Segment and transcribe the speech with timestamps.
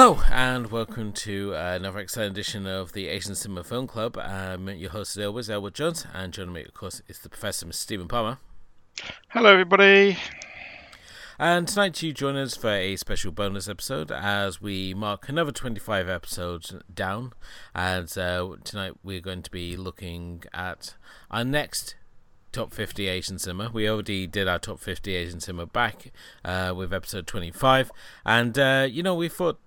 [0.00, 4.16] Hello and welcome to another exciting edition of the Asian Cinema Film Club.
[4.16, 7.66] I'm your host as always, Elwood Jones, and joining me, of course, is the Professor,
[7.66, 7.74] Mr.
[7.74, 8.38] Stephen Palmer.
[9.30, 10.16] Hello, everybody.
[11.36, 16.08] And tonight you join us for a special bonus episode as we mark another 25
[16.08, 17.32] episodes down.
[17.74, 20.94] And uh, tonight we're going to be looking at
[21.28, 21.96] our next
[22.52, 23.70] top 50 Asian cinema.
[23.72, 26.12] We already did our top 50 Asian cinema back
[26.44, 27.90] uh, with episode 25.
[28.24, 29.58] And, uh, you know, we thought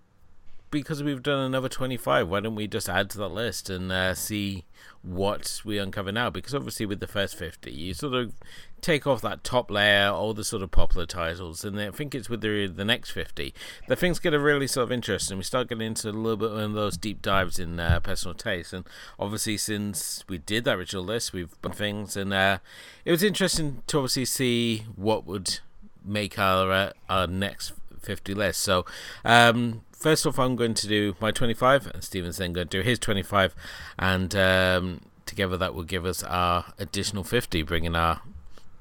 [0.72, 4.16] because we've done another 25, why don't we just add to that list and uh,
[4.16, 4.64] see
[5.04, 6.30] what we uncover now?
[6.30, 8.34] Because obviously, with the first 50, you sort of
[8.80, 12.30] take off that top layer, all the sort of popular titles, and I think it's
[12.30, 13.54] with the the next 50
[13.88, 15.38] that things get a really sort of interesting.
[15.38, 18.74] We start getting into a little bit of those deep dives in uh, personal taste,
[18.74, 18.86] and
[19.20, 22.60] obviously, since we did that original list, we've done things, and uh,
[23.06, 25.60] it was interesting to obviously see what would
[26.04, 28.62] make our uh, our next 50 list.
[28.62, 28.86] So,
[29.24, 32.84] um, first off, I'm going to do my 25, and Stephen's then going to do
[32.84, 33.56] his 25,
[34.00, 38.22] and um, together that will give us our additional 50, bringing our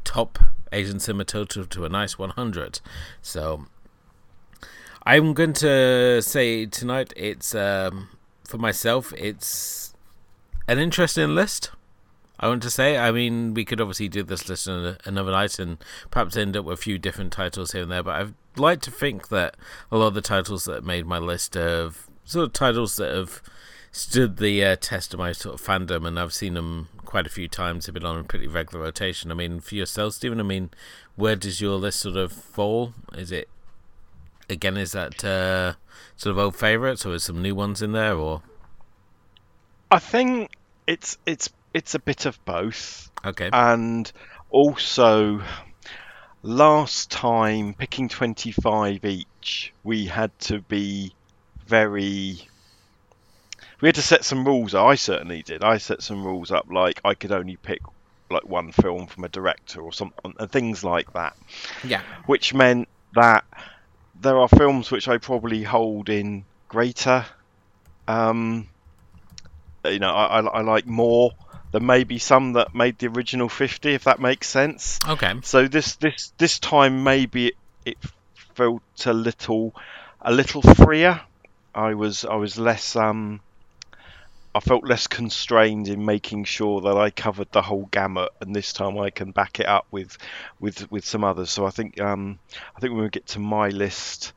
[0.02, 0.38] top
[0.72, 2.80] Asian cinema total to a nice 100.
[3.20, 3.66] So,
[5.04, 8.08] I'm going to say tonight it's um,
[8.44, 9.94] for myself, it's
[10.66, 11.70] an interesting list.
[12.40, 12.96] I want to say.
[12.96, 15.76] I mean, we could obviously do this list another night and
[16.10, 18.90] perhaps end up with a few different titles here and there, but I'd like to
[18.90, 19.56] think that
[19.92, 23.42] a lot of the titles that made my list of sort of titles that have
[23.92, 27.30] stood the uh, test of my sort of fandom, and I've seen them quite a
[27.30, 27.86] few times.
[27.86, 29.30] Have been on a pretty regular rotation.
[29.30, 30.40] I mean, for yourself, Stephen.
[30.40, 30.70] I mean,
[31.16, 32.94] where does your list sort of fall?
[33.14, 33.48] Is it
[34.48, 34.76] again?
[34.76, 35.74] Is that uh,
[36.16, 38.42] sort of old favourites, or is some new ones in there, or?
[39.90, 40.52] I think
[40.86, 43.10] it's it's it's a bit of both.
[43.24, 43.50] Okay.
[43.52, 44.10] And
[44.50, 45.42] also,
[46.42, 51.12] last time picking 25 each, we had to be
[51.66, 52.46] very.
[53.80, 54.74] We had to set some rules.
[54.74, 55.64] I certainly did.
[55.64, 57.80] I set some rules up, like I could only pick
[58.30, 61.36] like one film from a director or something, and things like that.
[61.82, 62.02] Yeah.
[62.26, 63.44] Which meant that
[64.20, 67.24] there are films which I probably hold in greater.
[68.06, 68.68] Um,
[69.84, 71.32] you know, I, I, I like more
[71.72, 74.98] there may be some that made the original 50 if that makes sense.
[75.06, 75.34] Okay.
[75.42, 77.52] So this this this time maybe
[77.84, 77.98] it,
[78.54, 79.74] felt a little
[80.20, 81.20] a little freer.
[81.74, 83.40] I was i was less um
[84.52, 88.72] I felt less constrained in making sure that I covered the whole gamut, and this
[88.72, 90.18] time I can back it up with,
[90.58, 91.50] with, with some others.
[91.50, 92.40] So I think, um,
[92.76, 94.32] I think when we get to my list,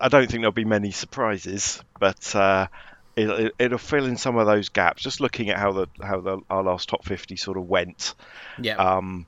[0.00, 2.68] I don't think there'll be many surprises, but uh,
[3.16, 5.02] it'll, it'll fill in some of those gaps.
[5.02, 8.14] Just looking at how the how the our last top fifty sort of went,
[8.60, 9.26] yeah, um,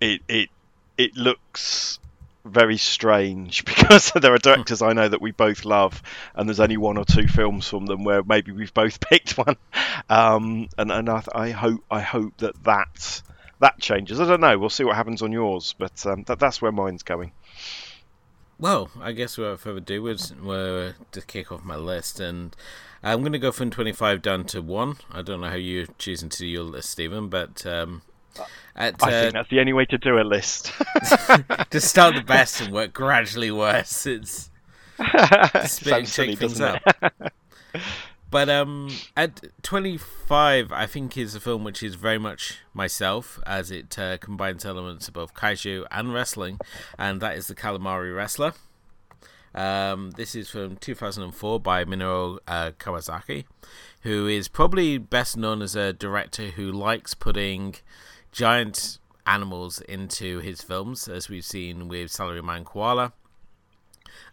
[0.00, 0.50] it it
[0.96, 1.98] it looks
[2.44, 6.02] very strange because there are directors I know that we both love,
[6.34, 9.56] and there's only one or two films from them where maybe we've both picked one,
[10.08, 13.22] um, and and I, I, hope I hope that that
[13.60, 14.20] that changes.
[14.20, 14.58] I don't know.
[14.58, 17.32] We'll see what happens on yours, but um, that that's where mine's going.
[18.58, 22.56] Well, I guess without further ado, we're to kick off my list, and
[23.02, 24.96] I'm going to go from 25 down to 1.
[25.12, 27.66] I don't know how you're choosing to do your list, Stephen, but.
[27.66, 28.02] Um,
[28.74, 30.66] at, I uh, think that's the only way to do a list.
[31.70, 34.06] to start the best and work gradually worse.
[34.06, 34.50] It's.
[36.06, 36.82] Shake things up.
[38.36, 43.70] but um, at 25, I think is a film which is very much myself, as
[43.70, 46.58] it uh, combines elements of both kaiju and wrestling,
[46.98, 48.52] and that is the Calamari Wrestler.
[49.54, 53.46] Um, this is from 2004 by Minoru uh, Kawasaki,
[54.02, 57.76] who is probably best known as a director who likes putting
[58.32, 63.14] giant animals into his films, as we've seen with Salaryman Koala.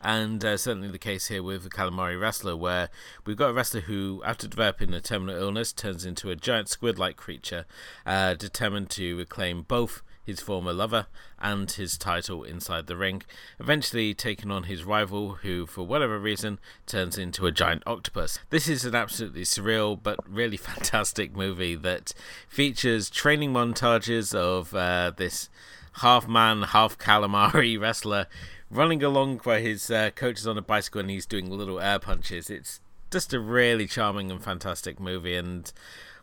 [0.01, 2.89] And uh, certainly the case here with the Calamari Wrestler, where
[3.25, 6.99] we've got a wrestler who, after developing a terminal illness, turns into a giant squid
[6.99, 7.65] like creature,
[8.05, 11.07] uh, determined to reclaim both his former lover
[11.39, 13.21] and his title inside the ring,
[13.59, 18.39] eventually taking on his rival, who, for whatever reason, turns into a giant octopus.
[18.49, 22.13] This is an absolutely surreal but really fantastic movie that
[22.47, 25.49] features training montages of uh, this
[25.97, 28.27] half man, half calamari wrestler
[28.73, 31.99] running along where his uh, coach is on a bicycle and he's doing little air
[31.99, 32.49] punches.
[32.49, 32.79] It's
[33.11, 35.71] just a really charming and fantastic movie and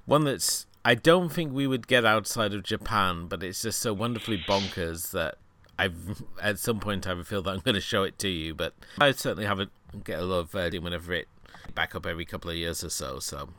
[0.06, 3.92] one that's I don't think we would get outside of Japan, but it's just so
[3.92, 5.36] wonderfully bonkers that
[5.78, 8.54] I've at some point I feel that I'm going to show it to you.
[8.54, 9.70] But I certainly haven't
[10.04, 11.28] get a lot of uh, whenever it
[11.74, 13.18] back up every couple of years or so.
[13.18, 13.50] So,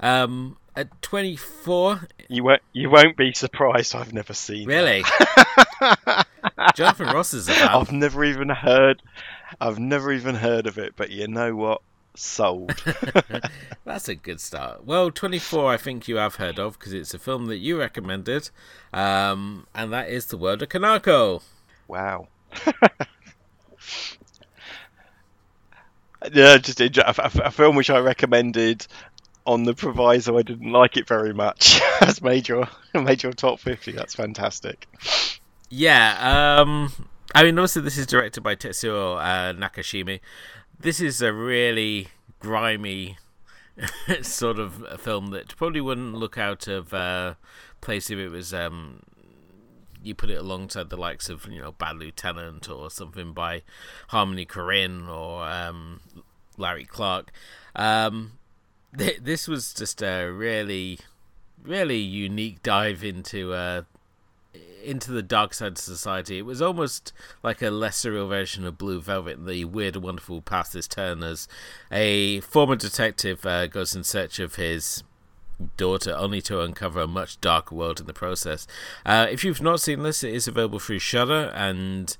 [0.00, 3.94] um, at 24, you won't you won't be surprised.
[3.94, 5.02] I've never seen really.
[6.74, 7.68] Jonathan Ross is a fan.
[7.72, 9.02] I've never even heard.
[9.60, 10.94] I've never even heard of it.
[10.96, 11.82] But you know what?
[12.14, 12.82] sold.
[13.84, 14.84] That's a good start.
[14.84, 18.50] Well, 24, I think you have heard of because it's a film that you recommended,
[18.92, 21.42] um, and that is The World of Kanako.
[21.88, 22.28] Wow.
[26.32, 28.86] yeah, just a, a, film which I recommended
[29.46, 31.80] on the proviso I didn't like it very much.
[32.00, 33.92] Has made your made your top 50.
[33.92, 34.86] That's fantastic.
[35.70, 36.60] Yeah.
[36.60, 36.92] Um,
[37.34, 40.20] I mean, obviously, this is directed by Tetsuo uh, Nakashima
[40.80, 42.08] this is a really
[42.38, 43.18] grimy
[44.22, 47.34] sort of film that probably wouldn't look out of uh,
[47.80, 49.00] place if it was um,
[50.02, 53.62] you put it alongside the likes of you know Bad Lieutenant or something by
[54.08, 56.00] Harmony Korine or um,
[56.56, 57.30] Larry Clark.
[57.76, 58.38] Um,
[58.96, 60.98] th- this was just a really,
[61.62, 63.82] really unique dive into uh,
[64.82, 66.38] into the dark side of society.
[66.38, 67.12] It was almost
[67.42, 71.48] like a less surreal version of Blue Velvet, the weird and wonderful turn as
[71.90, 75.02] a former detective uh, goes in search of his
[75.76, 78.66] daughter, only to uncover a much darker world in the process.
[79.04, 82.16] Uh, if you've not seen this, it is available through Shudder, and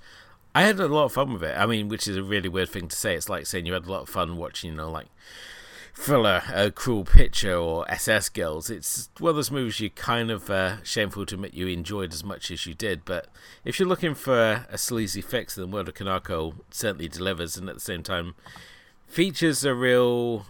[0.55, 1.57] I had a lot of fun with it.
[1.57, 3.15] I mean, which is a really weird thing to say.
[3.15, 5.09] It's like saying you had a lot of fun watching, you know, like
[6.01, 8.71] thriller, A Cruel Picture, or SS Girls.
[8.71, 12.25] It's one of those movies you kind of uh, shameful to admit you enjoyed as
[12.25, 13.05] much as you did.
[13.05, 13.27] But
[13.67, 17.75] if you're looking for a sleazy fix, then World of Kanako certainly delivers, and at
[17.75, 18.35] the same time
[19.07, 20.47] features a real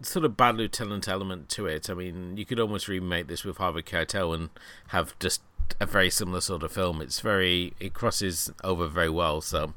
[0.00, 1.90] sort of bad lieutenant element to it.
[1.90, 4.50] I mean, you could almost remake this with Harvey Keitel and
[4.88, 5.42] have just
[5.80, 7.00] a very similar sort of film.
[7.00, 9.40] It's very it crosses over very well.
[9.40, 9.74] So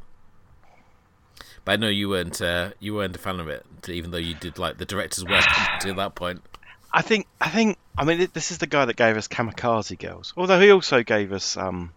[1.68, 4.34] but I know you weren't uh, you weren't a fan of it, even though you
[4.34, 5.44] did like the director's work
[5.82, 6.42] to that point.
[6.94, 10.34] I think I think I mean this is the guy that gave us Kamikaze Girls,
[10.38, 11.92] although he also gave us um,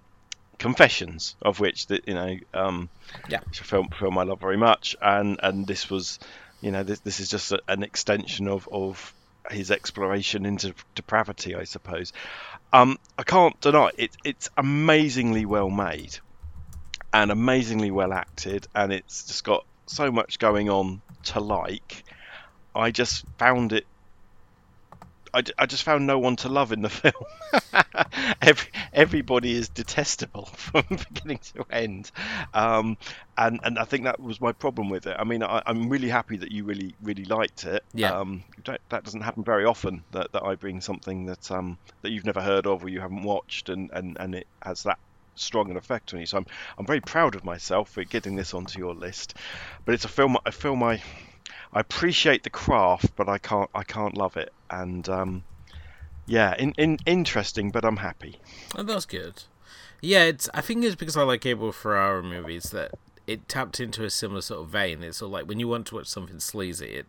[0.58, 2.88] Confessions, of which that you know um,
[3.28, 6.18] yeah, which a film film I love very much, and and this was
[6.60, 9.14] you know this this is just a, an extension of of
[9.52, 12.12] his exploration into depravity, I suppose.
[12.72, 14.16] Um, I can't deny it.
[14.24, 16.18] It's amazingly well made
[17.12, 22.04] and amazingly well acted, and it's just got so much going on to like.
[22.74, 23.86] I just found it.
[25.32, 27.14] I, I just found no one to love in the film.
[28.42, 32.10] Every, everybody is detestable from beginning to end,
[32.54, 32.96] um,
[33.36, 35.16] and and I think that was my problem with it.
[35.18, 37.84] I mean, I, am really happy that you really really liked it.
[37.92, 38.12] Yeah.
[38.12, 42.26] Um, that doesn't happen very often that, that I bring something that um, that you've
[42.26, 44.98] never heard of or you haven't watched, and, and, and it has that
[45.34, 46.26] strong an effect on you.
[46.26, 46.46] So I'm
[46.78, 49.34] I'm very proud of myself for getting this onto your list.
[49.84, 51.02] But it's a film a film I
[51.72, 54.52] I appreciate the craft, but I can't I can't love it.
[54.70, 55.44] And um,
[56.26, 58.38] yeah, in, in interesting, but I'm happy.
[58.76, 59.44] Oh, that's good.
[60.00, 60.48] Yeah, it's.
[60.54, 62.92] I think it's because I like Abel Ferrara movies that
[63.26, 65.02] it tapped into a similar sort of vein.
[65.02, 67.06] It's sort of like when you want to watch something sleazy, it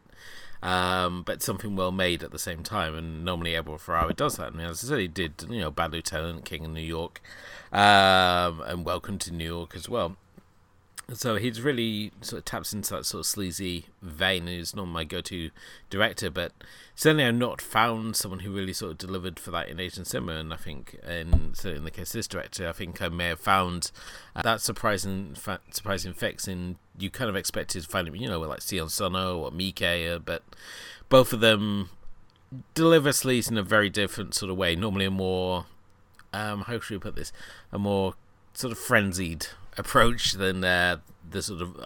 [0.62, 2.96] um, but something well made at the same time.
[2.96, 4.54] And normally Abel Ferrara does that.
[4.54, 7.22] And as I said, he did, you know, Bad Lieutenant, King of New York,
[7.72, 10.18] um, and Welcome to New York as well.
[11.14, 14.48] So he's really sort of taps into that sort of sleazy vein.
[14.48, 15.50] and He's not my go-to
[15.90, 16.54] director, but
[16.96, 20.34] certainly I've not found someone who really sort of delivered for that in Asian cinema.
[20.34, 23.28] And I think, in certainly in the case of this director, I think I may
[23.28, 23.92] have found
[24.36, 28.30] uh, that surprising, fa- surprising fix in you kind of expected to find him, you
[28.30, 30.44] know, like Sion Sono or Miike, uh, but
[31.10, 31.90] both of them
[32.74, 34.76] deliver sleaze in a very different sort of way.
[34.76, 35.66] Normally a more,
[36.32, 37.34] um, how should we put this,
[37.72, 38.14] a more
[38.54, 39.48] sort of frenzied
[39.78, 40.98] approach than uh,
[41.30, 41.80] the sort of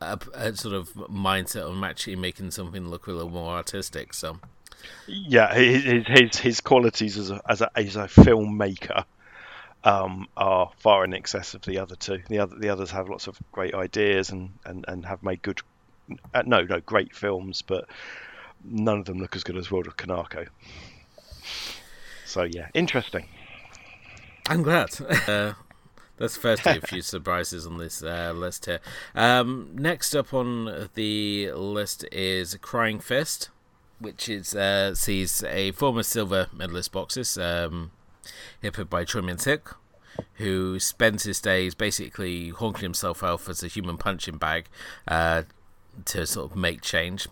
[0.00, 4.12] uh, a, sort of mindset of actually making something look a little more artistic.
[4.12, 4.38] So,
[5.06, 9.04] yeah, his his, his qualities as a, as a as a filmmaker
[9.84, 12.22] um, are far in excess of the other two.
[12.28, 15.60] The other the others have lots of great ideas and, and, and have made good
[16.34, 17.86] uh, no no great films, but
[18.64, 20.48] none of them look as good as World of Kanako.
[22.26, 23.26] So yeah, interesting.
[24.48, 24.90] I'm glad.
[25.28, 25.54] Uh,
[26.16, 28.80] that's firstly a few surprises on this uh, list here.
[29.14, 33.50] Um, next up on the list is Crying Fist,
[33.98, 37.90] which is uh, sees a former silver medalist boxer, um,
[38.60, 39.38] hit by Choi Min
[40.34, 44.66] who spends his days basically honking himself out as a human punching bag
[45.08, 45.42] uh,
[46.04, 47.26] to sort of make change,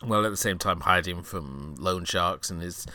[0.00, 2.86] while at the same time hiding from loan sharks and his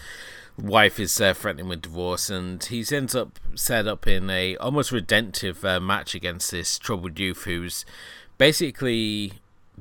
[0.58, 4.92] wife is uh, threatening with divorce, and he ends up set up in a almost
[4.92, 7.86] redemptive uh, match against this troubled youth who's
[8.38, 9.34] basically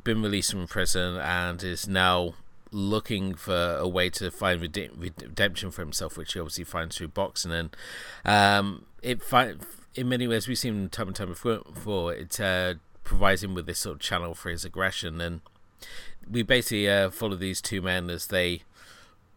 [0.04, 2.34] been released from prison and is now
[2.72, 7.52] looking for a way to find redemption for himself, which he obviously finds through boxing.
[7.52, 7.76] And
[8.24, 9.54] um, it fi-
[9.94, 12.12] in many ways we've seen time and time before.
[12.12, 15.40] It uh, provides him with this sort of channel for his aggression, and
[16.30, 18.62] we basically uh, follow these two men as they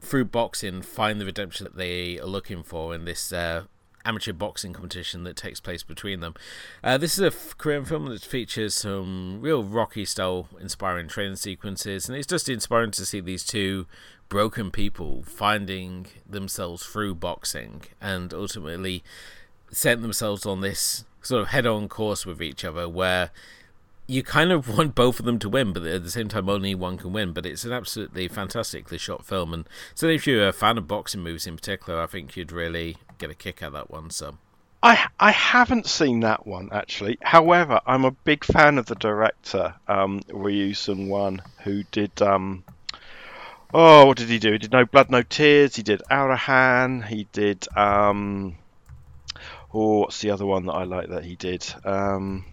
[0.02, 3.64] through boxing find the redemption that they are looking for in this uh,
[4.06, 6.34] amateur boxing competition that takes place between them.
[6.84, 11.36] Uh, this is a f- Korean film that features some real Rocky style inspiring training
[11.36, 13.86] sequences, and it's just inspiring to see these two
[14.30, 19.04] broken people finding themselves through boxing and ultimately
[19.72, 23.32] set themselves on this sort of head on course with each other where
[24.10, 26.76] you kind of want both of them to win, but at the same time, only
[26.76, 27.32] one can win.
[27.32, 31.22] But it's an absolutely fantastically shot film, and so if you're a fan of boxing
[31.22, 34.10] movies in particular, I think you'd really get a kick out of that one.
[34.10, 34.38] So.
[34.82, 37.18] I I haven't seen that one actually.
[37.22, 42.64] However, I'm a big fan of the director um, Ryu Seung Won, who did um,
[43.74, 44.54] oh what did he do?
[44.54, 45.76] He did No Blood No Tears.
[45.76, 47.06] He did Arahan.
[47.06, 48.56] He did um,
[49.74, 51.66] oh what's the other one that I like that he did?
[51.84, 52.46] Um,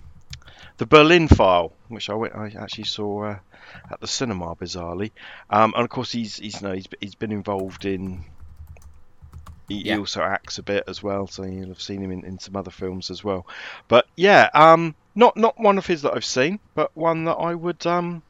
[0.78, 3.38] the Berlin File, which I went, I actually saw uh,
[3.90, 5.10] at the cinema, bizarrely,
[5.50, 8.24] um, and of course he's he's you know, he's, he's been involved in.
[9.68, 9.94] He, yeah.
[9.94, 12.54] he, also acts a bit as well, so you'll have seen him in, in some
[12.54, 13.46] other films as well.
[13.88, 17.54] But yeah, um, not not one of his that I've seen, but one that I
[17.54, 18.22] would um,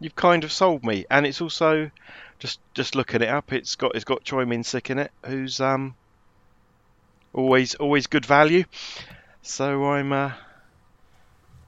[0.00, 1.90] you've kind of sold me, and it's also
[2.38, 3.52] just just looking it up.
[3.52, 5.94] It's got it's got Choi Min Sik in it, who's um
[7.32, 8.64] always always good value.
[9.42, 10.32] So I'm uh,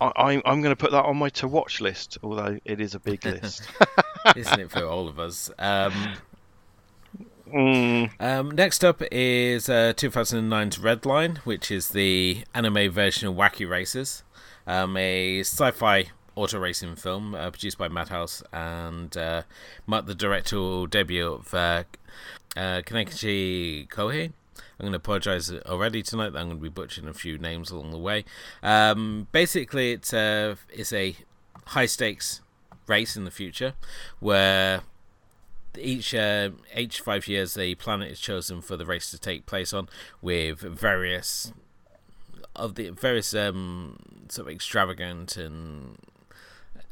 [0.01, 2.95] I, am I'm going to put that on my to watch list, although it is
[2.95, 3.69] a big list.
[4.37, 5.51] Isn't it for all of us?
[5.59, 6.15] Um,
[7.53, 8.11] mm.
[8.21, 14.23] um, next up is uh, 2009's Redline, which is the anime version of Wacky Races,
[14.67, 19.43] um, a sci fi auto racing film uh, produced by Madhouse and uh,
[19.87, 21.85] the directorial debut of uh,
[22.57, 24.33] uh, Kenichi Kohei.
[24.79, 26.31] I'm going to apologise already tonight.
[26.31, 28.25] That I'm going to be butchering a few names along the way.
[28.63, 31.17] Um, basically, it's a it's a
[31.67, 32.41] high stakes
[32.87, 33.75] race in the future
[34.19, 34.83] where
[35.79, 39.73] each uh, each five years the planet is chosen for the race to take place
[39.73, 39.89] on
[40.21, 41.53] with various
[42.57, 43.97] of the various um,
[44.29, 45.97] sort of extravagant and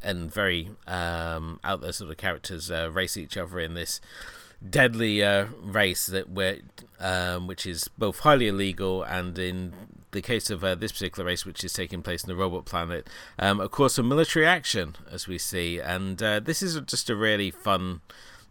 [0.01, 3.99] and very um, out there sort of characters uh, race each other in this
[4.67, 6.57] deadly uh, race that where
[6.99, 9.73] um, which is both highly illegal and in
[10.11, 13.07] the case of uh, this particular race, which is taking place in the robot planet,
[13.37, 17.15] um, of course, a military action as we see, and uh, this is just a
[17.15, 18.01] really fun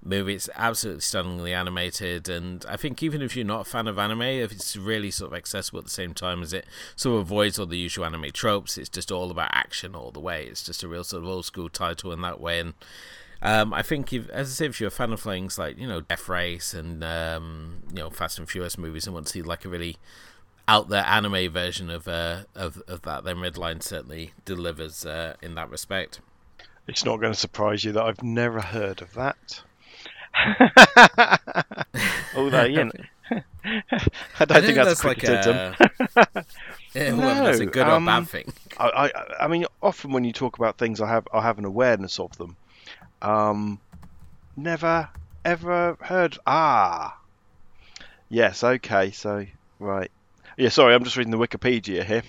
[0.02, 0.34] movie.
[0.34, 4.22] It's absolutely stunningly animated, and I think even if you're not a fan of anime,
[4.22, 7.58] if it's really sort of accessible at the same time as it sort of avoids
[7.58, 10.46] all the usual anime tropes, it's just all about action all the way.
[10.46, 12.74] It's just a real sort of old school title in that way, and
[13.42, 15.86] um, I think, if, as I say, if you're a fan of things like you
[15.86, 19.42] know Death Race and um, you know Fast and Furious movies and want to see
[19.42, 19.96] like a really
[20.66, 25.54] out there anime version of uh, of of that, then Redline certainly delivers uh, in
[25.54, 26.20] that respect.
[26.88, 29.62] It's not going to surprise you that I've never heard of that.
[32.36, 32.90] Although, you know,
[33.30, 35.76] I don't I think, that's, that's like a,
[36.94, 38.52] yeah, well, that's a good um, or bad thing.
[38.78, 41.66] I, I, I mean, often when you talk about things, I have I have an
[41.66, 42.56] awareness of them.
[43.22, 43.80] Um,
[44.56, 45.08] never
[45.44, 46.38] ever heard.
[46.46, 47.18] Ah,
[48.28, 48.62] yes.
[48.62, 49.10] Okay.
[49.12, 49.46] So
[49.78, 50.10] right.
[50.56, 50.68] Yeah.
[50.70, 52.22] Sorry, I'm just reading the Wikipedia here,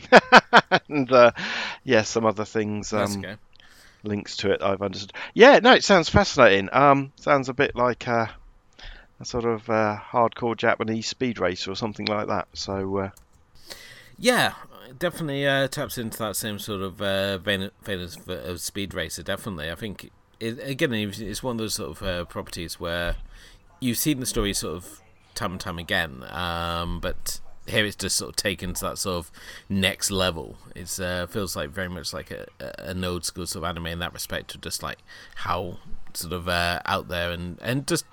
[0.90, 1.32] and uh,
[1.84, 2.94] yeah, some other things.
[2.94, 3.36] Um, okay.
[4.02, 5.12] Links to it I've understood.
[5.34, 5.60] Yeah.
[5.60, 6.70] No, it sounds fascinating.
[6.72, 8.32] Um, sounds a bit like a,
[9.20, 12.48] a sort of uh, hardcore Japanese speed racer or something like that.
[12.54, 12.98] So.
[12.98, 13.10] Uh,
[14.20, 14.54] yeah,
[14.98, 19.24] definitely uh, taps into that same sort of uh, vein, vein of, of, speed racer.
[19.24, 23.16] Definitely, I think it, again, it's one of those sort of uh, properties where
[23.80, 25.02] you've seen the story sort of
[25.36, 29.18] time and time again, um, but here it's just sort of taken to that sort
[29.18, 29.32] of
[29.70, 30.58] next level.
[30.76, 34.00] It uh, feels like very much like a, a, old school sort of anime in
[34.00, 35.00] that respect, of just like
[35.36, 35.78] how
[36.14, 38.06] sort of uh, out there and and just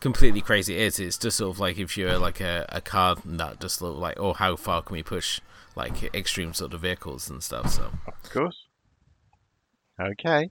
[0.00, 1.00] completely crazy it is.
[1.00, 3.98] It's just sort of like if you're like a, a car nut, just sort of
[3.98, 5.40] like, oh, how far can we push
[5.74, 7.70] like extreme sort of vehicles and stuff.
[7.70, 8.66] So Of course.
[10.00, 10.50] Okay.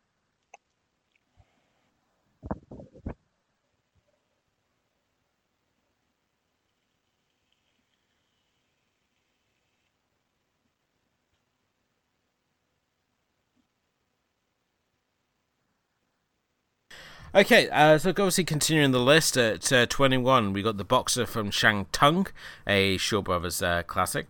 [17.35, 21.51] Okay, uh, so obviously continuing the list at uh, 21, we got The Boxer from
[21.51, 22.27] Shantung,
[22.65, 24.27] a Shaw Brothers uh, classic.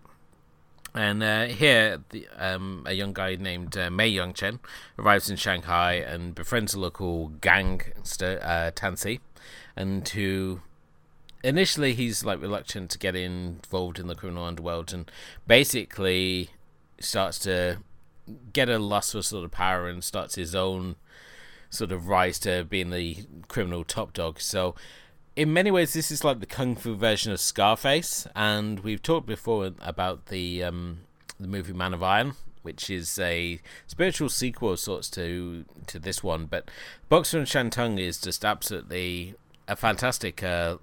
[0.95, 4.59] And uh, here, the, um, a young guy named uh, Mei Young Chen
[4.97, 9.19] arrives in Shanghai and befriends a local gangster, uh, Tansi,
[9.75, 10.61] and who
[11.43, 15.11] initially he's like reluctant to get involved in the criminal underworld and
[15.45, 16.49] basically
[16.99, 17.77] starts to
[18.53, 20.95] get a lust for sort of power and starts his own
[21.69, 23.17] sort of rise to being the
[23.49, 24.39] criminal top dog.
[24.39, 24.75] So,
[25.35, 29.27] in many ways, this is like the kung fu version of Scarface, and we've talked
[29.27, 31.01] before about the um,
[31.39, 36.23] the movie Man of Iron, which is a spiritual sequel of sorts to to this
[36.23, 36.45] one.
[36.45, 36.71] But
[37.09, 39.35] Boxer and Shantung is just absolutely
[39.67, 40.43] a fantastic.
[40.43, 40.77] Uh,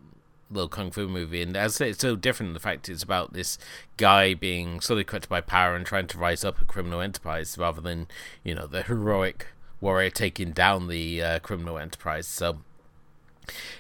[0.51, 3.03] little kung fu movie, and as I say, it's so different in the fact it's
[3.03, 3.57] about this
[3.97, 7.81] guy being slowly corrupted by power and trying to rise up a criminal enterprise rather
[7.81, 8.07] than
[8.45, 9.47] you know the heroic
[9.81, 12.27] warrior taking down the uh, criminal enterprise.
[12.27, 12.59] So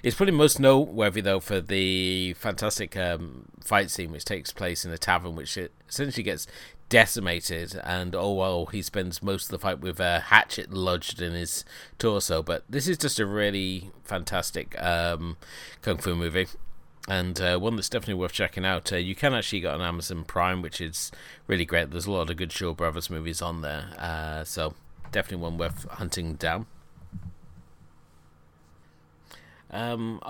[0.02, 4.90] it's probably most noteworthy though for the fantastic um, fight scene which takes place in
[4.92, 5.56] a tavern, which
[5.88, 6.46] essentially gets
[6.92, 11.32] decimated, and oh well, he spends most of the fight with a hatchet lodged in
[11.32, 11.64] his
[11.98, 12.42] torso.
[12.42, 15.38] But this is just a really fantastic um,
[15.80, 16.48] kung fu movie.
[17.08, 18.92] And uh, one that's definitely worth checking out.
[18.92, 21.10] Uh, you can actually get on Amazon Prime, which is
[21.46, 21.90] really great.
[21.90, 24.74] There's a lot of good Shaw Brothers movies on there, uh, so
[25.12, 26.66] definitely one worth hunting down.
[29.72, 30.20] Um,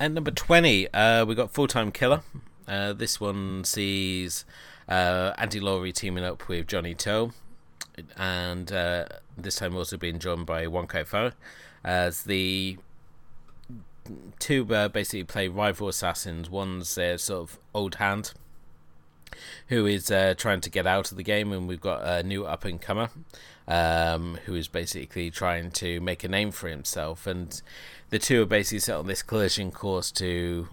[0.00, 2.22] at number 20, uh, we got Full Time Killer.
[2.66, 4.44] Uh, this one sees
[4.88, 7.30] uh, Andy Lau teaming up with Johnny To,
[8.16, 9.04] and uh,
[9.36, 11.32] this time also being joined by Wong Kar Wai
[11.84, 12.78] as the
[14.38, 16.50] two uh, basically play rival assassins.
[16.50, 18.32] One's their sort of old hand
[19.68, 22.44] who is uh, trying to get out of the game, and we've got a new
[22.44, 23.10] up and comer
[23.66, 27.26] um, who is basically trying to make a name for himself.
[27.26, 27.60] And
[28.14, 30.68] the two are basically set on this collision course to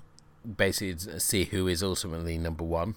[0.45, 2.93] basically see who is ultimately number one.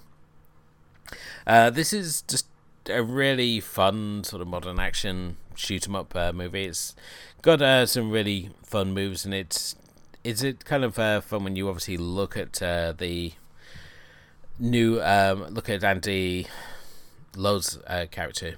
[1.46, 2.46] Uh, this is just
[2.90, 6.66] a really fun sort of modern action shoot 'em up uh, movie.
[6.66, 6.94] It's
[7.40, 9.76] got uh, some really fun moves, and it's
[10.24, 13.32] is it kind of uh, fun when you obviously look at uh, the
[14.58, 16.48] new um, look at Andy
[17.34, 18.56] Lau's uh, character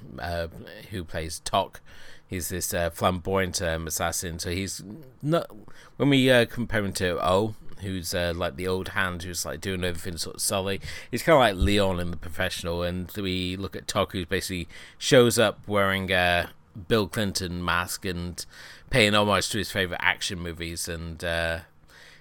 [0.90, 1.80] who plays Tok.
[2.28, 4.38] He's this uh, flamboyant um, assassin.
[4.38, 4.82] So he's
[5.22, 5.48] not
[5.96, 9.60] when we uh, compare him to O, who's uh, like the old hand who's like
[9.60, 10.80] doing everything sort of sully.
[11.10, 12.82] He's kind of like Leon in the professional.
[12.82, 16.50] And we look at Tok, who basically shows up wearing a
[16.88, 18.44] Bill Clinton mask and
[18.90, 21.60] paying homage to his favorite action movies and uh,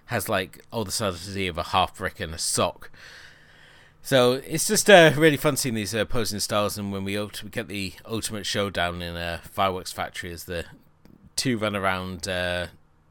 [0.06, 2.92] has like all the subtlety of a half brick and a sock.
[4.06, 7.50] So it's just uh, really fun seeing these uh, opposing styles, and when we, we
[7.50, 10.66] get the ultimate showdown in a fireworks factory as the
[11.36, 12.68] two run around uh,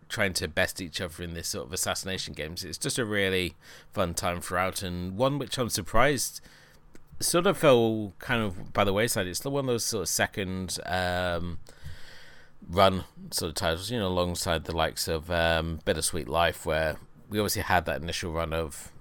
[0.09, 3.57] trying to best each other in this sort of assassination games, it's just a really
[3.93, 6.41] fun time throughout, and one which I'm surprised
[7.19, 9.27] sort of fell kind of by the wayside.
[9.27, 11.59] It's one of those sort of second um,
[12.71, 13.03] run
[13.33, 17.63] sort of titles, you know, alongside the likes of um, Bittersweet Life, where we obviously
[17.63, 18.93] had that initial run of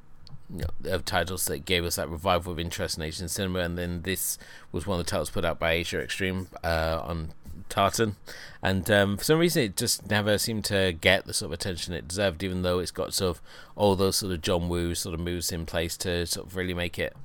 [0.55, 3.77] you know, of titles that gave us that revival of interest in Asian cinema, and
[3.77, 4.37] then this
[4.71, 7.33] was one of the titles put out by Asia Extreme uh, on
[7.69, 8.15] Tartan,
[8.61, 11.93] and um, for some reason it just never seemed to get the sort of attention
[11.93, 13.41] it deserved, even though it's got sort of
[13.75, 16.73] all those sort of John Woo sort of moves in place to sort of really
[16.73, 17.15] make it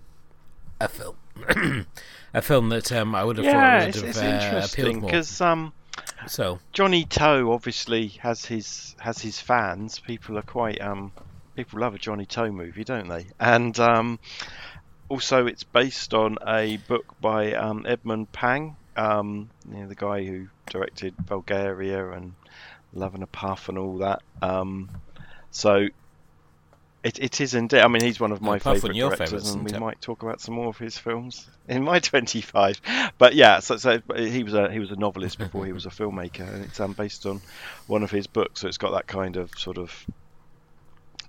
[0.80, 1.16] a film,
[2.34, 4.84] a film that um, I would have yeah, thought would it's, have it's uh, interesting
[4.86, 5.10] appealed more.
[5.10, 5.72] because um,
[6.26, 9.98] So Johnny To obviously has his has his fans.
[9.98, 11.12] People are quite um,
[11.58, 13.26] people love a Johnny To movie, don't they?
[13.40, 14.20] And um,
[15.08, 20.24] also, it's based on a book by um, Edmond Pang, um, you know, the guy
[20.24, 22.34] who directed Vulgaria and
[22.94, 24.22] Love and a Puff and all that.
[24.40, 24.88] Um,
[25.50, 25.88] so
[27.02, 27.80] it, it is indeed.
[27.80, 29.80] I mean, he's one of my favourite directors, favourites, and we it?
[29.80, 32.80] might talk about some more of his films in my 25.
[33.18, 35.90] But yeah, so, so he was a he was a novelist before he was a
[35.98, 37.40] filmmaker, and it's um, based on
[37.88, 38.60] one of his books.
[38.60, 40.06] So it's got that kind of sort of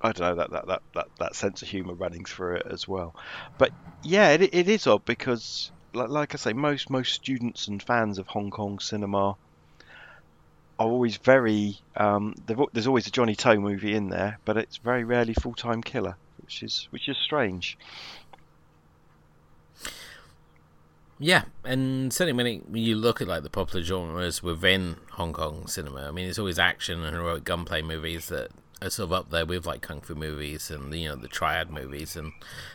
[0.02, 2.88] I don't know that that, that, that, that sense of humour running through it as
[2.88, 3.16] well.
[3.58, 3.72] But
[4.04, 8.18] yeah, it, it is odd because like, like I say, most most students and fans
[8.18, 9.36] of Hong Kong cinema
[10.80, 11.78] are always very.
[11.96, 12.36] Um,
[12.74, 16.16] there's always a Johnny To movie in there, but it's very rarely Full Time Killer,
[16.42, 17.78] which is which is strange.
[21.22, 26.08] Yeah, and certainly when, you look at like the popular genres within Hong Kong cinema,
[26.08, 28.52] I mean, it's always action and heroic gunplay movies that
[28.82, 31.70] are sort of up there with like kung fu movies and you know the triad
[31.70, 32.32] movies and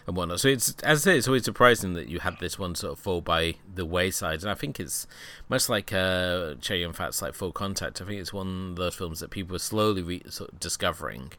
[0.07, 0.41] and whatnot.
[0.41, 2.99] So it's as I say, it's always surprising that you had this one sort of
[2.99, 4.43] fall by the wayside.
[4.43, 5.07] And I think it's
[5.49, 8.01] much like uh, Chow Yun-fat's like Full Contact.
[8.01, 11.33] I think it's one of those films that people are slowly re- sort of discovering,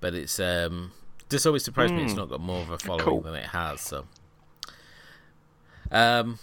[0.00, 0.92] but it's um,
[1.28, 1.98] just always surprised mm.
[1.98, 2.20] me it's hmm.
[2.20, 3.20] not got more of a following cool.
[3.20, 3.80] than it has.
[3.80, 4.06] So.
[5.90, 6.38] Um,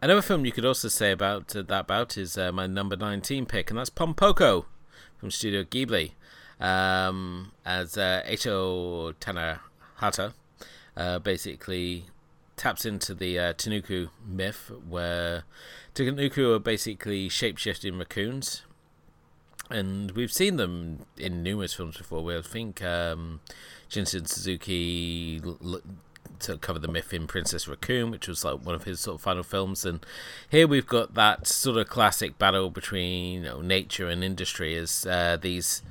[0.00, 3.46] another film you could also say about uh, that about is uh, my number nineteen
[3.46, 4.66] pick, and that's Pom Poko
[5.16, 6.12] from Studio Ghibli
[6.62, 10.32] um, as uh, Eiichiro Takahata
[10.96, 12.04] uh, basically
[12.56, 15.42] taps into the uh, Tanuki myth, where
[15.94, 18.62] Tanuki are basically shapeshifting raccoons.
[19.70, 22.22] And we've seen them in numerous films before.
[22.22, 23.40] We think um,
[23.90, 25.80] Shunsuke Suzuki l-
[26.40, 29.22] to cover the myth in Princess Raccoon, which was like one of his sort of
[29.22, 29.84] final films.
[29.84, 30.04] And
[30.50, 35.06] here we've got that sort of classic battle between you know, nature and industry as
[35.06, 35.82] uh, these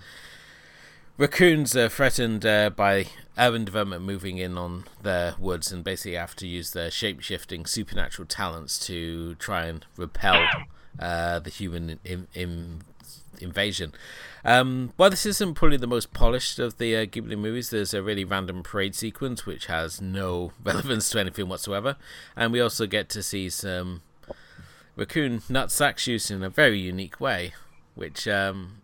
[1.21, 3.05] raccoons are threatened uh, by
[3.37, 7.63] urban development moving in on their woods and basically have to use their shape shifting
[7.63, 10.43] supernatural talents to try and repel
[10.97, 12.81] uh, the human in, in,
[13.39, 13.93] invasion.
[14.43, 18.01] Um, while this isn't probably the most polished of the uh, Ghibli movies, there's a
[18.01, 21.97] really random parade sequence which has no relevance to anything whatsoever,
[22.35, 24.01] and we also get to see some
[24.95, 27.53] raccoon nutsacks used in a very unique way,
[27.93, 28.80] which um,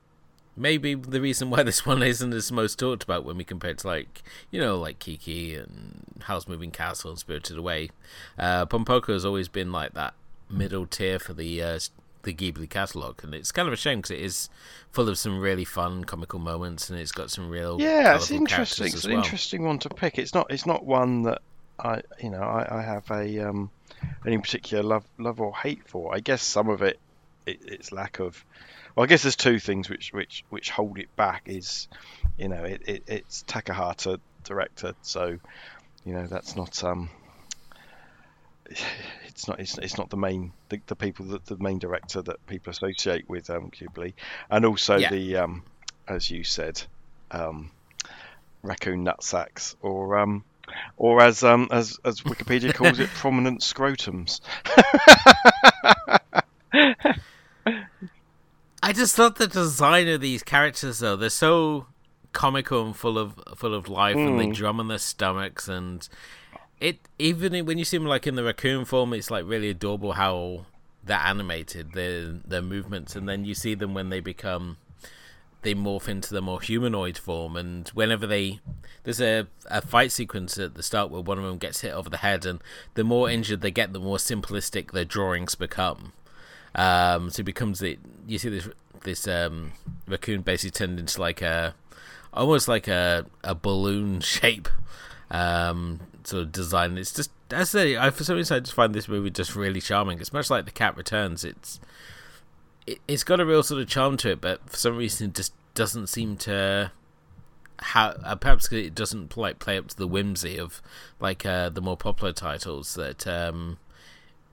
[0.58, 3.80] maybe the reason why this one isn't as most talked about when we compare it
[3.80, 7.92] to like you know like Kiki and Howl's Moving Castle and Spirited Away.
[8.38, 10.14] Uh, Pom Poko has always been like that
[10.50, 11.80] middle tier for the uh,
[12.24, 14.50] the Ghibli catalog, and it's kind of a shame because it is
[14.92, 18.88] full of some really fun comical moments, and it's got some real yeah, it's interesting.
[18.88, 19.18] It's well.
[19.18, 20.18] an interesting one to pick.
[20.18, 21.42] It's not it's not one that
[21.80, 23.70] I you know I, I have a um,
[24.26, 26.14] any particular love love or hate for.
[26.14, 27.00] I guess some of it,
[27.46, 28.44] it its lack of
[28.98, 31.44] well, I guess there's two things which which which hold it back.
[31.46, 31.88] Is
[32.36, 35.38] you know it, it it's Takahata director, so
[36.04, 37.08] you know that's not um
[39.28, 42.44] it's not it's, it's not the main the, the people that the main director that
[42.48, 44.14] people associate with um Ghibli,
[44.50, 45.12] and also yeah.
[45.12, 45.64] the um
[46.08, 46.82] as you said
[47.30, 47.70] um
[48.64, 50.44] raccoon nutsacks or um
[50.98, 54.42] or as um as as Wikipedia calls it prominent scrotums.
[58.88, 61.88] I just love the design of these characters though they're so
[62.32, 64.26] comical and full of full of life, mm.
[64.26, 64.54] and they hmm.
[64.54, 66.08] drum on their stomachs, and
[66.80, 70.14] it even when you see them like in the raccoon form, it's like really adorable
[70.14, 70.68] how
[71.04, 74.78] they're animated, their their movements, and then you see them when they become
[75.64, 78.62] they morph into the more humanoid form, and whenever they
[79.04, 82.10] there's a, a fight sequence at the start where one of them gets hit over
[82.10, 82.62] the head, and
[82.94, 86.14] the more injured they get, the more simplistic their drawings become.
[86.78, 88.70] Um, so it becomes the you see this
[89.04, 89.74] this um,
[90.08, 91.76] raccoon basically turned into like a
[92.34, 94.70] almost like a a balloon shape
[95.32, 96.98] um, sort of design.
[96.98, 97.62] It's just I
[98.00, 100.20] I for some reason I just find this movie just really charming.
[100.20, 101.44] It's much like The Cat Returns.
[101.44, 101.80] It's
[102.86, 105.36] it, it's got a real sort of charm to it, but for some reason it
[105.36, 106.92] just doesn't seem to
[107.80, 110.82] how uh, perhaps it doesn't like play up to the whimsy of
[111.20, 113.78] like uh, the more popular titles that um,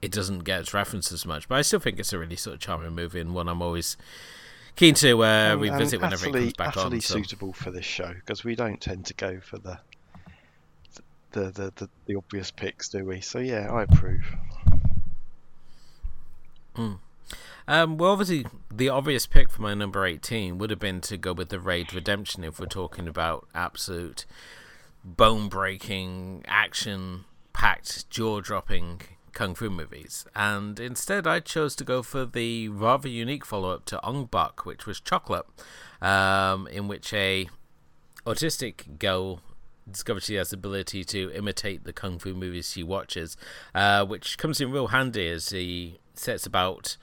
[0.01, 1.47] it doesn't get its references much.
[1.47, 3.97] But I still think it's a really sort of charming movie and one I'm always
[4.75, 7.01] keen to uh, revisit whenever utterly, it comes back utterly on.
[7.01, 7.15] So.
[7.15, 9.79] suitable for this show because we don't tend to go for the
[11.31, 13.21] the, the the, the obvious picks, do we?
[13.21, 14.23] So yeah, I approve.
[16.75, 16.99] Mm.
[17.67, 21.33] Um, well, obviously, the obvious pick for my number 18 would have been to go
[21.33, 24.25] with the Raid Redemption if we're talking about absolute
[25.03, 29.01] bone breaking, action packed, jaw dropping
[29.35, 33.85] kung fu movies, and instead I chose to go for the rather unique follow up
[33.85, 35.45] to Ong Bak, which was Chocolate,
[36.01, 37.47] um, in which a
[38.25, 39.41] autistic girl
[39.89, 43.37] discovers she has the ability to imitate the kung fu movies she watches,
[43.75, 46.97] uh, which comes in real handy as he sets about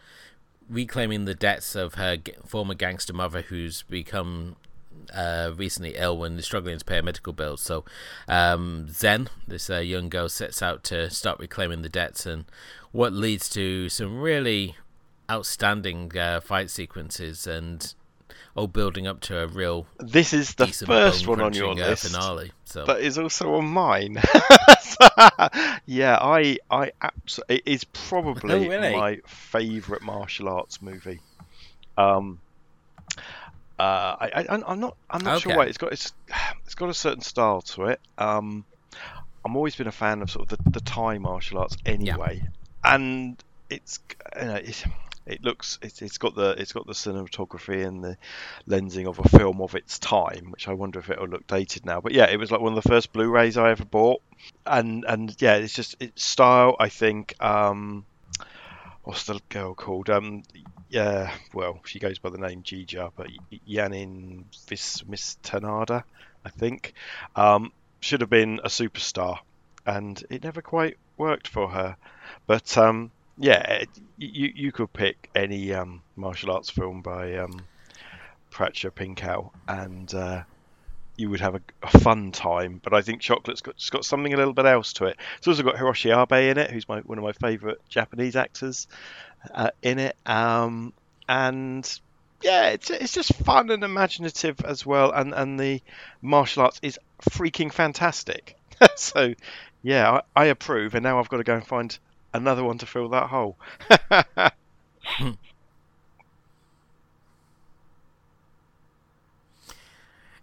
[0.68, 2.16] reclaiming the debts of her
[2.46, 4.56] former gangster mother who's become
[5.12, 7.60] uh, recently ill and is struggling to pay her medical bills.
[7.60, 7.84] So
[8.28, 12.44] um, Zen, this uh, young girl, sets out to start reclaiming the debts, and
[12.92, 14.76] what leads to some really
[15.30, 17.94] outstanding uh, fight sequences and
[18.54, 19.86] all building up to a real.
[19.98, 22.84] This is the first one on your uh, list finale, so.
[22.84, 24.14] but is also on mine.
[25.86, 28.94] yeah, I I absolutely it is probably oh, really?
[28.94, 31.20] my favourite martial arts movie.
[31.96, 32.40] Um,
[33.78, 34.96] uh, I, I, am not.
[35.10, 35.92] I'm not sure why it's got.
[35.92, 36.12] It's
[36.64, 38.00] it's got a certain style to it.
[38.18, 38.64] Um,
[39.44, 42.46] I'm always been a fan of sort of the, the Thai martial arts anyway,
[42.84, 43.98] and it's
[44.38, 44.84] you know it's,
[45.26, 48.16] it looks it's, it's got the it's got the cinematography and the
[48.68, 52.00] lensing of a film of its time, which I wonder if it'll look dated now.
[52.00, 54.22] But yeah, it was like one of the first Blu-rays I ever bought,
[54.66, 56.76] and and yeah, it's just it's style.
[56.78, 57.34] I think.
[57.40, 58.04] Um,
[59.04, 60.10] the girl called?
[60.10, 60.42] Um,
[60.88, 63.28] yeah, well, she goes by the name Jija, but
[63.68, 66.04] Yanin Vismistananda,
[66.44, 66.94] I think,
[67.34, 69.38] um, should have been a superstar,
[69.86, 71.96] and it never quite worked for her.
[72.46, 73.84] But um, yeah,
[74.18, 77.62] you you could pick any um, martial arts film by um,
[78.50, 80.42] Prachya Pinkaew, and uh,
[81.16, 82.80] you would have a, a fun time.
[82.82, 85.16] But I think Chocolate's got, it's got something a little bit else to it.
[85.38, 88.88] It's also got Hiroshi Abe in it, who's my one of my favourite Japanese actors
[89.54, 90.16] uh, in it.
[90.26, 90.92] Um,
[91.28, 92.00] and
[92.42, 95.12] yeah, it's it's just fun and imaginative as well.
[95.12, 95.82] And and the
[96.20, 98.56] martial arts is freaking fantastic.
[98.96, 99.34] so
[99.82, 100.94] yeah, I, I approve.
[100.94, 101.96] And now I've got to go and find
[102.32, 103.56] another one to fill that hole.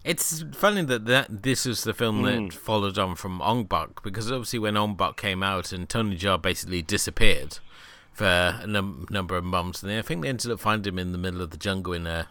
[0.03, 2.49] It's funny that, that this is the film Mm.
[2.51, 6.17] that followed on from Ong Bak because obviously when Ong Bak came out and Tony
[6.17, 7.59] Jaa basically disappeared
[8.13, 11.11] for a num- number of months, and I think they ended up finding him in
[11.11, 12.27] the middle of the jungle in a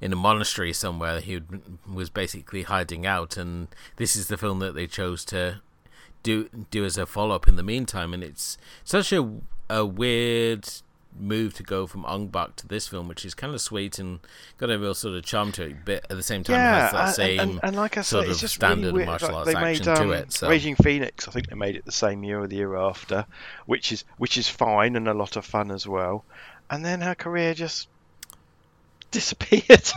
[0.00, 1.20] in a monastery somewhere.
[1.20, 5.60] He would- was basically hiding out, and this is the film that they chose to
[6.22, 8.12] do do as a follow up in the meantime.
[8.14, 9.40] And it's such a
[9.70, 10.68] a weird
[11.18, 14.20] move to go from Ong Bak to this film, which is kind of sweet and
[14.56, 17.04] got a real sort of charm to it, but at the same time has that
[17.06, 19.50] and- same and, and like I sort said, it's of just standard really martial arts
[19.52, 21.92] they action made, to um, it, so- Raging Phoenix, I think they made it the
[21.92, 23.26] same year or the year after,
[23.66, 26.24] which is which is fine and a lot of fun as well.
[26.70, 27.88] And then her career just
[29.12, 29.88] disappeared.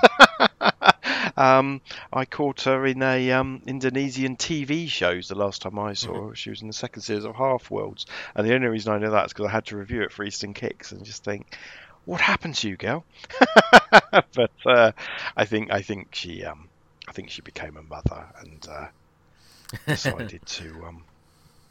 [1.37, 6.13] um, I caught her in a um, Indonesian TV shows the last time I saw
[6.13, 6.29] Mm-hmm.
[6.29, 6.35] her.
[6.35, 9.11] She was in the second series of Half Worlds, and the only reason I know
[9.11, 11.55] that is because I had to review it for Eastern Kicks and just think,
[12.05, 13.05] what happened to you, girl?
[14.33, 14.91] but uh,
[15.35, 16.69] I think I think she um,
[17.07, 18.87] I think she became a mother and uh,
[19.89, 21.05] decided to um,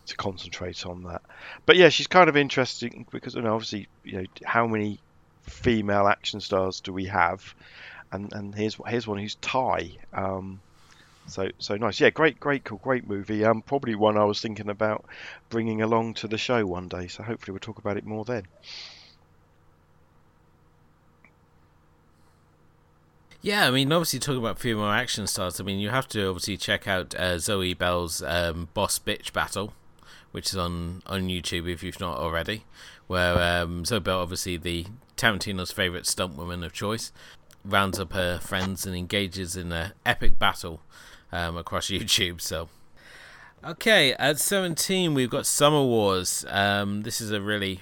[0.07, 1.23] to concentrate on that.
[1.67, 5.03] But yeah, she's kind of interesting because you know, obviously, you know, how many
[5.51, 7.55] female action stars do we have?
[8.13, 9.93] And and here's here's one who's Thai.
[10.13, 10.61] Um,
[11.27, 12.01] so so nice.
[12.01, 13.45] Yeah, great great cool great movie.
[13.45, 15.05] Um, probably one I was thinking about
[15.49, 17.07] bringing along to the show one day.
[17.07, 18.45] So hopefully we'll talk about it more then.
[23.43, 26.59] Yeah, I mean, obviously talking about female action stars, I mean, you have to obviously
[26.59, 29.73] check out uh, Zoe Bell's um, Boss Bitch Battle,
[30.31, 32.65] which is on, on YouTube if you've not already,
[33.07, 34.85] where um, Zoe Bell, obviously the
[35.21, 37.13] Tarantino's favourite stunt woman of choice,
[37.63, 40.81] rounds up her friends and engages in an epic battle
[41.31, 42.41] um, across YouTube.
[42.41, 42.71] So,
[43.63, 46.47] okay, at 17, we've got Summer Wars.
[46.49, 47.81] Um, this is a really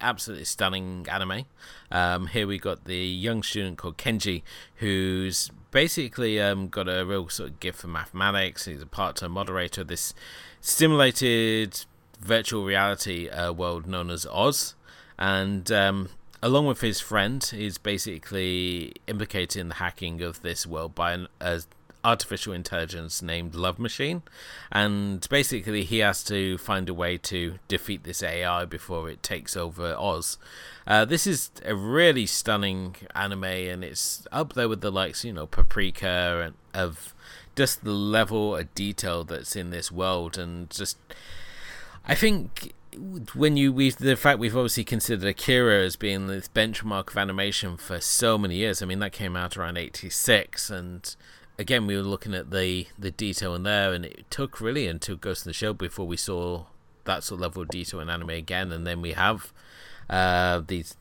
[0.00, 1.44] absolutely stunning anime.
[1.92, 4.42] Um, here we got the young student called Kenji,
[4.76, 8.64] who's basically um, got a real sort of gift for mathematics.
[8.64, 10.14] He's a part-time moderator of this
[10.62, 11.84] simulated
[12.18, 14.74] virtual reality uh, world known as Oz,
[15.18, 16.08] and um,
[16.42, 21.28] along with his friend, he's basically implicated in the hacking of this world by an
[21.40, 21.62] a
[22.04, 24.22] artificial intelligence named Love Machine,
[24.70, 29.56] and basically he has to find a way to defeat this AI before it takes
[29.56, 30.38] over Oz.
[30.86, 35.32] Uh, this is a really stunning anime, and it's up there with the likes, you
[35.32, 37.14] know, Paprika and of
[37.56, 40.96] just the level of detail that's in this world, and just
[42.06, 42.72] I think
[43.34, 47.76] when you we the fact we've obviously considered Akira as being this benchmark of animation
[47.76, 48.82] for so many years.
[48.82, 51.14] I mean that came out around '86, and
[51.58, 55.16] again we were looking at the the detail in there, and it took really until
[55.16, 56.64] Ghost in the Shell before we saw
[57.04, 59.52] that sort of level of detail in anime again, and then we have
[60.08, 60.96] uh, these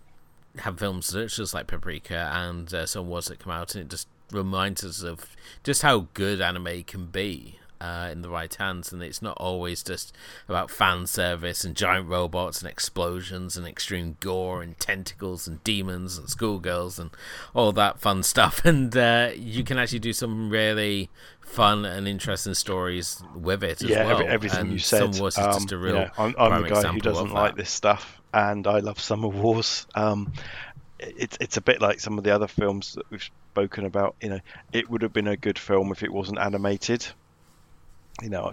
[0.60, 3.90] have films such as like Paprika and uh, Summer Wars that come out, and it
[3.90, 8.92] just reminds us of just how good anime can be uh, in the right hands,
[8.92, 10.16] and it's not always just
[10.48, 16.18] about fan service and giant robots and explosions and extreme gore and tentacles and demons
[16.18, 17.12] and schoolgirls and
[17.54, 18.62] all that fun stuff.
[18.68, 21.10] And uh, you can actually do some really
[21.40, 24.16] fun and interesting stories with it as yeah, well.
[24.18, 25.00] every, everything and you said.
[25.00, 26.10] Summer Wars is um, just a real.
[26.18, 29.88] I'm, I'm the guy who doesn't like this stuff, and I love Summer Wars.
[29.96, 30.34] Um,
[31.00, 34.16] it's it's a bit like some of the other films that we've spoken about.
[34.22, 34.40] You know,
[34.74, 37.06] it would have been a good film if it wasn't animated.
[38.22, 38.52] You know,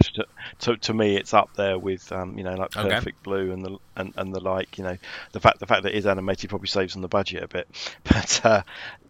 [0.60, 2.88] to to me, it's up there with um, you know like Okay.
[2.88, 4.76] Perfect Blue and the and, and the like.
[4.76, 4.98] You know,
[5.32, 7.68] the fact the fact that it is animated probably saves on the budget a bit,
[8.04, 8.62] but uh,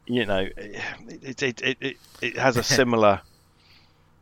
[0.06, 3.20] you know, it it, it, it, it has a similar,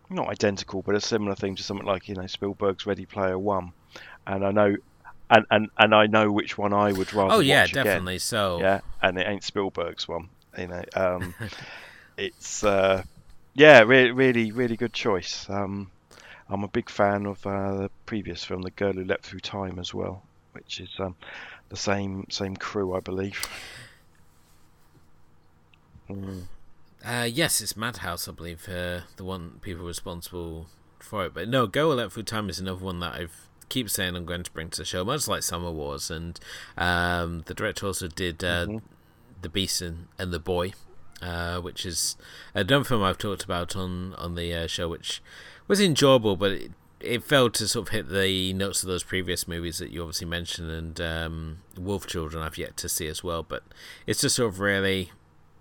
[0.08, 3.72] not identical, but a similar thing to something like you know Spielberg's Ready Player One,
[4.26, 4.76] and I know.
[5.34, 7.36] And, and, and I know which one I would rather.
[7.36, 8.14] Oh yeah, definitely.
[8.16, 8.20] Again.
[8.20, 10.28] So Yeah, and it ain't Spielberg's one.
[10.58, 11.34] You know, um,
[12.18, 13.02] it's uh,
[13.54, 15.48] yeah, re- really, really good choice.
[15.48, 15.90] Um,
[16.52, 19.78] I'm a big fan of uh, the previous film, The Girl Who Leapt Through Time,
[19.78, 21.16] as well, which is um,
[21.70, 23.40] the same same crew, I believe.
[26.10, 26.42] Mm.
[27.04, 30.66] Uh, yes, it's Madhouse, I believe, uh, the one people responsible
[31.00, 31.34] for it.
[31.34, 34.42] But no, Go Let Through Time is another one that I've keep saying I'm going
[34.42, 36.10] to bring to the show, much like Summer Wars.
[36.10, 36.38] And
[36.76, 38.82] um, the director also did uh, Mhm.
[39.40, 40.72] The Beast and, and the Boy,
[41.22, 42.16] uh, which is
[42.54, 45.22] another film I've talked about on on the uh, show, which
[45.72, 49.48] was enjoyable, but it, it failed to sort of hit the notes of those previous
[49.48, 50.70] movies that you obviously mentioned.
[50.70, 53.62] And um, Wolf Children I've yet to see as well, but
[54.06, 55.12] it's just sort of really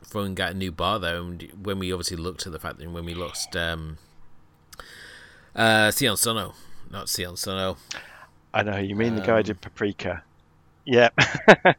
[0.03, 1.27] throwing out a new bar though.
[1.27, 3.99] And when we obviously looked at the fact that when we lost um,
[5.55, 6.55] uh, Sion Sono,
[6.89, 7.77] not Sion Sono,
[8.53, 10.23] I know you mean the guy who Um, did Paprika.
[10.85, 11.07] Yeah,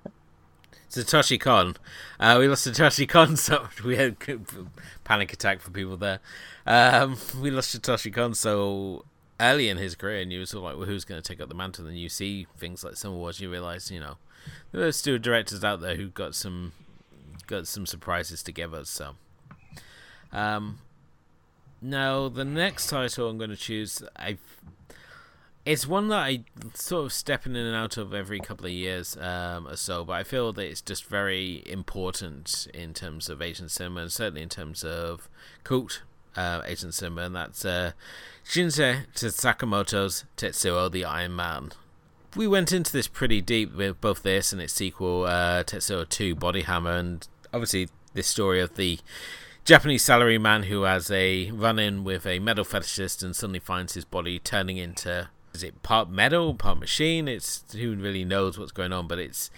[0.92, 1.76] Satoshi Kon.
[2.20, 4.16] Uh, we lost Satoshi Kon, so we had
[5.04, 6.20] panic attack for people there.
[6.66, 9.04] Um, we lost Satoshi Kon so
[9.40, 11.40] early in his career, and you were sort of like, well, who's going to take
[11.40, 11.86] up the mantle?
[11.86, 14.16] And you see things like Summer Wars, you realise, you know,
[14.70, 16.72] there are still directors out there who got some
[17.46, 18.88] got some surprises to give us.
[18.88, 19.16] So,
[20.32, 20.78] um,
[21.80, 24.36] now the next title I'm going to choose, I
[25.64, 26.44] it's one that I
[26.74, 30.14] sort of stepping in and out of every couple of years um, or so, but
[30.14, 34.48] I feel that it's just very important in terms of Asian cinema and certainly in
[34.48, 35.28] terms of
[35.62, 36.02] cult
[36.36, 37.92] uh, Asian cinema, and that's uh,
[38.44, 41.72] Shinya Tsukamoto's Tetsuo the Iron Man.
[42.34, 46.34] We went into this pretty deep with both this and its sequel, uh, Tetsuo 2
[46.34, 48.98] Body Hammer, and obviously this story of the
[49.64, 54.04] Japanese salaryman who has a run in with a metal fetishist and suddenly finds his
[54.04, 57.28] body turning into is it part metal, part machine?
[57.28, 59.50] It's who really knows what's going on, but it's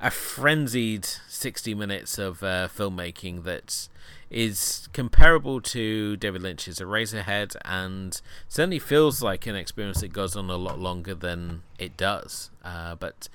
[0.00, 3.88] a frenzied 60 minutes of uh, filmmaking that
[4.30, 10.50] is comparable to David Lynch's Eraserhead and certainly feels like an experience that goes on
[10.50, 12.50] a lot longer than it does.
[12.64, 13.28] Uh, but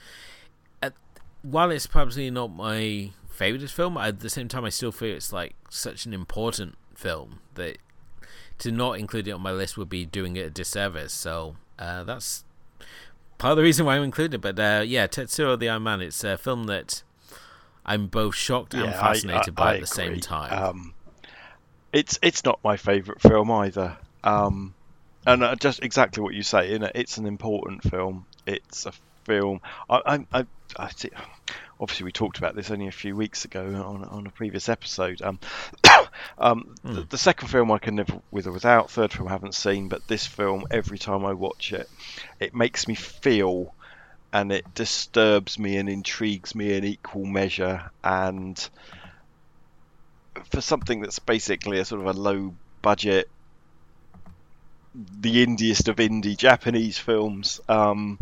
[0.81, 0.93] at,
[1.41, 5.31] while it's probably not my favorite film, at the same time, I still feel it's
[5.31, 7.77] like such an important film that
[8.57, 11.13] to not include it on my list would be doing it a disservice.
[11.13, 12.43] So uh, that's
[13.39, 14.41] part of the reason why I'm included.
[14.41, 16.01] But uh, yeah, Tetsuo the Iron Man.
[16.01, 17.01] It's a film that
[17.85, 20.63] I'm both shocked and Yeah, I- fascinated I- by I at the same time.
[20.63, 20.93] Um,
[21.91, 23.97] it's it's not my favourite film either.
[24.23, 24.75] Um,
[25.25, 28.25] and uh, just exactly what you say, it's an important film.
[28.45, 28.91] It's a
[29.25, 29.61] film.
[29.89, 30.45] I, I, I,
[30.77, 31.09] I see,
[31.79, 35.21] obviously we talked about this only a few weeks ago on on a previous episode.
[35.21, 35.39] Um,
[36.37, 38.91] um, the, the second film I can live with or without.
[38.91, 41.89] Third film I haven't seen, but this film, every time I watch it,
[42.39, 43.73] it makes me feel.
[44.31, 47.89] And it disturbs me and intrigues me in equal measure.
[48.03, 48.69] And
[50.51, 53.27] for something that's basically a sort of a low budget,
[54.93, 58.19] the indiest of indie Japanese films, um,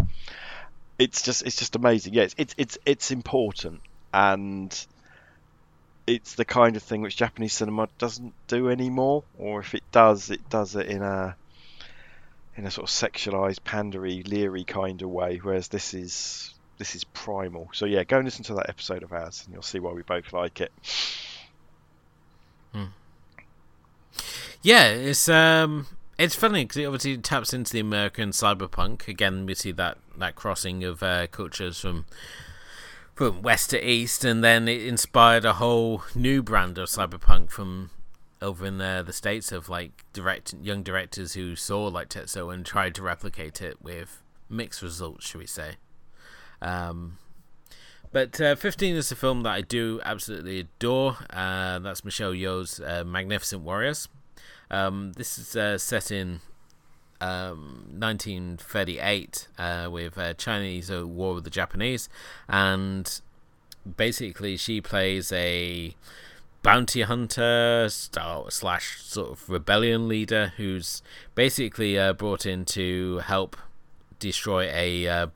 [1.00, 2.14] it's just it's just amazing.
[2.14, 3.82] Yeah, it's it's it's, important
[4.14, 4.86] and
[6.06, 10.30] it's the kind of thing which Japanese cinema doesn't do anymore, or if it does,
[10.30, 11.36] it does it in a
[12.56, 15.38] in a sort of sexualized, pandery, leery kind of way.
[15.38, 17.70] Whereas this is this is primal.
[17.74, 20.02] So yeah, go and listen to that episode of ours, and you'll see why we
[20.02, 20.72] both like it.
[24.62, 29.08] Yeah, it's um, it's funny because it obviously taps into the American cyberpunk.
[29.08, 32.06] Again, we see that that crossing of uh, cultures from
[33.15, 37.91] from west to east, and then it inspired a whole new brand of cyberpunk from
[38.41, 42.65] over in uh, the states of like direct young directors who saw like Tetsuo and
[42.65, 45.73] tried to replicate it with mixed results, should we say?
[46.62, 47.17] Um,
[48.12, 51.17] but uh, 15 is a film that I do absolutely adore.
[51.30, 54.08] Uh, that's Michelle Yeoh's uh, Magnificent Warriors.
[54.69, 56.41] Um, this is uh, set in
[57.21, 62.09] um, 1938 uh, with uh, Chinese uh, war with the Japanese,
[62.47, 63.22] and
[63.95, 65.95] basically she plays a
[66.63, 71.01] bounty hunter slash sort of rebellion leader who's
[71.34, 73.55] basically uh, brought in to help
[74.20, 75.28] destroy a uh,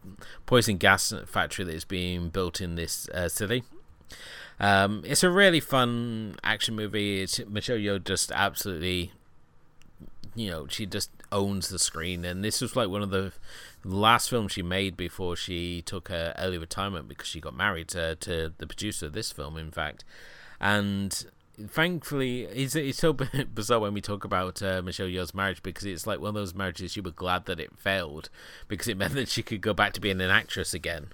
[0.46, 3.64] poison gas factory that is being built in this uh, city.
[4.60, 7.22] Um, it's a really fun action movie.
[7.22, 9.12] It's, Michelle Yeoh just absolutely,
[10.36, 12.26] you know, she just owns the screen.
[12.26, 13.34] And this was like one of the
[13.84, 18.16] last films she made before she took her early retirement because she got married to,
[18.16, 20.04] to the producer of this film, in fact.
[20.60, 21.26] And
[21.68, 23.14] thankfully, it's, it's so
[23.54, 26.56] bizarre when we talk about uh, Michelle Yeoh's marriage because it's like one of those
[26.56, 28.30] marriages you were glad that it failed
[28.68, 31.08] because it meant that she could go back to being an actress again.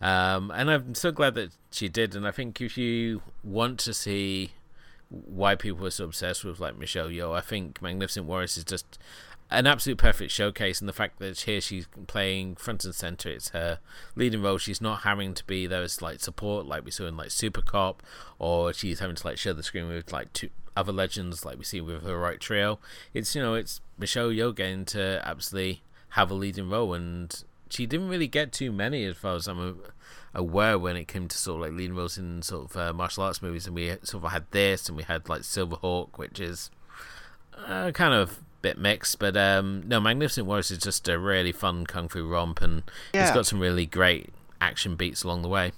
[0.00, 2.14] Um, and I'm so glad that she did.
[2.14, 4.52] And I think if you want to see
[5.08, 8.98] why people are so obsessed with like Michelle Yeoh, I think Magnificent Warriors is just
[9.50, 10.80] an absolute perfect showcase.
[10.80, 13.78] And the fact that here she's playing front and center, it's her
[14.14, 14.58] leading role.
[14.58, 17.62] She's not having to be there as like support like we saw in like Super
[17.62, 18.02] Cop,
[18.38, 21.64] or she's having to like share the screen with like two other legends like we
[21.64, 22.78] see with Heroic Trio.
[23.14, 27.86] It's you know it's Michelle Yeoh getting to absolutely have a leading role and she
[27.86, 29.82] didn't really get too many as far as I'm
[30.36, 33.24] aware when it came to sort of like leading roles in sort of uh, martial
[33.24, 36.38] arts movies, and we sort of had this, and we had like Silver Hawk, which
[36.38, 36.70] is
[37.66, 41.86] uh, kind of bit mixed, but um, no, Magnificent Warriors is just a really fun
[41.86, 42.82] kung fu romp, and
[43.14, 43.22] yeah.
[43.22, 44.30] it's got some really great
[44.60, 45.72] action beats along the way.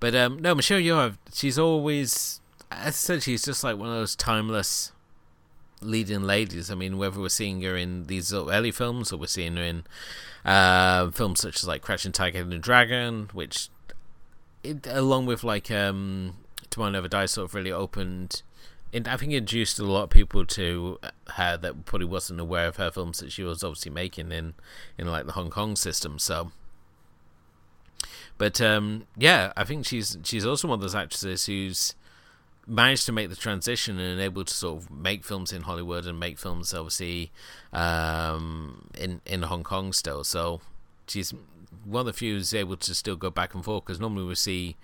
[0.00, 3.94] But um, no, Michelle Yeoh, she's always, as I said, she's just like one of
[3.94, 4.92] those timeless
[5.80, 6.70] leading ladies.
[6.70, 9.84] I mean, whether we're seeing her in these early films or we're seeing her in
[10.44, 13.68] uh, films such as like Crouching Tiger and the Dragon, which,
[14.62, 16.36] it, along with like um,
[16.70, 18.42] Tomorrow Never Dies, sort of really opened.
[18.92, 20.98] And I think it introduced a lot of people to
[21.34, 24.54] her that probably wasn't aware of her films that she was obviously making in,
[24.96, 26.18] in like the Hong Kong system.
[26.18, 26.52] So,
[28.38, 31.94] but um, yeah, I think she's she's also one of those actresses who's
[32.68, 36.20] managed to make the transition and able to sort of make films in Hollywood and
[36.20, 37.32] make films obviously
[37.72, 40.22] um, in in Hong Kong still.
[40.24, 40.60] So
[41.06, 41.32] she's
[41.84, 44.34] one of the few who's able to still go back and forth because normally we
[44.34, 44.76] see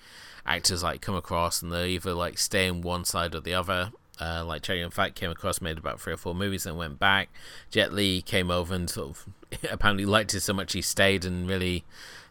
[0.46, 3.92] actors like come across and they either like stay in one side or the other.
[4.20, 7.30] Uh, like Chow Yun-fat came across, made about three or four movies, and went back.
[7.70, 9.26] Jet Li came over and sort of
[9.72, 11.84] apparently liked it so much he stayed and really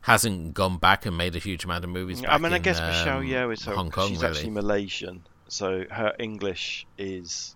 [0.04, 2.24] hasn't gone back and made a huge amount of movies.
[2.26, 4.08] I mean, I guess um, Michelle Yeoh is Hong Kong.
[4.08, 4.36] She's really.
[4.36, 5.24] actually Malaysian,
[5.54, 7.56] so her English is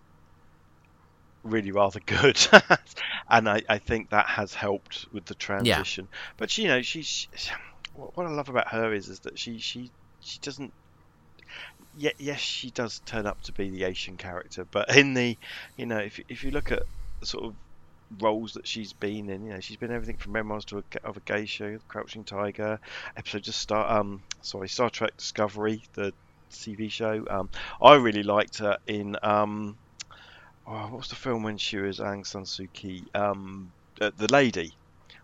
[1.43, 2.38] really rather good,
[3.30, 6.08] and I, I think that has helped with the transition.
[6.12, 6.18] Yeah.
[6.38, 7.28] But you know, she's
[7.95, 9.91] what I love about her is is that she she
[10.22, 10.74] she doesn't.
[12.00, 15.36] Yet, yes, she does turn up to be the Asian character, but in the,
[15.78, 16.84] you know, if if you look at
[17.24, 17.56] sort of
[18.22, 19.45] roles that she's been in.
[19.45, 22.80] You know, she's been everything from Memoirs to a, of a Geisha, Crouching Tiger,
[23.16, 23.89] episode just start.
[23.89, 26.14] Um, sorry, Star Trek Discovery, the
[26.52, 27.26] TV show.
[27.30, 27.50] Um,
[27.82, 29.78] I really liked her in um,
[30.68, 33.06] oh, what was the film when she was Aung San Suu Kyi?
[33.14, 34.74] Um, uh, the Lady,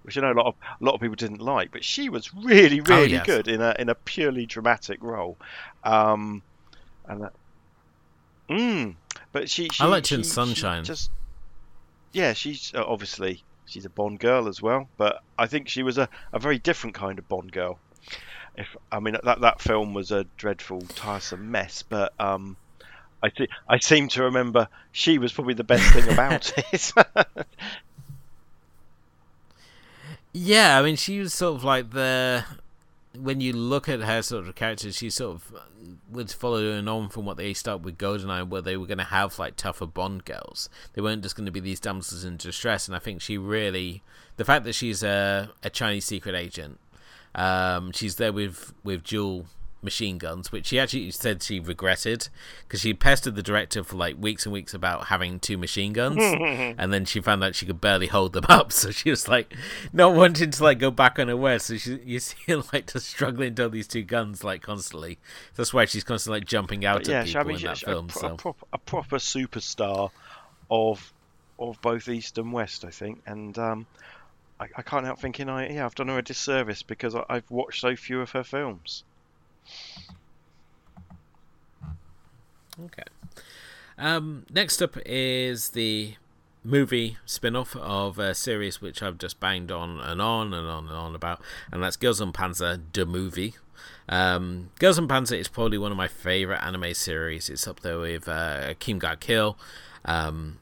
[0.04, 2.34] which I know a lot of a lot of people didn't like, but she was
[2.34, 3.26] really oh, really oh, yes.
[3.26, 5.38] good in a in a purely dramatic role.
[5.84, 6.42] Um,
[7.08, 7.34] and that,
[8.50, 8.96] mm,
[9.32, 10.84] but she, she I liked she, in Sunshine.
[10.84, 11.12] Just
[12.14, 15.98] yeah, she's uh, obviously she's a Bond girl as well, but I think she was
[15.98, 17.80] a, a very different kind of Bond girl
[18.56, 22.56] if I mean that that film was a dreadful, tiresome mess, but um,
[23.22, 26.92] I th- I seem to remember she was probably the best thing about it.
[30.34, 32.46] yeah, I mean, she was sort of like the
[33.18, 35.54] when you look at her sort of character, she sort of
[36.12, 39.38] was following on from what they started with Goldeneye, where they were going to have
[39.40, 40.70] like tougher Bond girls.
[40.94, 42.88] They weren't just going to be these damsels in distress.
[42.88, 44.02] And I think she really,
[44.38, 46.80] the fact that she's a, a Chinese secret agent
[47.36, 49.46] um, she's there with with dual
[49.84, 52.30] machine guns, which she actually said she regretted
[52.64, 56.18] because she pestered the director for like weeks and weeks about having two machine guns,
[56.78, 59.54] and then she found out she could barely hold them up, so she was like
[59.92, 61.62] not wanting to like go back on her word.
[61.62, 65.20] So she, you see her like just struggling to hold these two guns like constantly.
[65.56, 68.10] That's why she's constantly like jumping out yeah, at people I mean, in that film.
[68.10, 68.28] A, so.
[68.28, 70.12] a, proper, a proper superstar
[70.72, 71.14] of
[71.60, 73.86] of both East and West, I think, and um,
[74.60, 77.50] I, I can't help thinking I yeah I've done her a disservice because I, I've
[77.50, 79.04] watched so few of her films.
[82.86, 83.04] Okay.
[83.98, 86.16] Um, next up is the
[86.64, 90.96] movie spin-off of a series which I've just banged on and on and on and
[90.96, 91.42] on about,
[91.72, 93.56] and that's Girls und Panzer, the movie.
[94.10, 97.50] Um, Girls und Panzer is probably one of my favorite anime series.
[97.50, 99.58] It's up there with uh, Kim Kill.
[100.06, 100.60] Um,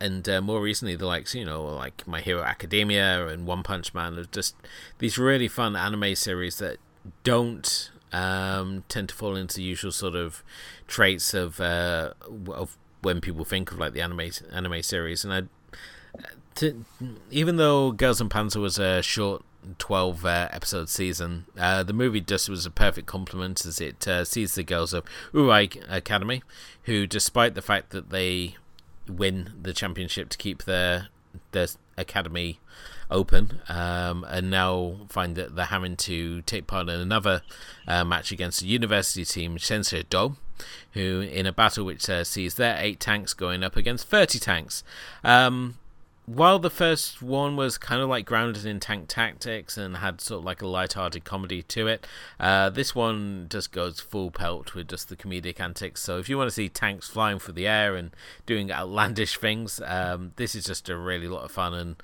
[0.00, 3.92] and uh, more recently the likes you know like my hero academia and one punch
[3.92, 4.56] man are just
[4.98, 6.78] these really fun anime series that
[7.24, 10.42] don't um, tend to fall into the usual sort of
[10.88, 12.12] traits of uh,
[12.48, 15.42] of when people think of like the anime anime series and I
[16.56, 16.84] to,
[17.30, 19.44] even though Girls und Panzer was a short
[19.78, 21.46] 12 uh, episode season.
[21.58, 25.04] Uh, the movie just was a perfect complement as it uh, sees the girls of
[25.32, 26.42] Oarai Academy,
[26.84, 28.56] who, despite the fact that they
[29.10, 31.08] win the championship to keep their
[31.52, 32.60] their academy
[33.10, 37.42] open, um, and now find that they're having to take part in another
[37.86, 40.36] uh, match against a university team, Sensei Do.
[40.92, 44.84] who in a battle which uh, sees their eight tanks going up against 30 tanks.
[45.24, 45.76] Um,
[46.32, 50.38] while the first one was kind of like grounded in tank tactics and had sort
[50.38, 52.06] of like a light-hearted comedy to it,
[52.38, 56.00] uh, this one just goes full pelt with just the comedic antics.
[56.00, 58.12] So if you want to see tanks flying through the air and
[58.46, 61.96] doing outlandish things, um, this is just a really lot of fun, and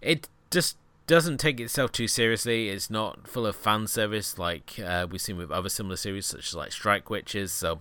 [0.00, 2.70] it just doesn't take itself too seriously.
[2.70, 6.48] It's not full of fan service like uh, we've seen with other similar series such
[6.48, 7.52] as like Strike Witches.
[7.52, 7.80] So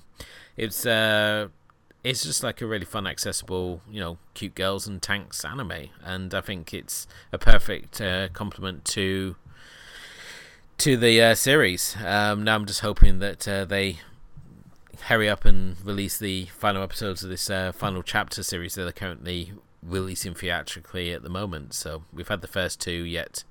[0.56, 1.48] it's uh,
[2.04, 6.34] it's just like a really fun, accessible, you know, cute girls and tanks anime, and
[6.34, 9.36] I think it's a perfect uh, complement to
[10.80, 11.98] to the uh, series.
[12.06, 13.98] Um, now I'm just hoping that uh, they
[15.04, 18.92] hurry up and release the final episodes of this uh, final chapter series that they're
[18.94, 21.74] currently releasing theatrically at the moment.
[21.74, 23.44] So we've had the first two yet,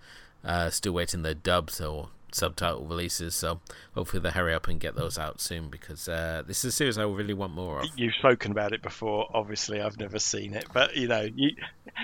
[0.43, 3.35] uh, still waiting the dubs or subtitle releases.
[3.35, 3.61] So
[3.95, 6.99] hopefully they hurry up and get those out soon because uh, this is a series
[6.99, 7.87] I really want more of.
[7.97, 9.29] You've spoken about it before.
[9.33, 11.51] Obviously, I've never seen it, but you know, you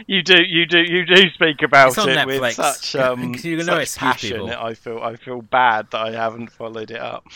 [0.06, 2.40] you do you do you do speak about it Netflix.
[2.40, 4.50] with such um you know such passion.
[4.50, 7.26] I feel I feel bad that I haven't followed it up,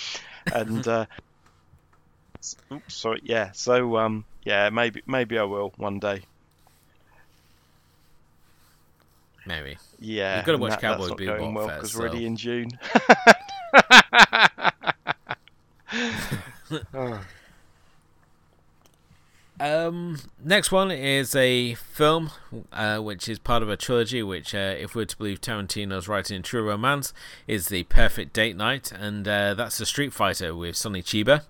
[0.53, 1.07] and uh,
[2.72, 3.53] oops, sorry, yeah.
[3.53, 6.22] So um, yeah, maybe maybe I will one day.
[9.49, 9.78] Maybe.
[9.99, 11.76] Yeah, you've got to watch that, Cowboy that's Bebop well first.
[11.80, 11.99] because So.
[12.01, 12.68] we're already in June.
[16.94, 17.20] Oh.
[19.61, 22.30] Um, next one is a film,
[22.72, 24.22] uh, which is part of a trilogy.
[24.22, 27.12] Which, uh, if we're to believe Tarantino's writing True Romance,
[27.49, 31.42] is the perfect date night, and uh, that's the Street Fighter with Sonny Chiba,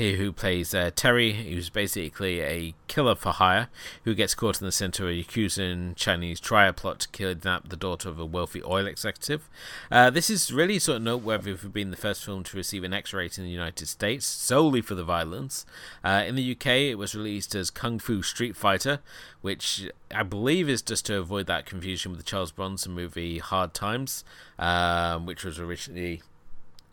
[0.00, 3.68] here who plays uh, Terry, who's basically a killer for hire,
[4.04, 7.76] who gets caught in the center of a Yakuza Chinese triad plot to kidnap the
[7.76, 9.46] daughter of a wealthy oil executive.
[9.90, 12.94] Uh, this is really sort of noteworthy for being the first film to receive an
[12.94, 15.66] X rating in the United States, solely for the violence.
[16.02, 19.00] Uh, in the UK, it was released as Kung Fu Street Fighter,
[19.42, 23.74] which I believe is just to avoid that confusion with the Charles Bronson movie Hard
[23.74, 24.24] Times,
[24.58, 26.22] um, which was originally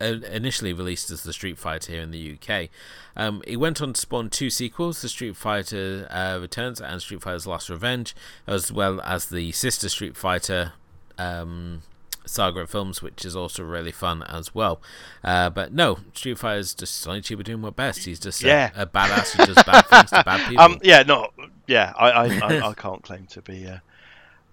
[0.00, 2.68] initially released as the Street Fighter here in the UK.
[3.16, 7.22] Um, it went on to spawn two sequels, The Street Fighter uh, Returns and Street
[7.22, 8.14] Fighter's Last Revenge,
[8.46, 10.72] as well as the sister Street Fighter
[11.18, 11.82] um,
[12.26, 14.80] saga of films, which is also really fun as well.
[15.24, 18.04] Uh, but no, Street Fighter's just Sonny Chiba doing what best.
[18.04, 18.70] He's just Yeah.
[18.76, 20.62] a, a badass who does bad things to bad people.
[20.64, 21.28] Um, yeah, no,
[21.66, 23.78] yeah, I, I, I, I can't claim to be uh,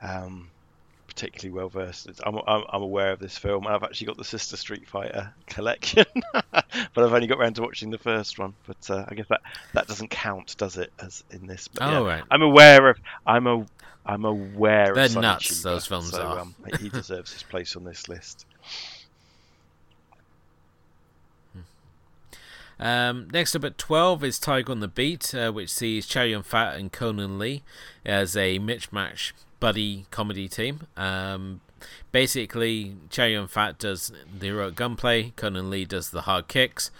[0.01, 0.49] um,
[1.16, 2.09] particularly well versed.
[2.26, 3.66] I'm, I'm, I'm aware of this film.
[3.68, 6.66] I've actually got the Sister Street Fighter collection, but
[6.97, 8.53] I've only got around to watching the first one.
[8.68, 9.41] But uh, I guess that
[9.74, 10.91] that doesn't count, does it?
[10.99, 12.24] As in this, but, yeah, Oh, right.
[12.30, 12.99] I'm aware of.
[13.26, 13.66] I'm a.
[14.07, 16.39] I'm aware They're of nuts, Chiba, those films so, are.
[16.41, 18.45] Um, he deserves his place on this list.
[22.78, 26.43] Um, next up at 12 is Tiger on the Beat, uh, which sees Chow Yun
[26.43, 27.63] Fat and Conan Lee
[28.05, 30.87] as a mismatch buddy comedy team.
[30.97, 31.61] Um,
[32.11, 36.91] basically, Chow Yun Fat does the heroic gunplay, Conan Lee does the hard kicks.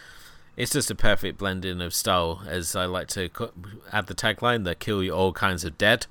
[0.58, 3.30] It's just a perfect blending of style, as I like to
[3.92, 6.08] add the tagline, the kill you all kinds of dead.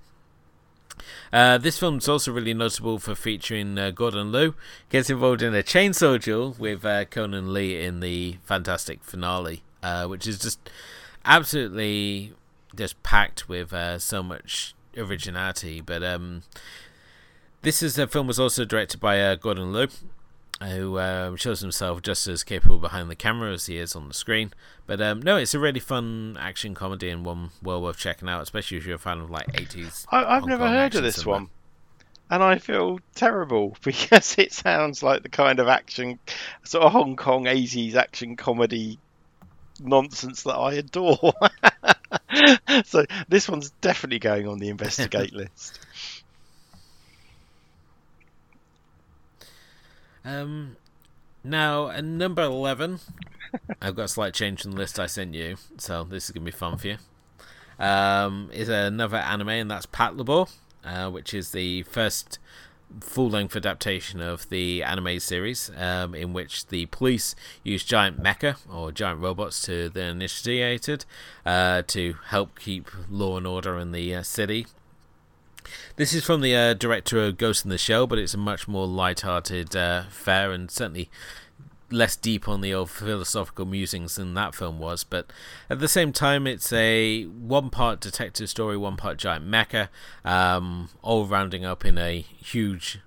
[1.33, 4.55] Uh, this film's also really notable for featuring uh, Gordon Liu.
[4.91, 10.07] Gets involved in a chainsaw duel with uh, Conan Lee in the fantastic finale, uh,
[10.07, 10.61] which is just
[11.25, 12.33] absolutely
[12.75, 15.81] just packed with uh, so much originality.
[15.81, 16.43] But um,
[17.63, 19.89] this is a film was also directed by uh, Gordon Liu,
[20.63, 24.15] who um, shows himself just as capable behind the camera as he is on the
[24.15, 24.53] screen.
[24.87, 28.43] But um, no, it's a really fun action comedy and one well worth checking out,
[28.43, 30.07] especially if you're a fan of like 80s.
[30.11, 31.49] I, I've Hong never heard of this one,
[32.31, 36.19] and I feel terrible because it sounds like the kind of action,
[36.65, 38.99] sort of Hong Kong 80s action comedy
[39.85, 41.35] nonsense that I adore.
[42.85, 45.79] so this one's definitely going on the investigate list.
[50.25, 50.77] Um,
[51.43, 53.01] now, at number 11,
[53.83, 56.47] I've got a slight change in the list I sent you, so this is going
[56.47, 56.97] to be fun for you.
[57.79, 60.51] Um, is another anime, and that's Patlabor,
[60.85, 62.39] uh, which is the first
[63.01, 68.57] full length adaptation of the anime series, um, in which the police use giant mecha
[68.73, 71.05] or giant robots to the initiated
[71.45, 74.67] uh, to help keep law and order in the uh, city.
[75.97, 78.69] This is from the uh, director of Ghost in the Shell, but it's a much
[78.69, 81.09] more light-hearted uh, fare and certainly
[81.95, 85.05] less deep on the old philosophical musings than that film was.
[85.05, 85.33] But
[85.71, 89.89] at the same time, it's a one-part detective story, one-part giant mecha,
[90.25, 93.01] um, all rounding up in a huge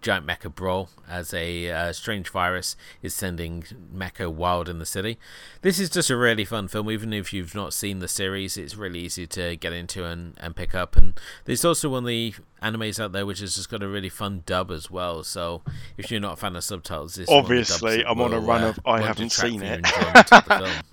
[0.00, 3.64] giant mecha brawl as a uh, strange virus is sending
[3.94, 5.18] mecha wild in the city.
[5.62, 6.90] This is just a really fun film.
[6.90, 10.56] Even if you've not seen the series, it's really easy to get into and, and
[10.56, 10.96] pick up.
[10.96, 14.08] And there's also one of the animes out there which has just got a really
[14.08, 15.22] fun dub as well.
[15.22, 15.62] So
[15.96, 18.80] if you're not a fan of subtitles, this obviously I'm on a run uh, of
[18.84, 19.86] I haven't seen it.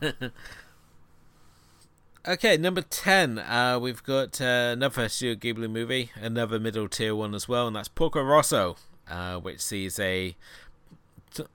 [2.24, 7.34] Okay, number 10, uh, we've got uh, another Studio Ghibli movie, another middle tier one
[7.34, 8.76] as well, and that's Porco Rosso,
[9.10, 10.36] uh, which sees a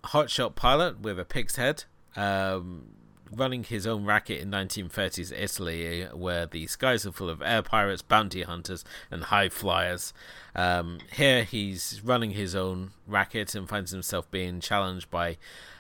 [0.03, 1.85] hotshot pilot with a pig's head
[2.17, 2.89] um,
[3.31, 8.01] running his own racket in 1930s Italy, where the skies are full of air pirates,
[8.01, 10.11] bounty hunters, and high flyers.
[10.53, 15.37] Um, here, he's running his own racket and finds himself being challenged by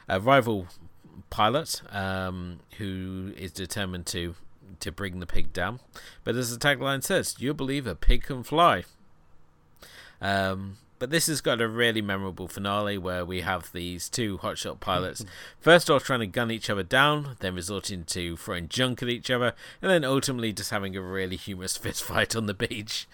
[0.07, 0.67] a rival
[1.29, 4.35] pilot um, who is determined to
[4.81, 5.79] to bring the pig down.
[6.23, 8.83] But as the tagline says, you believe a pig can fly.
[10.21, 14.79] Um, but this has got a really memorable finale where we have these two hotshot
[14.79, 15.23] pilots
[15.59, 19.29] first off trying to gun each other down, then resorting to throwing junk at each
[19.29, 23.07] other, and then ultimately just having a really humorous fist fight on the beach.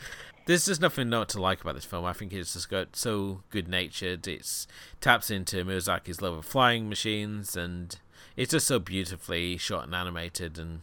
[0.45, 2.03] There's just nothing not to like about this film.
[2.03, 4.27] I think it's just got so good natured.
[4.27, 4.67] It
[4.99, 7.97] taps into Miyazaki's love of flying machines, and
[8.35, 10.81] it's just so beautifully shot and animated and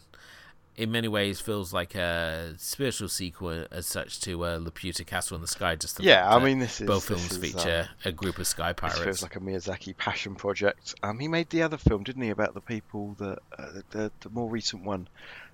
[0.77, 5.43] in many ways feels like a spiritual sequel as such to uh, Laputa Castle in
[5.43, 5.77] the Sky.
[5.77, 8.47] Just yeah, I mean, this is both this films is, feature um, a group of
[8.47, 8.99] sky pirates.
[8.99, 10.95] This feels like a Miyazaki passion project.
[11.03, 14.31] Um, he made the other film, didn't he, about the people that uh, the, the
[14.31, 15.09] more recent one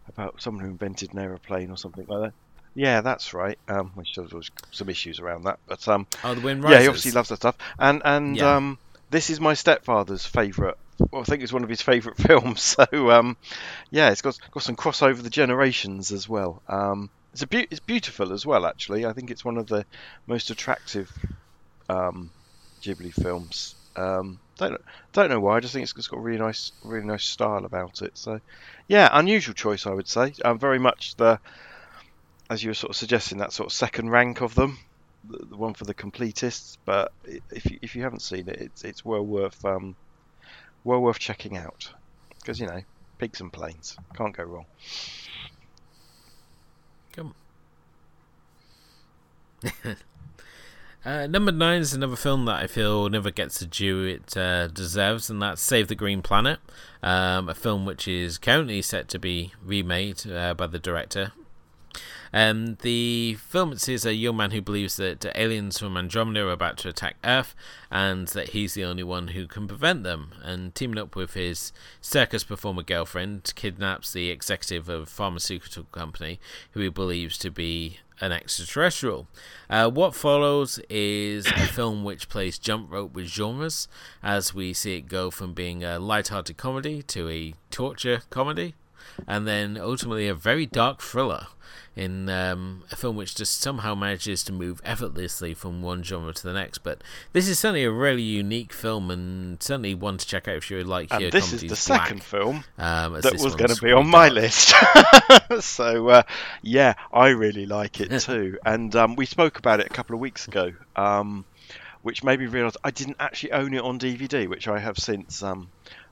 [0.08, 2.32] about someone who invented an aeroplane or something like that.
[2.74, 3.58] Yeah, that's right.
[3.68, 6.88] Um, which there was some issues around that, but um, oh, the Wind Yeah, he
[6.88, 7.56] obviously loves that stuff.
[7.78, 8.56] And and Yeah.
[8.56, 8.78] um,
[9.10, 10.76] this is my stepfather's favourite.
[11.12, 12.62] Well, I think it's one of his favourite films.
[12.62, 13.36] So um,
[13.90, 16.62] yeah, it's got got some crossover the generations as well.
[16.68, 18.66] Um, it's a beau- it's beautiful as well.
[18.66, 19.84] Actually, I think it's one of the
[20.26, 21.11] most attractive
[21.88, 22.32] um,
[22.84, 23.76] Ghibli films.
[23.97, 24.76] Um, don't
[25.12, 25.57] don't know why.
[25.57, 28.12] I just think it's, it's got a really nice really nice style about it.
[28.16, 28.40] So
[28.88, 30.34] yeah, unusual choice I would say.
[30.44, 31.40] Um, very much the
[32.51, 34.78] as you were sort of suggesting that sort of second rank of them
[35.24, 36.76] the, the one for the completists.
[36.84, 39.97] But if you, if you haven't seen it, it's it's well worth um,
[40.87, 41.91] well worth checking out
[42.39, 42.80] because you know
[43.18, 44.66] pigs and planes can't go wrong.
[47.12, 47.34] Come.
[51.05, 54.68] uh, number nine is another film that I feel never gets the due it uh,
[54.68, 56.61] deserves, and that's Save the Green Planet,
[57.03, 61.32] um, a film which is currently set to be remade uh, by the director.
[62.37, 66.76] Um, the film sees a young man who believes that aliens from Andromeda are about
[66.78, 67.55] to attack Earth,
[67.91, 70.32] and that he's the only one who can prevent them.
[70.43, 71.72] And teaming up with his
[72.03, 76.39] circus performer girlfriend, kidnaps the executive of a pharmaceutical company,
[76.72, 79.28] who he believes to be an extraterrestrial.
[79.70, 83.89] Uh, what follows is a film which plays jump rope with genres,
[84.22, 88.74] as we see it go from being a light-hearted comedy to a torture comedy,
[89.26, 91.47] and then ultimately a very dark thriller
[91.97, 96.42] in um, a film which just somehow manages to move effortlessly from one genre to
[96.42, 96.78] the next.
[96.78, 100.70] But this is certainly a really unique film, and certainly one to check out if
[100.70, 103.92] you would like And this is the second film um, that was going to be
[103.92, 104.34] on my dark.
[104.34, 104.74] list.
[105.61, 106.22] so uh,
[106.61, 108.59] yeah, I really like it too.
[108.64, 111.47] and um, we spoke about it a couple of weeks ago, um,
[112.03, 115.42] which made me realise I didn't actually own it on DVD, which I have since.
[115.42, 115.68] Um,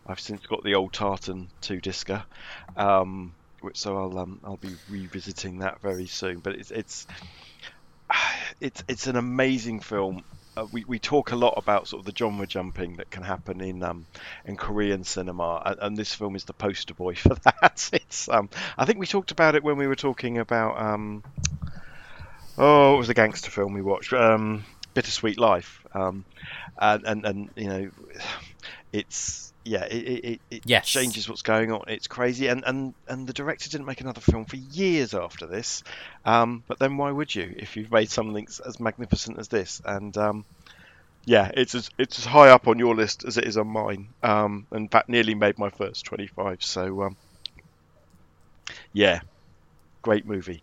[0.06, 2.24] I've since got the old Tartan two discer,
[2.76, 3.34] um,
[3.74, 6.38] so I'll um, I'll be revisiting that very soon.
[6.38, 7.06] But it's it's
[8.60, 10.24] it's it's an amazing film.
[10.56, 13.60] Uh, we, we talk a lot about sort of the genre jumping that can happen
[13.60, 14.06] in um,
[14.44, 17.90] in Korean cinema, and, and this film is the poster boy for that.
[17.92, 18.48] It's um,
[18.78, 21.24] I think we talked about it when we were talking about um,
[22.58, 24.12] oh, it was a gangster film we watched?
[24.12, 26.24] Um, Bittersweet Life, um,
[26.78, 27.90] and, and and you know,
[28.92, 30.86] it's yeah, it it, it, Yes.
[30.86, 31.82] changes what's going on.
[31.88, 35.82] It's crazy, and, and and the director didn't make another film for years after this.
[36.24, 39.80] Um, but then why would you if you've made something as magnificent as this?
[39.84, 40.44] And um,
[41.26, 44.08] yeah, it's as it's as high up on your list as it is on mine.
[44.22, 46.62] Um, in fact, nearly made my first twenty-five.
[46.62, 47.16] So um,
[48.92, 49.20] yeah,
[50.02, 50.62] great movie.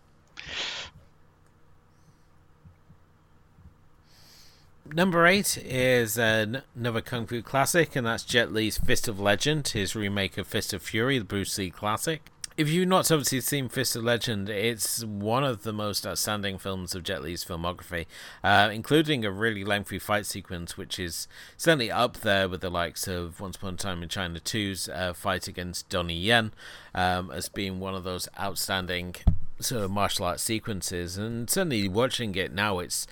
[4.94, 9.96] Number eight is another kung fu classic, and that's Jet Li's Fist of Legend, his
[9.96, 12.30] remake of Fist of Fury, the Bruce Lee classic.
[12.58, 16.94] If you've not obviously seen Fist of Legend, it's one of the most outstanding films
[16.94, 18.04] of Jet Li's filmography,
[18.44, 21.26] uh, including a really lengthy fight sequence, which is
[21.56, 25.14] certainly up there with the likes of Once Upon a Time in China 2's uh,
[25.14, 26.52] fight against Donnie Yen,
[26.94, 29.14] um, as being one of those outstanding
[29.58, 33.06] sort of martial arts sequences, and certainly watching it now, it's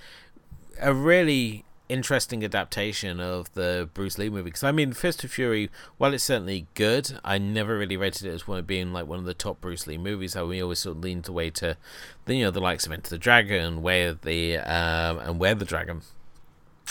[0.79, 4.45] a really interesting adaptation of the Bruce Lee movie.
[4.45, 8.31] Because I mean, Fist of Fury, while it's certainly good, I never really rated it
[8.31, 10.35] as one of being like one of the top Bruce Lee movies.
[10.35, 11.77] How we always sort of leaned away to,
[12.25, 15.65] the, you know, the likes of Enter the Dragon, of the um, and Where the
[15.65, 16.03] Dragon,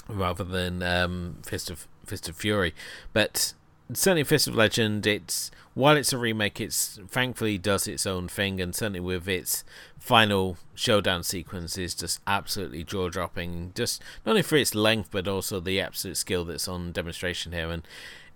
[0.07, 2.73] rather than um, Fist of Fist of Fury.
[3.13, 3.53] But
[3.93, 8.59] certainly Fist of Legend, it's while it's a remake, it's thankfully does its own thing,
[8.59, 9.63] and certainly with its
[9.97, 13.71] final showdown sequence is just absolutely jaw dropping.
[13.75, 17.69] Just not only for its length, but also the absolute skill that's on demonstration here.
[17.69, 17.83] And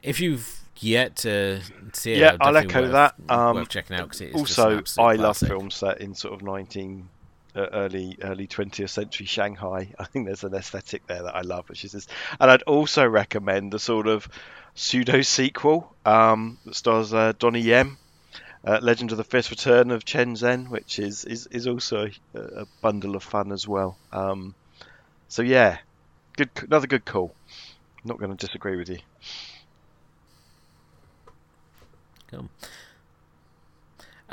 [0.02, 1.62] if you've yet to
[1.94, 3.16] see it, yeah, I'll echo worth, that.
[3.30, 5.50] Um, worth checking out because it is also I love classic.
[5.50, 7.10] films set in sort of nineteen.
[7.56, 9.94] Uh, early early 20th century Shanghai.
[10.00, 12.08] I think there's an aesthetic there that I love, which is this.
[12.40, 14.28] And I'd also recommend the sort of
[14.74, 17.98] pseudo sequel um, that stars uh, Donnie Yen,
[18.66, 22.40] uh, Legend of the Fist Return of Chen Zhen, which is is, is also a,
[22.40, 23.98] a bundle of fun as well.
[24.12, 24.56] Um,
[25.28, 25.78] so yeah,
[26.36, 27.36] good another good call.
[28.04, 28.98] Not going to disagree with you.
[32.32, 32.50] Cool.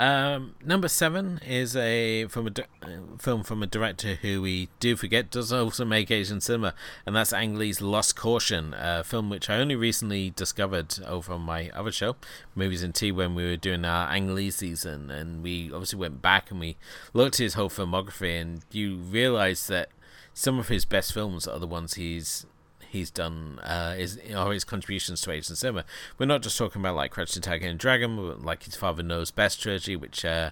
[0.01, 5.30] Um, number seven is a from a film from a director who we do forget
[5.30, 6.72] does also make Asian cinema,
[7.05, 11.42] and that's Ang Lee's Lust, Caution, a film which I only recently discovered over on
[11.42, 12.16] my other show,
[12.55, 16.22] Movies and Tea, when we were doing our Ang Lee season, and we obviously went
[16.22, 16.78] back and we
[17.12, 19.90] looked at his whole filmography, and you realise that
[20.32, 22.46] some of his best films are the ones he's
[22.91, 25.84] he's done uh, is or his contributions to Asian cinema.
[26.18, 29.62] We're not just talking about like Crouching Tiger and Dragon, like his Father Knows Best
[29.62, 30.51] trilogy, which uh,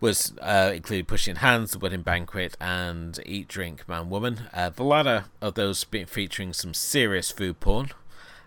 [0.00, 4.42] was uh, included Pushing Hands, The Wedding Banquet, and Eat, Drink, Man, Woman.
[4.52, 7.90] Uh, the latter of those been featuring some serious food porn.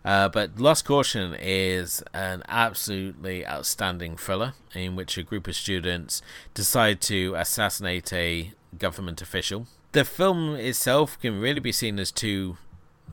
[0.03, 6.21] Uh, but Lust, Caution is an absolutely outstanding thriller in which a group of students
[6.53, 9.67] decide to assassinate a government official.
[9.91, 12.57] The film itself can really be seen as two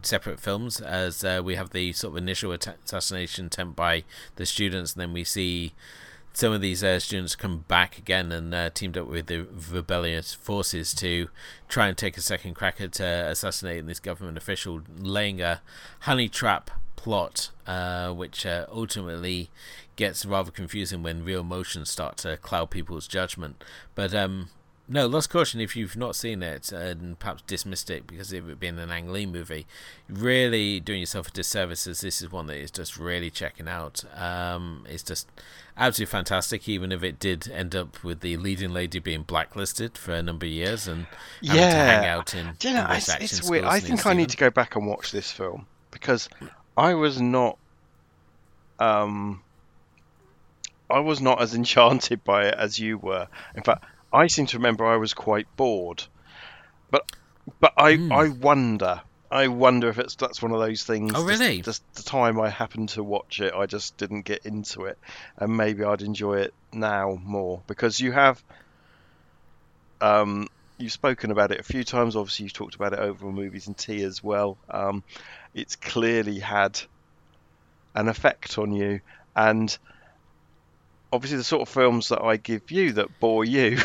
[0.03, 4.05] separate films as uh, we have the sort of initial assassination attempt by
[4.37, 5.73] the students and then we see
[6.33, 10.35] some of these uh, students come back again and uh, teamed up with the rebellious
[10.35, 11.29] forces to
[11.69, 15.61] try and take a second crack at assassinating this government official laying a
[16.01, 19.51] honey trap plot uh, which uh, ultimately
[19.97, 23.65] gets rather confusing when real emotions start to cloud people's judgment.
[23.95, 24.49] But um,
[24.91, 28.59] no, Lust, Caution, if you've not seen it and perhaps dismissed it because of it
[28.59, 29.67] being an Ang Lee movie,
[30.09, 34.03] really doing yourself a disservice as this is one that is just really checking out.
[34.17, 35.29] Um, it's just
[35.77, 40.13] absolutely fantastic, even if it did end up with the leading lady being blacklisted for
[40.13, 41.07] a number of years and
[41.43, 41.71] yeah.
[41.71, 42.55] to hang out in.
[42.59, 43.65] Do you know, it's, it's weird.
[43.65, 46.31] I think I need to go back and watch this film because
[46.79, 47.59] I was not.
[48.79, 49.43] Um,
[50.89, 53.27] I was not as enchanted by it as you were.
[53.55, 56.05] In fact, I seem to remember I was quite bored.
[56.91, 57.11] But
[57.61, 58.13] but I Hmm.
[58.13, 61.13] I wonder I wonder if it's that's one of those things.
[61.15, 61.61] Oh, just- really?
[61.61, 64.97] Just, the time I happened to watch it, I just didn't get into it,
[65.37, 68.43] and maybe I'd enjoy it now more because you have.
[70.01, 70.49] Um,
[70.79, 72.17] you've spoken about it a few times.
[72.17, 74.57] Obviously, you've talked about it over on movies and tea as well.
[74.71, 75.03] Um,
[75.55, 76.81] it's clearly had
[77.95, 79.01] an effect on you,
[79.37, 79.77] and
[81.13, 83.79] obviously the sort of films that I give you that bore you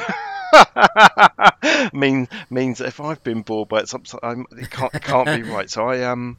[1.94, 5.70] mean means that if I've been bored by it, it can't it can't be right.
[5.70, 6.38] So I um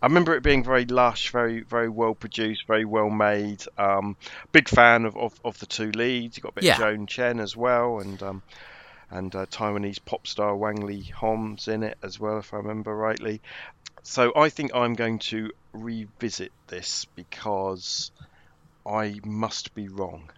[0.00, 3.64] I remember it being very lush, very very well produced, very well made.
[3.76, 4.16] Um,
[4.52, 6.36] big fan of, of, of the two leads.
[6.36, 6.74] You got a bit Yeah.
[6.74, 8.42] of Joan Chen as well, and um,
[9.10, 13.40] and uh, Taiwanese pop star Wang Leehom's in it as well, if I remember rightly.
[14.04, 18.10] So I think I'm going to revisit this because
[18.88, 20.30] I must be wrong.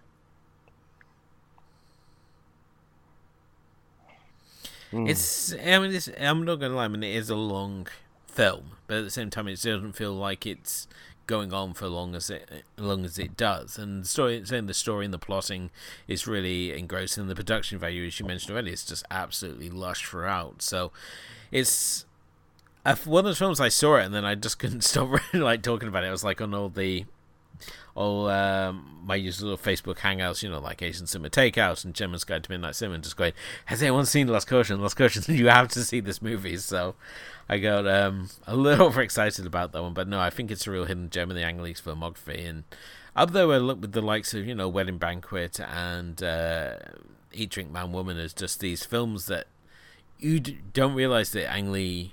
[4.91, 5.07] Hmm.
[5.07, 5.53] It's.
[5.53, 6.85] I mean, it's, I'm not gonna lie.
[6.85, 7.87] I mean, it is a long
[8.27, 10.89] film, but at the same time, it doesn't feel like it's
[11.27, 13.79] going on for long as it long as it does.
[13.79, 15.71] And the story, saying the story and the plotting
[16.09, 17.29] is really engrossing.
[17.29, 20.63] The production value, as you mentioned already, is just absolutely lush throughout.
[20.63, 20.91] So,
[21.53, 22.05] it's.
[23.05, 25.63] One of the films I saw it and then I just couldn't stop really like
[25.63, 26.09] talking about it.
[26.09, 27.05] I was like on all the
[27.95, 32.45] all um, my usual Facebook hangouts, you know, like Asian Cinema Takeout and Gemma's Guide
[32.45, 33.33] to Midnight Cinema, just going,
[33.67, 34.81] has anyone seen Lust, Caution?
[34.81, 36.57] Lust, Caution, you have to see this movie.
[36.57, 36.95] So
[37.49, 40.71] I got um, a little overexcited about that one, but no, I think it's a
[40.71, 42.49] real hidden gem in the Ang Lee's filmography.
[42.49, 42.65] And
[43.17, 46.77] up there, I look with the likes of, you know, Wedding Banquet and uh,
[47.33, 49.47] Eat, Drink, Man, Woman as just these films that
[50.19, 52.13] you don't realize that Ang Lee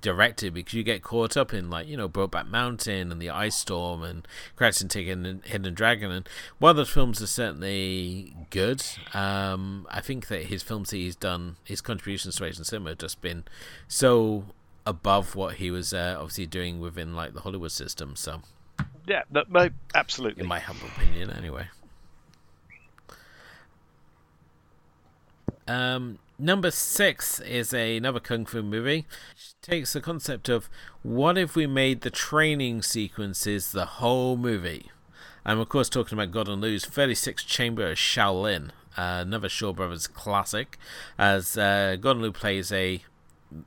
[0.00, 3.56] directed because you get caught up in like you know Brokeback Mountain and the Ice
[3.56, 4.26] Storm and
[4.56, 6.28] Crouching Tiger and Hidden Dragon and
[6.58, 8.82] while those films are certainly good,
[9.14, 12.98] um, I think that his films that he's done, his contributions to Asian cinema have
[12.98, 13.44] just been
[13.86, 14.44] so
[14.86, 18.16] above what he was uh, obviously doing within like the Hollywood system.
[18.16, 18.42] So
[19.06, 20.42] yeah, that, no, absolutely.
[20.42, 21.68] In my humble opinion, anyway.
[25.66, 29.06] Um, number six is a, another kung fu movie.
[29.36, 30.70] It takes the concept of
[31.02, 34.90] what if we made the training sequences the whole movie?
[35.44, 39.72] I'm of course talking about God Gordon Liu's 36 Chamber of Shaolin, uh, another Shaw
[39.72, 40.78] Brothers classic,
[41.18, 43.02] as uh, Gordon Liu plays a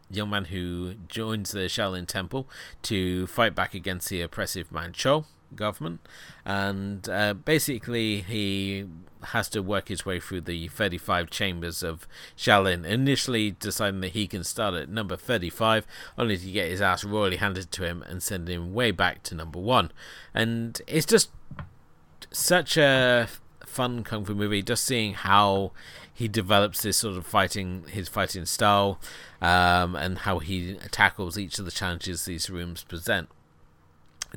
[0.09, 2.47] young man who joins the Shaolin Temple
[2.83, 5.23] to fight back against the oppressive Manchu
[5.55, 6.01] government,
[6.45, 8.85] and uh, basically he
[9.25, 14.27] has to work his way through the 35 chambers of Shaolin, initially deciding that he
[14.27, 15.85] can start at number 35,
[16.17, 19.35] only to get his ass royally handed to him and send him way back to
[19.35, 19.91] number one.
[20.33, 21.29] And it's just
[22.31, 23.27] such a
[23.65, 25.71] fun kung fu movie, just seeing how
[26.13, 28.99] he develops this sort of fighting, his fighting style,
[29.41, 33.29] um, and how he tackles each of the challenges these rooms present.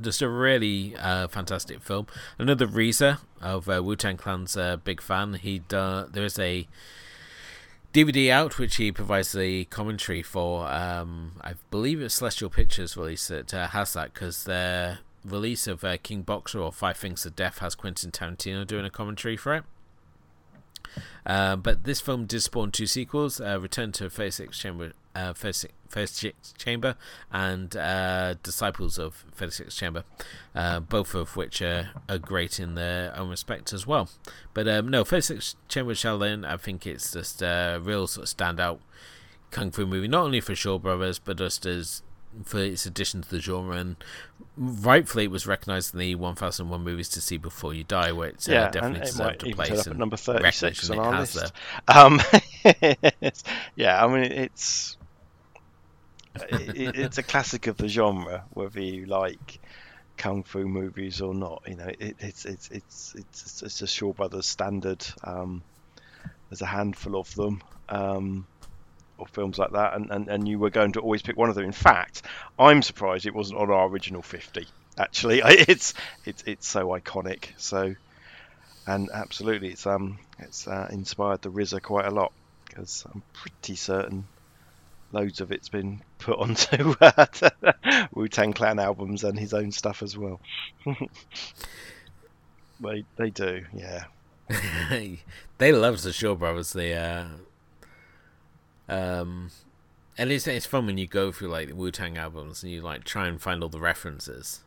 [0.01, 2.07] Just a really uh, fantastic film.
[2.39, 5.35] Another RZA of uh, Wu Tang Clan's a big fan.
[5.35, 6.67] He uh, there is a
[7.93, 10.69] DVD out which he provides the commentary for.
[10.69, 15.85] Um, I believe it's Celestial Pictures release that uh, has that because their release of
[15.85, 19.55] uh, King Boxer or Five Fingers of Death has Quentin Tarantino doing a commentary for
[19.55, 19.65] it.
[21.25, 25.67] Uh, but this film did spawn two sequels: uh, Return to Six Chamber, uh, Phase
[26.59, 26.97] Chamber,
[27.33, 30.05] and uh, Disciples of Phase Six Chamber,
[30.55, 34.09] uh, both of which are, are great in their own respect as well.
[34.53, 38.37] But um, no, Phase Six Chamber Shaolin, I think it's just a real sort of
[38.37, 38.79] standout
[39.51, 42.03] kung fu movie, not only for Shaw Brothers, but just as
[42.43, 43.97] for its addition to the genre, and
[44.57, 48.49] rightfully it was recognised in the 1001 movies to see before you die, where it's
[48.49, 49.87] uh, yeah, definitely it deserved a place.
[49.87, 51.53] At number 36 on our list.
[51.89, 52.21] Um,
[53.77, 54.97] yeah, I mean it's
[56.51, 59.61] it, it's a classic of the genre, whether you like
[60.17, 61.63] kung fu movies or not.
[61.67, 65.05] You know, it, it's, it's it's it's it's a Shaw Brothers standard.
[65.23, 65.63] Um,
[66.49, 67.63] there's a handful of them.
[67.89, 68.47] Um,
[69.17, 71.55] or films like that, and, and, and you were going to always pick one of
[71.55, 71.65] them.
[71.65, 72.23] In fact,
[72.59, 74.67] I'm surprised it wasn't on our original 50.
[74.99, 77.51] Actually, it's it's it's so iconic.
[77.57, 77.95] So,
[78.87, 82.33] and absolutely, it's um it's uh, inspired the RZA quite a lot
[82.67, 84.25] because I'm pretty certain
[85.15, 87.27] loads of it's been put onto uh,
[88.13, 90.41] Wu Tang Clan albums and his own stuff as well.
[92.81, 94.05] they they do, yeah.
[95.59, 96.75] they love the Shaw Brothers.
[96.75, 97.25] They uh,
[98.89, 99.51] um,
[100.19, 102.83] and it's it's fun when you go through like the Wu Tang albums and you
[102.83, 104.61] like try and find all the references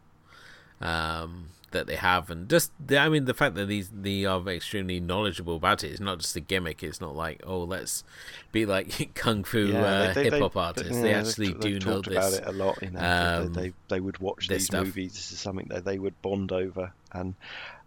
[0.82, 4.48] um, that they have, and just the, I mean the fact that these they are
[4.50, 5.92] extremely knowledgeable about it.
[5.92, 6.84] It's not just a gimmick.
[6.84, 8.04] It's not like oh let's
[8.52, 10.96] be like kung fu yeah, uh, hip hop artists.
[10.96, 12.14] They, they actually do know this.
[12.14, 12.82] about it a lot.
[12.82, 14.86] You know, um, they, they, they would watch these stuff.
[14.86, 15.14] movies.
[15.14, 17.36] This is something that they would bond over, and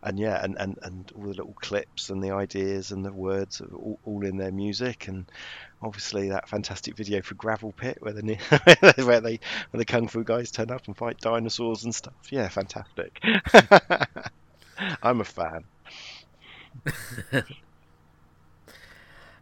[0.03, 3.61] and yeah, and, and, and all the little clips and the ideas and the words
[3.61, 5.27] are all, all in their music, and
[5.83, 8.23] obviously that fantastic video for Gravel Pit where the
[9.05, 12.15] where they where the kung fu guys turn up and fight dinosaurs and stuff.
[12.31, 13.21] Yeah, fantastic.
[15.03, 15.65] I'm a fan.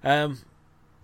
[0.03, 0.39] um,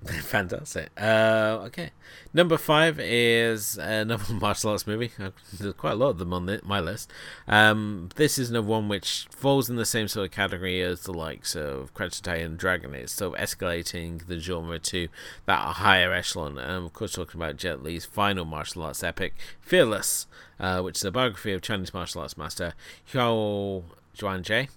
[0.22, 0.90] Fantastic.
[1.00, 1.90] Uh, okay.
[2.34, 5.12] Number five is another martial arts movie.
[5.18, 7.11] Uh, there's quite a lot of them on my list.
[7.48, 11.14] Um, this is another one which falls in the same sort of category as the
[11.14, 12.94] likes of Tiger and Dragon.
[12.94, 15.09] It's sort of escalating the genre to
[15.46, 16.59] that higher echelon.
[16.59, 20.26] And I'm, of course, talking about Jet Li's final martial arts epic, Fearless,
[20.61, 22.74] uh, which is a biography of Chinese martial arts master
[23.11, 23.84] Huo
[24.18, 24.68] Yuanjia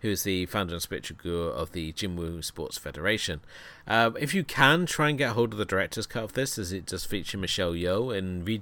[0.00, 3.40] who's the founder and spiritual guru of the Jinwu Sports Federation.
[3.86, 6.72] Uh, if you can, try and get hold of the director's cut of this, as
[6.72, 8.60] it does feature Michelle Yeoh and re-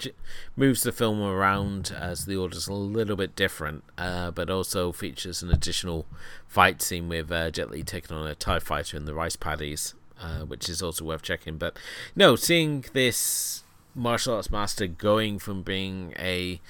[0.57, 5.43] moves the film around as the order's a little bit different, uh, but also features
[5.43, 6.07] an additional
[6.47, 9.95] fight scene with uh, Jet Li taking on a Thai fighter in the rice paddies,
[10.21, 11.57] uh, which is also worth checking.
[11.57, 11.79] But
[12.17, 13.65] no, seeing this
[13.95, 16.61] martial arts master going from being a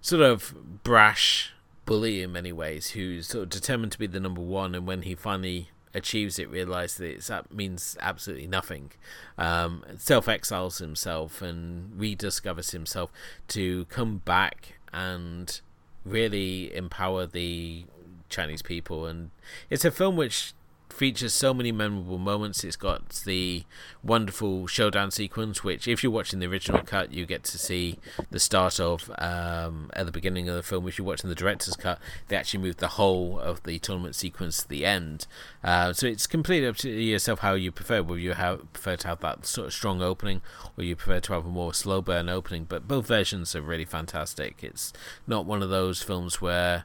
[0.00, 1.52] sort of brash
[1.88, 5.02] bully in many ways who's sort of determined to be the number one, and when
[5.02, 8.90] he finally achieves it, realizes that that means absolutely nothing.
[9.38, 13.10] Um, Self exiles himself and rediscovers himself
[13.48, 15.60] to come back and
[16.04, 17.86] really empower the
[18.28, 19.06] Chinese people.
[19.06, 19.30] And
[19.70, 20.52] it's a film which
[20.98, 22.64] features so many memorable moments.
[22.64, 23.62] It's got the
[24.02, 27.98] wonderful showdown sequence, which, if you're watching the original cut, you get to see
[28.30, 30.88] the start of um, at the beginning of the film.
[30.88, 34.62] If you're watching the director's cut, they actually moved the whole of the tournament sequence
[34.62, 35.28] to the end.
[35.62, 38.02] Uh, so it's completely up to yourself how you prefer.
[38.02, 40.42] Whether you have, prefer to have that sort of strong opening,
[40.76, 42.64] or you prefer to have a more slow burn opening.
[42.64, 44.64] But both versions are really fantastic.
[44.64, 44.92] It's
[45.28, 46.84] not one of those films where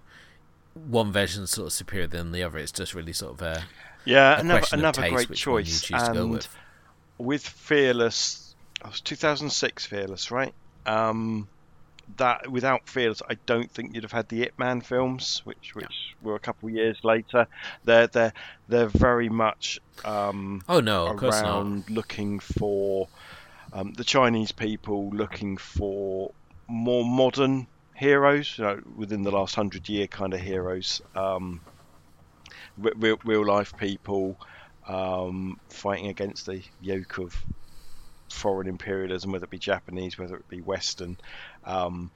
[0.75, 2.59] one version sort of superior than the other.
[2.59, 3.63] It's just really sort of a
[4.05, 5.91] yeah, another another taste, great which one you choice.
[5.91, 6.47] And with.
[7.17, 10.53] with Fearless, it was 2006 Fearless, right?
[10.85, 11.47] Um,
[12.17, 16.15] that without Fearless, I don't think you'd have had the Ip Man films, which which
[16.21, 17.47] were a couple of years later.
[17.85, 18.33] They're they're
[18.67, 21.45] they're very much um, Oh no, of course not.
[21.45, 23.07] around looking for
[23.71, 26.31] um, the Chinese people looking for
[26.67, 31.61] more modern heroes, you know, within the last hundred year kind of heroes, um,
[32.77, 34.37] real, real life people
[34.87, 37.35] um, fighting against the yoke of
[38.29, 41.17] foreign imperialism, whether it be Japanese, whether it be Western.
[41.63, 42.11] Um,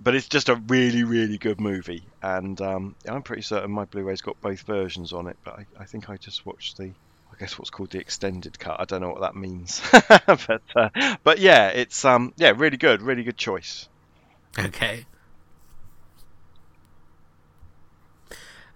[0.00, 4.22] but it's just a really, really good movie, and um, I'm pretty certain my Blu-ray's
[4.22, 5.36] got both versions on it.
[5.44, 8.80] But I, I think I just watched the, I guess what's called the extended cut.
[8.80, 9.80] I don't know what that means,
[10.26, 13.88] but uh, but yeah, it's um yeah really good, really good choice.
[14.58, 15.06] Okay.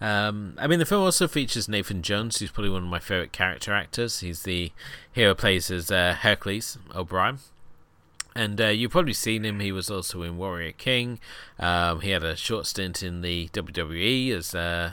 [0.01, 3.33] Um, I mean, the film also features Nathan Jones, who's probably one of my favorite
[3.33, 4.21] character actors.
[4.21, 4.73] He's the
[5.13, 7.39] hero plays as uh, Hercules O'Brien,
[8.35, 9.61] and uh, you've probably seen him.
[9.61, 11.19] He was also in Warrior King.
[11.59, 14.93] Um, he had a short stint in the WWE as uh,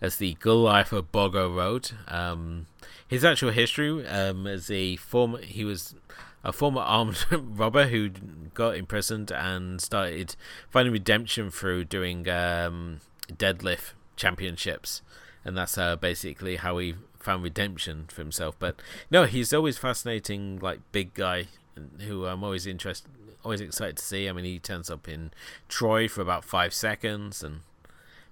[0.00, 1.90] as the Goliath of Bogo Road.
[2.06, 2.66] Um,
[3.06, 5.96] his actual history um, as a former, he was
[6.44, 8.10] a former armed robber who
[8.54, 10.36] got imprisoned and started
[10.70, 13.00] finding redemption through doing um,
[13.32, 15.00] deadlift championships,
[15.44, 18.56] and that's uh, basically how he found redemption for himself.
[18.58, 18.76] But
[19.10, 21.46] no, he's always fascinating, like big guy
[22.00, 23.10] who I'm always interested,
[23.44, 24.28] always excited to see.
[24.28, 25.30] I mean, he turns up in
[25.68, 27.60] Troy for about five seconds, and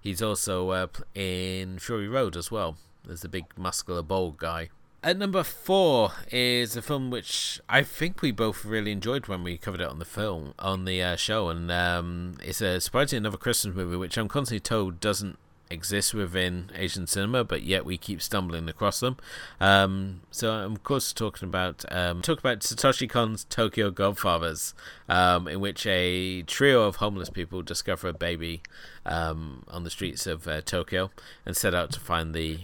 [0.01, 2.77] he's also uh, in Fury Road as well.
[3.05, 4.71] There's the big muscular bold guy.
[5.03, 9.57] At number four is a film which I think we both really enjoyed when we
[9.57, 13.37] covered it on the film on the uh, show, and um, it's a surprisingly another
[13.37, 15.39] Christmas movie which I'm constantly told doesn't
[15.71, 19.17] exist within Asian cinema, but yet we keep stumbling across them.
[19.61, 24.75] Um, so I'm of course talking about um, talk about Satoshi Kon's Tokyo Godfathers,
[25.09, 28.63] um, in which a trio of homeless people discover a baby
[29.05, 31.11] um, on the streets of uh, Tokyo
[31.45, 32.61] and set out to find the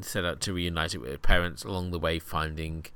[0.00, 2.86] set out to reunite it with parents along the way, finding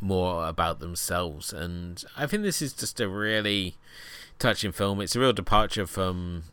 [0.00, 1.52] more about themselves.
[1.52, 3.76] And I think this is just a really
[4.38, 5.00] touching film.
[5.00, 6.44] It's a real departure from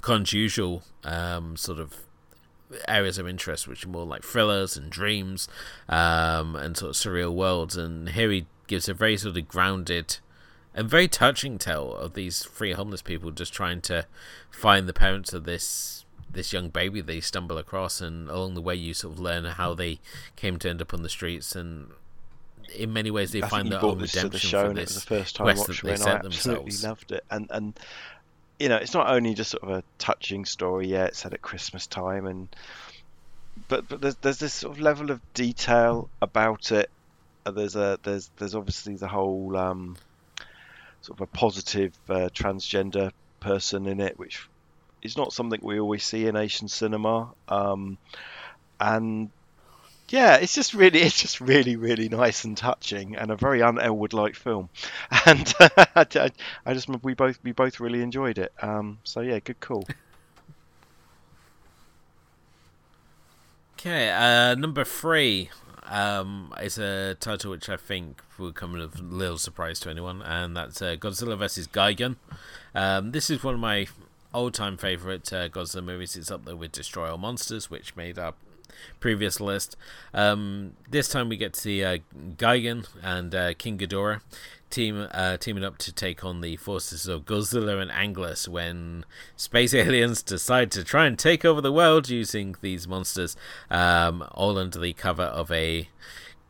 [0.00, 1.94] Kon's usual um, sort of
[2.88, 5.48] areas of interest, which are more like thrillers and dreams
[5.88, 7.76] um, and sort of surreal worlds.
[7.76, 10.18] And here he gives a very sort of grounded
[10.74, 14.06] and very touching tale of these three homeless people just trying to
[14.50, 18.74] find the parents of this this young baby they stumble across, and along the way
[18.74, 19.98] you sort of learn how they
[20.36, 21.90] came to end up on the streets and.
[22.74, 24.88] In many ways, they I find their own this to the show, for and it
[24.88, 26.84] was the first time watched it, and I absolutely themselves.
[26.84, 27.24] loved it.
[27.30, 27.78] And and
[28.58, 30.88] you know, it's not only just sort of a touching story.
[30.88, 32.48] Yeah, it's set at Christmas time, and
[33.68, 36.90] but but there's there's this sort of level of detail about it.
[37.44, 39.96] Uh, There's a there's there's obviously the whole um,
[41.02, 44.48] sort of a positive uh, transgender person in it, which
[45.02, 47.28] is not something we always see in Asian cinema.
[47.48, 47.98] Um,
[48.80, 49.30] and
[50.08, 54.34] yeah, it's just really, it's just really, really nice and touching, and a very un-Elwood-like
[54.34, 54.68] film.
[55.26, 56.30] And I,
[56.64, 58.52] I just we both we both really enjoyed it.
[58.62, 59.86] Um, so yeah, good call.
[63.78, 65.50] Okay, uh, number three
[65.84, 70.22] um, is a title which I think will come as a little surprise to anyone,
[70.22, 71.68] and that's uh, Godzilla vs.
[71.68, 72.16] Gigan.
[72.74, 73.86] Um, this is one of my
[74.32, 76.16] all-time favorite uh, Godzilla movies.
[76.16, 78.34] It's up there with Destroy All Monsters, which made our
[79.00, 79.76] previous list.
[80.14, 81.98] Um, this time we get to see uh,
[82.36, 84.20] Gigan and uh, King Ghidorah
[84.70, 89.04] team uh, teaming up to take on the forces of Godzilla and Anguirus when
[89.36, 93.36] space aliens decide to try and take over the world using these monsters,
[93.70, 95.88] um, all under the cover of a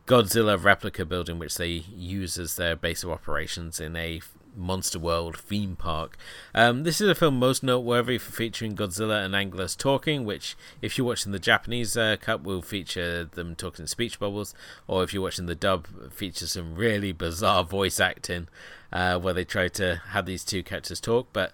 [0.05, 4.21] Godzilla replica building, which they use as their base of operations in a
[4.57, 6.17] Monster World theme park.
[6.53, 10.97] Um, this is a film most noteworthy for featuring Godzilla and Anguirus talking, which, if
[10.97, 14.53] you're watching the Japanese uh, cut, will feature them talking in speech bubbles,
[14.87, 18.47] or if you're watching the dub, features some really bizarre voice acting
[18.91, 21.27] uh, where they try to have these two characters talk.
[21.33, 21.53] But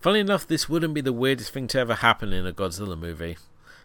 [0.00, 3.36] funnily enough, this wouldn't be the weirdest thing to ever happen in a Godzilla movie.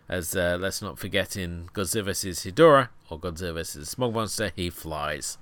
[0.09, 2.45] As uh, let's not forget in Godzilla vs.
[2.45, 3.89] Hedorah or Godzilla vs.
[3.89, 5.37] Smog Monster, he flies.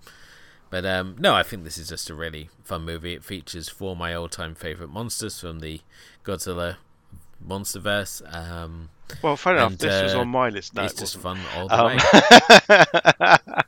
[0.70, 3.14] But um, no, I think this is just a really fun movie.
[3.14, 5.82] It features four of my all-time favorite monsters from the
[6.24, 6.78] Godzilla
[7.46, 8.34] MonsterVerse.
[8.34, 8.90] Um,
[9.22, 10.74] well, funny enough, and, this was uh, on my list.
[10.74, 11.98] No, it's it just fun all the Um,
[13.48, 13.62] way.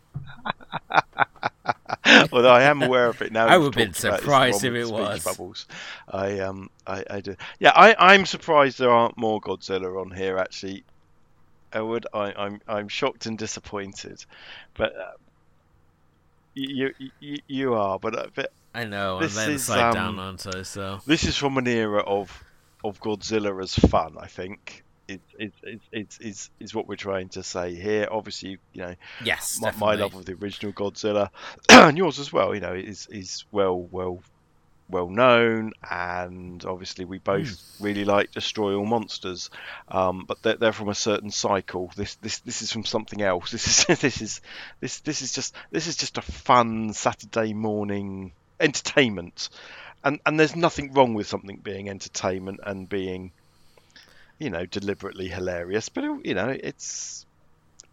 [2.32, 3.48] Although I am aware of it now.
[3.48, 5.24] I would have been talked about this surprised if it was.
[5.24, 5.68] Bubbles.
[6.10, 7.36] I um, I, I do.
[7.60, 10.38] Yeah, I, I'm surprised there aren't more Godzilla on here.
[10.38, 10.84] Actually,
[11.74, 14.24] Elwood, I, I'm I'm shocked and disappointed,
[14.74, 15.12] but uh,
[16.58, 18.00] you, you you are.
[18.00, 21.00] But, uh, but I know, This I'm is, side down um, onto so.
[21.06, 22.44] this is from an era of
[22.84, 24.16] of Godzilla as fun.
[24.20, 24.84] I think.
[25.08, 28.10] It, it, it, it's is is what we're trying to say here.
[28.12, 31.30] Obviously, you know, Yes, my, my love of the original Godzilla
[31.70, 32.54] and yours as well.
[32.54, 34.20] You know, is is well well
[34.90, 37.84] well known, and obviously we both Hmm.
[37.84, 39.50] really like Destroy All Monsters,
[39.90, 41.92] um, but they're, they're from a certain cycle.
[41.96, 43.52] This this this is from something else.
[43.58, 44.42] This is this is
[44.82, 49.50] this this is just this is just a fun Saturday morning entertainment,
[50.04, 53.34] and and there's nothing wrong with something being entertainment and being
[54.40, 57.27] you know deliberately hilarious, but you know it's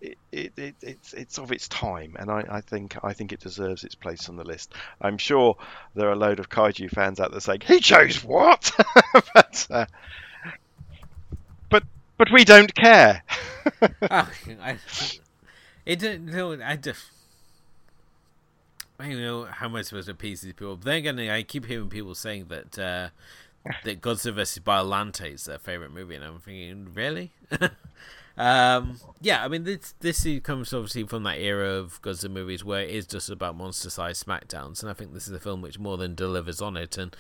[0.05, 3.41] it, it, it, it's it's of its time, and I, I think I think it
[3.41, 4.75] deserves its place on the list.
[5.01, 5.57] I'm sure
[5.95, 8.71] there are a load of kaiju fans out there saying he chose what,
[9.35, 9.87] but uh,
[11.71, 11.85] but
[12.19, 13.23] but we don't care.
[14.11, 14.31] Ah,
[14.63, 14.79] I,
[15.87, 16.27] it didn't.
[16.27, 17.11] No, I just.
[18.99, 20.77] I don't know how am I supposed to appease these people.
[20.77, 23.09] Then again, I keep hearing people saying that uh,
[23.85, 24.63] that Godzilla vs.
[24.63, 27.33] Biolante is their favorite movie, and I'm thinking, really?
[28.37, 32.83] um, yeah, I mean, this this comes obviously from that era of Godzilla movies where
[32.83, 35.97] it is just about monster-sized smackdowns, and I think this is a film which more
[35.97, 36.99] than delivers on it.
[36.99, 37.17] And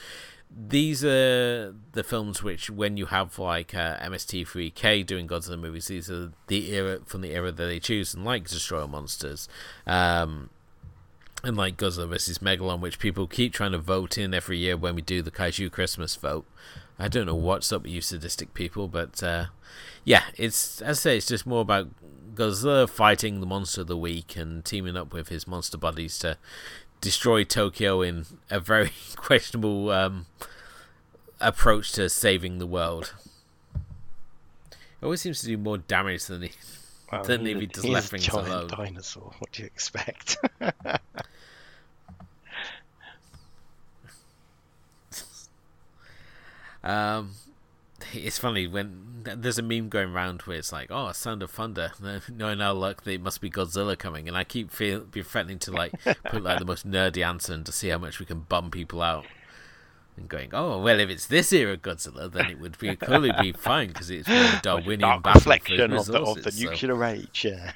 [0.50, 6.10] these are the films which, when you have like uh, MST3K doing Godzilla movies, these
[6.10, 9.48] are the era from the era that they choose, and like Destroy Monsters.
[9.86, 10.50] Um,
[11.44, 14.94] and like Godzilla vs Megalon, which people keep trying to vote in every year when
[14.94, 16.46] we do the Kaiju Christmas vote.
[16.98, 19.46] I don't know what's up with you sadistic people, but uh,
[20.04, 21.88] yeah, it's as I say, it's just more about
[22.34, 26.36] Godzilla fighting the monster of the week and teaming up with his monster buddies to
[27.00, 30.26] destroy Tokyo in a very questionable um,
[31.40, 33.14] approach to saving the world.
[34.70, 36.50] It always seems to do more damage than he.
[37.24, 38.68] Then if he he's left a things giant alone.
[38.68, 39.32] dinosaur.
[39.38, 40.36] What do you expect?
[46.84, 47.30] Um,
[48.12, 51.92] it's funny when there's a meme going around where it's like, "Oh, Sound of Thunder."
[52.30, 55.72] Knowing our luck, it must be Godzilla coming, and I keep feel be threatening to
[55.72, 58.70] like put like the most nerdy answer and to see how much we can bum
[58.70, 59.24] people out.
[60.16, 63.50] And going, oh well, if it's this era Godzilla, then it would be clearly be
[63.52, 66.50] fine because it's more of a Darwinian Dark battle for reflection of the, of the
[66.50, 67.46] resources, so- nuclear age.
[67.46, 67.72] Yeah.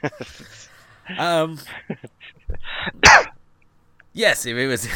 [1.19, 1.59] Um.
[4.13, 4.87] yes, if it was,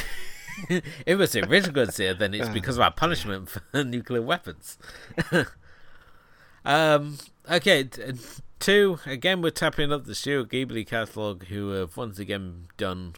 [0.68, 4.78] if it's the original Godzilla, then it's because of our punishment for nuclear weapons.
[6.64, 7.18] um.
[7.50, 7.84] Okay.
[7.84, 8.12] t- uh,
[8.59, 9.00] Two.
[9.07, 13.14] Again, we're tapping up the Studio Ghibli catalog, who have once again done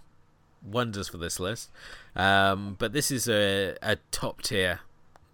[0.62, 1.70] wonders for this list.
[2.16, 2.76] Um.
[2.78, 4.80] But this is a a top tier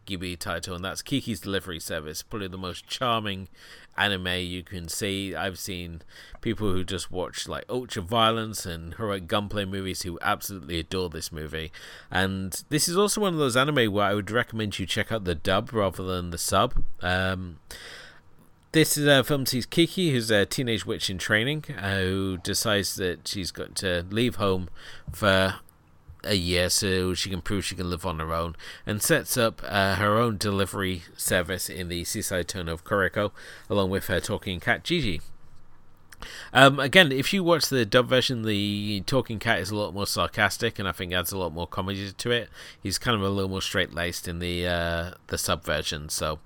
[0.07, 2.23] Ghibli title, and that's Kiki's Delivery Service.
[2.23, 3.49] Probably the most charming
[3.97, 5.35] anime you can see.
[5.35, 6.03] I've seen
[6.41, 11.31] people who just watch like Ultra Violence and heroic gunplay movies who absolutely adore this
[11.31, 11.73] movie.
[12.11, 15.25] And this is also one of those anime where I would recommend you check out
[15.25, 16.83] the dub rather than the sub.
[17.01, 17.59] Um,
[18.73, 22.95] this is a film sees Kiki, who's a teenage witch in training, uh, who decides
[22.97, 24.69] that she's got to leave home
[25.13, 25.57] for
[26.25, 28.55] a year so she can prove she can live on her own
[28.87, 33.33] and sets up uh, her own delivery service in the seaside town of Koriko
[33.69, 35.21] along with her talking cat Jiji.
[36.53, 40.07] Um, again, if you watch the dub version, the talking cat is a lot more
[40.07, 42.49] sarcastic and I think adds a lot more comedy to it.
[42.83, 46.09] He's kind of a little more straight laced in the uh, the sub version.
[46.09, 46.41] So,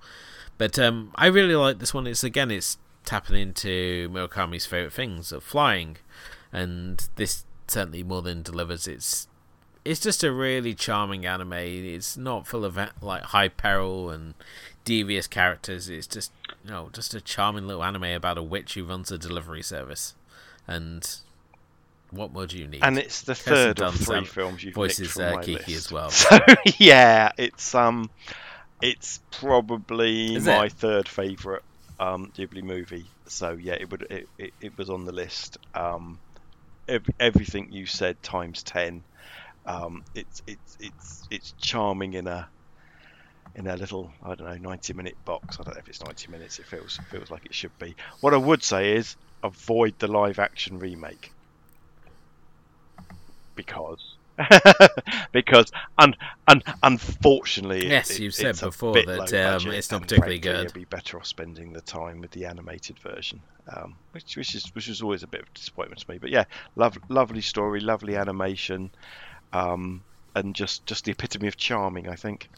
[0.57, 2.07] but um, I really like this one.
[2.07, 5.97] It's again, it's tapping into Murakami's favorite things of flying,
[6.53, 8.87] and this certainly more than delivers.
[8.87, 9.27] It's
[9.85, 11.53] it's just a really charming anime.
[11.53, 14.33] It's not full of like high peril and
[14.83, 15.87] devious characters.
[15.89, 16.31] It's just
[16.63, 20.15] you know just a charming little anime about a witch who runs a delivery service.
[20.67, 21.07] And
[22.11, 22.83] what more do you need?
[22.83, 25.85] and it's the third of three out- films you've voices, from uh, my Kiki list.
[25.87, 26.09] as well.
[26.11, 26.39] So
[26.79, 28.09] yeah, it's um,
[28.81, 30.71] it's probably Is my it?
[30.73, 31.61] third favourite
[31.99, 33.05] um Ghibli movie.
[33.27, 35.57] So yeah, it would it, it, it was on the list.
[35.73, 36.19] Um,
[36.87, 39.03] ev- everything you said times ten.
[39.65, 42.47] Um, it's it's it's it's charming in a
[43.55, 45.57] in a little I don't know 90 minute box.
[45.59, 46.59] I don't know if it's 90 minutes.
[46.59, 47.95] It feels feels like it should be.
[48.21, 51.31] What I would say is avoid the live action remake
[53.55, 54.15] because
[55.31, 56.13] because un,
[56.49, 60.83] un, unfortunately yes it, you've said before that um, it's not particularly good you'd be
[60.83, 63.39] better off spending the time with the animated version
[63.73, 66.29] um, which, which is which was always a bit of a disappointment to me but
[66.29, 66.43] yeah
[66.75, 68.89] love, lovely story lovely animation
[69.53, 70.03] um,
[70.35, 72.49] and just just the epitome of charming I think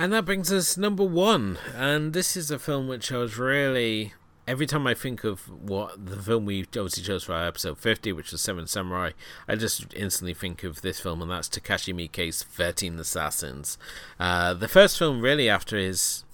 [0.00, 1.58] And that brings us number one.
[1.74, 4.14] And this is a film which I was really.
[4.46, 8.12] Every time I think of what the film we obviously chose for our episode 50,
[8.12, 9.10] which was Seven Samurai,
[9.46, 13.76] I just instantly think of this film, and that's Takashi Miike's 13 Assassins.
[14.18, 16.24] Uh, the first film, really, after his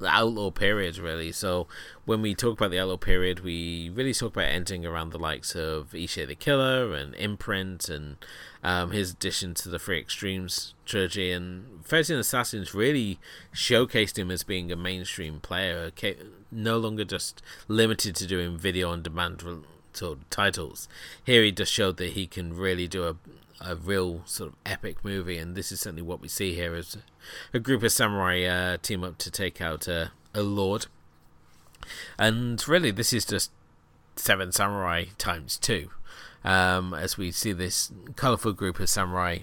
[0.00, 1.30] the outlaw period really.
[1.30, 1.66] So
[2.04, 5.54] when we talk about the outlaw period we really talk about ending around the likes
[5.54, 8.16] of Ichi the Killer and Imprint and
[8.62, 11.30] um, his addition to the Three Extremes trilogy.
[11.30, 13.18] And 13 Assassins really
[13.54, 15.90] showcased him as being a mainstream player
[16.50, 19.42] no longer just limited to doing video on demand
[19.92, 20.88] sort of titles.
[21.24, 23.16] Here he just showed that he can really do a
[23.60, 26.96] a real sort of epic movie, and this is certainly what we see here as
[27.52, 30.86] a group of samurai uh, team up to take out a, a lord.
[32.18, 33.50] And really, this is just
[34.16, 35.90] Seven Samurai times two,
[36.44, 39.38] um, as we see this colourful group of samurai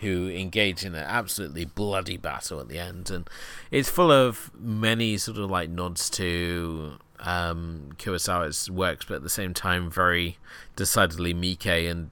[0.00, 3.28] who engage in an absolutely bloody battle at the end, and
[3.70, 9.28] it's full of many sort of like nods to um, Kurosawa's works, but at the
[9.28, 10.38] same time, very
[10.76, 12.10] decidedly Miike and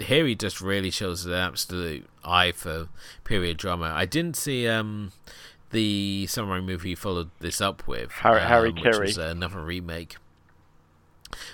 [0.00, 2.88] here he just really shows an absolute eye for
[3.24, 3.92] period drama.
[3.94, 5.12] I didn't see um,
[5.70, 9.06] the samurai movie he followed this up with, Harry, um, Harry Carey.
[9.06, 10.16] was another remake.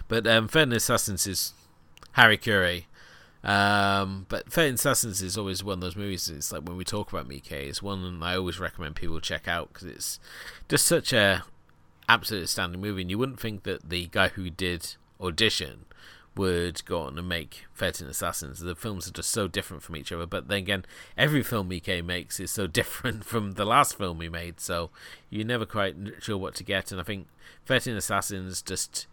[0.09, 1.55] But um, Thirteen Assassins is
[2.13, 2.87] Harry Curry.
[3.43, 6.29] Um, but Thirteen Assassins is always one of those movies.
[6.29, 9.73] It's like when we talk about Miike, it's one I always recommend people check out
[9.73, 10.21] because it's
[10.69, 11.45] just such a
[12.09, 13.03] absolute standing movie.
[13.03, 15.87] And you wouldn't think that the guy who did Audition
[16.37, 18.61] would go on and make 13 Assassins.
[18.61, 20.27] The films are just so different from each other.
[20.27, 20.85] But then again,
[21.17, 24.91] every film Miike makes is so different from the last film he made, so
[25.31, 26.93] you're never quite sure what to get.
[26.93, 27.27] And I think
[27.67, 29.07] 13 Assassins just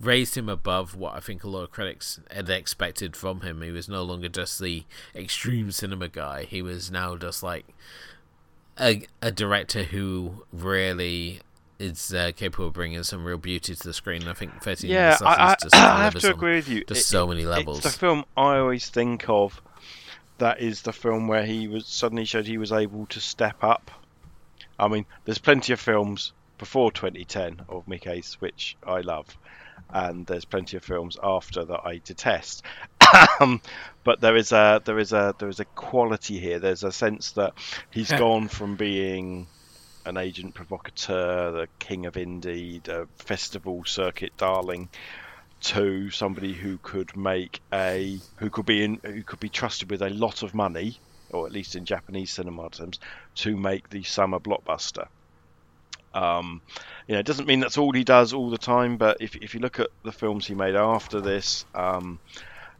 [0.00, 3.62] raised him above what I think a lot of critics had expected from him.
[3.62, 4.84] He was no longer just the
[5.14, 6.44] extreme cinema guy.
[6.44, 7.66] He was now just like
[8.78, 11.40] a, a director who really
[11.82, 14.26] is uh, capable of bringing some real beauty to the screen.
[14.28, 16.84] I think 13 yeah, I, I, just I have to agree with you.
[16.84, 17.78] Just It- so many levels.
[17.84, 19.60] It's the film I always think of.
[20.38, 23.90] That is the film where he was suddenly showed he was able to step up.
[24.78, 29.26] I mean, there's plenty of films before 2010 of Miike's which I love,
[29.90, 32.64] and there's plenty of films after that I detest.
[33.40, 33.60] Um,
[34.04, 36.58] but there is a there is a there is a quality here.
[36.58, 37.52] There's a sense that
[37.90, 39.46] he's gone from being
[40.04, 44.88] an agent provocateur, the king of indie, the festival circuit darling,
[45.60, 50.02] to somebody who could make a who could be in who could be trusted with
[50.02, 50.98] a lot of money,
[51.30, 52.98] or at least in Japanese cinema terms,
[53.36, 55.06] to make the summer blockbuster.
[56.14, 56.60] Um,
[57.06, 59.54] you know, it doesn't mean that's all he does all the time, but if if
[59.54, 62.18] you look at the films he made after this, um,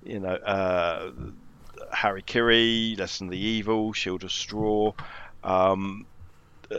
[0.05, 1.11] you know, uh,
[1.93, 4.93] Harry Kiri, Lesson of the Evil, Shield of Straw,
[5.45, 6.07] um,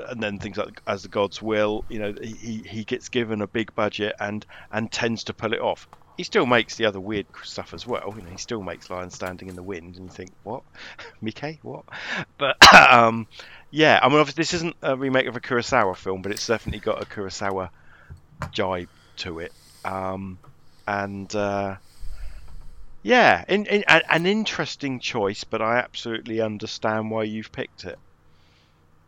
[0.10, 3.48] and then things like As the Gods Will, you know, he he gets given a
[3.48, 5.88] big budget and and tends to pull it off.
[6.18, 8.14] He still makes the other weird stuff as well.
[8.16, 10.62] You know, he still makes Lion Standing in the Wind, and you think, what,
[11.24, 11.86] Miike, what?
[12.38, 12.58] But
[12.92, 13.28] um,
[13.72, 16.82] yeah, I mean, obviously this isn't a remake of a Kurosawa film, but it's definitely
[16.82, 17.70] got a Kurosawa
[18.52, 19.54] jibe to it.
[19.84, 20.38] Um,
[20.88, 21.78] and uh,
[23.02, 27.98] yeah, in, in, an interesting choice, but I absolutely understand why you've picked it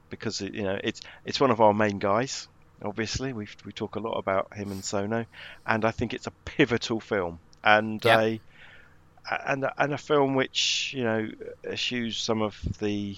[0.10, 2.48] because you know it's it's one of our main guys.
[2.84, 5.26] Obviously, we we talk a lot about him and Sono,
[5.66, 8.20] and I think it's a pivotal film and Yeah.
[8.20, 8.42] a
[9.48, 11.28] and and a film which you know
[11.64, 13.18] eschews some of the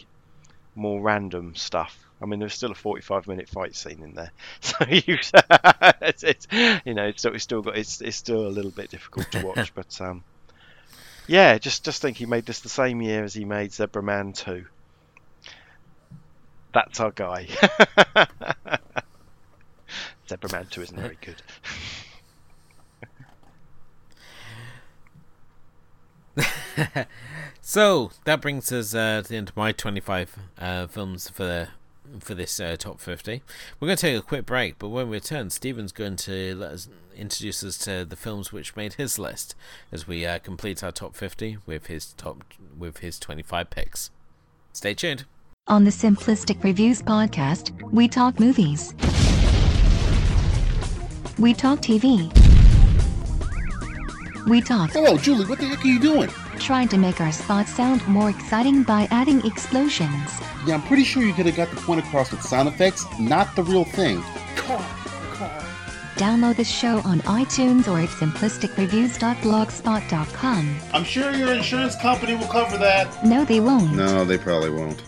[0.75, 1.97] more random stuff.
[2.21, 4.31] I mean, there's still a 45 minute fight scene in there,
[4.61, 5.17] so you
[6.01, 6.47] it's, it's
[6.85, 9.39] you know it's still, it's still got it's it's still a little bit difficult to
[9.39, 10.25] watch, but um
[11.27, 14.33] yeah, just just think he made this the same year as he made Zebra Man
[14.33, 14.65] 2.
[16.73, 17.47] That's our guy.
[20.29, 21.41] Zebra Man 2 isn't very good.
[27.69, 31.67] So that brings us uh, to the end of my 25 uh, films for
[32.21, 33.43] for this uh, top 50.
[33.77, 36.71] We're going to take a quick break, but when we return, Stephen's going to let
[36.71, 39.53] us introduce us to the films which made his list
[39.91, 42.45] as we uh, complete our top 50 with his top
[42.79, 44.11] with his 25 picks.
[44.71, 45.25] Stay tuned.
[45.67, 48.93] On the Simplistic Reviews podcast, we talk movies.
[51.37, 52.31] We talk TV.
[54.47, 55.45] We talk Hello, Julie.
[55.45, 56.29] What the heck are you doing?
[56.59, 60.39] trying to make our spots sound more exciting by adding explosions.
[60.65, 63.55] Yeah, I'm pretty sure you could have got the point across with sound effects, not
[63.55, 64.23] the real thing.
[64.55, 64.79] Car,
[65.33, 65.51] car.
[66.15, 70.77] Download the show on iTunes or at simplisticreviews.blogspot.com.
[70.93, 73.23] I'm sure your insurance company will cover that.
[73.23, 73.93] No, they won't.
[73.93, 75.03] No, they probably won't.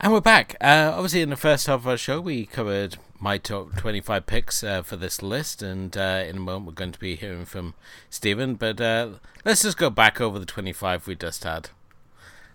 [0.00, 0.56] And we're back.
[0.60, 4.62] Uh, obviously, in the first half of our show, we covered my top 25 picks
[4.62, 7.74] uh, for this list, and uh, in a moment, we're going to be hearing from
[8.10, 8.54] Stephen.
[8.56, 9.10] But uh,
[9.44, 11.70] let's just go back over the 25 we just had,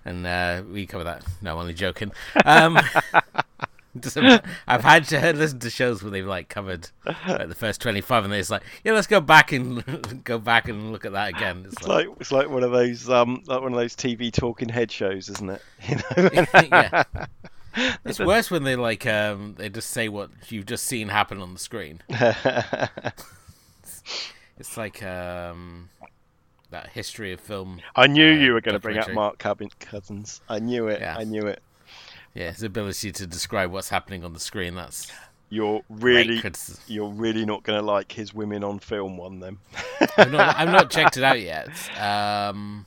[0.05, 1.25] and uh, we cover that.
[1.41, 2.11] No, only joking.
[2.45, 2.77] Um,
[4.67, 8.33] I've had to listen to shows where they've like covered like, the first 25, and
[8.33, 11.63] they're like, yeah, let's go back and go back and look at that again.
[11.65, 14.69] It's It's like it's like one of those um like one of those TV talking
[14.69, 15.61] head shows, isn't it?
[15.87, 16.29] You know.
[16.53, 17.03] yeah.
[18.03, 21.53] It's worse when they like um they just say what you've just seen happen on
[21.53, 22.01] the screen.
[24.59, 25.89] It's like um
[26.71, 27.79] that history of film.
[27.95, 29.11] I knew uh, you were going to bring up.
[29.11, 30.41] Mark Cabin Cousins.
[30.49, 31.01] I knew it.
[31.01, 31.15] Yeah.
[31.17, 31.61] I knew it.
[32.33, 34.75] Yeah, his ability to describe what's happening on the screen.
[34.75, 35.11] That's
[35.49, 36.41] You're really
[36.87, 39.57] you're really not going to like his women on film one then.
[40.17, 41.69] I've not, I've not checked it out yet.
[41.99, 42.85] Um,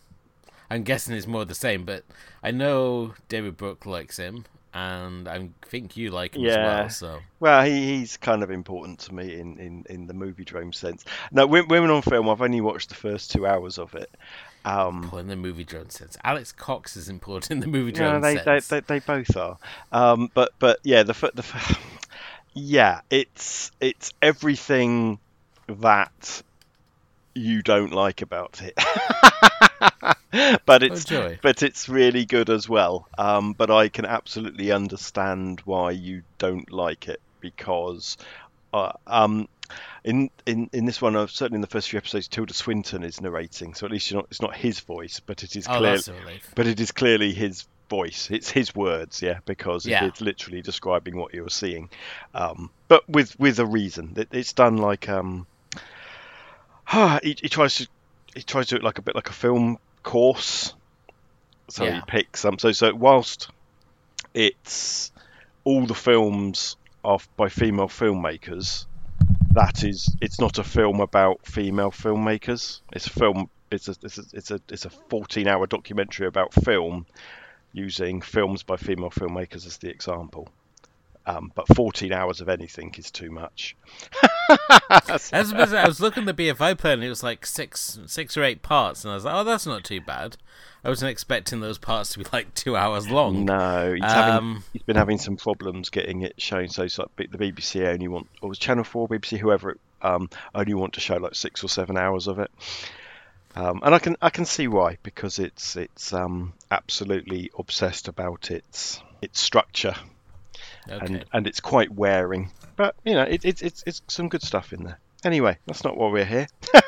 [0.71, 2.05] I'm guessing it's more the same, but
[2.43, 6.65] I know David Brooke likes him, and I think you like him as Yeah.
[6.65, 6.89] well.
[6.89, 11.05] So Well, he, he's kind of important to me in, in, in the Moviedrome sense.
[11.33, 14.11] No, Wo- Women on Film, I've only watched the first two hours of it.
[14.65, 18.37] Um, in the Moviedrome sense, Alex Cox is important in the movie no, drone they,
[18.37, 18.69] they, sense.
[18.69, 19.59] they, they both are.
[19.91, 21.79] Um, but but yeah, the the
[22.55, 25.19] yeah, it's it's everything
[25.69, 26.43] that
[27.35, 28.75] you don't like about it.
[30.65, 33.09] but it's Oh, but it's really good as well.
[33.19, 38.17] Um, but I can absolutely understand why you don't like it because
[38.73, 39.49] uh, um,
[40.05, 43.21] in, in in this one, uh, certainly in the first few episodes, Tilda Swinton is
[43.21, 45.93] narrating, so at least you're not, it's not his voice, but it is oh, clear,
[45.93, 46.53] that's a relief.
[46.55, 48.31] but it is clearly his voice.
[48.31, 50.07] It's his words, yeah, because Yeah.
[50.07, 51.91] it's literally describing what you're seeing,
[52.35, 54.15] um, but with with a reason.
[54.17, 55.47] It, it's done like um,
[57.23, 57.89] he, he tries to
[58.35, 60.75] he tries to do it like a bit like a film course.
[61.69, 62.59] So he picks some.
[62.59, 63.49] So so whilst
[64.35, 65.13] it's
[65.65, 68.87] all the films of by female filmmakers,
[69.55, 72.81] that is it's not a film about female filmmakers.
[72.93, 73.51] It's a film.
[73.71, 77.07] It's a it's a it's a, it's a 14 hour documentary about film
[77.73, 80.49] using films by female filmmakers as the example.
[81.25, 83.77] Um, but 14 hours of anything is too much.
[84.91, 88.43] As I was, looking at the BFI plan, and it was like six, six or
[88.43, 90.37] eight parts, and I was like, "Oh, that's not too bad."
[90.85, 93.45] I wasn't expecting those parts to be like two hours long.
[93.45, 96.69] No, he's, having, Um, he's been having some problems getting it shown.
[96.69, 100.75] So, it's like the BBC only want, or was Channel Four, BBC, whoever, um, only
[100.75, 102.51] want to show like six or seven hours of it.
[103.55, 108.51] Um, and I can I can see why because it's it's um, absolutely obsessed about
[108.51, 109.95] its its structure
[110.91, 111.05] Okay.
[111.07, 112.51] and and it's quite wearing.
[112.77, 114.99] But you know, it, it's it's it's some good stuff in there.
[115.25, 116.49] Anyway, that's not why we're here.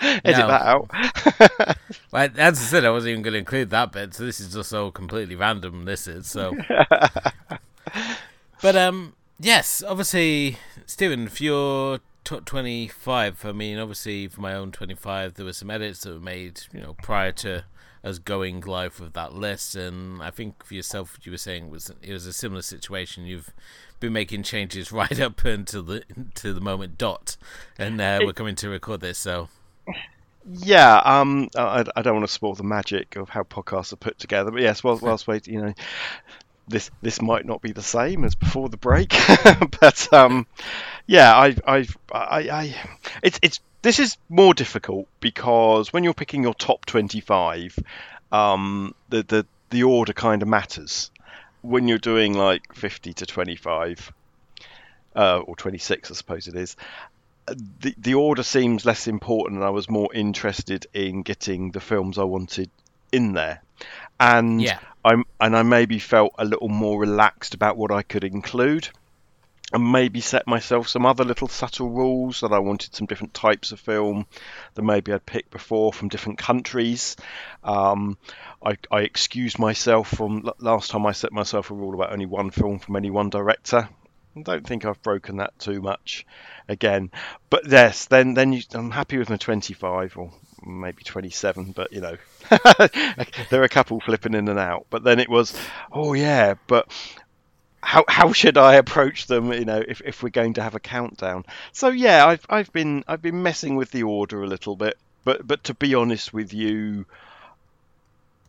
[0.00, 0.48] Edit No.
[0.48, 1.76] that out.
[2.10, 4.52] Well, as I said, I wasn't even going to include that bit, so this is
[4.52, 5.86] just all completely random.
[5.86, 6.54] This is so.
[8.62, 14.72] but um, yes, obviously, Stephen, for your top twenty-five, I mean, obviously, for my own
[14.72, 17.64] twenty-five, there were some edits that were made, you know, prior to
[18.04, 21.70] us going live with that list, and I think for yourself, you were saying it
[21.70, 23.26] was it was a similar situation.
[23.26, 23.52] You've
[24.00, 26.02] been making changes right up until the
[26.36, 27.36] to the moment dot,
[27.78, 29.48] and uh, we're coming to record this, so.
[30.44, 34.18] Yeah, um, I, I don't want to spoil the magic of how podcasts are put
[34.18, 35.72] together, but yes, whilst, whilst wait, you know,
[36.66, 39.14] this this might not be the same as before the break,
[39.80, 40.46] but um,
[41.06, 42.76] yeah, I, I, I, I,
[43.22, 47.78] it's it's this is more difficult because when you're picking your top twenty-five,
[48.30, 51.10] um, the the the order kind of matters.
[51.62, 54.12] When you're doing like fifty to twenty-five,
[55.14, 56.76] uh, or twenty-six, I suppose it is
[57.46, 62.18] the the order seems less important, and I was more interested in getting the films
[62.18, 62.70] I wanted
[63.10, 63.62] in there.
[64.20, 64.78] And Yeah.
[65.04, 68.88] I'm and I maybe felt a little more relaxed about what I could include,
[69.72, 73.72] and maybe set myself some other little subtle rules that I wanted some different types
[73.72, 74.26] of film
[74.74, 77.16] that maybe I'd picked before from different countries.
[77.64, 78.18] Um,
[78.64, 82.50] I, I excused myself from last time I set myself a rule about only one
[82.50, 83.88] film from any one director.
[84.36, 86.26] I don't think I've broken that too much
[86.68, 87.10] again.
[87.50, 90.32] But yes, then then you, I'm happy with my 25 or
[90.64, 92.16] maybe 27, but you know,
[93.50, 94.86] there are a couple flipping in and out.
[94.90, 95.54] But then it was,
[95.90, 96.90] oh yeah, but
[97.82, 99.52] how how should I approach them?
[99.52, 101.44] You know, if, if we're going to have a countdown.
[101.72, 105.46] So yeah, I've I've been I've been messing with the order a little bit, but
[105.46, 107.04] but to be honest with you,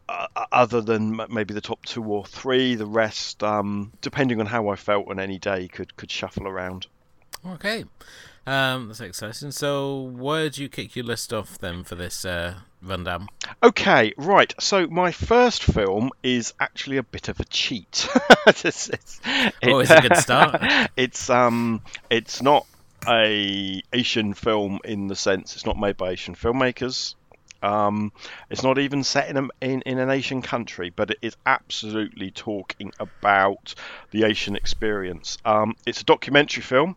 [0.07, 4.69] uh, other than maybe the top two or three, the rest, um, depending on how
[4.69, 6.87] I felt on any day, could could shuffle around.
[7.45, 7.85] Okay.
[8.45, 9.51] Um, that's exciting.
[9.51, 13.27] So, where do you kick your list off then for this uh, rundown?
[13.61, 14.53] Okay, right.
[14.59, 18.07] So, my first film is actually a bit of a cheat.
[18.47, 19.21] it's, it's,
[19.63, 20.61] Always it, a good start.
[20.97, 22.65] it's um, it's not
[23.07, 27.15] a Asian film in the sense it's not made by Asian filmmakers.
[27.63, 28.11] Um,
[28.49, 32.29] it's not even set in, a, in, in an Asian country, but it is absolutely
[32.29, 33.73] talking about
[34.11, 35.37] the Asian experience.
[35.45, 36.95] Um, it's a documentary film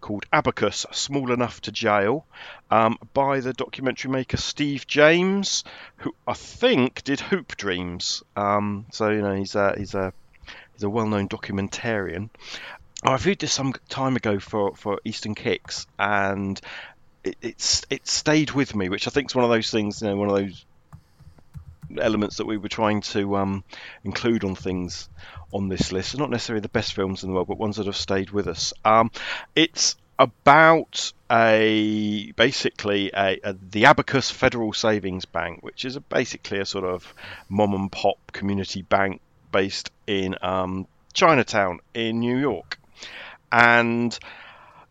[0.00, 2.26] called Abacus, Small Enough to Jail,
[2.70, 5.64] um, by the documentary maker Steve James,
[5.98, 8.22] who I think did Hoop Dreams.
[8.36, 10.12] Um, so you know he's a he's a
[10.72, 12.30] he's a well-known documentarian.
[13.02, 16.60] I reviewed this some time ago for, for Eastern Kicks, and
[17.28, 20.08] it, it's it stayed with me, which I think is one of those things, you
[20.08, 20.64] know, one of those
[22.00, 23.64] elements that we were trying to um,
[24.04, 25.08] include on things
[25.52, 26.18] on this list.
[26.18, 28.72] Not necessarily the best films in the world, but ones that have stayed with us.
[28.84, 29.10] Um,
[29.54, 36.58] it's about a basically a, a, the Abacus Federal Savings Bank, which is a, basically
[36.58, 37.14] a sort of
[37.48, 39.20] mom and pop community bank
[39.52, 42.78] based in um, Chinatown in New York,
[43.52, 44.18] and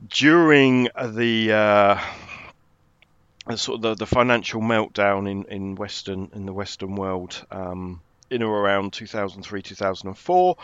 [0.09, 1.99] during the uh,
[3.55, 8.43] sort of the, the financial meltdown in, in Western in the Western world um, in
[8.43, 10.57] or around 2003 2004.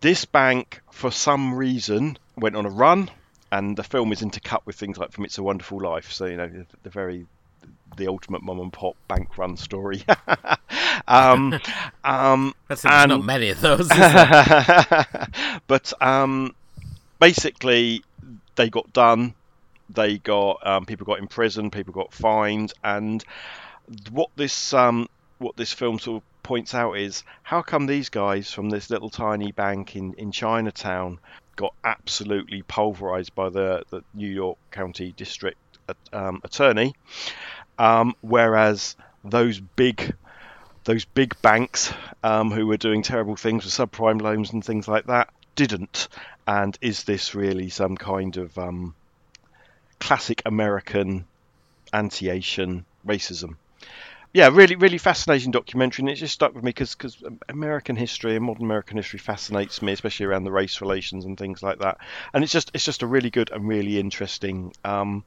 [0.00, 3.10] This bank, for some reason, went on a run,
[3.50, 6.12] and the film is intercut with things like from It's a Wonderful Life.
[6.12, 7.26] So you know the, the very
[7.96, 10.04] the ultimate mom and pop bank run story.
[11.08, 11.58] um,
[12.04, 13.88] um, That's and, not many of those.
[15.66, 16.54] but um,
[17.18, 18.02] basically,
[18.56, 19.34] they got done
[19.90, 23.24] they got um, people got imprisoned, people got fined, and
[24.10, 25.08] what this um,
[25.38, 29.10] what this film sort of points out is how come these guys from this little
[29.10, 31.18] tiny bank in, in Chinatown
[31.56, 35.58] got absolutely pulverized by the, the New York County District
[36.12, 36.94] um, Attorney,
[37.78, 40.14] um, whereas those big
[40.84, 41.92] those big banks
[42.22, 46.06] um, who were doing terrible things with subprime loans and things like that didn't.
[46.46, 48.94] And is this really some kind of um,
[49.98, 51.26] classic American
[51.92, 53.56] anti-Asian racism.
[54.32, 57.16] Yeah, really, really fascinating documentary, and it just stuck with me because because
[57.48, 61.62] American history and modern American history fascinates me, especially around the race relations and things
[61.62, 61.98] like that.
[62.34, 65.24] And it's just it's just a really good and really interesting um,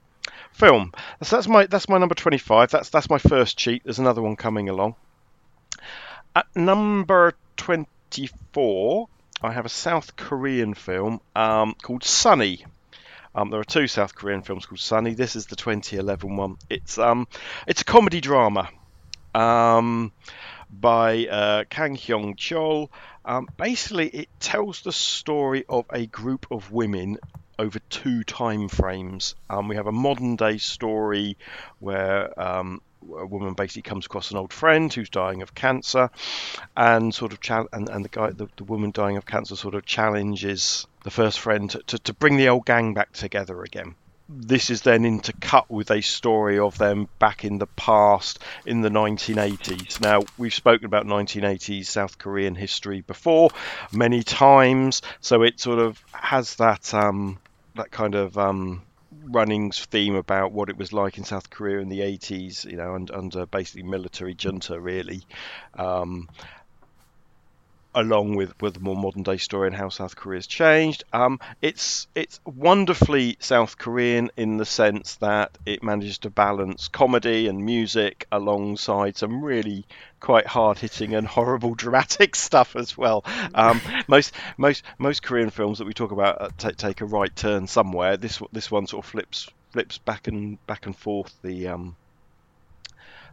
[0.51, 0.93] film.
[1.23, 2.69] So that's my that's my number twenty five.
[2.69, 3.83] That's that's my first cheat.
[3.83, 4.93] There's another one coming along.
[6.35, 9.07] At number twenty four,
[9.41, 12.65] I have a South Korean film um, called Sunny.
[13.35, 15.13] Um, there are two South Korean films called Sunny.
[15.13, 16.57] This is the 2011 one.
[16.69, 17.27] It's um,
[17.67, 18.69] it's a comedy drama
[19.35, 20.11] um,
[20.69, 22.89] by uh, Kang Hyung Chol.
[23.25, 27.17] Um, basically, it tells the story of a group of women
[27.59, 29.35] over two time frames.
[29.49, 31.37] Um, we have a modern day story
[31.79, 32.81] where um,
[33.15, 36.09] a woman basically comes across an old friend who's dying of cancer,
[36.75, 39.75] and sort of cha- and, and the guy, the, the woman dying of cancer, sort
[39.75, 43.95] of challenges the first friend to, to, bring the old gang back together again
[44.29, 48.89] this is then intercut with a story of them back in the past in the
[48.89, 49.99] 1980s.
[49.99, 53.49] Now, we've spoken about 1980s South Korean history before
[53.91, 57.39] many times, so it sort of has that um,
[57.75, 58.83] that kind of um,
[59.23, 62.95] running theme about what it was like in South Korea in the 80s, you know,
[62.95, 65.23] and, under basically military junta, really.
[65.73, 66.29] Um,
[67.95, 71.03] along with with the more modern day story and how South Korea has changed.
[71.11, 77.47] Um, it's it's wonderfully South Korean in the sense that it manages to balance comedy
[77.47, 79.85] and music alongside some really
[80.19, 83.23] quite hard hitting and horrible dramatic stuff as well.
[83.53, 87.35] Um, most most most Korean films that we talk about uh, t- take a right
[87.35, 88.17] turn somewhere.
[88.17, 91.95] This this one sort of flips flips back and back and forth the um,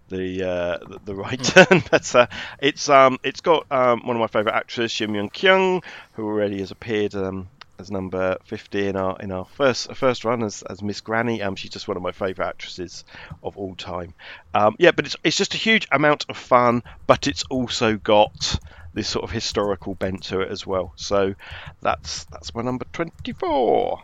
[0.09, 1.63] the uh, the, the, right hmm.
[1.63, 1.83] turn.
[1.91, 2.27] but uh,
[2.61, 6.59] it's um it's got um, one of my favourite actresses, Shim Eun Kyung, who already
[6.61, 10.83] has appeared um, as number 50 in our in our first first run as, as
[10.83, 11.43] Miss Granny.
[11.43, 13.05] Um, she's just one of my favourite actresses
[13.43, 14.15] of all time.
[14.55, 18.59] Um, yeah, but it's it's just a huge amount of fun, but it's also got
[18.95, 20.93] this sort of historical bent to it as well.
[20.97, 21.35] So
[21.83, 24.03] that's that's my number 24.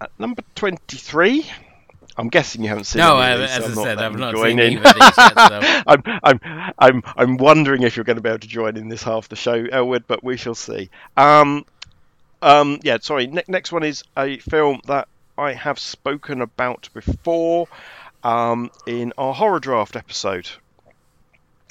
[0.00, 1.44] At number 23
[2.20, 3.00] I'm guessing you haven't seen.
[3.00, 4.74] No, any these, as so I said, I've not seen in.
[4.74, 5.32] either of these yet.
[5.38, 5.60] So.
[5.86, 6.40] I'm, I'm,
[6.78, 9.36] I'm, I'm wondering if you're going to be able to join in this half the
[9.36, 10.90] show, Elwood, but we shall see.
[11.16, 11.64] Um,
[12.42, 13.26] um, yeah, sorry.
[13.26, 17.68] Ne- next one is a film that I have spoken about before
[18.22, 20.50] um, in our horror draft episode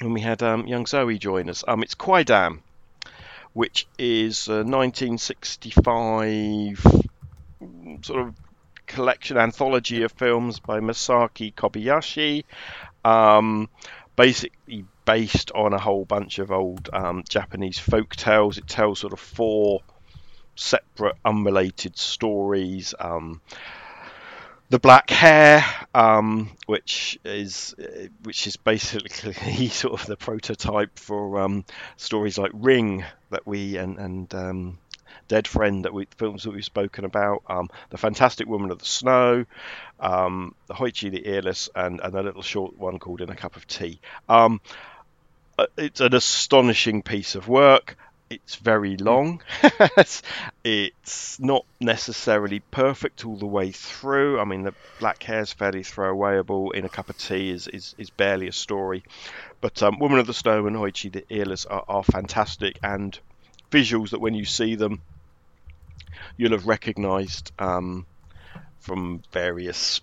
[0.00, 1.62] when we had um, young Zoe join us.
[1.68, 2.58] Um, it's Kwaidan,
[3.52, 6.84] which is a 1965
[8.02, 8.34] sort of
[8.90, 12.44] collection anthology of films by Masaki Kobayashi.
[13.04, 13.68] Um,
[14.16, 18.58] basically based on a whole bunch of old um, Japanese folk tales.
[18.58, 19.80] It tells sort of four
[20.56, 22.94] separate, unrelated stories.
[22.98, 23.40] Um,
[24.68, 25.64] the black hair,
[25.94, 31.64] um, which is uh, which is basically sort of the prototype for um,
[31.96, 34.78] stories like Ring that we and and um,
[35.30, 37.44] Dead Friend that we films that we've spoken about.
[37.46, 39.46] Um, the Fantastic Woman of the Snow,
[40.00, 43.54] um, the Hoichi the Earless, and and a little short one called In a Cup
[43.54, 44.00] of Tea.
[44.28, 44.60] Um,
[45.56, 47.96] uh, it's an astonishing piece of work.
[48.28, 49.40] It's very long.
[50.64, 54.40] it's not necessarily perfect all the way through.
[54.40, 56.74] I mean, the black hair's fairly throwawayable.
[56.74, 59.04] In a cup of tea is is, is barely a story.
[59.60, 63.16] But um, Woman of the Snow and Hoichi the Earless are, are fantastic and
[63.70, 65.02] visuals that when you see them,
[66.36, 68.06] you'll have recognised um,
[68.80, 70.00] from various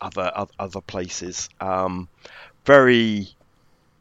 [0.00, 1.48] other other places.
[1.60, 2.08] Um,
[2.64, 3.28] very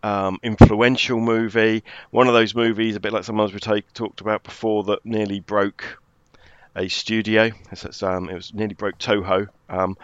[0.03, 1.83] um, influential movie.
[2.11, 5.05] One of those movies, a bit like some others we take, talked about before, that
[5.05, 5.99] nearly broke
[6.75, 7.51] a studio.
[7.71, 9.47] It's, um, it was nearly broke Toho.
[9.69, 9.97] Um,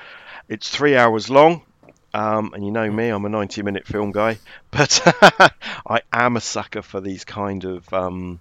[0.50, 1.62] it's three hours long.
[2.16, 4.38] Um, and you know me, I'm a 90 minute film guy,
[4.72, 5.02] but
[5.88, 8.40] I am a sucker for these kind of um,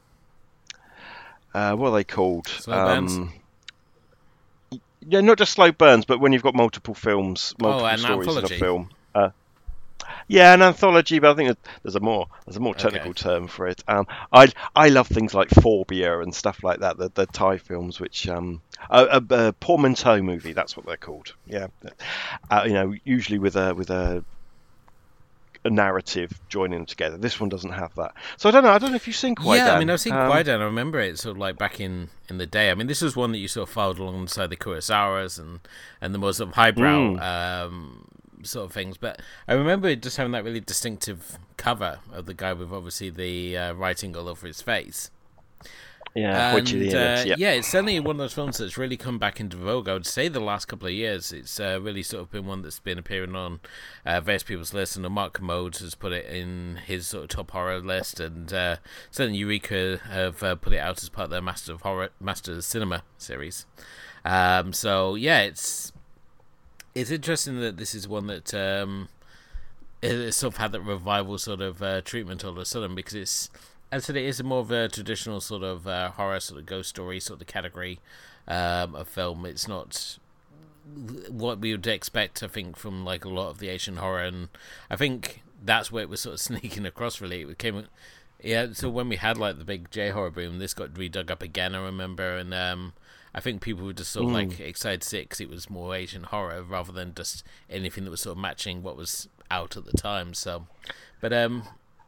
[1.54, 2.46] uh, what are they called?
[2.48, 3.12] Slow burns?
[3.12, 3.32] Um,
[5.06, 8.28] yeah, not just slow burns, but when you've got multiple films, multiple Oh, an stories
[8.28, 8.54] anthology.
[8.54, 8.90] in a film.
[9.14, 9.30] Uh,
[10.28, 13.22] yeah, an anthology, but I think there's a more there's a more technical Okay.
[13.22, 13.82] term for it.
[13.88, 16.96] Um, I I love things like Phobia and stuff like that.
[16.98, 21.34] The the Thai films, which um, a, a, a portmanteau movie, that's what they're called.
[21.46, 21.68] Yeah,
[22.50, 24.24] uh, you know, usually with a with a
[25.64, 27.16] a narrative joining them together.
[27.16, 28.14] This one doesn't have that.
[28.36, 28.70] So I don't know.
[28.70, 29.56] I don't know if you've seen Kwaidan.
[29.56, 30.60] Yeah, I mean, I've seen Um, Kwaidan.
[30.60, 32.70] I remember it sort of like back in, in the day.
[32.70, 35.60] I mean, this was one that you sort of followed alongside the Kurosawas and,
[36.00, 37.66] and the more sort of highbrow Mm.
[37.66, 38.08] um,
[38.42, 38.96] sort of things.
[38.96, 43.10] But I remember it just having that really distinctive cover of the guy with obviously
[43.10, 45.10] the uh, writing all over his face.
[46.14, 47.52] Yeah, And, the uh, yeah.
[47.52, 49.88] it's certainly one of those films that's really come back into vogue.
[49.88, 52.60] I would say the last couple of years, it's uh, really sort of been one
[52.60, 53.60] that's been appearing on
[54.04, 54.94] uh, various people's lists.
[54.94, 58.76] And Mark Kermode has put it in his sort of top horror list, and uh,
[59.10, 62.52] certainly Eureka have uh, put it out as part of their Master of Horror, Master
[62.52, 63.64] of Cinema series.
[64.24, 65.92] Um, so yeah, it's
[66.94, 69.08] it's interesting that this is one that um,
[70.02, 72.94] it, it sort of had that revival sort of uh, treatment all of a sudden
[72.94, 73.50] because it's
[73.92, 76.90] I said, it is more of a traditional sort of uh, horror sort of ghost
[76.90, 78.00] story sort of category
[78.48, 79.44] um, of film.
[79.46, 80.18] It's not
[81.28, 84.48] what we would expect, I think, from like a lot of the Asian horror, and
[84.90, 87.20] I think that's where it was sort of sneaking across.
[87.20, 87.86] Really, it came.
[88.42, 91.42] Yeah, so when we had like the big J horror boom, this got redug up
[91.42, 91.74] again.
[91.74, 92.92] I remember, and um,
[93.34, 95.70] I think people were just sort of like excited to see it 'cause it was
[95.70, 99.76] more Asian horror rather than just anything that was sort of matching what was out
[99.76, 100.34] at the time.
[100.34, 100.66] So,
[101.20, 101.62] but um,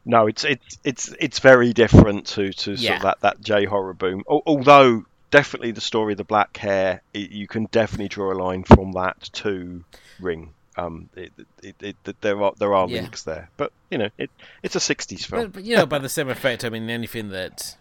[0.05, 2.97] No, it's it's it's it's very different to to sort Yeah.
[2.97, 4.23] of that that J horror boom.
[4.29, 8.65] Although definitely the story of the black hair, it, you can definitely draw a line
[8.65, 9.85] from that to
[10.21, 10.53] Ring.
[10.77, 11.33] Um, it,
[11.63, 13.01] it, it, it, there are there are Yeah.
[13.03, 14.31] links there, but you know, it
[14.63, 15.43] it's a '60s film.
[15.45, 17.77] But, but you know, by the same effect, I mean, anything that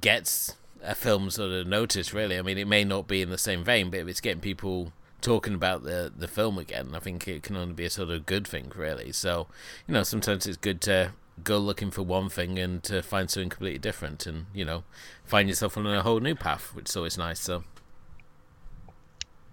[0.00, 2.38] gets a film sort of notice, really.
[2.38, 4.92] I mean, it may not be in the same vein, but if it's getting people
[5.20, 8.24] talking about the the film again, I think it can only be a sort of
[8.26, 9.12] good thing, really.
[9.12, 9.48] So,
[9.86, 13.50] you know, sometimes it's good to go looking for one thing and to find something
[13.50, 14.84] completely different, and you know,
[15.24, 17.40] find yourself on a whole new path, which is always nice.
[17.40, 17.64] So,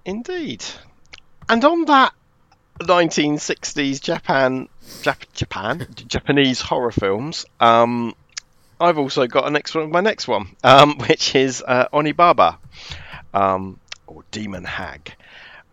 [0.05, 0.64] Indeed.
[1.49, 2.14] And on that
[2.80, 4.68] 1960s Japan,
[5.01, 8.15] Jap- Japan, Japanese horror films, um,
[8.80, 9.91] I've also got a next one.
[9.91, 12.57] My next one, um, which is uh, Onibaba,
[13.34, 15.15] um, or Demon Hag,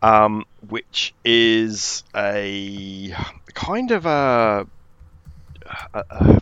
[0.02, 3.14] um, which is a
[3.54, 4.66] kind of a,
[5.94, 6.40] a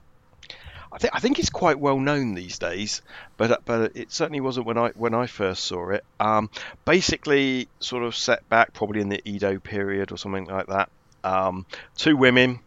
[0.90, 3.02] I think I think it's quite well known these days,
[3.36, 6.04] but but it certainly wasn't when I when I first saw it.
[6.18, 6.50] Um,
[6.84, 10.90] basically, sort of set back probably in the Edo period or something like that.
[11.22, 12.60] Um, two women,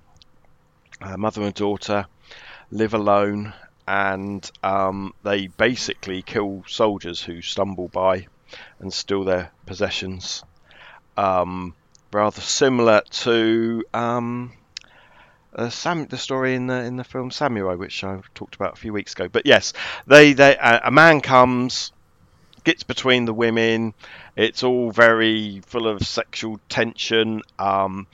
[1.02, 2.06] a mother and daughter,
[2.70, 3.54] live alone,
[3.88, 8.28] and um, they basically kill soldiers who stumble by
[8.80, 10.44] and steal their possessions.
[11.18, 11.74] Um,
[12.14, 14.54] rather similar to um,
[15.56, 18.78] uh, Sam, the story in the in the film Samurai, which I talked about a
[18.78, 19.28] few weeks ago.
[19.28, 19.74] But yes,
[20.08, 21.92] they they a, a man comes,
[22.64, 23.94] gets between the women.
[24.36, 27.42] It's all very full of sexual tension.
[27.60, 28.08] Um,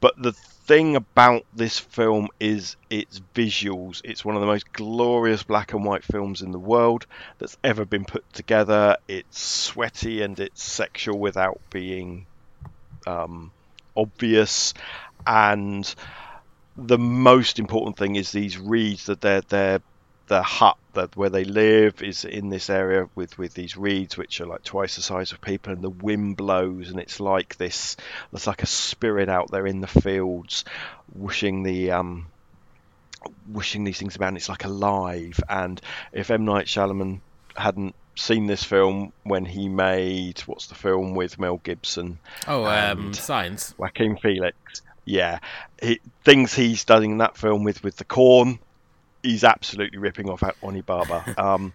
[0.00, 4.00] but the thing about this film is its visuals.
[4.04, 7.06] It's one of the most glorious black and white films in the world
[7.38, 8.96] that's ever been put together.
[9.08, 12.26] It's sweaty and it's sexual without being
[13.06, 13.52] um,
[13.96, 14.74] obvious,
[15.26, 15.94] and
[16.76, 19.80] the most important thing is these reeds that they're they're
[20.26, 24.40] the hut that where they live is in this area with with these reeds which
[24.40, 27.96] are like twice the size of people and the wind blows and it's like this
[28.32, 30.64] it's like a spirit out there in the fields
[31.14, 32.26] whooshing the um
[33.48, 35.80] whooshing these things about and it's like alive and
[36.12, 37.20] if M Night Shyamalan
[37.54, 42.18] hadn't seen this film when he made what's the film with Mel Gibson
[42.48, 43.74] Oh, um, Signs.
[43.76, 44.56] Joaquin Phoenix.
[45.04, 45.38] Yeah,
[45.82, 48.58] he, things he's done in that film with with the corn,
[49.22, 51.38] he's absolutely ripping off Onibaba.
[51.38, 51.74] Um,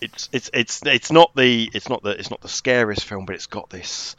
[0.00, 3.34] it's it's it's it's not the it's not the it's not the scariest film, but
[3.36, 4.16] it's got this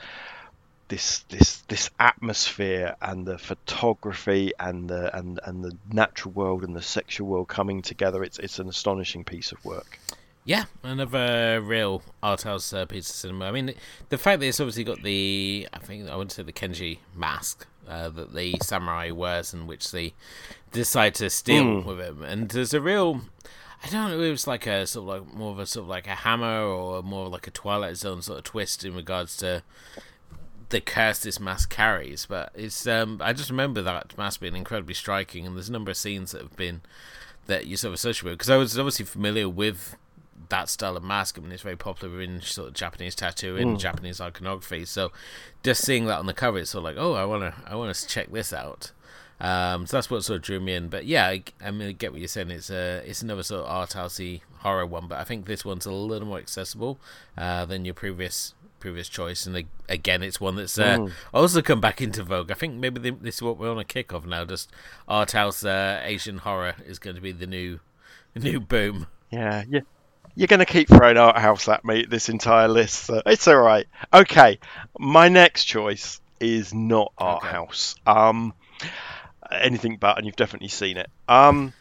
[0.87, 6.75] this this this atmosphere and the photography and the and and the natural world and
[6.75, 8.23] the sexual world coming together.
[8.23, 9.99] It's it's an astonishing piece of work.
[10.45, 13.45] Yeah, another real art house uh, piece of cinema.
[13.45, 13.73] I mean,
[14.09, 17.65] the fact that it's obviously got the, I think I would say the Kenji mask
[17.87, 20.13] uh, that the samurai wears, and which they
[20.71, 23.21] decide to steal with him, and there's a real.
[23.85, 24.21] I don't know.
[24.21, 26.61] It was like a sort of like more of a sort of like a hammer
[26.61, 29.61] or more like a Twilight Zone sort of twist in regards to
[30.69, 32.25] the curse this mask carries.
[32.25, 35.91] But it's um, I just remember that mask being incredibly striking, and there's a number
[35.91, 36.81] of scenes that have been
[37.45, 39.97] that you sort of associate with because I was obviously familiar with
[40.49, 41.37] that style of mask.
[41.37, 44.85] I mean, it's very popular in sort of Japanese tattooing, and Japanese iconography.
[44.85, 45.11] So
[45.63, 47.93] just seeing that on the cover, it's sort of like, oh, I wanna, I wanna
[47.93, 48.91] check this out.
[49.39, 50.87] Um, so that's what sort of drew me in.
[50.89, 52.51] But yeah, I, I mean, I get what you're saying.
[52.51, 55.85] It's a, it's another sort of art housey horror one, but I think this one's
[55.85, 56.99] a little more accessible
[57.37, 59.45] uh, than your previous previous choice.
[59.45, 62.51] And ag- again, it's one that's uh, also come back into vogue.
[62.51, 64.45] I think maybe this is what we're on a kick of now.
[64.45, 64.71] Just
[65.07, 67.79] art house uh, Asian horror is going to be the new
[68.35, 69.07] new boom.
[69.31, 69.81] Yeah, yeah.
[70.35, 73.05] You're going to keep throwing art house at me this entire list.
[73.05, 73.85] So it's all right.
[74.13, 74.59] Okay,
[74.97, 77.51] my next choice is not art Okay.
[77.53, 77.95] house.
[78.07, 78.53] Um,
[79.51, 81.09] anything but, and you've definitely seen it.
[81.27, 81.73] Um,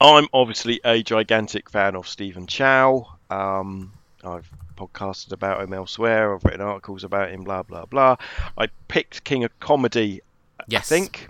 [0.00, 3.06] I'm obviously a gigantic fan of Stephen Chow.
[3.30, 3.92] Um,
[4.24, 6.34] I've podcasted about him elsewhere.
[6.34, 7.44] I've written articles about him.
[7.44, 8.16] Blah blah blah.
[8.58, 10.20] I picked King of Comedy.
[10.68, 10.90] Yes.
[10.92, 11.28] I think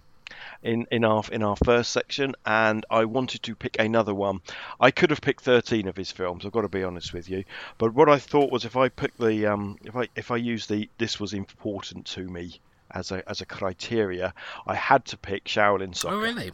[0.62, 4.40] in in our in our first section, and I wanted to pick another one.
[4.80, 6.44] I could have picked 13 of his films.
[6.44, 7.44] I've got to be honest with you.
[7.78, 10.66] But what I thought was if I pick the um if I if I use
[10.66, 12.60] the this was important to me
[12.90, 14.34] as a as a criteria,
[14.66, 16.14] I had to pick Shaolin Soccer.
[16.14, 16.52] Oh, really?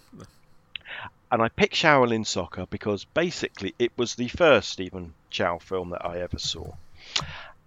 [1.30, 6.04] And I picked Shaolin Soccer because basically it was the first Stephen Chow film that
[6.04, 6.72] I ever saw.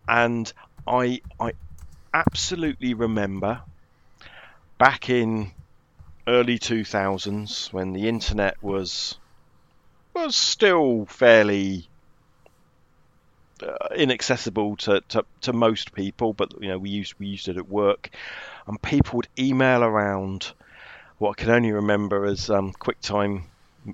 [0.08, 0.52] And
[0.88, 1.54] I I
[2.14, 3.62] absolutely remember
[4.78, 5.52] back in
[6.28, 9.20] early 2000s when the internet was
[10.16, 11.90] was still fairly
[13.64, 17.58] uh, inaccessible to, to, to most people but you know we used we used it
[17.58, 18.10] at work
[18.68, 20.54] and people would email around
[21.20, 23.44] what I can only remember as um, QuickTime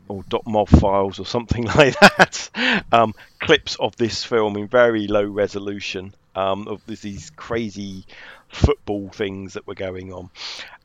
[0.10, 2.50] or .mov files or something like that.
[2.92, 8.06] Um, clips of this film in very low resolution um, of these- these crazy
[8.52, 10.30] football things that were going on,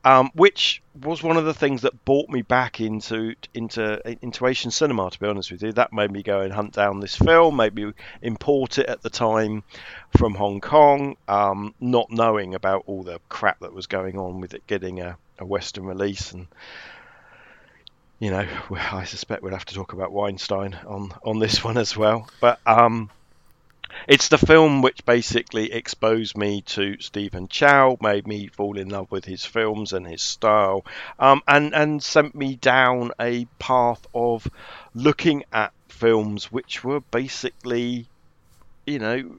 [0.03, 4.71] um, which was one of the things that brought me back into into into Asian
[4.71, 5.09] cinema.
[5.09, 7.75] To be honest with you, that made me go and hunt down this film, made
[7.75, 9.63] me import it at the time
[10.17, 14.53] from Hong Kong, um, not knowing about all the crap that was going on with
[14.53, 16.47] it getting a, a Western release and
[18.19, 21.95] you know, I suspect we'll have to talk about Weinstein on on this one as
[21.95, 22.29] well.
[22.41, 23.09] But um,
[24.07, 29.11] it's the film which basically exposed me to Stephen Chow, made me fall in love
[29.11, 30.85] with his films and his style,
[31.19, 34.47] um, and and sent me down a path of
[34.93, 38.07] looking at films which were basically,
[38.85, 39.37] you know,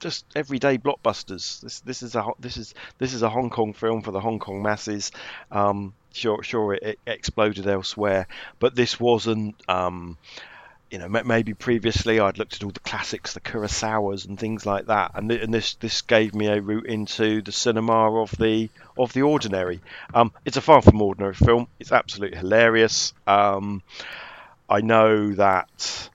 [0.00, 1.60] just everyday blockbusters.
[1.60, 4.38] This this is a this is this is a Hong Kong film for the Hong
[4.38, 5.12] Kong masses.
[5.50, 8.26] Um, sure sure it, it exploded elsewhere,
[8.58, 9.56] but this wasn't.
[9.68, 10.18] Um,
[10.94, 14.86] you know, maybe previously I'd looked at all the classics, the Kurosawas and things like
[14.86, 19.12] that, and, and this this gave me a route into the cinema of the of
[19.12, 19.80] the ordinary.
[20.14, 21.66] Um, it's a far from ordinary film.
[21.80, 23.12] It's absolutely hilarious.
[23.26, 23.82] Um,
[24.70, 26.10] I know that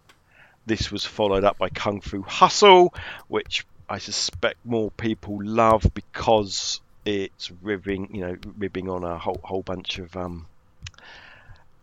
[0.65, 2.93] this was followed up by Kung Fu Hustle,
[3.27, 9.41] which I suspect more people love because it's ribbing, you know, ribbing on a whole
[9.43, 10.45] whole bunch of um,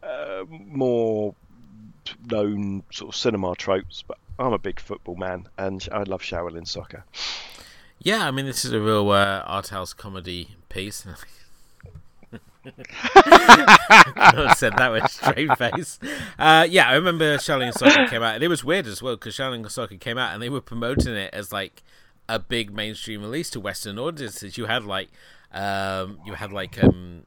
[0.03, 1.35] uh, more
[2.31, 4.03] known sort of cinema tropes.
[4.07, 7.05] But I'm a big football man, and I love Shaolin soccer.
[7.99, 11.07] Yeah, I mean, this is a real uh, art house comedy piece.
[12.67, 15.99] I said that with a straight face.
[16.39, 19.37] Uh, yeah, I remember Shaolin Soccer came out, and it was weird as well because
[19.37, 21.83] Shaolin Soccer came out, and they were promoting it as like
[22.29, 24.59] a big mainstream release to Western audiences.
[24.59, 25.09] You had like,
[25.53, 27.25] um, you had like, um,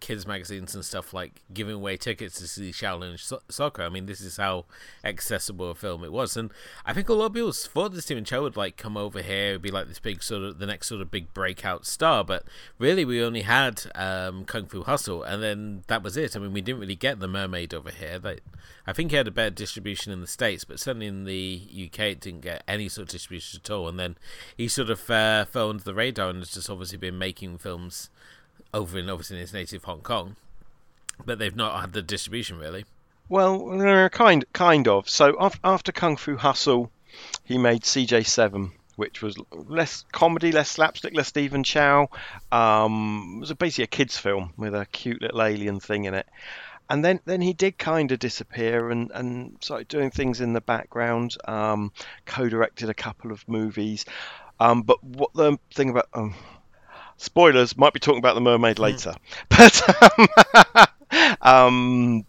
[0.00, 3.82] kids magazines and stuff like giving away tickets to see Shaolin so- Soccer.
[3.82, 4.66] I mean, this is how
[5.04, 6.50] accessible a film it was, and
[6.84, 9.52] I think a lot of people thought that Stephen Chow would like come over here,
[9.52, 12.44] would be like this big sort of the next sort of big breakout star, but
[12.78, 16.36] really we only had um, Kung Fu Hustle, and then that was it.
[16.36, 18.20] I mean, we didn't really get the Mermaid over here.
[18.22, 18.42] Like,
[18.86, 22.00] I think he had a better distribution in the states, but certainly in the UK,
[22.00, 23.88] it didn't get any sort of distribution at all.
[23.88, 24.16] And then
[24.56, 28.10] he sort of uh, fell under the radar and has just obviously been making films
[28.74, 30.36] over in obviously in his native Hong Kong,
[31.24, 32.84] but they've not had the distribution really.
[33.28, 35.08] Well, uh, kind kind of.
[35.08, 36.90] So af- after Kung Fu Hustle,
[37.44, 42.08] he made CJ7, which was less comedy, less slapstick, less Stephen Chow.
[42.50, 46.26] Um, it was basically a kids' film with a cute little alien thing in it.
[46.90, 50.62] And then, then he did kind of disappear and, and started doing things in the
[50.62, 51.36] background.
[51.44, 51.92] Um,
[52.24, 54.06] co-directed a couple of movies.
[54.58, 56.34] Um, but what the thing about um,
[57.18, 59.14] spoilers might be talking about the mermaid later,
[59.50, 62.26] but um, um,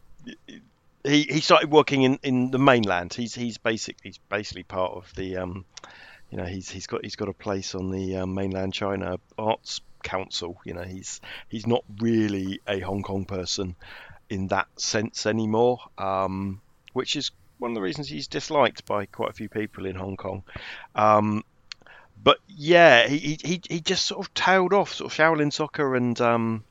[1.06, 3.14] he he started working in, in the mainland.
[3.14, 5.66] He's he's basically he's basically part of the um,
[6.30, 9.80] you know he's he's got he's got a place on the um, mainland China Arts
[10.04, 10.60] Council.
[10.66, 13.76] You know he's he's not really a Hong Kong person
[14.30, 16.62] in that sense anymore, um,
[16.94, 20.18] which is one of the reasons he's disliked by quite a few people in Hong
[20.18, 20.44] Kong.
[20.96, 21.44] Um,
[22.24, 24.94] but yeah, he, he he just sort of tailed off.
[24.94, 26.64] Sort of Shaolin Soccer and um,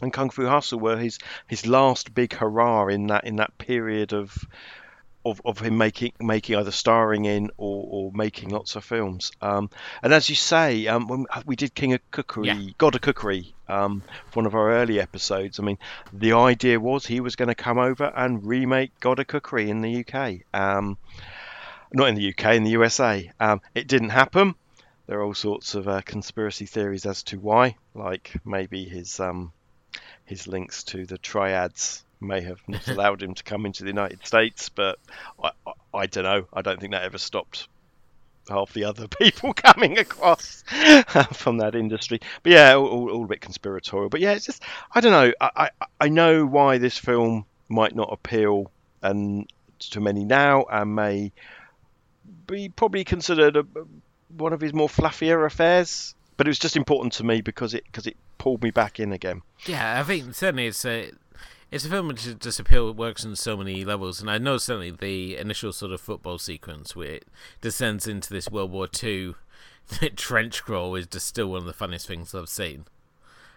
[0.00, 4.12] and Kung Fu Hustle were his his last big hurrah in that in that period
[4.12, 4.36] of
[5.24, 9.32] of, of him making making either starring in or, or making lots of films.
[9.40, 9.70] Um,
[10.02, 12.72] and as you say, um, when we did King of Cookery, Yeah.
[12.78, 14.02] God of Cookery, um,
[14.34, 15.58] one of our early episodes.
[15.58, 15.78] I mean,
[16.12, 19.80] the idea was he was going to come over and remake God of Cookery in
[19.80, 20.40] the UK.
[20.52, 20.98] Um,
[21.92, 23.30] not in the UK, in the USA.
[23.40, 24.54] Um, it didn't happen.
[25.06, 29.52] There are all sorts of uh, conspiracy theories as to why, like maybe his um,
[30.24, 34.26] his links to the triads may have not allowed him to come into the United
[34.26, 34.98] States, but
[35.42, 36.46] I, I, I don't know.
[36.52, 37.68] I don't think that ever stopped
[38.48, 40.64] half the other people coming across
[41.32, 42.20] from that industry.
[42.42, 44.08] But yeah, all, all, all a bit conspiratorial.
[44.08, 44.62] But yeah, it's just
[44.94, 45.32] I don't know.
[45.40, 45.50] I,
[45.80, 48.70] I I know why this film might not appeal
[49.02, 49.50] and
[49.90, 51.32] to many now and may
[52.46, 53.66] be probably considered a,
[54.36, 56.14] one of his more fluffier affairs.
[56.36, 59.12] But it was just important to me because it because it pulled me back in
[59.12, 59.42] again.
[59.66, 61.12] Yeah, I think certainly it's a
[61.70, 64.90] it's a film which just appeal works on so many levels, and I know certainly
[64.90, 67.28] the initial sort of football sequence where it
[67.60, 69.36] descends into this World War Two
[70.16, 72.86] trench crawl is just still one of the funniest things I've seen.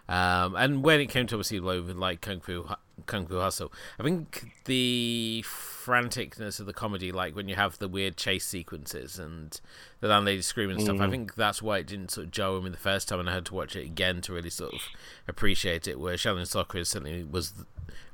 [0.08, 2.66] Um, and when it came to obviously like, with, like Kung Fu
[3.06, 7.88] Kung Fu Hustle, I think the franticness of the comedy, like when you have the
[7.88, 9.60] weird chase sequences and
[10.00, 12.64] the landlady screaming and stuff, I think that's why it didn't sort of jar with
[12.64, 14.80] me the first time, and I had to watch it again to really sort of
[15.26, 16.00] appreciate it.
[16.00, 17.52] Where Shaolin Soccer is certainly was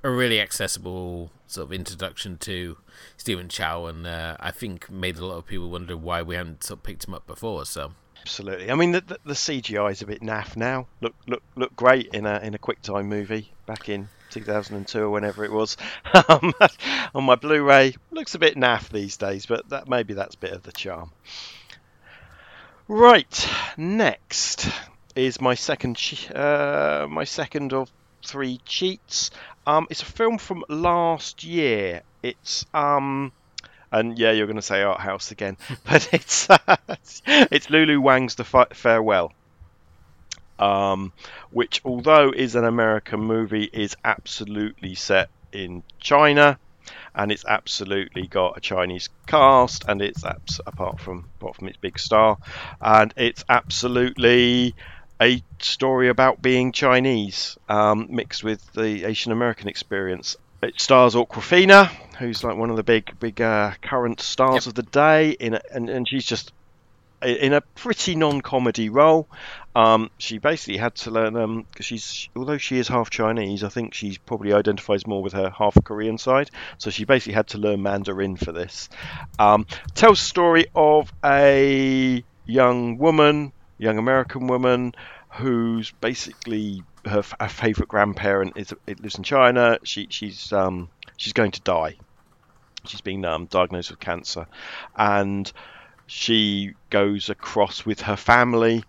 [0.03, 2.77] a really accessible sort of introduction to
[3.17, 6.65] Stephen Chow, and uh, I think made a lot of people wonder why we hadn't
[6.65, 7.65] sort of picked him up before.
[7.67, 7.93] So.
[8.25, 8.71] Absolutely.
[8.71, 10.87] I mean, the, the, the CGI is a bit naff now.
[11.03, 15.45] Look, look, look great in a in a QuickTime movie back in 2002 or whenever
[15.45, 15.77] it was.
[16.31, 16.55] Um,
[17.15, 20.53] on my Blu-ray, looks a bit naff these days, but that maybe that's a bit
[20.53, 21.11] of the charm.
[22.89, 24.71] Right, next
[25.15, 25.99] is my second
[26.35, 27.91] uh, my second of
[28.25, 29.33] three cheats.
[29.67, 32.03] Um, it's a film from last year.
[32.23, 33.33] It's um,
[33.95, 36.77] and yeah, you're going to say art house again, but it's uh,
[37.27, 39.33] it's Lulu Wang's The Fa- Farewell,
[40.59, 41.13] um,
[41.51, 46.59] which although is an American movie, is absolutely set in China,
[47.15, 51.77] and it's absolutely got a Chinese cast, and it's abs- apart from apart from its
[51.77, 52.37] big star,
[52.81, 54.75] and it's absolutely
[55.23, 60.37] a story about being Chinese um, mixed with the Asian American experience.
[60.65, 61.89] It stars Awkwafina,
[62.19, 65.61] who's like one of the big, big uh, current stars of the day, in a,
[65.71, 66.53] and and she's just
[67.23, 69.29] in a pretty non-comedy role.
[69.77, 73.69] Um, she basically had to learn um 'cause she's although she is half Chinese, I
[73.69, 76.51] think she probably identifies more with her half Korean side.
[76.79, 78.89] So she basically had to learn Mandarin for this.
[79.39, 84.95] Um, tells the story of a young woman, young American woman,
[85.31, 89.79] who's basically her, her favorite grandparent is it lives in China.
[89.83, 91.97] She she's um she's going to die.
[92.87, 94.47] She's been um, diagnosed with cancer,
[94.97, 95.51] and
[96.07, 98.85] she goes across with her family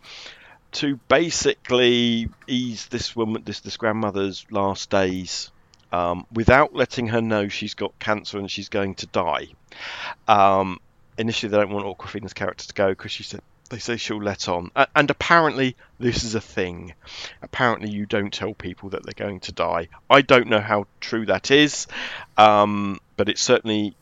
[0.73, 5.51] to basically ease this woman, this this grandmother's last days,
[5.93, 9.47] um, without letting her know she's got cancer and she's going to die.
[10.27, 10.79] Um,
[11.17, 13.41] initially, they don't want Awkwafina's character to go because she said
[13.75, 16.93] they say she'll let on, A- and apparently this is a thing.
[17.41, 19.89] Apparently, you don't tell people that they're going to die.
[20.09, 21.85] I don't know how true that is,
[22.37, 23.93] um, but it's certainly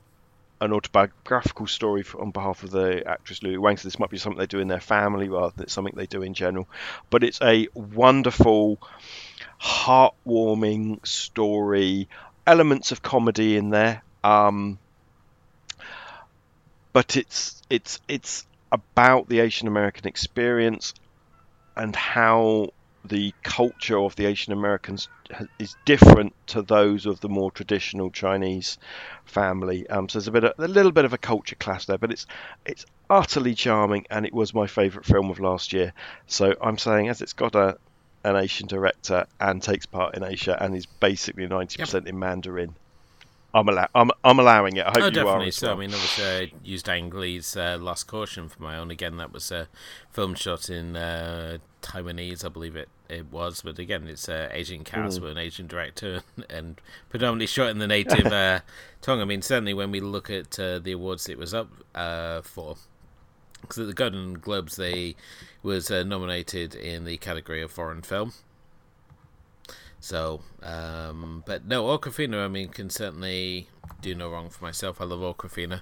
[0.61, 3.77] an autobiographical story for, on behalf of the actress Lulu Wang.
[3.77, 6.21] So this might be something they do in their family rather than something they do
[6.21, 6.69] in general.
[7.09, 8.77] But it's a wonderful,
[9.59, 12.09] heartwarming story.
[12.45, 14.03] Elements of comedy in there.
[14.23, 14.77] Um,
[16.93, 20.93] but it's it's it's about the Asian American experience
[21.77, 22.69] and how
[23.05, 25.09] the culture of the Asian Americans
[25.59, 28.77] is different to those of the more traditional Chinese
[29.25, 29.87] family.
[29.89, 32.11] Um, so there's a bit, of, a little bit of a culture clash there, but
[32.11, 32.25] it's
[32.65, 35.93] it's utterly charming, and it was my favourite film of last year.
[36.27, 37.77] So I'm saying, as it's got a
[38.23, 42.73] an Asian director and takes part in Asia and is basically 90% in Mandarin.
[43.53, 44.85] I'm, allow- I'm, I'm allowing it.
[44.85, 45.11] I hope Oh, you are.
[45.11, 45.47] definitely.
[45.49, 45.77] as So, well.
[45.77, 48.89] I mean, obviously, I used Ang Lee's uh, Lust, Caution for my own.
[48.89, 49.67] Again, that was a
[50.11, 53.61] film shot in uh, Taiwanese, I believe it, it was.
[53.61, 55.21] But again, it's uh, Asian cast Mm.
[55.23, 58.61] with an Asian director and predominantly shot in the native uh,
[59.01, 59.21] tongue.
[59.21, 62.77] I mean, certainly when we look at uh, the awards it was up uh, for,
[63.61, 65.15] because at the Golden Globes, they
[65.61, 68.34] was uh, nominated in the category of foreign film.
[70.03, 73.69] So, um, but no, Awkwafina, I mean, can certainly
[74.01, 74.99] do no wrong for myself.
[74.99, 75.80] I love Awkwafina.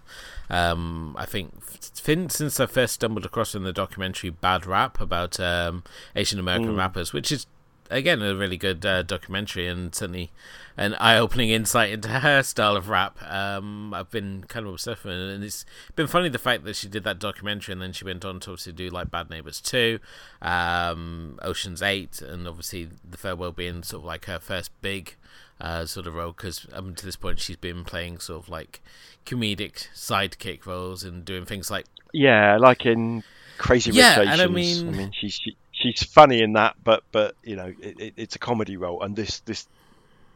[0.47, 5.39] Um, I think fin- since I first stumbled across in the documentary Bad Rap about
[5.39, 5.83] um,
[6.15, 7.47] Asian American rappers, which is
[7.91, 10.31] again a really good uh, documentary and certainly
[10.77, 13.17] an eye-opening insight into her style of rap.
[13.29, 15.65] Um, I've been kind of obsessed with it, and it's
[15.95, 18.51] been funny the fact that she did that documentary and then she went on to
[18.51, 19.99] obviously do like Bad Neighbors Two,
[20.41, 25.15] um, Ocean's Eight, and obviously The Farewell being sort of like her first big
[25.59, 28.81] uh, sort of role because up to this point she's been playing sort of like
[29.25, 33.23] comedic sidekick roles and doing things like Yeah, like in
[33.59, 34.83] Crazy Rich Yeah, and I Asians.
[34.97, 38.39] mean- she's she, she's funny in that, but but you know it, it, it's a
[38.39, 39.67] comedy role, and this this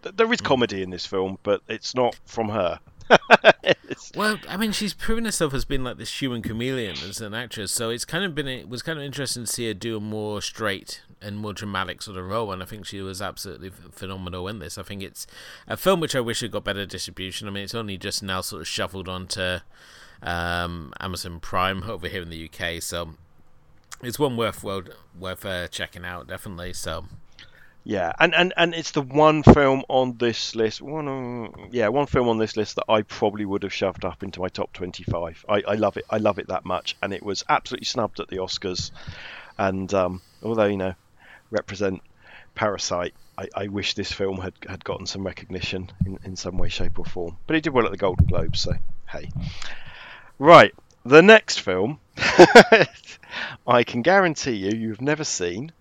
[0.03, 0.45] th- there is Hmm.
[0.47, 2.79] comedy in this film, but it's not from her.
[4.15, 7.71] Well, I mean, she's proven herself as being like this human chameleon as an actress,
[7.71, 9.99] so it's kind of been it was kind of interesting to see her do a
[9.99, 14.47] more straight and more dramatic sort of role, and I think she was absolutely phenomenal
[14.47, 14.77] in this.
[14.77, 15.27] I think it's
[15.67, 17.47] a film which I wish had got better distribution.
[17.47, 19.59] I mean, it's only just now sort of shuffled onto
[20.21, 23.11] um, Amazon Prime over here in the UK, so
[24.01, 24.89] it's one worth worth,
[25.19, 26.73] worth uh, checking out, definitely.
[26.73, 27.05] So
[27.83, 30.81] yeah, and, and and it's the one film on this list.
[30.81, 34.23] One, uh, yeah, one film on this list that I probably would have shoved up
[34.23, 35.45] into my top twenty-five.
[35.47, 36.05] I, I love it.
[36.09, 38.91] I love it that much, and it was absolutely snubbed at the Oscars.
[39.57, 40.95] And um, although you know,
[41.51, 42.01] represent
[42.55, 46.69] Parasite, I, I wish this film had, had gotten some recognition in, in some way,
[46.69, 47.37] shape, or form.
[47.45, 48.73] But it did well at the Golden Globes, so
[49.09, 49.29] hey.
[50.39, 50.73] Right,
[51.05, 51.99] the next film,
[53.67, 55.71] I can guarantee you, you've never seen.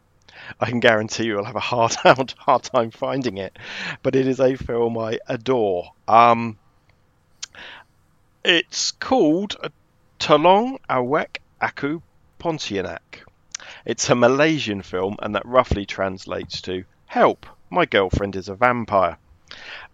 [0.61, 3.59] I can guarantee you'll have a hard, hard, hard time finding it,
[4.03, 5.93] but it is a film I adore.
[6.07, 6.59] Um,
[8.45, 9.57] it's called
[10.19, 12.03] Tolong Awek Aku
[12.39, 13.25] Pontianak.
[13.87, 19.17] It's a Malaysian film, and that roughly translates to "Help, my girlfriend is a vampire."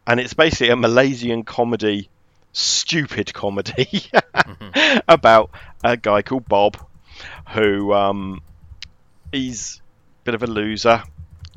[0.06, 2.08] And it's basically a Malaysian comedy,
[2.52, 4.04] stupid comedy
[5.08, 5.50] about
[5.84, 6.76] a guy called Bob,
[7.50, 8.42] who um,
[9.32, 9.80] he's
[10.22, 11.02] a bit of a loser,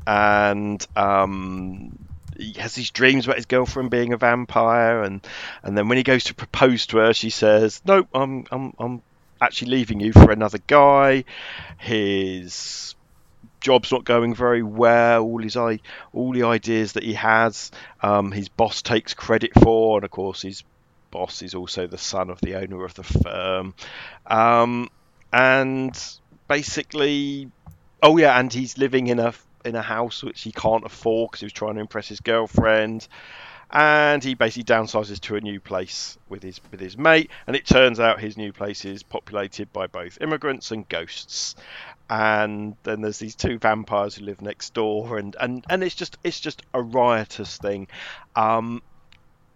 [0.06, 1.98] and um,
[2.36, 5.26] he has these dreams about his girlfriend being a vampire, and
[5.62, 9.02] and then when he goes to propose to her, she says, "Nope, I'm I'm I'm
[9.40, 11.24] actually leaving you for another guy."
[11.78, 12.94] His
[13.60, 15.22] job's not going very well.
[15.22, 17.70] All his all the ideas that he has,
[18.02, 20.62] um, his boss takes credit for, and of course his
[21.14, 23.72] boss is also the son of the owner of the firm.
[24.26, 24.90] Um,
[25.32, 25.96] and
[26.48, 27.50] basically,
[28.02, 29.32] oh yeah, and he's living in a
[29.64, 33.06] in a house which he can't afford because he was trying to impress his girlfriend.
[33.70, 37.64] And he basically downsizes to a new place with his with his mate, and it
[37.64, 41.54] turns out his new place is populated by both immigrants and ghosts.
[42.10, 46.18] And then there's these two vampires who live next door, and, and, and it's just
[46.24, 47.88] it's just a riotous thing.
[48.36, 48.82] Um,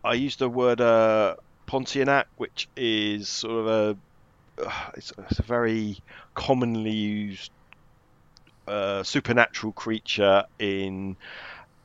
[0.05, 1.37] I used the word uh,
[1.69, 5.99] Pontianak, which is sort of a uh, it's, a very
[6.35, 7.53] commonly used
[8.67, 11.17] uh, supernatural creature in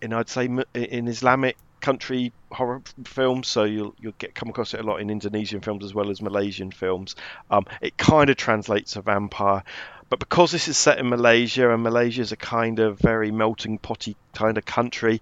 [0.02, 3.48] in I'd say in Islamic country horror films.
[3.48, 6.22] So you'll you'll get come across it a lot in Indonesian films as well as
[6.22, 7.16] Malaysian films.
[7.52, 9.64] Um, it kind of translates a vampire.
[10.10, 13.80] But because this is set in Malaysia and Malaysia is a kind of very melting
[13.80, 15.22] potty kind of country,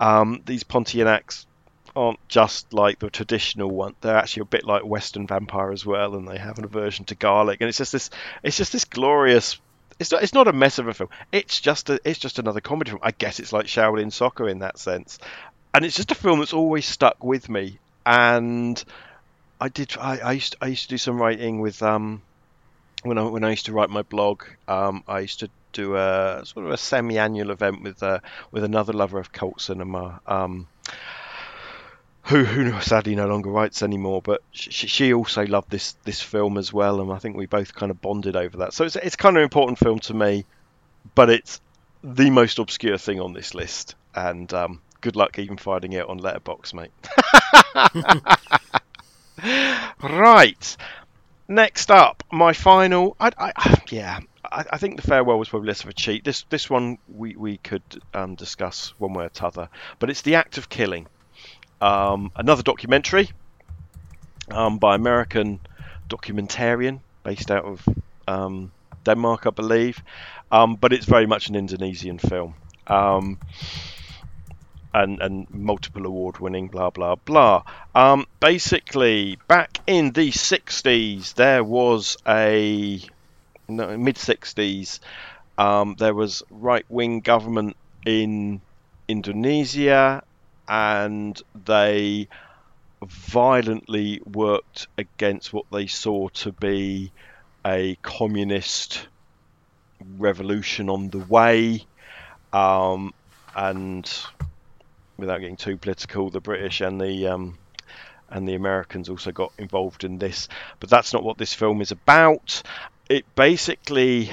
[0.00, 1.46] um, these Pontianaks
[1.94, 3.94] aren't just like the traditional one.
[4.00, 7.14] They're actually a bit like Western vampire as well, and they have an aversion to
[7.14, 7.60] garlic.
[7.60, 8.10] And it's just this,
[8.42, 9.58] it's just this glorious.
[9.98, 11.10] It's not, it's not a mess of a film.
[11.30, 13.00] It's just a, it's just another comedy film.
[13.02, 15.18] I guess it's like Shaolin Soccer in that sense,
[15.74, 17.78] and it's just a film that's always stuck with me.
[18.04, 18.82] And
[19.60, 22.22] I did, I, I used, I used to do some writing with um,
[23.02, 24.42] when I when I used to write my blog.
[24.66, 28.20] Um, I used to do a sort of a semi-annual event with uh,
[28.50, 30.20] with another lover of cult cinema.
[30.26, 30.66] Um,
[32.24, 36.56] who who sadly no longer writes anymore, but she, she also loved this this film
[36.56, 38.74] as well, and I think we both kind of bonded over that.
[38.74, 40.44] So it's it's kind of an important film to me,
[41.14, 41.60] but it's
[42.04, 46.20] the most obscure thing on this list, and um, good luck even finding it on
[46.20, 46.92] Letterboxd, mate.
[50.02, 50.76] right,
[51.48, 53.16] next up, my final.
[53.18, 56.24] I, I yeah, I, I think the farewell was probably less of a cheat.
[56.24, 57.82] This this one we we could
[58.14, 59.68] um, discuss one way or t'other,
[59.98, 61.08] but it's the act of killing.
[61.82, 63.28] Um, another documentary
[64.52, 65.58] um, by American
[66.08, 67.84] documentarian based out of
[68.28, 68.70] um,
[69.04, 70.00] Denmark, I believe,
[70.52, 72.54] um, but it's very much an Indonesian film.
[72.86, 73.40] Um,
[74.94, 77.64] and, and multiple award winning, blah blah blah.
[77.96, 83.00] Um, basically, back in the 60s, there was a
[83.66, 85.00] no, mid 60s,
[85.98, 87.76] there was right wing government
[88.06, 88.60] in
[89.08, 90.22] Indonesia
[90.68, 92.28] and they
[93.02, 97.10] violently worked against what they saw to be
[97.64, 99.06] a communist
[100.18, 101.84] revolution on the way.
[102.52, 103.12] Um,
[103.54, 104.10] and
[105.16, 107.58] without getting too political, the British and the um,
[108.30, 110.48] and the Americans also got involved in this.
[110.80, 112.62] But that's not what this film is about.
[113.08, 114.30] It basically,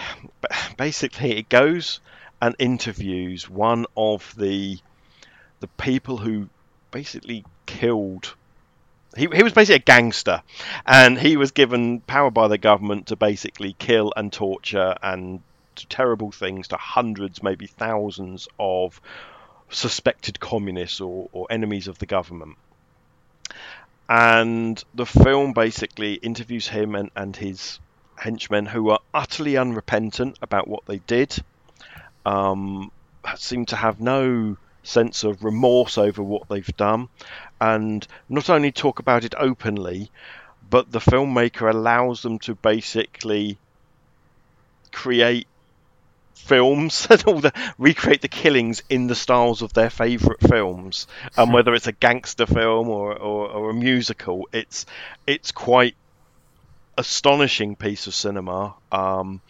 [0.77, 1.99] basically, it goes
[2.41, 4.79] and interviews one of the
[5.59, 6.49] the people who
[6.91, 8.35] basically killed.
[9.15, 10.43] He, he was basically a gangster,
[10.85, 15.41] and he was given power by the government to basically kill and torture and
[15.75, 19.01] do terrible things to hundreds, maybe thousands of
[19.69, 22.57] suspected communists or, or enemies of the government.
[24.07, 27.79] And the film basically interviews him and, and his
[28.15, 31.35] henchmen who are utterly unrepentant about what they did,
[32.25, 32.91] um,
[33.35, 37.09] seem to have no sense of remorse over what they've done,
[37.59, 40.11] and not only talk about it openly,
[40.69, 43.57] but the filmmaker allows them to basically
[44.91, 45.47] create
[46.33, 51.07] films and all the recreate the killings in the styles of their favorite films.
[51.37, 54.85] And um, whether it's a gangster film or, or, or, a musical it's
[55.27, 55.95] it's quite
[56.97, 58.73] astonishing piece of cinema.
[58.91, 59.41] Um,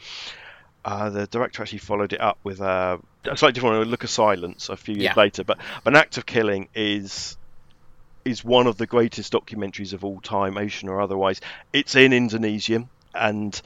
[0.86, 3.00] uh, the director actually followed it up with a
[3.36, 5.14] slightly different Look of Silence a few years yeah.
[5.16, 5.44] later.
[5.44, 7.38] But, An Act of Killing is
[8.26, 11.42] is one of the greatest documentaries of all time, Asian or otherwise.
[11.74, 13.60] It's in Indonesian and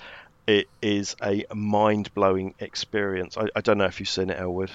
[0.48, 3.38] it is a mind blowing experience.
[3.38, 4.72] I, I, don't know if you've seen it, Elwood.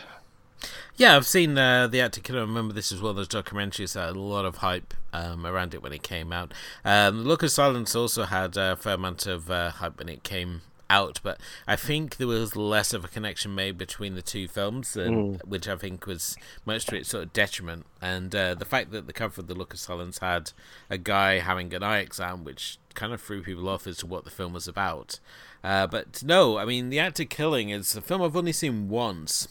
[0.97, 2.43] Yeah, I've seen uh, the Act of Killing.
[2.43, 5.47] I remember this is one of those documentaries that had a lot of hype um,
[5.47, 6.53] around it when it came out.
[6.85, 10.63] Um, Look of Silence also had a fair amount of uh, hype when it came
[10.91, 14.97] out, but I think there was less of a connection made between the two films,
[14.97, 15.47] and, mm.
[15.47, 17.87] which I think was much to its sort of detriment.
[18.01, 20.53] And uh, the fact that the cover of The Look of Silence had
[20.89, 24.25] a guy having an eye exam, which kind of threw people off as to what
[24.25, 25.21] the film was about.
[25.63, 28.89] Uh, but no, I mean, The Act of Killing is a film I've only seen
[28.89, 29.49] once,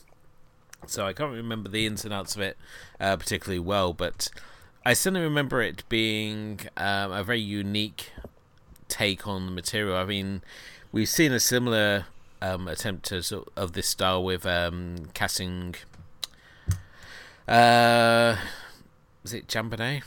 [0.85, 2.57] so I can't remember the ins and outs of it
[2.99, 4.29] uh, particularly well, but
[4.85, 8.11] I certainly remember it being um, a very unique
[8.87, 9.97] take on the material.
[9.97, 10.41] I mean,
[10.91, 12.05] We've seen a similar
[12.41, 15.75] um, attempt to sort of this style with um, casting.
[17.47, 18.37] Uh,
[19.23, 20.03] was it JonBenét?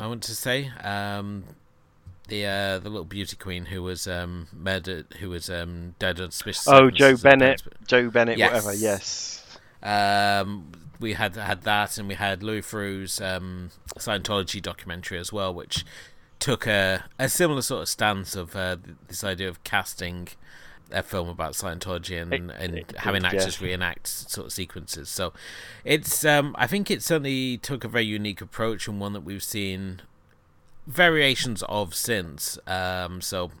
[0.00, 1.44] I want to say um,
[2.28, 6.30] the uh, the little beauty queen who was um, murdered, who was um, dead on
[6.30, 6.66] suspicious.
[6.66, 8.50] Oh, JonBenét, Joe Bennett, yes.
[8.50, 8.74] whatever.
[8.74, 9.58] Yes.
[9.82, 15.52] Um, we had had that, and we had Louis Theroux's um, Scientology documentary as well,
[15.52, 15.84] which
[16.42, 20.26] took a, a similar sort of stance of uh, this idea of casting
[20.90, 23.68] a film about Scientology and, it, and it, having actors yeah.
[23.68, 25.08] reenact sort of sequences.
[25.08, 25.32] So
[25.84, 29.42] it's um, I think it certainly took a very unique approach and one that we've
[29.42, 30.02] seen
[30.84, 32.58] variations of since.
[32.66, 33.52] Um, so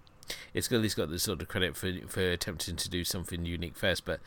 [0.52, 3.76] it's at least got this sort of credit for for attempting to do something unique
[3.76, 4.04] first.
[4.04, 4.18] But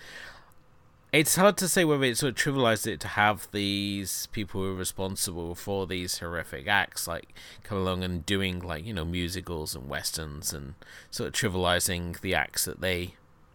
[1.16, 4.72] It's hard to say whether it sort of trivialized it to have these people who
[4.72, 7.34] are responsible for these horrific acts like
[7.64, 10.74] come along and doing like you know musicals and westerns and
[11.10, 13.14] sort of trivializing the acts that they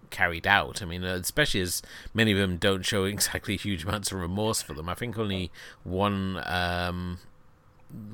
[0.09, 0.81] carried out.
[0.81, 1.83] I mean, especially as
[2.15, 4.89] many of them don't show exactly huge amounts of remorse for them.
[4.89, 5.51] I think only
[5.85, 7.19] one um,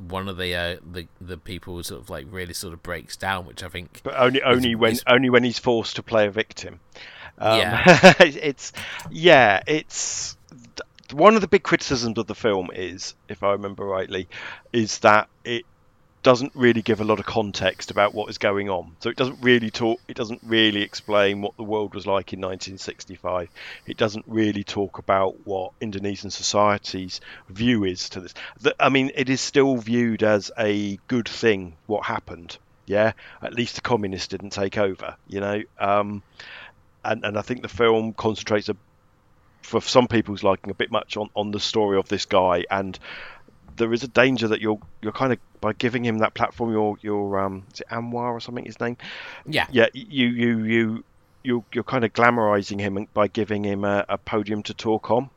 [0.09, 3.47] one of the uh, the the people sort of like really sort of breaks down,
[3.47, 4.01] which I think.
[4.03, 6.81] But only only is- when is- only when he's forced to play a victim.
[7.39, 8.15] Um, Yeah.
[8.21, 8.73] it's
[9.11, 10.37] yeah, it's
[11.13, 14.29] one of the big criticisms of the film is, if I remember rightly,
[14.73, 15.65] is that it
[16.27, 18.97] doesn't really give a lot of context about what is going on.
[18.99, 20.01] So it doesn't really talk.
[20.09, 23.49] It doesn't really explain what the world was like in 1965.
[23.87, 28.35] It doesn't really talk about what Indonesian society's view is to this.
[28.61, 32.59] The, I mean, it is still viewed as a good thing what happened.
[32.87, 35.17] Yeah, at least the communists didn't take over.
[35.29, 36.25] You know, um,
[37.07, 38.77] and and I think the film concentrates a,
[39.63, 42.65] for some people's liking a bit much on, on the story of this guy.
[42.71, 42.99] And
[43.77, 46.97] there is a danger that you're you're kind of by giving him that platform you're
[47.01, 48.97] you're um is it Anwar or something his name?
[49.47, 49.67] Yeah.
[49.71, 51.05] yeah you you you
[51.43, 55.31] you're, you're kind of glamorizing him by giving him a, a podium to talk on.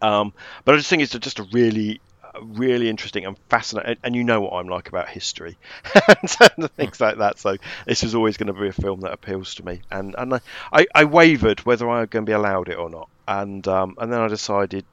[0.00, 0.32] Um
[0.64, 2.00] but I just think it's just a really
[2.40, 5.56] really interesting and fascinating and you know what I'm like about history
[6.08, 7.38] and things like that.
[7.38, 7.56] So
[7.86, 9.82] this is always going to be a film that appeals to me.
[9.90, 10.40] And and
[10.72, 13.08] I, I, wavered whether I was going to be allowed it or not.
[13.28, 14.84] And um and then I decided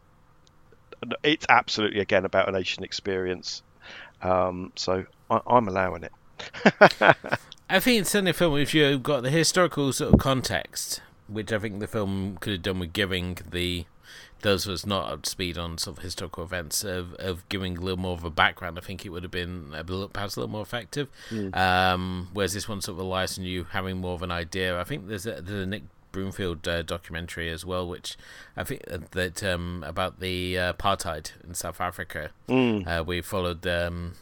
[1.23, 3.61] it's absolutely again about an Asian experience.
[4.21, 6.11] Um so I, I'm allowing it.
[7.69, 11.51] I think it's certainly a film if you've got the historical sort of context, which
[11.51, 13.85] I think the film could have done with giving the
[14.41, 17.77] those of us not up to speed on sort of historical events of, of giving
[17.77, 18.77] a little more of a background.
[18.77, 21.07] I think it would have been a little, perhaps a little more effective.
[21.53, 24.79] Um, whereas this one sort of relies on you having more of an idea.
[24.79, 28.17] I think there's a, there's a Nick Broomfield uh, documentary as well, which
[28.57, 32.31] I think uh, that um, about the uh, apartheid in South Africa.
[32.87, 34.13] Uh, we followed um,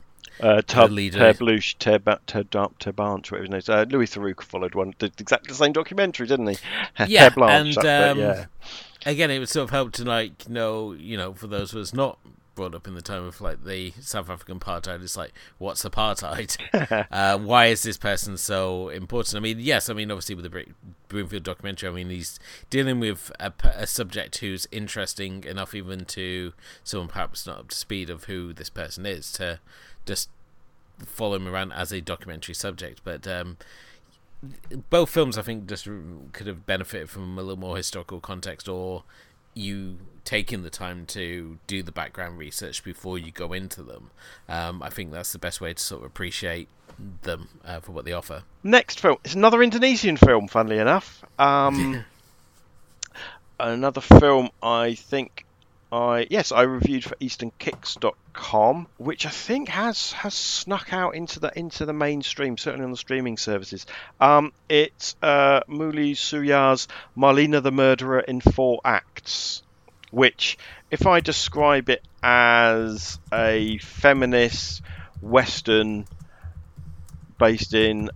[0.42, 3.70] Uh, Ted, leader- Ted Bluch, Ted, ba- Ted, Dar- whatever his name is.
[3.70, 6.58] Uh, Louis Theroux followed one, did exactly the same documentary, didn't he?
[7.08, 8.46] Yeah, and, um, yeah.
[9.08, 11.94] Again, it would sort of help to like know, you know, for those of us
[11.94, 12.20] not
[12.56, 16.58] brought up in the time of like the South African apartheid, it's like, what's apartheid?
[17.12, 19.38] uh, why is this person so important?
[19.38, 20.72] I mean, yes, I mean, obviously with the Br-
[21.08, 22.40] Broomfield documentary, I mean, he's
[22.70, 26.54] dealing with a subject who's interesting enough, even to
[26.84, 29.60] someone perhaps not up to speed of who this person is, to
[30.06, 30.30] just
[31.06, 33.02] follow him around as a documentary subject.
[33.04, 33.58] But um,
[34.90, 39.04] both films, I think, just could have benefited from a little more historical context, or
[39.54, 44.12] you taking the time to do the background research before you go into them.
[44.48, 46.68] Um, I think that's the best way to sort of appreciate
[47.22, 48.44] them uh, for what they offer.
[48.64, 49.18] Next film.
[49.24, 51.24] It's another Indonesian film, funnily enough.
[51.40, 52.04] Um,
[53.60, 55.46] another film I think
[55.92, 61.58] I yes I reviewed for EasternKicks.com, which I think has has snuck out into the
[61.58, 63.86] into the mainstream, certainly on the streaming services.
[64.20, 69.64] Um, it's uh, Mouly Surya's Marlina the Murderer in four acts,
[70.12, 70.58] which
[70.92, 74.82] if I describe it as a feminist
[75.22, 76.06] western
[77.40, 78.10] based in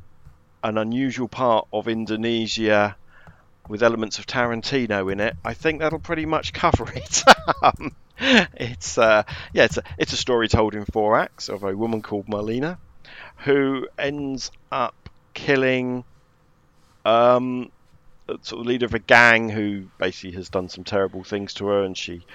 [0.63, 2.95] an unusual part of Indonesia
[3.67, 7.23] with elements of Tarantino in it, I think that'll pretty much cover it.
[7.61, 9.23] um, it's uh,
[9.53, 12.77] yeah, it's a, it's a story told in four acts of a woman called Marlina
[13.37, 16.03] who ends up killing
[17.05, 17.71] um,
[18.41, 21.83] sort of leader of a gang who basically has done some terrible things to her,
[21.83, 22.25] and she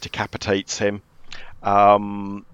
[0.00, 1.02] decapitates him.
[1.62, 2.46] Um,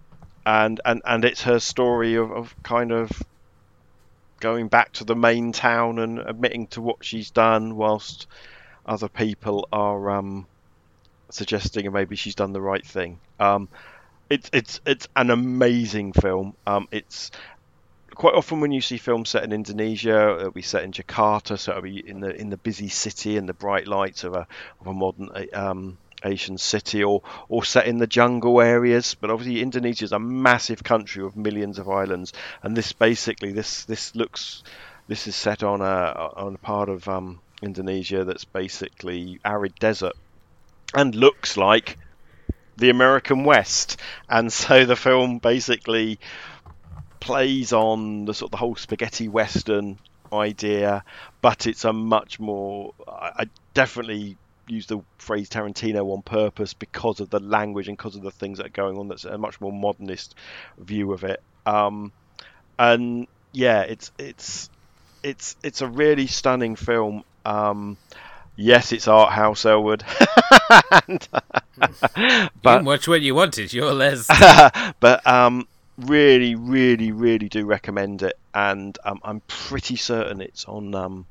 [0.46, 3.10] and and and it's her story of, of kind of
[4.40, 8.26] going back to the main town and admitting to what she's done, whilst
[8.86, 10.46] other people are um,
[11.30, 13.20] suggesting maybe she's done the right thing.
[13.38, 13.68] Um,
[14.30, 16.54] it's it's it's an amazing film.
[16.66, 17.30] Um, it's
[18.14, 21.72] quite often when you see films set in Indonesia, it'll be set in Jakarta, so
[21.72, 24.46] it'll be in the in the busy city and the bright lights of a
[24.80, 29.14] of a modern um, Asian city, or or set in the jungle areas.
[29.14, 32.32] But obviously, Indonesia is a massive country with millions of islands,
[32.62, 34.62] and this basically this this looks
[35.08, 40.14] this is set on a on a part of um, Indonesia that's basically arid desert,
[40.94, 41.98] and looks like
[42.76, 43.98] the American West.
[44.28, 46.18] And so the film basically
[47.20, 49.98] plays on the sort of the whole spaghetti western
[50.32, 51.04] idea,
[51.40, 52.94] but it's a much more.
[53.06, 54.36] I, I definitely
[54.68, 58.58] use the phrase Tarantino on purpose because of the language and because of the things
[58.58, 59.08] that are going on.
[59.08, 60.34] That's a much more modernist
[60.78, 61.42] view of it.
[61.66, 62.12] Um,
[62.78, 64.70] and yeah, it's it's
[65.22, 67.24] it's it's a really stunning film.
[67.44, 67.96] Um,
[68.60, 70.02] Yes, it's art house, Elwood.
[71.06, 71.28] and,
[72.60, 73.72] but watch what you wanted.
[73.72, 74.26] Your Les.
[75.00, 81.24] but um, really, really, really do recommend it, and um, I'm pretty certain it's on.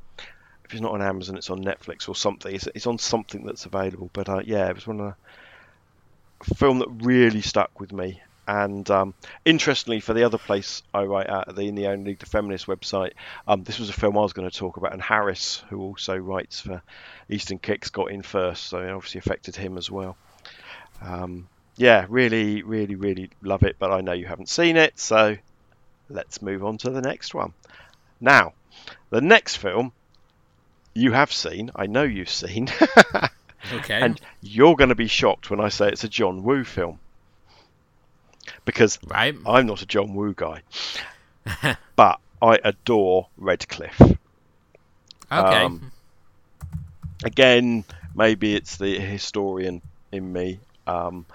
[0.68, 2.54] If it's not on Amazon, it's on Netflix or something.
[2.54, 4.10] It's, it's on something that's available.
[4.12, 5.16] But uh, yeah, it was one of
[6.46, 8.22] the film that really stuck with me.
[8.48, 9.14] And um,
[9.44, 12.66] interestingly, for the other place I write at, the in the Only League, the feminist
[12.68, 13.12] website,
[13.46, 16.16] um, this was a film I was going to talk about, and Harris, who also
[16.16, 16.82] writes for
[17.30, 20.16] Eastern Kicks, got in first, so it obviously affected him as well.
[21.02, 25.36] Um, yeah, really, really, really love it, but I know you haven't seen it, so
[26.10, 27.54] let's move on to the next one.
[28.22, 28.54] Now,
[29.10, 29.92] the next film
[30.98, 32.70] you have seen, I know you've seen,
[33.74, 34.02] Okay.
[34.02, 37.00] and you're going to be shocked when I say it's a John Woo film.
[38.66, 39.36] Because right.
[39.46, 40.62] I'm not a John Woo guy,
[41.96, 44.00] but I adore Red Cliff.
[44.02, 44.16] Okay.
[45.66, 45.92] um,
[47.24, 47.84] Again,
[48.16, 50.60] maybe it's the historian in me.
[50.86, 51.26] Um,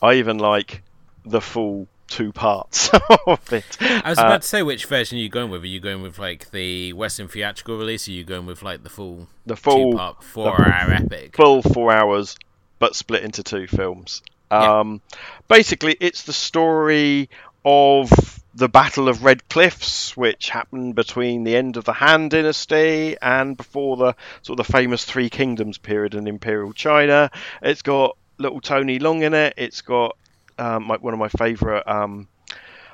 [0.00, 0.82] I even like
[1.24, 2.88] the full two parts
[3.26, 3.76] of it.
[3.80, 5.62] I was Uh, about to say which version are you going with?
[5.62, 8.06] Are you going with like the Western theatrical release?
[8.06, 11.36] Or are you going with like the full the full two-part four-hour epic?
[11.36, 12.36] full four hours,
[12.78, 14.22] but split into two films.
[14.50, 14.80] Yeah.
[14.80, 15.00] Um,
[15.48, 17.28] Basically, it's the story
[17.64, 18.10] of
[18.54, 23.56] the Battle of Red Cliffs, which happened between the end of the Han Dynasty and
[23.56, 27.30] before the sort of the famous Three Kingdoms period in Imperial China.
[27.62, 29.54] It's got little Tony Leung in it.
[29.56, 30.16] It's got
[30.58, 32.28] um, my, one of my favourite um,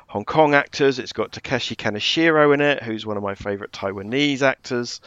[0.08, 0.98] Hong Kong actors.
[0.98, 5.00] It's got Takeshi Kaneshiro in it, who's one of my favourite Taiwanese actors.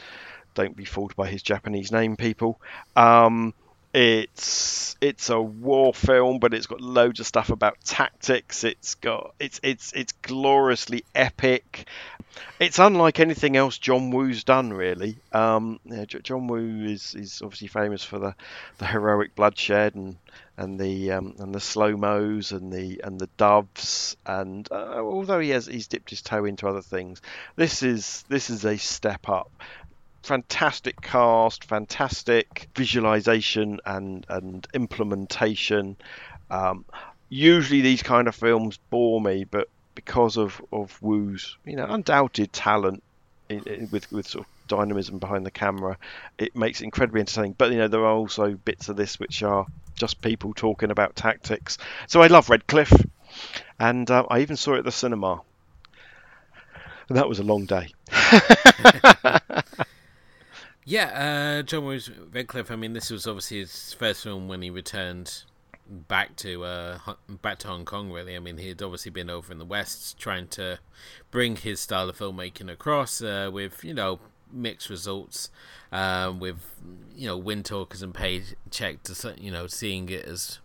[0.54, 2.62] Don't be fooled by his Japanese name, people.
[2.96, 3.54] Um,
[3.94, 8.64] it's it's a war film, but it's got loads of stuff about tactics.
[8.64, 11.88] It's got it's it's it's gloriously epic.
[12.60, 15.18] It's unlike anything else John Woo's done, really.
[15.34, 18.36] Um, yeah, John Woo is, is obviously famous for the,
[18.78, 20.16] the heroic bloodshed and
[20.56, 25.40] and the um, and the slow mos and the and the doves and uh, although
[25.40, 27.22] he has he's dipped his toe into other things,
[27.56, 29.52] this is this is a step up
[30.24, 35.98] fantastic cast, fantastic visualization and and implementation.
[36.50, 36.86] Um,
[37.30, 42.54] usually these kind of films bore me, but because of of Woo's you know undoubted
[42.54, 43.04] talent
[43.50, 45.98] in, in, with with sort of dynamism behind the camera,
[46.38, 47.56] it makes it incredibly entertaining.
[47.58, 49.66] But you know there are also bits of this which are
[49.96, 51.78] just people talking about tactics.
[52.08, 52.92] So I love Red Cliff,
[53.80, 55.42] and uh, I even saw it at the cinema.
[57.10, 57.90] And that was a long day.
[60.84, 62.72] Yeah, uh, John Woo's Red Cliff.
[62.72, 65.44] I mean, this was obviously his first film when he returned
[65.88, 66.98] back to uh,
[67.42, 68.12] back to Hong Kong.
[68.12, 70.80] Really, I mean, he had obviously been over in the West trying to
[71.30, 74.20] bring his style of filmmaking across uh, with you know
[74.52, 75.50] mixed results.
[75.92, 76.64] Um, with
[77.14, 80.60] you know Wind Talkers and Paycheck to you know seeing it as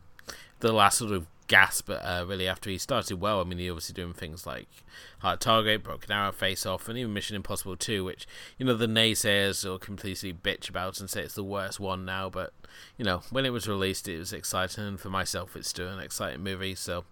[0.60, 3.40] the last sort of gasp uh, really after he started well.
[3.40, 4.68] I mean, he obviously doing things like
[5.20, 8.26] Hard Target, Broken Arrow, Face Off, and even Mission Impossible 2, which,
[8.58, 12.28] you know, the naysayers will completely bitch about and say it's the worst one now,
[12.28, 12.52] but,
[12.96, 16.00] you know, when it was released, it was exciting, and for myself, it's still an
[16.00, 17.04] exciting movie, so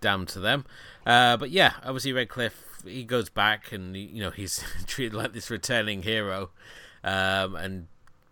[0.00, 0.64] damn to them.
[1.04, 5.32] Uh, but yeah, obviously, Red Cliff, he goes back and, you know, he's treated like
[5.32, 6.50] this returning hero,
[7.04, 7.86] um, and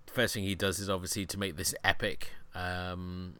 [0.07, 3.35] first thing he does is obviously to make this epic um,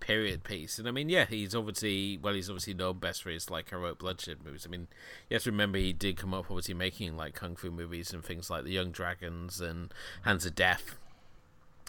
[0.00, 0.78] period piece.
[0.78, 3.98] And I mean, yeah, he's obviously well, he's obviously known best for his like heroic
[3.98, 4.66] bloodshed movies.
[4.66, 4.88] I mean,
[5.28, 8.24] you have to remember he did come up obviously making like kung fu movies and
[8.24, 9.92] things like The Young Dragons and
[10.22, 10.96] Hands of Death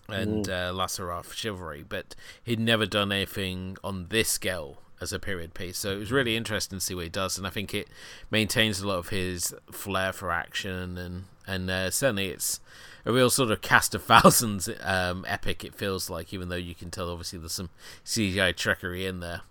[0.08, 5.12] and uh, Last Hurrah for Chivalry, but he'd never done anything on this scale as
[5.12, 5.78] a period piece.
[5.78, 7.88] So it was really interesting to see what he does, and I think it
[8.32, 12.60] maintains a lot of his flair for action and and uh, certainly it's
[13.06, 15.64] a real sort of cast of thousands um, epic.
[15.64, 17.70] It feels like, even though you can tell obviously there's some
[18.04, 19.42] CGI trickery in there.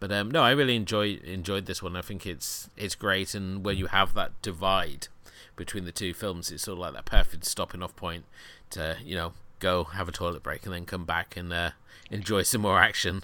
[0.00, 1.94] But um, no, I really enjoy enjoyed this one.
[1.94, 5.06] I think it's it's great, and where you have that divide
[5.54, 8.24] between the two films, it's sort of like that perfect stopping off point
[8.70, 11.70] to you know go have a toilet break and then come back and uh,
[12.10, 13.22] enjoy some more action.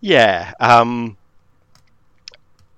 [0.00, 0.52] Yeah.
[0.60, 1.16] Um,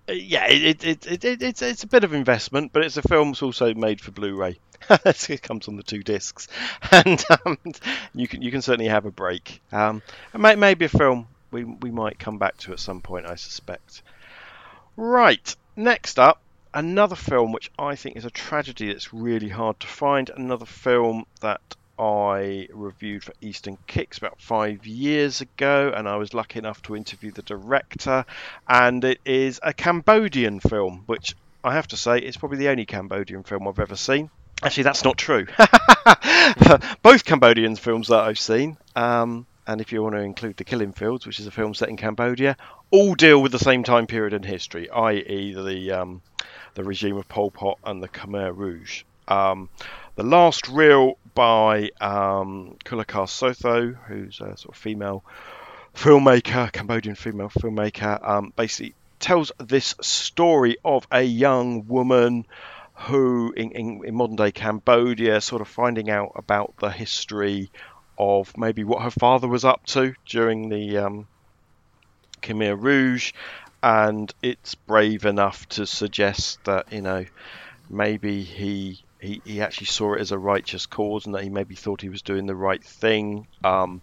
[0.09, 3.31] yeah, it, it, it, it, it's it's a bit of investment, but it's a film
[3.31, 4.59] that's also made for Blu-ray.
[5.04, 6.48] it comes on the two discs,
[6.92, 7.58] and um,
[8.14, 9.60] you can you can certainly have a break.
[9.72, 10.02] Um,
[10.34, 14.02] may, maybe a film we we might come back to at some point, I suspect.
[14.96, 16.40] Right, next up,
[16.72, 20.30] another film which I think is a tragedy that's really hard to find.
[20.30, 26.34] Another film that I reviewed for Eastern Kicks about five years ago, and I was
[26.34, 28.26] lucky enough to interview the director.
[28.68, 31.34] And it is a Cambodian film, which
[31.64, 34.30] I have to say is probably the only Cambodian film I've ever seen.
[34.62, 35.46] Actually, that's not true.
[37.02, 40.92] Both Cambodian films that I've seen, um, and if you want to include The Killing
[40.92, 42.56] Fields, which is a film set in Cambodia,
[42.90, 46.22] all deal with the same time period in history, i.e., the um,
[46.74, 49.02] the regime of Pol Pot and the Khmer Rouge.
[49.28, 49.68] Um,
[50.14, 55.24] the last reel by um, Kulikar Sotho, who's a sort of female
[55.94, 62.46] filmmaker, Cambodian female filmmaker, um, basically tells this story of a young woman
[62.97, 67.70] who, in, in, in modern day Cambodia, sort of finding out about the history
[68.18, 71.28] of maybe what her father was up to during the um,
[72.43, 73.32] Khmer Rouge,
[73.82, 77.27] and it's brave enough to suggest that you know
[77.90, 81.74] maybe he he, he actually saw it as a righteous cause and that he maybe
[81.74, 83.47] thought he was doing the right thing.
[83.64, 84.02] Um,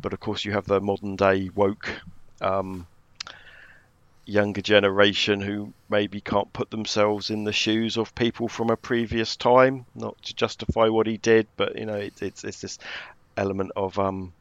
[0.00, 1.88] but of course, you have the modern day woke
[2.40, 2.86] um,
[4.26, 9.36] younger generation who maybe can't put themselves in the shoes of people from a previous
[9.36, 12.78] time, not to justify what he did, but you know, it, it's it's this
[13.36, 14.32] element of um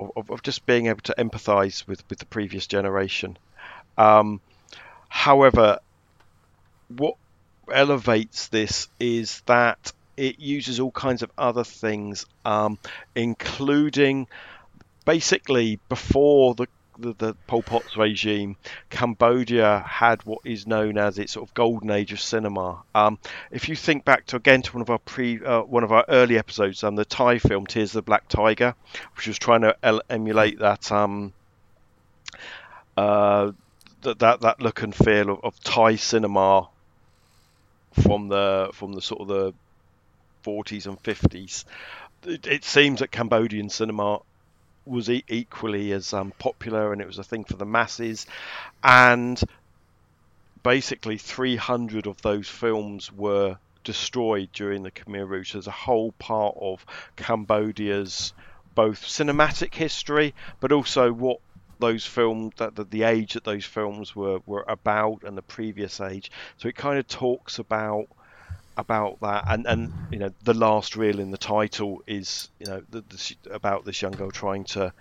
[0.00, 3.36] of, of just being able to empathise with with the previous generation.
[3.96, 4.40] Um,
[5.08, 5.80] however,
[6.88, 7.16] what
[7.72, 12.78] elevates this is that it uses all kinds of other things, um,
[13.14, 14.26] including
[15.04, 16.66] basically before the,
[16.98, 18.56] the, the Pol Pot's regime,
[18.90, 22.82] Cambodia had what is known as its sort of golden age of cinema.
[22.94, 23.18] Um,
[23.50, 26.04] if you think back to again to one of our pre uh, one of our
[26.08, 28.74] early episodes, um, the Thai film Tears of the Black Tiger,
[29.16, 31.32] which was trying to el- emulate that um,
[32.96, 33.52] uh,
[34.02, 36.68] that, that that look and feel of, of Thai cinema
[38.02, 39.54] from the from the sort of the
[40.44, 41.64] 40s and 50s.
[42.24, 44.20] It, it seems that Cambodian cinema
[44.88, 48.26] was e- equally as um, popular, and it was a thing for the masses.
[48.82, 49.40] And
[50.62, 55.52] basically, 300 of those films were destroyed during the Khmer Rouge.
[55.52, 56.84] There's a whole part of
[57.16, 58.32] Cambodia's
[58.74, 61.40] both cinematic history, but also what
[61.78, 66.00] those films that the, the age that those films were were about and the previous
[66.00, 68.06] age so it kind of talks about
[68.78, 69.44] about that.
[69.48, 73.36] And and you know the last reel in the title is you know the, the,
[73.50, 74.92] about this young girl trying to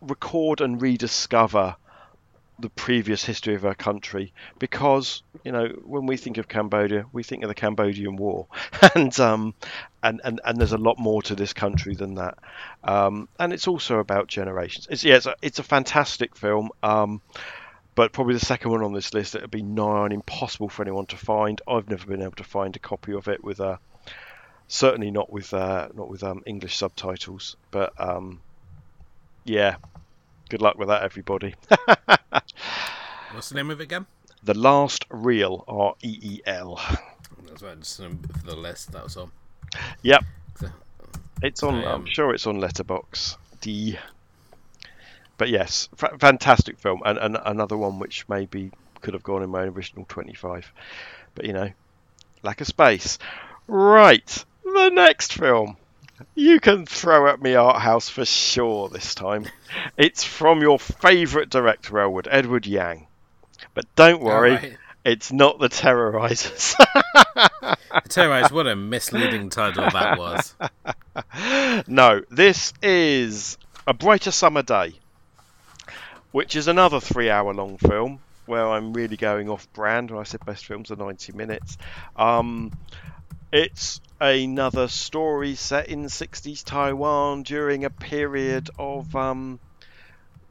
[0.00, 1.76] record and rediscover
[2.60, 4.32] the previous history of our country.
[4.58, 8.46] Because you know when we think of Cambodia we think of the Cambodian War.
[8.94, 9.54] And um
[10.02, 12.38] and and, and there's a lot more to this country than that.
[12.84, 14.86] Um, and it's also about generations.
[14.90, 16.70] It's yeah it's a, it's a fantastic film.
[16.82, 17.22] Um,
[17.98, 20.82] but probably the second one on this list it would be nigh on impossible for
[20.82, 23.80] anyone to find I've never been able to find a copy of it with a
[24.68, 28.40] certainly not with uh, not with um, English subtitles but um,
[29.44, 29.78] yeah
[30.48, 31.56] good luck with that everybody
[33.32, 34.06] What's the name of it again?
[34.44, 36.80] The Last Reel, R E E L.
[37.46, 38.08] That's right, just for
[38.44, 39.30] the list, that was all.
[40.02, 40.24] Yep.
[41.42, 41.74] It's on.
[41.74, 43.36] I, I'm um, sure it's on Letterbox.
[43.60, 43.98] D.
[45.38, 48.70] But yes, fa- fantastic film, and, and another one which maybe
[49.00, 50.72] could have gone in my original 25.
[51.34, 51.70] But you know,
[52.42, 53.18] lack of space.
[53.66, 55.76] Right, the next film.
[56.34, 59.46] You can throw at me art house for sure this time.
[59.96, 63.06] It's from your favourite director, Elwood, Edward Yang.
[63.74, 64.76] But don't worry, Alright.
[65.04, 66.74] it's not the Terrorizers.
[67.34, 70.54] the Terrorizers, what a misleading title that was.
[71.86, 73.56] no, this is
[73.86, 74.94] A Brighter Summer Day,
[76.32, 80.24] which is another three hour long film where I'm really going off brand when I
[80.24, 81.76] said best films are 90 minutes.
[82.16, 82.72] Um,
[83.52, 89.60] it's another story set in 60s Taiwan during a period of um,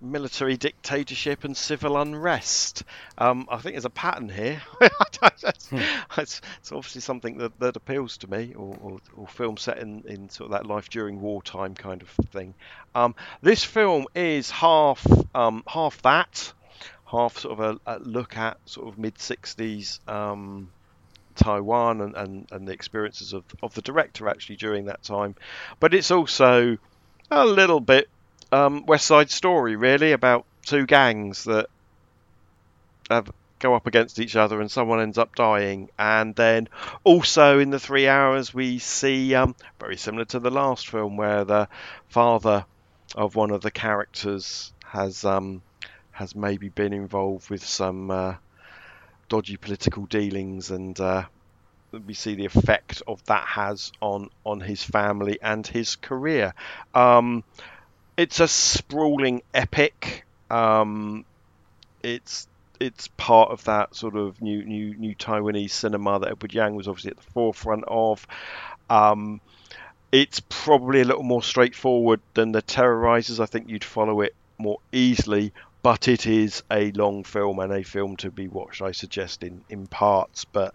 [0.01, 2.83] military dictatorship and civil unrest.
[3.17, 4.61] Um, I think there's a pattern here.
[4.81, 5.71] it's,
[6.17, 10.03] it's, it's obviously something that, that appeals to me, or, or, or film set in,
[10.07, 12.53] in sort of that life during wartime kind of thing.
[12.95, 16.53] Um, this film is half um, half that,
[17.05, 20.07] half sort of a, a look at sort of mid 60s.
[20.07, 20.69] Um,
[21.35, 25.35] Taiwan and, and, and the experiences of, of the director actually during that time.
[25.79, 26.77] But it's also
[27.29, 28.09] a little bit
[28.51, 31.67] um, West Side Story, really, about two gangs that
[33.09, 35.89] have, go up against each other and someone ends up dying.
[35.97, 36.69] And then
[37.03, 41.43] also in the three hours, we see, um, very similar to the last film, where
[41.43, 41.67] the
[42.09, 42.65] father
[43.15, 45.61] of one of the characters has um,
[46.11, 48.11] has maybe been involved with some.
[48.11, 48.35] Uh,
[49.29, 51.23] dodgy political dealings and uh,
[52.05, 56.53] we see the effect of that has on on his family and his career
[56.93, 57.43] um,
[58.17, 61.25] it's a sprawling epic um,
[62.03, 62.47] it's
[62.79, 66.87] it's part of that sort of new new new Taiwanese cinema that Edward Yang was
[66.87, 68.25] obviously at the forefront of.
[68.89, 69.41] Um,
[70.11, 73.39] it's probably a little more straightforward than the Terrorizers.
[73.41, 77.83] I think you'd follow it more easily, but it is a long film and a
[77.83, 78.81] film to be watched.
[78.81, 80.73] I suggest in in parts, but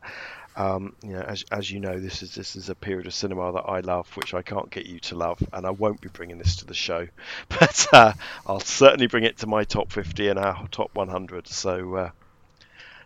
[0.56, 3.52] um, you know, as, as you know, this is this is a period of cinema
[3.52, 6.38] that I love, which I can't get you to love, and I won't be bringing
[6.38, 7.08] this to the show,
[7.48, 8.12] but uh,
[8.46, 11.48] I'll certainly bring it to my top 50 and our top 100.
[11.48, 12.10] So uh,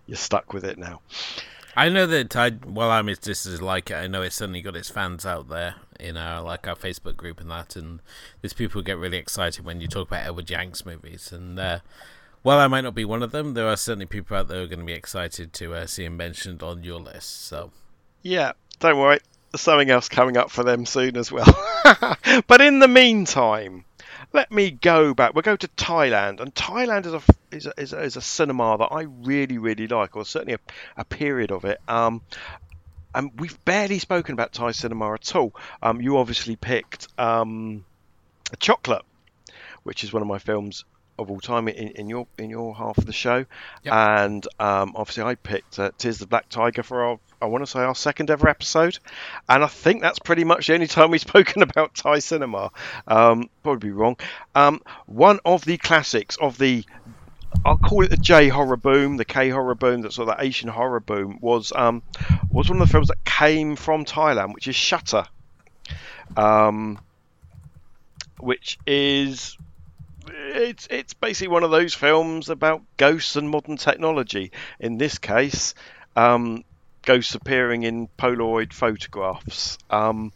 [0.07, 1.01] you're stuck with it now.
[1.77, 4.77] I know that I well, I mean, this is like I know it's certainly got
[4.77, 8.01] its fans out there in our like our Facebook group and that, and
[8.41, 11.81] there's people get really excited when you talk about Edward Yang's movies, and uh,
[12.47, 14.65] while I might not be one of them, there are certainly people out there who
[14.67, 17.45] are going to be excited to uh, see him mentioned on your list.
[17.47, 17.73] So,
[18.23, 19.19] yeah, don't worry,
[19.51, 21.53] there's something else coming up for them soon as well.
[22.47, 23.85] but in the meantime,
[24.33, 25.35] let me go back.
[25.35, 28.79] We'll go to Thailand, and Thailand is a is a, is a, is a cinema
[28.79, 30.61] that I really really like, or certainly a,
[30.99, 31.81] a period of it.
[31.89, 32.23] Um,
[33.13, 35.53] and we've barely spoken about Thai cinema at all.
[35.83, 37.85] Um, you obviously picked um,
[38.61, 39.03] Chocolate,
[39.83, 40.85] which is one of my films
[41.19, 43.45] of all time in, in your in your half of the show,
[43.83, 43.95] yep.
[43.95, 47.71] and um, obviously I picked uh, "Tears the Black Tiger" for our I want to
[47.71, 48.99] say our second ever episode,
[49.49, 52.71] and I think that's pretty much the only time we've spoken about Thai cinema.
[53.07, 54.17] Um, probably wrong.
[54.55, 56.85] Um, one of the classics of the
[57.65, 60.45] I'll call it the J horror boom, the K horror boom, that sort of the
[60.45, 62.03] Asian horror boom was um,
[62.51, 65.27] was one of the films that came from Thailand, which is Shutter,
[66.37, 66.99] um,
[68.39, 69.57] which is
[70.33, 74.53] it's it's basically one of those films about ghosts and modern technology.
[74.81, 75.75] In this case,
[76.15, 76.65] um,
[77.03, 79.79] ghosts appearing in Polaroid photographs.
[79.91, 80.33] Um,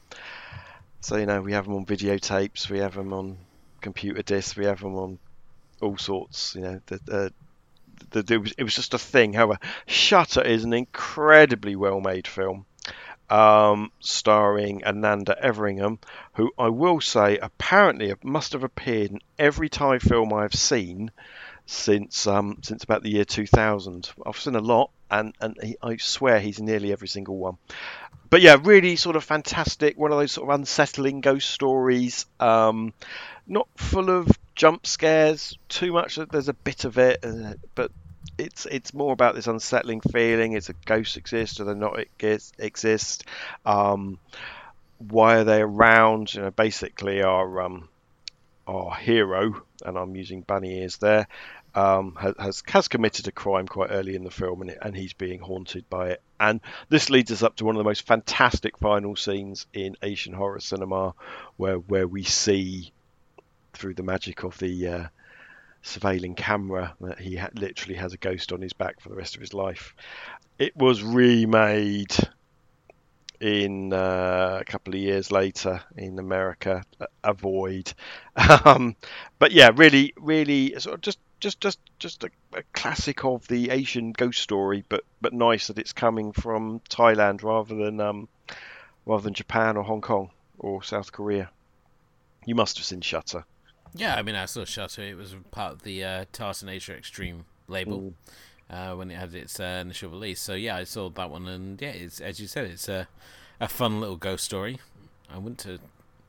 [1.00, 3.38] so you know we have them on videotapes, we have them on
[3.80, 5.18] computer discs, we have them on
[5.80, 6.54] all sorts.
[6.54, 7.32] You know, the,
[8.10, 9.32] the, the, it, was, it was just a thing.
[9.32, 12.66] However, Shutter is an incredibly well-made film
[13.30, 15.98] um, starring Ananda Everingham,
[16.34, 21.10] who I will say apparently must have appeared in every Thai film I've seen
[21.66, 24.10] since um, since about the year 2000.
[24.26, 27.56] I've seen a lot, and and he, I swear he's in nearly every single one.
[28.28, 29.96] But yeah, really sort of fantastic.
[29.96, 32.26] One of those sort of unsettling ghost stories.
[32.40, 32.92] Um,
[33.46, 36.16] not full of jump scares too much.
[36.16, 37.90] There's a bit of it, uh, but
[38.38, 40.52] it's it's more about this unsettling feeling.
[40.52, 41.60] Is a ghost exist?
[41.60, 41.98] or they not
[42.58, 43.24] exist?
[43.64, 44.18] Um,
[44.98, 46.34] why are they around?
[46.34, 47.88] You know, basically our um,
[48.66, 51.26] our hero, and I'm using bunny ears there,
[51.74, 55.40] um, has has committed a crime quite early in the film, and, and he's being
[55.40, 56.22] haunted by it.
[56.38, 60.32] And this leads us up to one of the most fantastic final scenes in Asian
[60.32, 61.14] horror cinema,
[61.56, 62.92] where where we see
[63.72, 65.06] through the magic of the uh,
[65.84, 69.34] surveilling camera that he ha- literally has a ghost on his back for the rest
[69.34, 69.94] of his life.
[70.58, 72.14] It was remade
[73.40, 76.84] in uh, a couple of years later in America.
[77.24, 77.92] Avoid,
[78.64, 78.94] um,
[79.38, 83.70] but yeah, really, really, sort of just, just, just, just a, a, classic of the
[83.70, 84.84] Asian ghost story.
[84.88, 88.28] But, but nice that it's coming from Thailand rather than, um,
[89.06, 91.50] rather than Japan or Hong Kong or South Korea.
[92.44, 93.44] You must have seen Shutter.
[93.94, 95.02] Yeah, I mean, I saw Shutter.
[95.02, 98.14] It was part of the uh, Tartan Asia Extreme label
[98.70, 100.40] uh, when it had its uh, initial release.
[100.40, 103.08] So yeah, I saw that one, and yeah, it's as you said, it's a
[103.60, 104.78] a fun little ghost story.
[105.32, 105.78] I went to.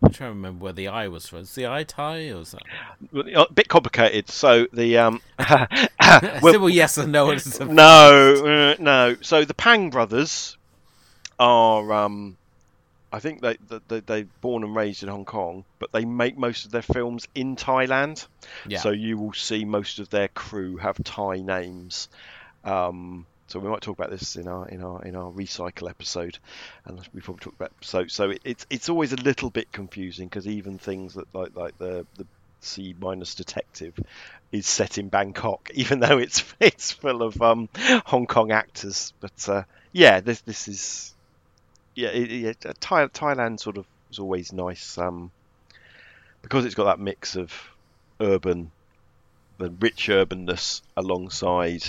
[0.04, 1.40] I'm trying to remember where the eye was from.
[1.40, 2.64] Is the eye Thai or was that
[3.36, 4.30] a bit complicated?
[4.30, 5.22] So the um,
[6.42, 7.36] well, yes and no.
[7.62, 9.16] no, uh, no.
[9.22, 10.58] So the Pang brothers
[11.40, 12.38] are um,
[13.12, 13.58] I think they,
[13.88, 17.28] they they're born and raised in Hong Kong, but they make most of their films
[17.36, 18.26] in Thailand.
[18.68, 18.80] Yeah.
[18.80, 22.08] So you will see most of their crew have Thai names.
[22.64, 26.40] Um, so we might talk about this in our in our in our recycle episode,
[26.86, 30.28] and we probably talk about so so it, it's it's always a little bit confusing
[30.28, 32.26] because even things that like like the the
[32.62, 34.00] C minus detective
[34.54, 37.68] is set in Bangkok, even though it's it's full of um,
[38.06, 39.14] Hong Kong actors.
[39.20, 41.14] But uh, yeah, this this is
[41.96, 45.32] yeah, it, it, uh, Thai, Thailand sort of was always nice um,
[46.42, 47.54] because it's got that mix of
[48.20, 48.72] urban,
[49.58, 51.84] the rich urbanness alongside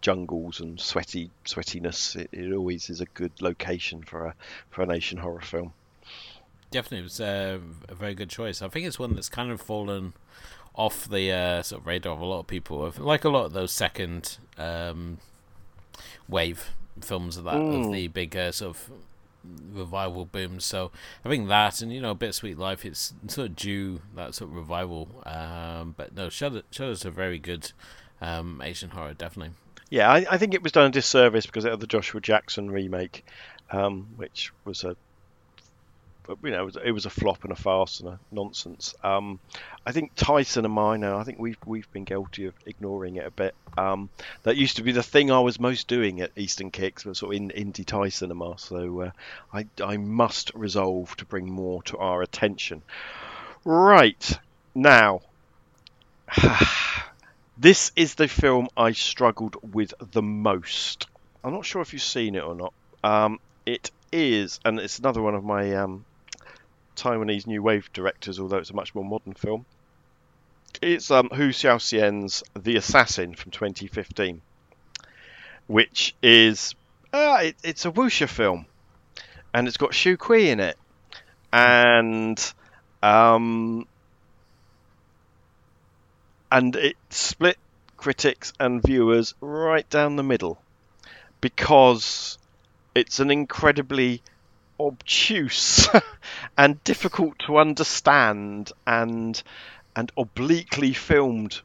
[0.00, 2.16] jungles and sweaty sweatiness.
[2.16, 4.34] It, it always is a good location for a
[4.70, 5.72] for a nation horror film.
[6.70, 8.60] Definitely, it was uh, a very good choice.
[8.60, 10.12] I think it's one that's kind of fallen
[10.74, 12.92] off the uh, sort of radar of a lot of people.
[12.98, 15.18] Like a lot of those second um,
[16.28, 17.86] wave films of that mm.
[17.86, 18.90] of the big uh, sort of
[19.72, 20.60] revival boom.
[20.60, 20.90] So
[21.24, 24.56] I think that and you know, Bittersweet Life, it's sort of due that sort of
[24.56, 25.08] revival.
[25.26, 27.72] Um, but no, Shutter, Shutter's a very good
[28.20, 29.54] um, Asian horror, definitely.
[29.90, 33.24] Yeah, I, I think it was done a disservice because of the Joshua Jackson remake,
[33.70, 34.96] um, which was a
[36.28, 38.94] you know, it was, it was, a flop and a farce and a nonsense.
[39.02, 39.38] Um,
[39.86, 43.30] I think Tyson and now, I think we've we've been guilty of ignoring it a
[43.30, 43.54] bit.
[43.76, 44.08] Um,
[44.44, 47.34] that used to be the thing I was most doing at Eastern Kicks, was sort
[47.34, 48.58] of in indie Thai cinema.
[48.58, 49.10] So uh,
[49.52, 52.82] I I must resolve to bring more to our attention.
[53.64, 54.38] Right
[54.74, 55.20] now,
[57.58, 61.06] this is the film I struggled with the most.
[61.42, 62.72] I'm not sure if you've seen it or not.
[63.02, 66.04] Um, it is, and it's another one of my um,
[66.96, 69.66] Taiwanese new wave directors, although it's a much more modern film.
[70.82, 74.40] It's um, Hou Hsiao-hsien's The Assassin from 2015,
[75.66, 76.74] which is
[77.12, 78.66] uh, it, it's a wuxia film,
[79.52, 80.76] and it's got Shu Qi in it,
[81.52, 82.52] and
[83.02, 83.86] um,
[86.50, 87.58] and it split
[87.96, 90.58] critics and viewers right down the middle
[91.40, 92.38] because
[92.94, 94.22] it's an incredibly
[94.78, 95.88] obtuse
[96.58, 99.42] and difficult to understand and
[99.96, 101.60] and obliquely filmed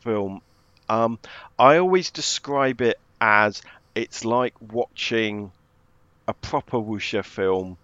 [0.00, 0.42] film.
[0.88, 1.18] Um,
[1.58, 3.62] I always describe it as
[3.94, 5.52] it's like watching
[6.26, 7.76] a proper wuxia film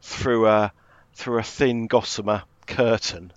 [0.00, 0.72] through a
[1.14, 3.32] through a thin gossamer curtain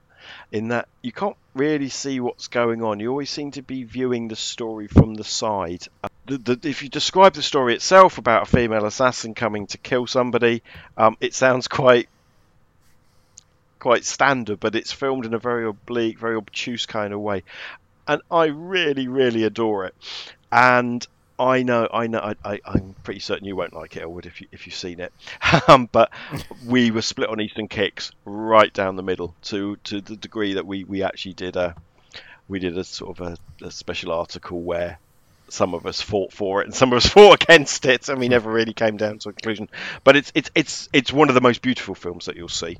[0.51, 2.99] in that you can't really see what's going on.
[2.99, 5.87] You always seem to be viewing the story from the side.
[6.27, 10.07] The, the, if you describe the story itself about a female assassin coming to kill
[10.07, 10.63] somebody,
[10.97, 12.09] um, it sounds quite
[13.79, 17.43] quite standard, but it's filmed in a very oblique, very obtuse kind of way,
[18.07, 19.95] and I really, really adore it.
[20.51, 21.05] And
[21.37, 24.47] I know, I know, I, am pretty certain you won't like it, Elwood, if you
[24.51, 25.13] if you've seen it.
[25.67, 26.11] um, but
[26.65, 30.65] we were split on Eastern Kicks right down the middle to to the degree that
[30.65, 31.75] we we actually did a
[32.47, 34.97] we did a sort of a, a special article where
[35.49, 38.27] some of us fought for it and some of us fought against it, and we
[38.29, 39.69] never really came down to a conclusion.
[40.03, 42.77] But it's it's it's it's one of the most beautiful films that you'll see.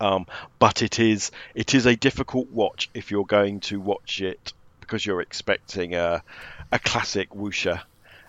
[0.00, 0.26] Um,
[0.58, 5.06] but it is it is a difficult watch if you're going to watch it because
[5.06, 6.22] you're expecting a
[6.70, 7.82] a classic wuxia.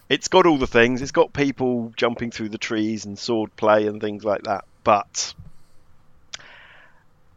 [0.10, 1.02] It's got all the things.
[1.02, 4.66] It's got people jumping through the trees and sword play and things like that.
[4.84, 5.34] But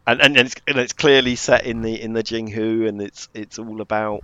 [0.05, 3.29] and and, and, it's, and it's clearly set in the in the jianghu, and it's
[3.33, 4.23] it's all about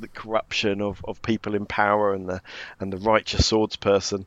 [0.00, 2.40] the corruption of, of people in power and the
[2.80, 4.26] and the righteous swordsperson.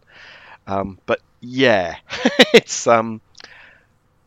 [0.67, 1.95] Um, but yeah,
[2.53, 3.21] it's um,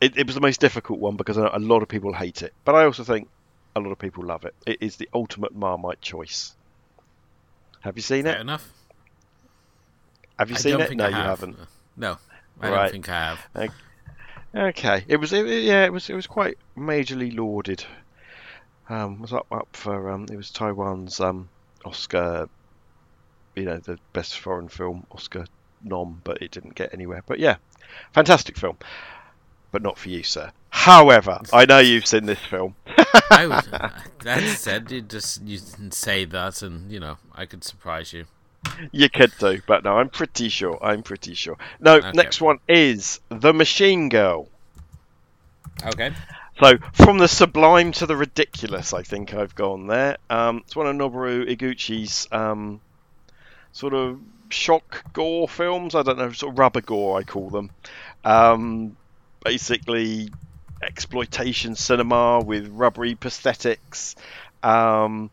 [0.00, 2.52] it, it was the most difficult one because a lot of people hate it.
[2.64, 3.28] But I also think
[3.76, 4.54] a lot of people love it.
[4.66, 6.54] It is the ultimate Marmite choice.
[7.80, 8.40] Have you seen Fair it?
[8.40, 8.68] enough.
[10.38, 10.96] Have you I seen it?
[10.96, 11.26] No, I you have.
[11.26, 11.58] haven't.
[11.96, 12.18] No,
[12.60, 12.82] I Right.
[12.82, 13.70] don't think I have.
[14.54, 17.84] Okay, it was it, yeah, it was it was quite majorly lauded.
[18.88, 21.50] Um, was up up for um, it was Taiwan's um
[21.84, 22.48] Oscar,
[23.56, 25.44] you know, the best foreign film Oscar
[25.82, 27.22] nom, but it didn't get anywhere.
[27.26, 27.56] But yeah,
[28.14, 28.78] fantastic film,
[29.72, 30.50] but not for you, sir.
[30.70, 32.76] However, I know you've seen this film.
[33.30, 33.66] I would.
[34.22, 38.26] That said, you just you can say that, and you know, I could surprise you.
[38.92, 40.78] You could do, but no, I'm pretty sure.
[40.82, 41.56] I'm pretty sure.
[41.80, 42.12] No, Okay.
[42.12, 44.50] next one is The Machine Girl.
[45.84, 46.12] Okay.
[46.60, 50.18] So from the sublime to the ridiculous, I think I've gone there.
[50.30, 52.80] Um, it's one of Noboru Iguchi's um,
[53.72, 54.20] sort of
[54.50, 55.96] shock gore films.
[55.96, 57.70] I don't know, sort of rubber gore, I call them.
[58.24, 58.96] Um,
[59.44, 60.30] basically,
[60.80, 64.14] exploitation cinema with rubbery prosthetics.
[64.62, 65.30] Um,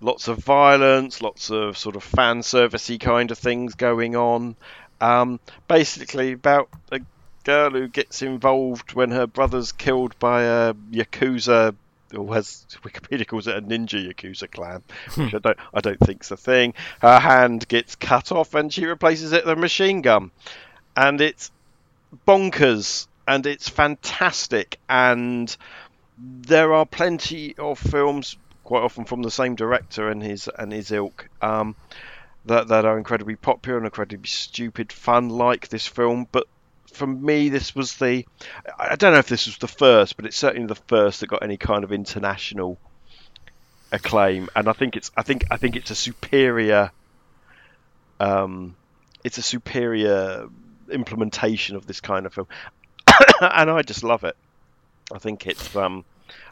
[0.00, 4.56] lots of violence, lots of sort of fan servicey kind of things going on.
[5.00, 5.38] Um,
[5.68, 7.00] basically, about a
[7.44, 11.74] girl who gets involved when her brother's killed by a yakuza,
[12.16, 14.82] or as Wikipedia calls it, a ninja yakuza clan,
[15.14, 16.74] which I don't, I don't think's a thing.
[17.00, 20.30] Her hand gets cut off, and she replaces it with a machine gun,
[20.96, 21.50] and it's
[22.26, 25.54] bonkers, and it's fantastic, and
[26.18, 30.90] there are plenty of films, quite often from the same director and his and his
[30.90, 31.28] ilk.
[31.42, 31.76] Um,
[32.46, 36.46] that, that are incredibly popular and incredibly stupid fun like this film but
[36.94, 38.26] for me this was the
[38.78, 41.42] I don't know if this was the first but it's certainly the first that got
[41.42, 42.78] any kind of international
[43.94, 44.48] acclaim.
[44.54, 46.90] And I think it's I think I think it's a superior
[48.20, 48.76] um
[49.22, 50.48] it's a superior
[50.90, 52.48] implementation of this kind of film.
[53.40, 54.36] And I just love it.
[55.12, 56.04] I think it's um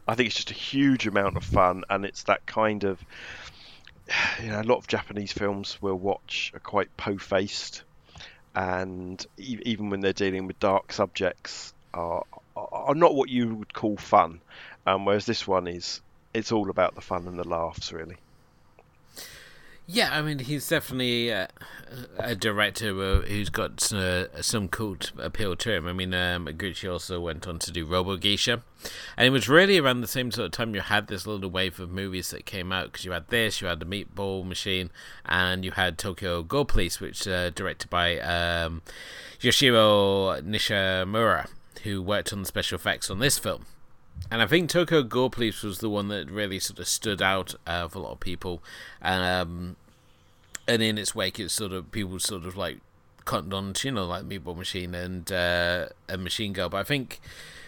[0.06, 1.84] I think it's just a huge amount of fun.
[1.90, 3.04] And it's that kind of
[4.42, 7.82] you know, a lot of Japanese films we'll watch are quite po-faced,
[8.54, 12.24] and e- even when they're dealing with dark subjects, are
[12.56, 14.40] are not what you would call fun.
[14.86, 16.00] Um, whereas this one is,
[16.34, 18.21] it's all about the fun and the laughs, really.
[19.86, 21.48] Yeah, I mean, he's definitely uh,
[22.16, 25.88] a director who's got uh, some cult appeal to him.
[25.88, 28.62] I mean, um, Gucci also went on to do Robo Geisha,
[29.16, 31.80] and it was really around the same sort of time you had this little wave
[31.80, 34.90] of movies that came out because you had this, you had the Meatball Machine,
[35.26, 38.82] and you had Tokyo Gore Police, which uh, directed by um,
[39.40, 41.48] Yoshihiro Nishimura,
[41.82, 43.66] who worked on the special effects on this film.
[44.30, 47.54] And I think Tokyo Gore Police was the one that really sort of stood out
[47.66, 48.62] uh, for a lot of people,
[49.00, 49.76] and um,
[50.66, 52.78] and in its wake, it's sort of people sort of like
[53.24, 56.70] cottoned on you know like Meatball Machine and uh, and Machine Girl.
[56.70, 57.20] But I think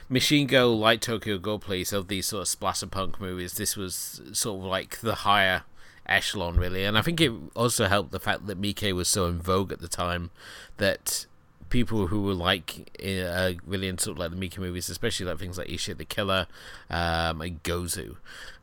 [0.08, 4.22] Machine Girl, like Tokyo Gore Police, of these sort of splatter punk movies, this was
[4.32, 5.64] sort of like the higher
[6.06, 6.84] echelon really.
[6.84, 9.80] And I think it also helped the fact that Miike was so in vogue at
[9.80, 10.30] the time
[10.76, 11.26] that
[11.70, 15.68] people who were like uh, really into like the Miike movies, especially like things like
[15.68, 16.46] Ichi the Killer
[16.90, 18.16] um, and Gozu,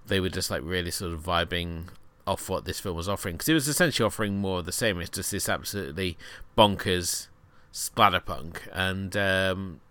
[0.06, 1.86] they were just like really sort of vibing
[2.28, 5.00] off what this film was offering because it was essentially offering more of the same.
[5.00, 6.18] It's just this absolutely
[6.58, 7.28] bonkers
[7.74, 9.82] splatterpunk, and um,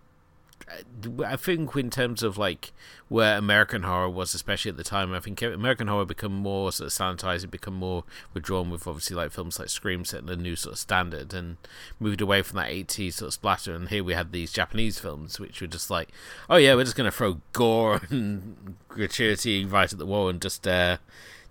[1.24, 2.72] I think in terms of like
[3.09, 6.88] where American horror was, especially at the time, I think American horror become more sort
[6.88, 10.56] of sanitized, it become more withdrawn with obviously like films like Scream setting a new
[10.56, 11.56] sort of standard and
[11.98, 13.74] moved away from that 80s sort of splatter.
[13.74, 16.10] And here we had these Japanese films, which were just like,
[16.48, 20.66] oh yeah, we're just gonna throw gore and gratuity right at the wall and just
[20.66, 20.98] uh,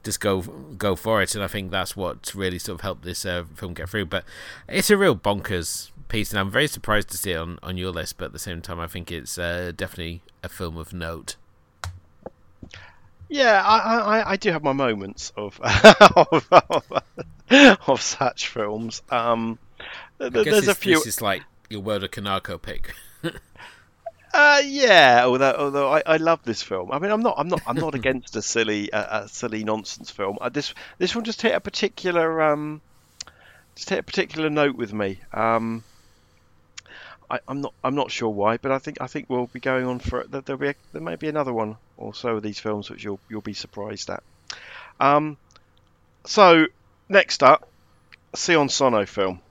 [0.04, 1.36] just go go for it.
[1.36, 4.06] And I think that's what really sort of helped this uh, film get through.
[4.06, 4.24] But
[4.68, 7.92] it's a real bonkers piece, and I'm very surprised to see it on, on your
[7.92, 8.18] list.
[8.18, 11.36] But at the same time, I think it's uh, definitely a film of note.
[13.30, 15.60] Yeah, I, I, I do have my moments of
[16.16, 19.02] of, of, of such films.
[19.10, 19.60] Um,
[20.18, 20.96] there's a few.
[20.96, 22.94] This is like your World of Kanako pick.
[24.32, 26.92] Uh, yeah, although although I, I love this film.
[26.92, 30.12] I mean, I'm not I'm not I'm not against a silly uh, a silly nonsense
[30.12, 30.38] film.
[30.40, 32.82] Uh, this this one just hit a particular um
[33.76, 35.20] just hit a particular note with me.
[35.34, 35.84] Um,
[37.30, 39.86] I, am not I'm not sure why, but I think I think we'll be going
[39.86, 42.90] on for there'll be a, there may be another one or so of these films
[42.90, 44.24] which you'll you'll be surprised at.
[45.00, 45.38] Um,
[46.26, 46.66] so
[47.08, 47.68] next up,
[48.36, 49.42] Sion Sono film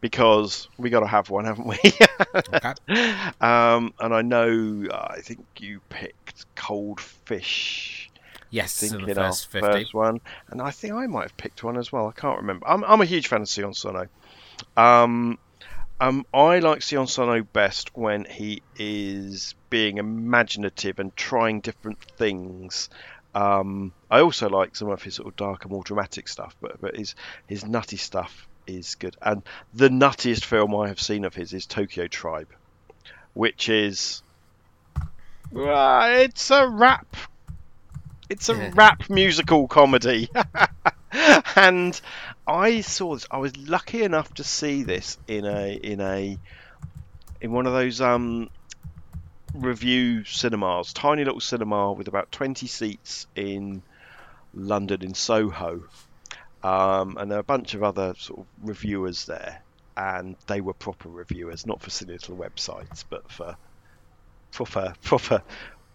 [0.00, 1.78] because we got to have one, haven't we?
[2.34, 2.74] okay.
[3.40, 8.10] um, and I know, uh, I think you picked Cold Fish.
[8.50, 11.92] Yes, in the first, first one, and I think I might have picked one as
[11.92, 12.06] well.
[12.06, 12.66] I can't remember.
[12.66, 14.06] I'm, I'm a huge fan of Sion Sono.
[14.74, 15.38] Um,
[16.00, 22.88] um, I like Sion Sono best when he is being imaginative and trying different things.
[23.34, 26.96] Um, I also like some of his sort of darker, more dramatic stuff, but but
[26.96, 27.14] his
[27.46, 29.16] his nutty stuff is good.
[29.20, 29.42] And
[29.74, 32.48] the nuttiest film I have seen of his is Tokyo Tribe,
[33.34, 34.22] which is
[34.96, 37.16] uh, it's a rap.
[38.28, 38.70] It's a yeah.
[38.74, 40.28] rap musical comedy.
[41.56, 42.00] and
[42.48, 43.26] I saw this.
[43.30, 46.38] I was lucky enough to see this in a in a
[47.40, 48.48] in one of those um
[49.54, 53.82] review cinemas, tiny little cinema with about 20 seats in
[54.54, 55.84] London in Soho
[56.62, 59.62] um, and there are a bunch of other sort of reviewers there,
[59.96, 63.56] and they were proper reviewers, not for silly little websites, but for
[64.50, 65.42] proper, proper,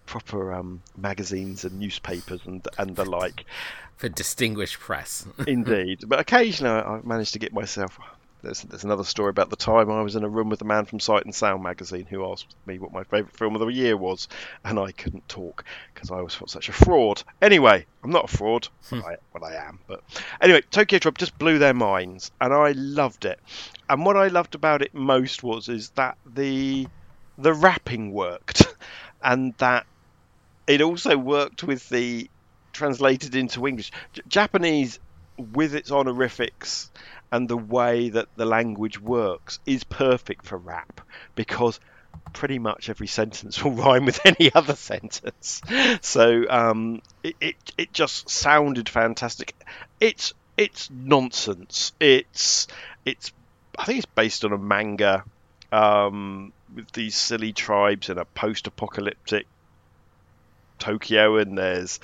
[0.06, 3.46] proper um, magazines and newspapers and and the like.
[3.98, 5.26] For distinguished press.
[5.48, 8.00] Indeed, but occasionally I managed to get myself
[8.44, 10.86] there's, there's another story about the time I was in a room with a man
[10.86, 13.96] from Sight and Sound magazine who asked me what my favourite film of the year
[13.96, 14.28] was,
[14.66, 15.64] and I couldn't talk
[15.94, 17.24] because I was such a fraud.
[17.42, 19.00] Anyway, I'm not a fraud, hmm.
[19.06, 19.80] I, but I am.
[19.88, 20.04] But
[20.42, 23.40] anyway, Tokyo Tribe just blew their minds, and I loved it.
[23.90, 26.88] And what I loved about it most was is that the
[27.38, 28.68] the wrapping worked,
[29.24, 29.86] and that
[30.68, 32.30] it also worked with the
[32.74, 33.92] translated into English.
[34.14, 35.00] J- Japanese
[35.38, 36.92] with its honorifics
[37.32, 41.02] and the way that the language works is perfect for rap
[41.36, 41.80] because
[42.32, 45.62] pretty much every sentence will rhyme with any other sentence.
[46.02, 49.56] So um, it, it it just sounded fantastic.
[50.00, 51.94] It's it's nonsense.
[52.00, 52.68] It's
[53.06, 53.32] it's
[53.78, 55.24] I think it's based on a manga
[55.72, 59.48] um, with these silly tribes in a post-apocalyptic
[60.78, 62.00] Tokyo, and there's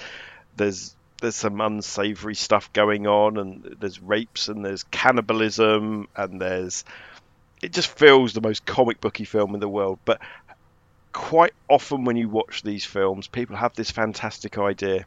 [0.59, 6.85] there's there's some unsavory stuff going on, and there's rapes, and there's cannibalism, and there's
[7.61, 9.99] it just feels the most comic booky film in the world.
[10.05, 10.21] But
[11.11, 15.05] quite often when you watch these films, people have this fantastic idea,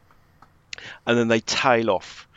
[1.05, 2.27] and then they tail off.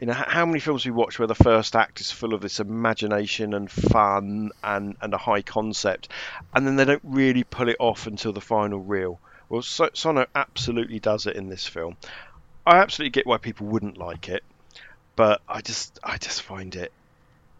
[0.00, 2.58] You know, how many films we watch where the first act is full of this
[2.58, 6.08] imagination and fun and, and a high concept,
[6.52, 9.20] and then they don't really pull it off until the final reel.
[9.48, 11.96] Well, Sono absolutely does it in this film.
[12.66, 14.44] I absolutely get why people wouldn't like it.
[15.16, 16.92] but I just I just find it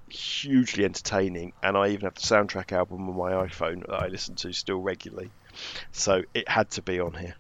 [0.08, 4.34] hugely entertaining, and I even have the soundtrack album on my iPhone that I listen
[4.36, 5.30] to still regularly.
[5.92, 7.34] So it had to be on here.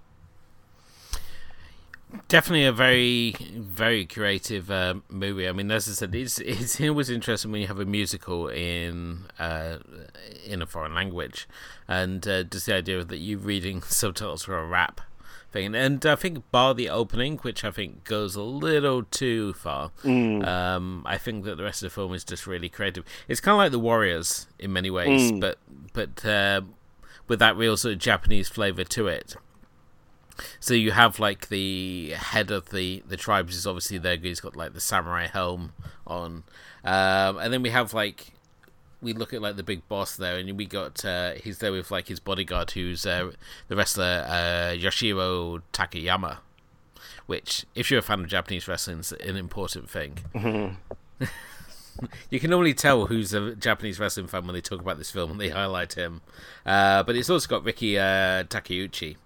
[2.28, 5.48] Definitely a very, very creative uh, movie.
[5.48, 9.24] I mean, as I said, it's it's always interesting when you have a musical in
[9.38, 9.78] uh,
[10.44, 11.48] in a foreign language,
[11.88, 15.00] and uh, just the idea that you're reading subtitles for a rap
[15.52, 15.74] thing.
[15.74, 19.90] And I think bar the opening, which I think goes a little too far.
[20.02, 20.46] Mm.
[20.46, 23.04] Um, I think that the rest of the film is just really creative.
[23.28, 25.40] It's kind of like the Warriors in many ways, Mm.
[25.40, 25.58] but
[25.92, 26.62] but uh,
[27.28, 29.36] with that real sort of Japanese flavor to it.
[30.60, 34.16] So you have like the head of the the tribes is obviously there.
[34.16, 35.72] He's got like the samurai helm
[36.06, 36.44] on,
[36.84, 38.32] um, and then we have like
[39.02, 41.90] we look at like the big boss there, and we got uh, he's there with
[41.90, 43.32] like his bodyguard, who's uh,
[43.68, 46.38] the wrestler uh, Yoshihiro Takayama.
[47.26, 50.18] Which, if you're a fan of Japanese wrestling, is an important thing.
[52.30, 55.32] you can normally tell who's a Japanese wrestling fan when they talk about this film
[55.32, 56.20] and they highlight him.
[56.66, 59.16] Uh, but it's also got Riki uh, Takeuchi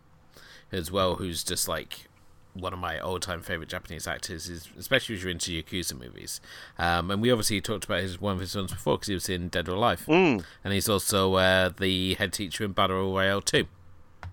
[0.73, 2.06] as well, who's just like
[2.61, 6.41] one of my all-time favorite Japanese actors, is especially if you're into Yakuza movies.
[6.79, 9.29] Um, and we obviously talked about his one of his films before because he was
[9.29, 10.45] in Dead or Alive, Mm.
[10.65, 13.67] and he's also uh, the head teacher in Battle Royale 2.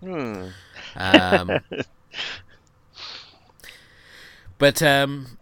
[0.02, 0.48] Hmm.
[0.96, 1.60] Um,
[4.58, 5.38] but um,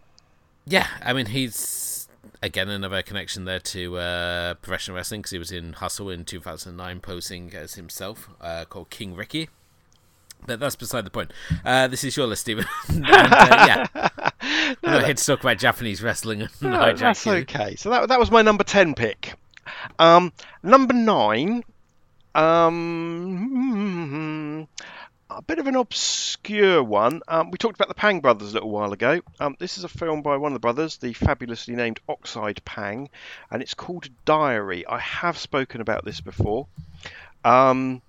[0.65, 2.07] yeah, I mean, he's
[2.43, 6.99] again another connection there to uh, professional wrestling because he was in Hustle in 2009,
[7.01, 9.49] posing as himself, uh, called King Ricky.
[10.45, 11.31] But that's beside the point.
[11.63, 12.65] Uh, this is your list, Stephen.
[12.89, 13.87] and, uh, yeah,
[14.83, 17.75] I'm here to talk about Japanese wrestling and No, that's okay.
[17.75, 19.35] So that that was my number ten pick.
[19.99, 21.63] Um, number nine.
[22.33, 23.51] Um,
[25.29, 27.21] a bit of an obscure one.
[27.27, 29.21] Um, we talked about the Pang brothers a little while ago.
[29.39, 33.09] Um, this is a film by one of the brothers, the fabulously named Oxide Pang,
[33.49, 34.85] and it's called Diary.
[34.87, 36.67] I have spoken about this before.
[37.43, 38.01] Um,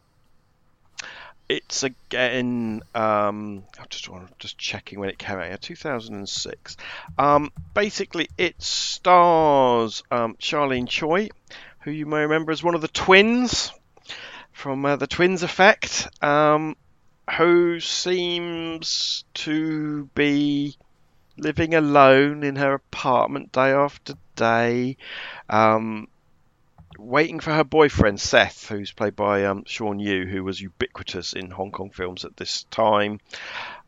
[1.52, 2.82] it's again.
[2.94, 4.08] Um, I'm just
[4.38, 5.50] just checking when it came out.
[5.50, 6.76] Yeah, 2006.
[7.18, 11.28] Um, basically, it stars um, Charlene Choi,
[11.80, 13.70] who you may remember as one of the twins
[14.52, 16.76] from uh, the Twins Effect, um,
[17.36, 20.76] who seems to be
[21.36, 24.96] living alone in her apartment day after day.
[25.50, 26.08] Um,
[27.02, 31.50] waiting for her boyfriend Seth, who's played by um, Shawn Yue, who was ubiquitous in
[31.50, 33.20] Hong Kong films at this time.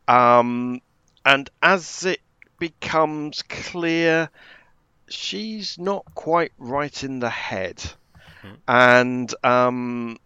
[0.08, 0.80] Um,
[1.24, 2.20] and as it
[2.58, 4.28] becomes clear,
[5.08, 7.82] she's not quite right in the head,
[8.68, 10.18] and um,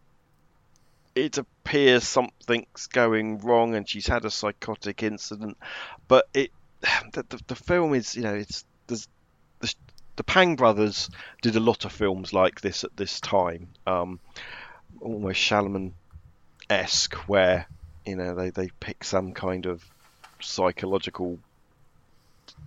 [1.14, 5.56] it appears something's going wrong, and she's had a psychotic incident.
[6.08, 6.50] But it,
[7.12, 9.08] the, the, the film is, you know, it's there's
[10.18, 11.08] the, Pang brothers
[11.42, 14.18] did a lot of films like this at this time, um,
[15.00, 15.92] almost Shyamalan
[16.68, 17.66] esque, where
[18.04, 19.82] you know they, they pick some kind of
[20.40, 21.38] psychological,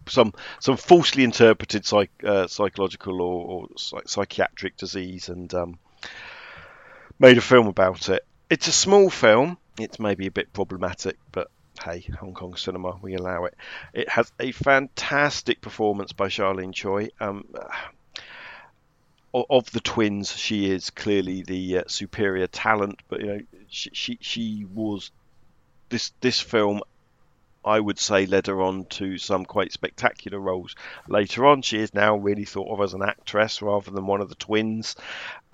[0.07, 5.77] some some falsely interpreted psych, uh, psychological or, or psych- psychiatric disease and um,
[7.19, 8.25] made a film about it.
[8.49, 9.57] It's a small film.
[9.77, 11.49] It's maybe a bit problematic, but
[11.83, 13.55] hey, Hong Kong cinema, we allow it.
[13.93, 17.09] It has a fantastic performance by Charlene Choi.
[17.19, 17.45] Um,
[19.33, 24.17] of the twins, she is clearly the uh, superior talent, but you know, she, she
[24.21, 25.11] she was
[25.89, 26.81] this this film.
[27.63, 30.75] I would say led her on to some quite spectacular roles
[31.07, 31.61] later on.
[31.61, 34.95] She is now really thought of as an actress rather than one of the twins.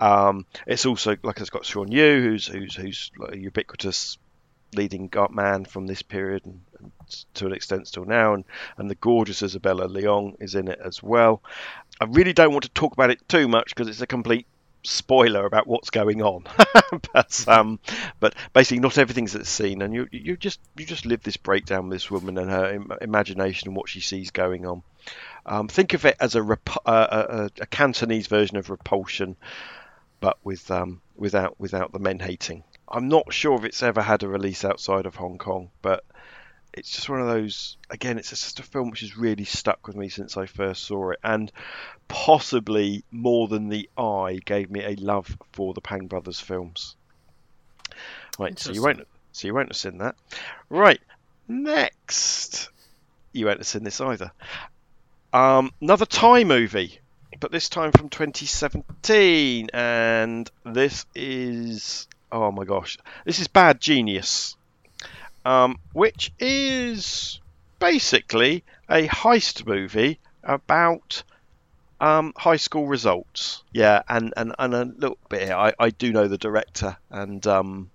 [0.00, 4.16] Um, it's also like it's got Shawn Yue, who's who's who's like ubiquitous
[4.74, 6.92] leading man from this period and, and
[7.34, 8.44] to an extent still now, and,
[8.76, 11.42] and the gorgeous Isabella Leong is in it as well.
[12.00, 14.46] I really don't want to talk about it too much because it's a complete
[14.84, 16.44] spoiler about what's going on.
[17.12, 17.78] but um,
[18.20, 21.36] but basically, not everything's at the scene, and you you just you just live this
[21.36, 24.82] breakdown with this woman and her Im- imagination and what she sees going on.
[25.46, 29.36] Um, think of it as a, rep- uh, a, a Cantonese version of Repulsion,
[30.20, 32.64] but with um, without without the men hating.
[32.90, 36.04] I'm not sure if it's ever had a release outside of Hong Kong, but
[36.72, 37.76] it's just one of those.
[37.90, 41.10] Again, it's just a film which has really stuck with me since I first saw
[41.10, 41.52] it, and
[42.06, 46.96] possibly more than the eye gave me a love for the Pang Brothers films.
[48.38, 50.14] Right, so you won't, so you won't have seen that.
[50.68, 51.00] Right,
[51.46, 52.70] next,
[53.32, 54.30] you won't have seen this either.
[55.32, 57.00] Um, another Thai movie,
[57.40, 64.56] but this time from 2017, and this is oh my gosh, this is Bad Genius,
[65.44, 67.40] um, which is
[67.78, 71.22] basically a heist movie about
[72.00, 73.62] um, high school results.
[73.72, 75.56] Yeah, and, and, and a little bit here.
[75.56, 77.90] I, I do know the director, and um,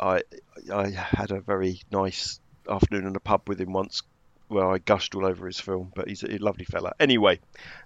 [0.00, 0.22] I
[0.72, 4.02] I had a very nice afternoon in a pub with him once
[4.48, 6.92] where I gushed all over his film, but he's a lovely fella.
[7.00, 7.40] Anyway,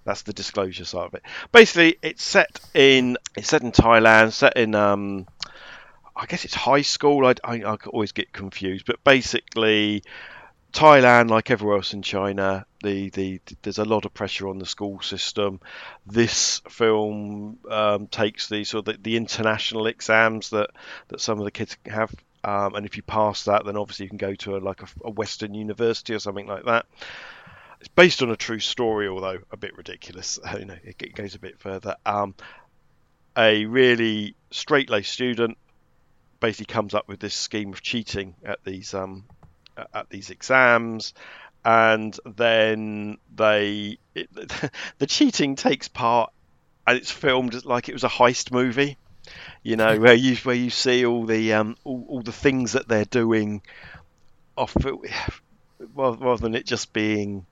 [0.04, 1.22] that's the disclosure side of it.
[1.52, 5.26] Basically, it's set in it's set in Thailand, set in um,
[6.14, 7.26] I guess it's high school.
[7.26, 10.02] I, I, I always get confused, but basically,
[10.72, 14.66] Thailand, like everywhere else in China, the, the there's a lot of pressure on the
[14.66, 15.60] school system.
[16.06, 20.70] This film um, takes the sort of the, the, international exams that,
[21.08, 24.08] that some of the kids have, um, and if you pass that, then obviously you
[24.08, 26.86] can go to a, like a, a, Western university or something like that.
[27.80, 30.38] It's based on a true story, although a bit ridiculous.
[30.58, 31.96] You know, it, it goes a bit further.
[32.06, 32.34] Um,
[33.36, 35.58] a really straight-laced student
[36.40, 39.24] basically comes up with this scheme of cheating at these um,
[39.94, 41.14] at these exams,
[41.64, 44.30] and then they it,
[44.98, 46.32] the cheating takes part,
[46.86, 48.96] and it's filmed like it was a heist movie.
[49.62, 52.88] You know where you where you see all the um, all, all the things that
[52.88, 53.62] they're doing
[54.56, 54.76] off
[55.94, 57.46] rather than it just being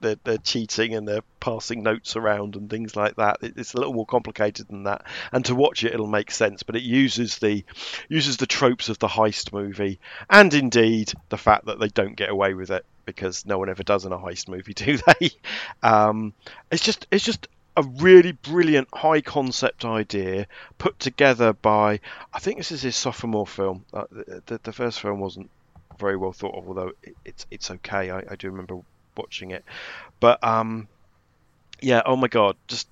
[0.00, 3.38] they're, they're, cheating and they're passing notes around and things like that.
[3.40, 5.04] It's a little more complicated than that.
[5.32, 6.62] And to watch it, it'll make sense.
[6.62, 7.64] But it uses the
[8.08, 12.28] uses the tropes of the heist movie, and indeed the fact that they don't get
[12.28, 15.30] away with it because no one ever does in a heist movie, do they?
[15.82, 16.34] Um,
[16.70, 20.46] it's just it's just a really brilliant high concept idea
[20.78, 22.00] put together by
[22.32, 23.84] I think this is his sophomore film.
[23.92, 24.04] Uh,
[24.46, 25.50] the, the, first film wasn't
[25.98, 28.10] very well thought of, although it, it's it's okay.
[28.10, 28.78] I, I do remember
[29.16, 29.64] watching it.
[30.20, 30.88] But um,
[31.80, 32.88] yeah, oh my god, just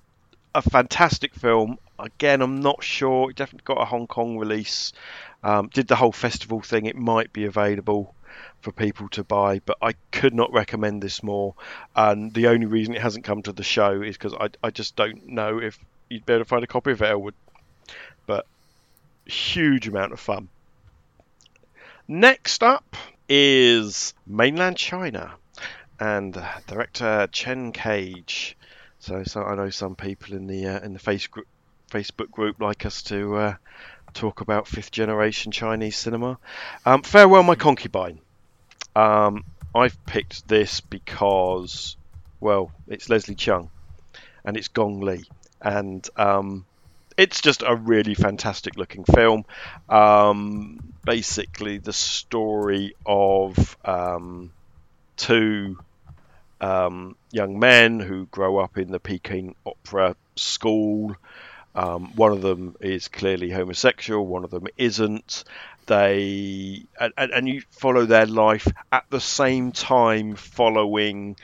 [0.53, 1.77] a fantastic film.
[1.97, 3.29] Again, I'm not sure.
[3.29, 4.91] It definitely got a Hong Kong release.
[5.43, 6.85] Um, did the whole festival thing.
[6.85, 8.13] It might be available
[8.63, 11.53] for people to buy, but I could not recommend this more.
[11.95, 14.95] And the only reason it hasn't come to the show is because I, I just
[14.95, 15.77] don't know if
[16.09, 17.35] you'd be able to find a copy of it, Elwood.
[18.25, 18.47] But
[19.25, 20.47] huge amount of fun.
[22.07, 22.95] Next up
[23.27, 25.33] is Mainland China
[25.99, 28.55] and director Chen Kaige.
[28.99, 31.47] So, so I know some people in the uh, in the face group,
[31.91, 33.55] Facebook group like us to uh,
[34.13, 36.37] talk about fifth generation Chinese cinema.
[36.85, 38.19] Um, Farewell, my concubine.
[38.95, 39.43] Um,
[39.75, 41.97] I've picked this because,
[42.39, 43.69] well, it's Leslie Cheung,
[44.45, 45.23] and it's Gong Li,
[45.61, 46.65] and um,
[47.17, 49.45] it's just a really fantastic looking film.
[49.89, 54.51] Um, basically, the story of um,
[55.17, 55.77] two
[56.61, 61.15] um, young men who grow up in the Peking Opera School.
[61.75, 65.43] Um, one of them is clearly homosexual, one of them isn't.
[65.85, 71.35] They and, and you follow their life at the same time following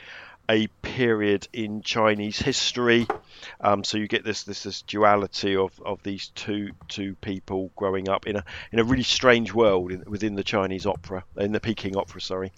[0.49, 3.05] a period in Chinese history.
[3.61, 8.09] Um, so you get this this this duality of, of these two two people growing
[8.09, 11.59] up in a in a really strange world in, within the Chinese opera in the
[11.59, 12.51] Peking opera, sorry,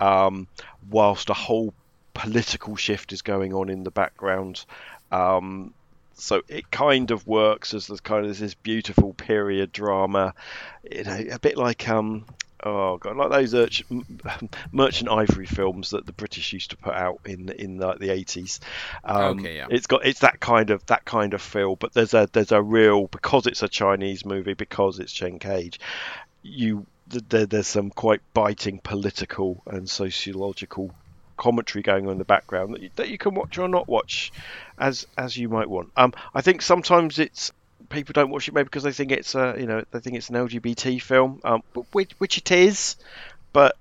[0.00, 0.48] um,
[0.90, 1.72] whilst a whole
[2.14, 4.64] political shift is going on in the background.
[5.12, 5.72] Um,
[6.16, 10.34] so it kind of works as this kind of this beautiful period drama,
[10.90, 12.24] you know, a bit like um,
[12.64, 17.20] oh god, like those Urch- Merchant Ivory films that the British used to put out
[17.26, 18.60] in in the, the 80s.
[19.04, 19.66] Um, okay, yeah.
[19.70, 22.62] It's got it's that kind of that kind of feel, but there's a there's a
[22.62, 25.78] real because it's a Chinese movie because it's Chen Kaige,
[26.42, 30.92] you there, there's some quite biting political and sociological
[31.36, 34.32] commentary going on in the background that you, that you can watch or not watch
[34.78, 35.90] as as you might want.
[35.96, 37.52] Um, I think sometimes it's
[37.88, 40.30] people don't watch it maybe because they think it's a you know they think it's
[40.30, 42.96] an LGBT film, um, which which it is,
[43.52, 43.76] but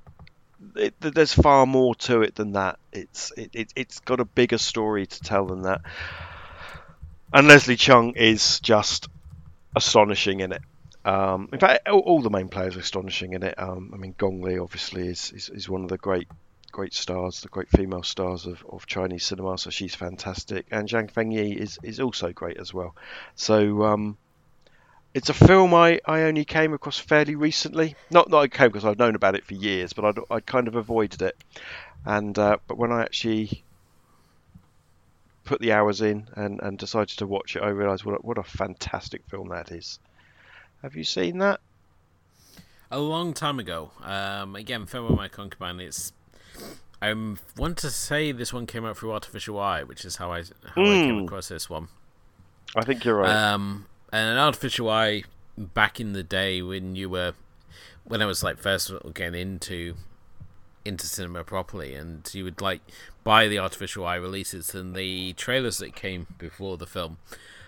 [0.76, 2.80] it, there's far more to it than that.
[2.92, 5.82] It's it, it it's got a bigger story to tell than that.
[7.34, 9.10] And Leslie Cheung is just
[9.76, 10.62] astonishing in it.
[11.04, 13.60] Um, in fact, all, the main players are astonishing in it.
[13.60, 16.28] Um, I mean, Gong Li obviously is, is, is one of the great
[16.76, 19.58] great stars, the great female stars of, of Chinese cinema.
[19.58, 22.94] So she's fantastic, and Zhang Fengyi is is also great as well.
[23.36, 24.18] So um,
[25.14, 27.96] it's a film I, I only came across fairly recently.
[28.12, 30.68] Not that I came because I've known about it for years, but I'd, I kind
[30.68, 31.38] of avoided it.
[32.06, 33.64] And uh, but when I actually
[35.46, 38.38] put the hours in and, and decided to watch it, I realised what a, what
[38.38, 39.98] a fantastic film that is.
[40.82, 41.62] Have you seen that?
[42.92, 43.92] A long time ago.
[44.04, 45.80] Um, again, film with my concubine.
[45.80, 46.12] It's
[47.02, 47.14] I
[47.58, 50.82] want to say this one came out through Artificial Eye, which is how I how
[50.82, 51.04] mm.
[51.04, 51.26] I came hmm.
[51.26, 51.88] across this one.
[52.76, 53.30] I think you're right.
[53.30, 55.24] Um, and an Artificial Eye
[55.58, 57.34] back in the day when you were
[58.04, 59.96] when I was like first getting into
[60.86, 62.82] into cinema properly, and you would like
[63.24, 67.18] buy the artificial eye releases and the trailers that came before the film.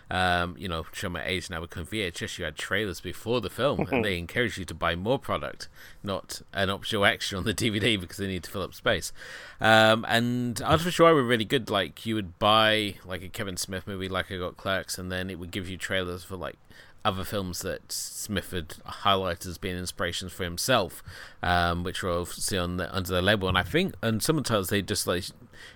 [0.09, 3.87] Um, you know, show my age now because VHS you had trailers before the film,
[3.91, 5.67] and they encourage you to buy more product,
[6.01, 9.11] not an optional extra on the DVD because they need to fill up space.
[9.59, 11.69] Um, and artificial eye were really good.
[11.69, 15.29] Like you would buy like a Kevin Smith movie, like I got Clerks, and then
[15.29, 16.57] it would give you trailers for like
[17.07, 21.01] other films that Smith had highlighted as being inspirations for himself,
[21.41, 23.47] um, which were obviously on the, under the label.
[23.47, 25.23] And I think, and sometimes they just like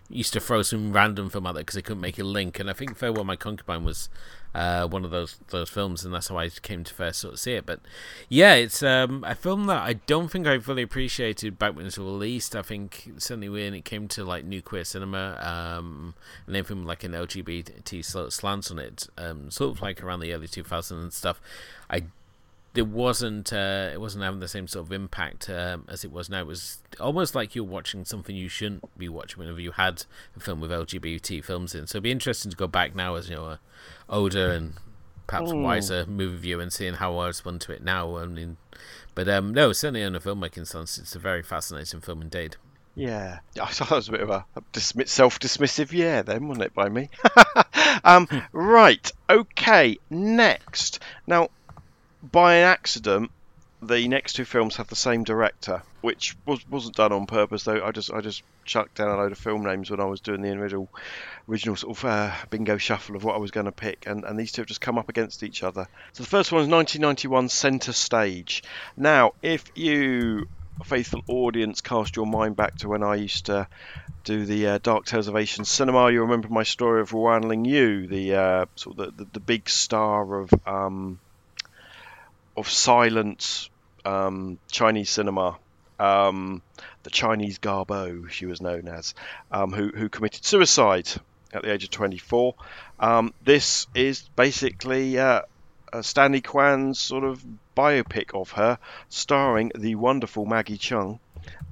[0.09, 2.59] used to throw some random film out there because they couldn't make a link.
[2.59, 4.09] And I think Farewell My Concubine was
[4.53, 7.39] uh, one of those those films, and that's how I came to first sort of
[7.39, 7.65] see it.
[7.65, 7.79] But
[8.29, 11.87] yeah, it's um, a film that I don't think I fully appreciated back when it
[11.87, 12.55] was released.
[12.55, 16.15] I think certainly when it came to like new queer cinema, um,
[16.47, 20.47] and anything like an LGBT slants on it, um, sort of like around the early
[20.47, 21.41] 2000s and stuff.
[21.89, 22.03] I
[22.73, 26.29] it wasn't uh, it wasn't having the same sort of impact um, as it was
[26.29, 26.41] now.
[26.41, 30.39] It was almost like you're watching something you shouldn't be watching whenever you had a
[30.39, 31.87] film with LGBT films in.
[31.87, 33.59] So it'd be interesting to go back now as you know a
[34.09, 34.73] older and
[35.27, 35.63] perhaps Mm.
[35.63, 38.17] wiser movie viewer and seeing how I respond to it now.
[38.17, 38.57] I mean,
[39.15, 42.55] but um, no, certainly on a filmmaking sense, it's a very fascinating film indeed.
[42.95, 46.89] Yeah, I thought that was a bit of a self-dismissive yeah, then, wasn't it, by
[46.89, 47.09] me?
[48.03, 50.99] um, right, okay, next.
[51.27, 51.49] Now,
[52.23, 53.31] by an accident,
[53.81, 57.63] the next two films have the same director, which was wasn't done on purpose.
[57.63, 60.21] Though I just I just chucked down a load of film names when I was
[60.21, 60.87] doing the original
[61.49, 64.39] original sort of uh, bingo shuffle of what I was going to pick, and, and
[64.39, 65.87] these two have just come up against each other.
[66.13, 68.63] So the first one is 1991 Centre Stage.
[68.95, 70.47] Now, if you
[70.85, 73.67] faithful audience cast your mind back to when I used to
[74.23, 78.07] do the uh, Dark Tales of Asian cinema, you remember my story of Ruan Lingyu,
[78.07, 81.19] the uh, sort of the, the, the big star of um,
[82.55, 83.69] of silent
[84.05, 85.57] um, Chinese cinema.
[85.99, 86.63] Um,
[87.03, 89.13] the Chinese Garbo, she was known as,
[89.51, 91.07] um, who, who committed suicide
[91.53, 92.55] at the age of 24.
[92.99, 95.41] Um, this is basically uh,
[96.01, 97.43] Stanley Kwan's sort of
[97.75, 101.19] biopic of her, starring the wonderful Maggie Cheung.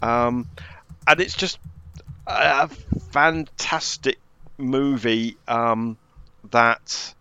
[0.01, 0.49] Um,
[1.07, 1.59] and it's just
[2.27, 2.67] a
[3.11, 4.19] fantastic
[4.57, 5.97] movie um,
[6.51, 7.13] that,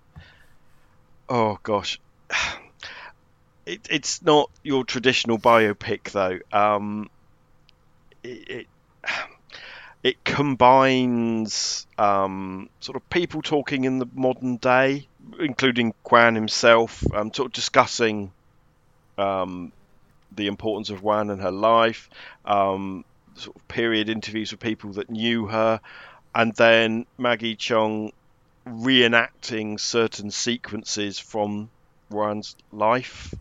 [1.28, 2.00] oh gosh,
[3.68, 6.38] it, it's not your traditional biopic though.
[6.56, 7.10] Um,
[8.22, 8.66] it, it
[10.02, 15.06] it combines um, sort of people talking in the modern day,
[15.38, 18.32] including Kwan himself, um, sort of discussing
[19.18, 19.72] um,
[20.34, 22.08] the importance of Ruan and her life,
[22.44, 25.80] um, sort of period interviews with people that knew her,
[26.34, 28.12] and then Maggie Cheung
[28.66, 31.68] reenacting certain sequences from
[32.10, 33.34] Ruan's life.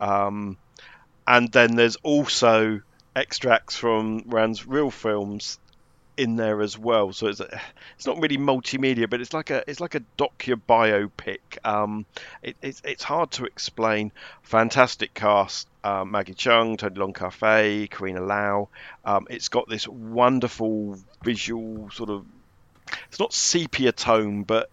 [0.00, 0.56] Um,
[1.26, 2.80] and then there's also
[3.14, 5.58] extracts from Ruan's real films
[6.18, 7.12] in there as well.
[7.12, 7.60] So it's a,
[7.96, 11.38] it's not really multimedia, but it's like a it's like a docu biopic.
[11.64, 12.04] Um,
[12.42, 14.12] it, it's it's hard to explain.
[14.42, 18.68] Fantastic cast: um, Maggie Cheung, Tony Leung Ka-fai, Karina Lau.
[19.04, 22.26] Um, it's got this wonderful visual sort of.
[23.08, 24.70] It's not sepia tone, but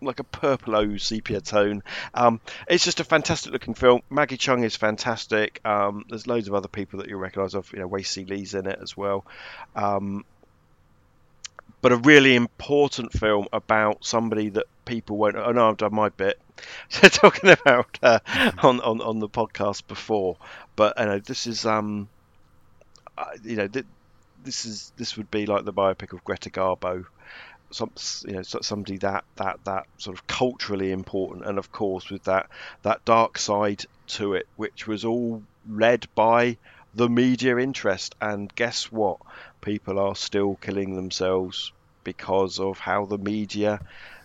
[0.00, 1.82] like a purple sepia tone.
[2.14, 4.02] Um, it's just a fantastic looking film.
[4.10, 5.60] Maggie Cheung is fantastic.
[5.64, 7.72] Um, there's loads of other people that you'll recognise of.
[7.72, 9.24] You know, Si Lee's in it as well.
[9.74, 10.24] Um,
[11.82, 15.36] but a really important film about somebody that people won't.
[15.36, 16.38] Oh no, I've done my bit.
[16.88, 18.20] So talking about uh,
[18.62, 20.36] on, on on the podcast before,
[20.76, 22.08] but you know, this is um,
[23.16, 23.86] uh, you know, th-
[24.44, 27.06] this is this would be like the biopic of Greta Garbo
[27.70, 27.90] some
[28.26, 32.48] you know somebody that that that sort of culturally important and of course with that
[32.82, 36.56] that dark side to it which was all led by
[36.94, 38.14] the media interest.
[38.20, 39.18] And guess what?
[39.60, 43.80] People are still killing themselves because of how the media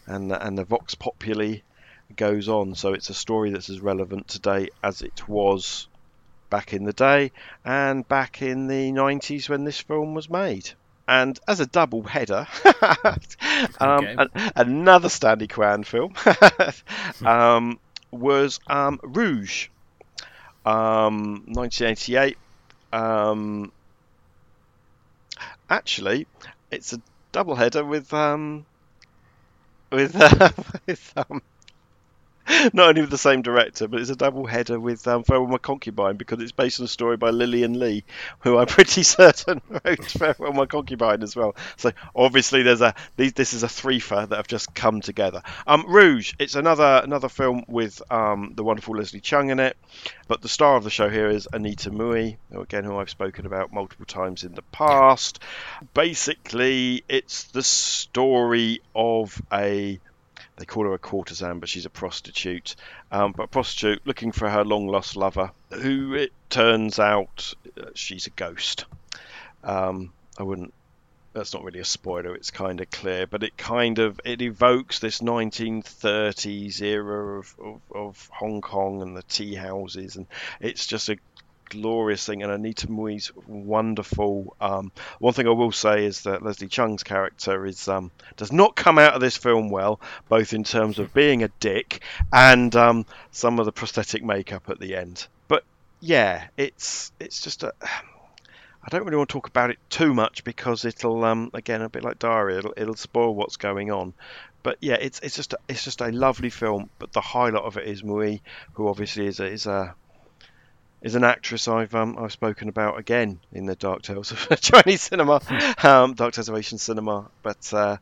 [0.08, 1.58] and the, and the vox populi
[2.16, 2.76] goes on.
[2.76, 5.88] So it's a story that's as relevant today as it was
[6.50, 7.32] back in the day
[7.66, 10.70] and back in the 90s when this film was made
[11.08, 12.48] and as a double header,
[13.80, 14.16] um, Okay.
[14.18, 16.14] an- another Stanley Kwan film
[17.26, 17.80] um,
[18.12, 19.70] was um, Rouge,
[20.66, 22.38] um, 1988.
[22.92, 23.72] Um,
[25.70, 26.28] actually,
[26.72, 27.02] it's a
[27.32, 28.66] double header with um,
[29.92, 30.50] with uh,
[30.88, 31.42] with um,
[32.74, 35.58] not only with the same director, but it's a double header with um, Farewell My
[35.58, 38.04] Concubine because it's based on a story by Lillian Lee,
[38.40, 41.56] who I'm pretty certain wrote Farewell My Concubine as well.
[41.78, 45.42] So obviously there's a these, this is a threefer that have just come together.
[45.66, 49.78] Um, Rouge, it's another another film with um, the wonderful Leslie Cheung in it,
[50.28, 53.74] but the star of the show here is Anita Mui, again who I've spoken about
[53.74, 55.40] multiple times in the past.
[55.94, 60.00] Basically, it's the story of a
[60.58, 62.76] they call her a courtesan, but she's a prostitute.
[63.12, 67.88] Um, but a prostitute looking for her long lost lover, who it turns out uh,
[67.94, 68.86] she's a ghost.
[69.64, 70.74] Um, I wouldn't.
[71.34, 72.34] That's not really a spoiler.
[72.34, 77.82] It's kind of clear, but it kind of it evokes this 1930s era of, of,
[77.94, 80.28] of Hong Kong and the tea houses, and
[80.62, 81.18] it's just a
[81.76, 84.56] glorious thing, and Anita Mui's wonderful.
[84.62, 88.76] Um, one thing I will say is that Leslie Cheung's character is um, does not
[88.76, 93.06] come out of this film well, both in terms of being a dick and um,
[93.32, 95.28] some of the prosthetic makeup at the end.
[95.48, 95.64] But
[96.00, 97.74] yeah, it's it's just a.
[97.82, 101.90] I don't really want to talk about it too much because it'll um, again a
[101.90, 104.14] bit like Diary, it'll, it'll spoil what's going on.
[104.62, 106.90] But yeah, it's it's just a, it's just a lovely film.
[106.98, 108.42] But the highlight of it is Mui,
[108.74, 109.96] who obviously is a, is a
[111.06, 115.04] is an actress I've um, I've spoken about again in the Dark Tales of Chinese
[115.04, 115.40] cinema,
[115.84, 117.30] um, Dark Tales of Asian cinema.
[117.44, 117.98] But uh,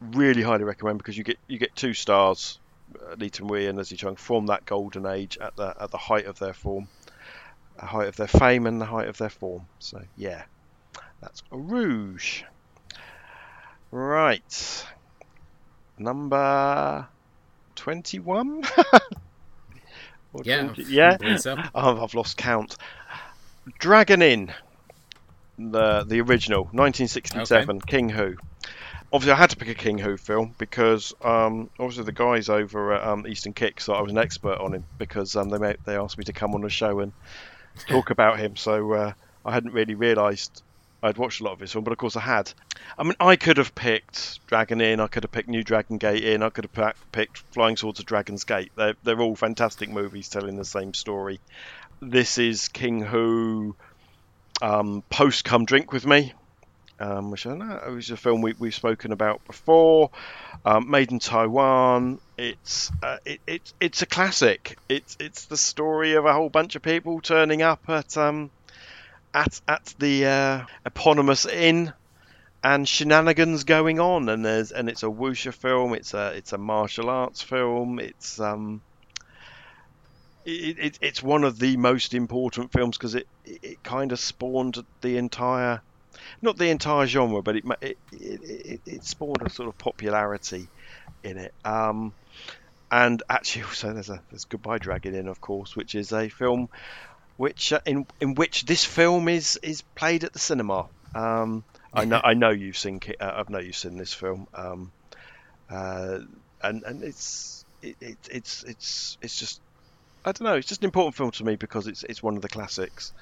[0.00, 2.58] really highly recommend because you get you get two stars,
[3.00, 5.96] uh, Lee Teng Hui and Leslie Cheung from that golden age at the at the
[5.96, 6.88] height of their form,
[7.78, 9.66] the height of their fame and the height of their form.
[9.78, 10.42] So yeah,
[11.22, 12.42] that's Rouge.
[13.92, 14.86] Right,
[15.98, 17.06] number
[17.76, 18.64] twenty-one.
[20.32, 21.12] Or Yeah, 20 yeah.
[21.12, 21.56] I believe so.
[21.74, 22.76] Oh, I've lost count.
[23.78, 24.52] Dragon Inn,
[25.58, 28.36] the the original, 1967, King Hu.
[29.12, 32.94] Obviously, I had to pick a King Hu film because um, obviously the guys over
[32.94, 35.78] at um, Eastern Kicks thought I was an expert on him because um, they made,
[35.84, 37.12] they asked me to come on the show and
[37.88, 38.54] talk about him.
[38.54, 39.12] So uh,
[39.44, 40.62] I hadn't really realised
[41.02, 42.52] I'd watched a lot of his film, but of course I had.
[42.98, 46.24] I mean, I could have picked Dragon Inn, I could have picked New Dragon Gate
[46.24, 48.72] Inn, I could have picked Flying Swords of Dragon's Gate.
[48.76, 51.40] They're, they're all fantastic movies telling the same story.
[52.02, 53.74] This is King Hu
[54.60, 56.34] um, post Come Drink With Me,
[56.98, 60.10] um, which I know is a film we, we've spoken about before.
[60.64, 62.20] Um, made in Taiwan.
[62.36, 64.76] It's uh, it, it, it's a classic.
[64.90, 68.50] It's it's the story of a whole bunch of people turning up at um,
[69.34, 71.92] at at the uh, eponymous inn
[72.62, 74.28] and shenanigans going on.
[74.28, 78.40] And there's and it's a wuxia film it's a it's a martial arts film it's
[78.40, 78.82] um
[80.44, 84.18] it, it, it's one of the most important films because it, it, it kind of
[84.18, 85.82] spawned the entire
[86.42, 90.68] not the entire genre but it it, it, it, spawned a sort of popularity
[91.22, 91.54] in it.
[91.64, 92.12] Um
[92.90, 96.68] and actually also there's a there's Goodbye Dragon Inn of course which is a film
[97.40, 100.86] which uh, in in which this film is is played at the cinema.
[101.14, 104.92] Um, I know I know you've seen uh, I know you've seen this film, um,
[105.70, 106.18] uh,
[106.62, 109.62] and and it's it, it, it's it's it's just
[110.22, 112.42] I don't know it's just an important film to me because it's it's one of
[112.42, 113.14] the classics.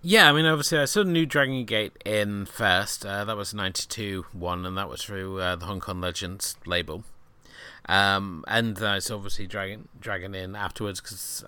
[0.00, 3.04] Yeah, I mean, obviously, I saw New Dragon Gate Inn first.
[3.04, 7.02] Uh, that was '92 one, and that was through uh, the Hong Kong Legends label.
[7.88, 11.44] Um, and I saw obviously Dragon Dragon Inn afterwards because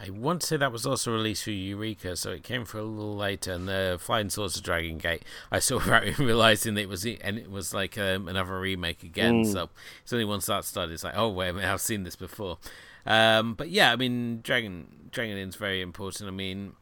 [0.00, 2.84] I want to say that was also released through Eureka, so it came for a
[2.84, 3.52] little later.
[3.52, 7.04] And the Flying Swords of Dragon Gate, I saw without even realizing that it was
[7.04, 9.44] and it was like um, another remake again.
[9.44, 9.52] Mm.
[9.52, 9.70] So
[10.02, 12.58] it's only once that started, it's like, oh wait a minute, I've seen this before.
[13.06, 16.28] Um, but yeah, I mean, Dragon Dragon Inn's very important.
[16.28, 16.74] I mean,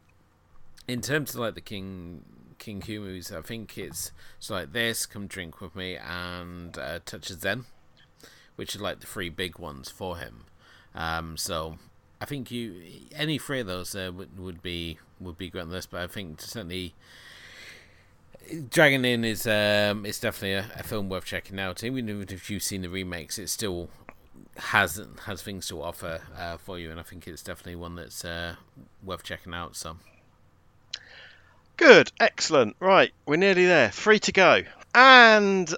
[0.87, 2.23] in terms of like the King
[2.59, 7.31] King movies, I think it's so like this, Come Drink with Me, and uh, Touch
[7.31, 7.65] of Zen,
[8.57, 10.45] which are like the three big ones for him.
[10.95, 11.79] Um, so
[12.21, 12.83] I think you
[13.15, 16.07] any three of those uh, would would be would be great on this, but I
[16.07, 16.95] think certainly
[18.71, 21.83] Dragon Inn is um is definitely a, a film worth checking out.
[21.85, 23.89] Even if you've seen the remakes, it still
[24.57, 28.25] has has things to offer uh, for you, and I think it's definitely one that's
[28.25, 28.57] uh,
[29.03, 29.77] worth checking out.
[29.77, 29.97] So.
[31.77, 32.75] Good, excellent.
[32.81, 33.91] Right, we're nearly there.
[33.91, 34.63] Three to go.
[34.95, 35.75] And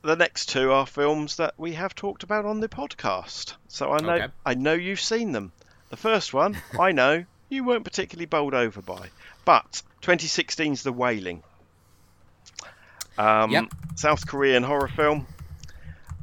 [0.00, 3.52] the next two are films that we have talked about on the podcast.
[3.68, 4.28] So I know Okay.
[4.46, 5.52] I know you've seen them.
[5.92, 9.10] The first one, I know you weren't particularly bowled over by,
[9.44, 11.42] but 2016's The Wailing.
[13.18, 13.64] Um, Yep.
[13.96, 15.26] South Korean horror film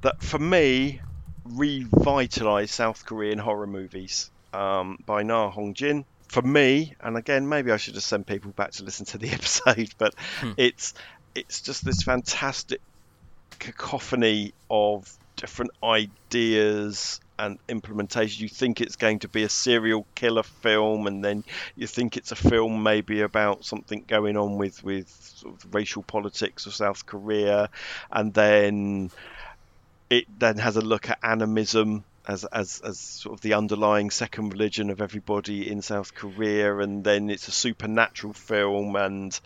[0.02, 1.02] that, for me,
[1.48, 6.04] revitalised South Korean horror movies um, by Na Hong Jin.
[6.30, 9.30] For me, and again, maybe I should just send people back to listen to the
[9.34, 10.54] episode, but Hmm.
[10.58, 10.96] it's
[11.36, 12.82] it's just this fantastic
[13.60, 18.44] cacophony of different ideas and implementation.
[18.44, 21.44] You think it's going to be a serial killer film, and then
[21.76, 26.04] you think it's a film maybe about something going on with with sort of racial
[26.04, 27.70] politics of South Korea,
[28.12, 29.10] and then
[30.10, 34.50] it then has a look at animism as as as sort of the underlying second
[34.50, 39.40] religion of everybody in South Korea, and then it's a supernatural film, and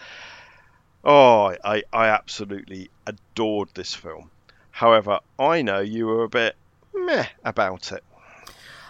[1.04, 4.32] oh, I I absolutely adored this film.
[4.72, 6.56] However, I know you were a bit
[7.06, 8.03] meh about it.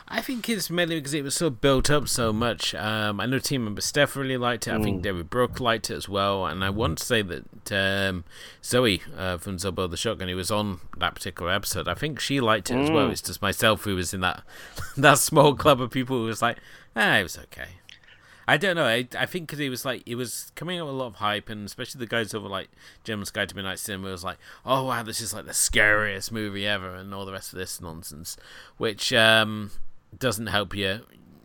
[0.07, 2.75] I think it's mainly because it was so built up so much.
[2.75, 4.73] Um, I know team member Steph really liked it.
[4.73, 6.45] I think David Brooke liked it as well.
[6.45, 8.23] And I want to say that um,
[8.63, 12.39] Zoe uh, from Zobo the Shotgun, who was on that particular episode, I think she
[12.41, 13.09] liked it as well.
[13.09, 14.43] It's just myself who was in that
[14.97, 16.57] that small club of people who was like,
[16.95, 17.69] ah, it was okay.
[18.47, 18.85] I don't know.
[18.85, 21.15] I, I think because he was like, it was coming up with a lot of
[21.15, 22.69] hype, and especially the guys over like
[23.03, 26.67] German Sky to Midnight Cinema was like, oh wow, this is like the scariest movie
[26.67, 28.37] ever, and all the rest of this nonsense,
[28.77, 29.71] which um,
[30.17, 31.01] doesn't help you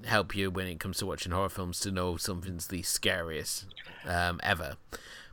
[0.06, 3.66] help you when it comes to watching horror films to know something's the scariest
[4.06, 4.76] um, ever.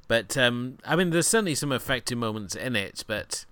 [0.08, 3.46] But um, I mean, there's certainly some effective moments in it, but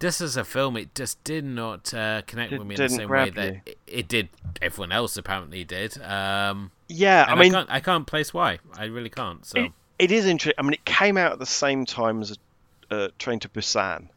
[0.00, 2.88] just as a film, it just did not uh, connect It with me in the
[2.88, 4.28] same way that it, it did.
[4.60, 6.00] Everyone else apparently did.
[6.02, 8.58] Um, Yeah, I mean, can't, I can't place why.
[8.76, 9.44] I really can't.
[9.46, 10.54] So it, it is interesting.
[10.58, 12.38] I mean, it came out at the same time as
[12.90, 14.08] uh, Train to Busan,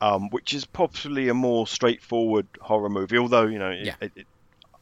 [0.00, 3.18] um, which is possibly a more straightforward horror movie.
[3.18, 3.94] Although you know, Yeah.
[4.00, 4.26] it, it,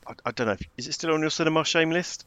[0.07, 0.53] I, I don't know.
[0.55, 2.27] If, is it still on your cinema shame list?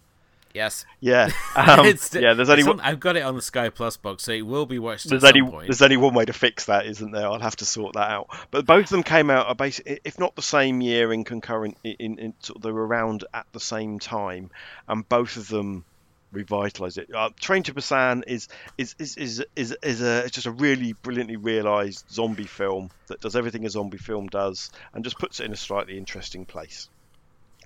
[0.53, 2.33] Yes, Yeah, um, yeah.
[2.33, 4.65] There's only one, on- I've got it on the Sky Plus box, so it will
[4.65, 5.67] be watched there's at some only point.
[5.67, 7.25] there's only one way to fix that, isn't there?
[7.25, 8.27] I'll have to sort that out.
[8.51, 11.77] But both of them came out, are basi- if not the same year, in concurrent,
[11.83, 14.49] in, in, in sort of they were around at the same time,
[14.87, 15.85] and both of them
[16.31, 17.09] revitalize it.
[17.13, 18.47] Uh, Train to Busan is
[18.77, 23.19] is is is is, is a it's just a really brilliantly realized zombie film that
[23.19, 26.87] does everything a zombie film does, and just puts it in a slightly interesting place.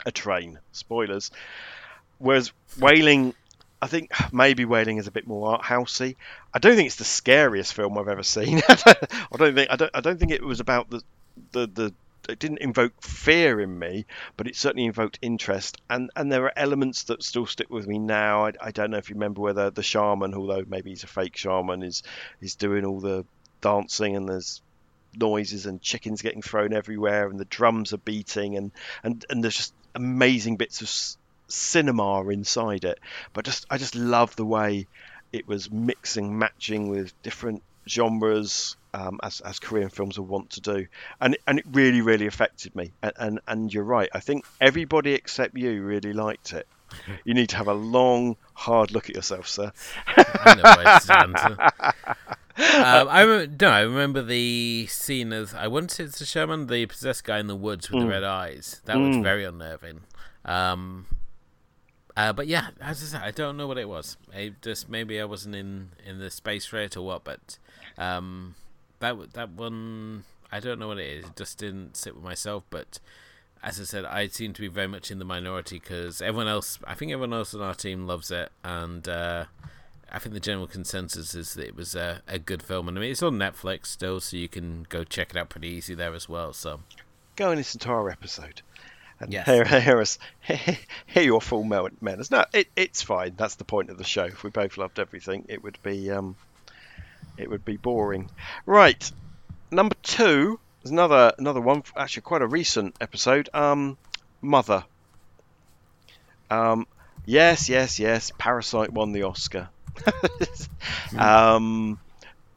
[0.06, 1.30] A train, spoilers.
[2.24, 3.34] Whereas Wailing,
[3.82, 6.16] I think maybe Wailing is a bit more art housey.
[6.54, 8.62] I don't think it's the scariest film I've ever seen.
[8.70, 11.02] I don't think I don't I don't think it was about the
[11.52, 11.94] the the
[12.30, 14.06] it didn't invoke fear in me,
[14.38, 15.82] but it certainly invoked interest.
[15.90, 18.46] And and there are elements that still stick with me now.
[18.46, 21.36] I, I don't know if you remember whether the shaman, although maybe he's a fake
[21.36, 22.04] shaman, is
[22.40, 23.26] is doing all the
[23.60, 24.62] dancing and there's
[25.14, 28.72] noises and chickens getting thrown everywhere and the drums are beating and
[29.04, 30.88] and and there's just amazing bits of
[31.48, 33.00] cinema inside it.
[33.34, 34.88] But just I just love the way
[35.32, 40.62] it was mixing, matching with different genres, um, as as Korean films are wont to
[40.62, 40.88] do,
[41.20, 42.94] and and it really really affected me.
[43.02, 44.10] And and, and you're right.
[44.14, 46.68] I think everybody except you really liked it.
[47.26, 49.72] You need to have a long, hard look at yourself, sir.
[50.08, 51.38] I know to stand.
[51.40, 56.86] um, I remember, no, I remember the scene of I wanted to the shaman, the
[56.86, 58.80] possessed guy in the woods with the red eyes.
[58.86, 60.02] That was very unnerving.
[60.46, 61.08] Um,
[62.16, 64.18] uh, but yeah, as I said, I don't know what it was.
[64.62, 67.24] Just maybe I wasn't in in the space for it or what.
[67.24, 67.58] But
[67.98, 68.56] um,
[69.00, 71.26] that that one, I don't know what it is.
[71.26, 72.64] It just didn't sit with myself.
[72.70, 73.00] But
[73.64, 76.78] as I said, I seem to be very much in the minority because everyone else,
[76.86, 79.46] I think everyone else on our team loves it, and uh,
[80.12, 82.88] I think the general consensus is that it was a, a good film.
[82.88, 85.70] And I mean, it's on Netflix still, so you can go check it out pretty
[85.70, 86.54] easy there as well.
[86.54, 86.82] So
[87.36, 88.62] Go and listen to our episode.
[89.24, 89.46] And Yes.
[89.46, 92.32] hear, hear us, hear your full manners.
[92.32, 93.34] No, it, it's fine.
[93.38, 94.26] That's the point of the show.
[94.26, 96.36] If we both loved everything, it would be um,
[97.38, 98.30] it would be boring.
[98.66, 99.12] Right,
[99.72, 101.84] number two is another another one.
[101.96, 103.50] Actually, quite a recent episode.
[103.54, 103.98] Um,
[104.42, 104.84] Mother.
[106.50, 106.86] Um,
[107.26, 108.32] yes, yes, yes.
[108.38, 109.70] Parasite won the Oscar.
[111.18, 112.00] um,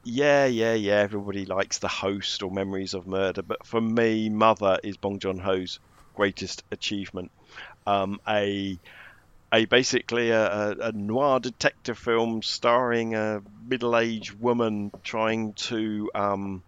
[0.05, 0.97] yeah, yeah, yeah.
[0.97, 5.39] Everybody likes the host or Memories of Murder, but for me, Mother is Bong Joon
[5.39, 5.79] Ho's
[6.17, 7.31] greatest achievement.
[7.87, 8.79] Um, a
[9.53, 16.63] a basically a, a, noir detective film starring a middle-aged woman trying to um,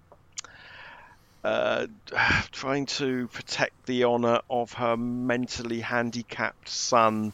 [1.45, 1.87] uh,
[2.53, 7.33] trying to protect the honor of her mentally handicapped son,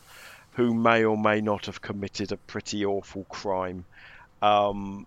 [0.53, 3.85] who may or may not have committed a pretty awful crime.
[4.41, 5.07] Um,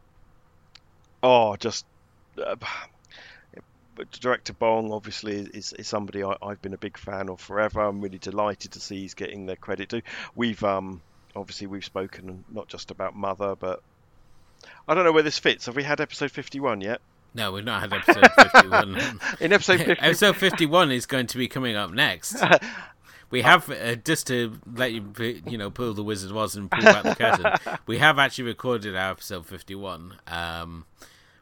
[1.23, 1.85] oh, just
[2.43, 2.55] uh,
[3.98, 7.82] but director Bong obviously is, is somebody I, I've been a big fan of forever.
[7.82, 10.03] I'm really delighted to see he's getting their credit too.
[10.35, 11.01] We've um
[11.35, 13.82] obviously we've spoken not just about Mother, but
[14.88, 15.66] I don't know where this fits.
[15.66, 17.01] Have we had episode 51 yet?
[17.34, 19.19] no, we've not had episode fifty-one.
[19.40, 22.38] In episode 50, episode fifty-one is going to be coming up next.
[23.30, 25.14] We have uh, just to let you,
[25.45, 27.77] you know, pull the Wizard Oz and pull back the curtain.
[27.85, 30.14] We have actually recorded our episode fifty-one.
[30.27, 30.85] Um,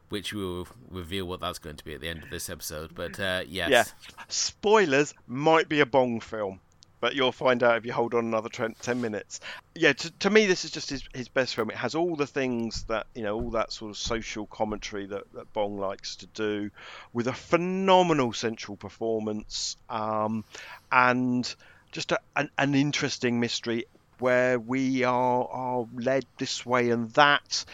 [0.08, 2.94] which we will reveal what that's going to be at the end of this episode.
[2.94, 3.84] But uh, yes, Yeah.
[4.28, 6.60] Spoilers might be a Bong film,
[7.00, 9.40] but you'll find out if you hold on another 10 minutes.
[9.74, 11.70] Yeah, to, to me, this is just his, his best film.
[11.70, 15.32] It has all the things that, you know, all that sort of social commentary that,
[15.34, 16.70] that Bong likes to do
[17.12, 20.44] with a phenomenal central performance um,
[20.90, 21.54] and
[21.92, 23.86] just a, an, an interesting mystery
[24.18, 27.64] where we are, are led this way and that.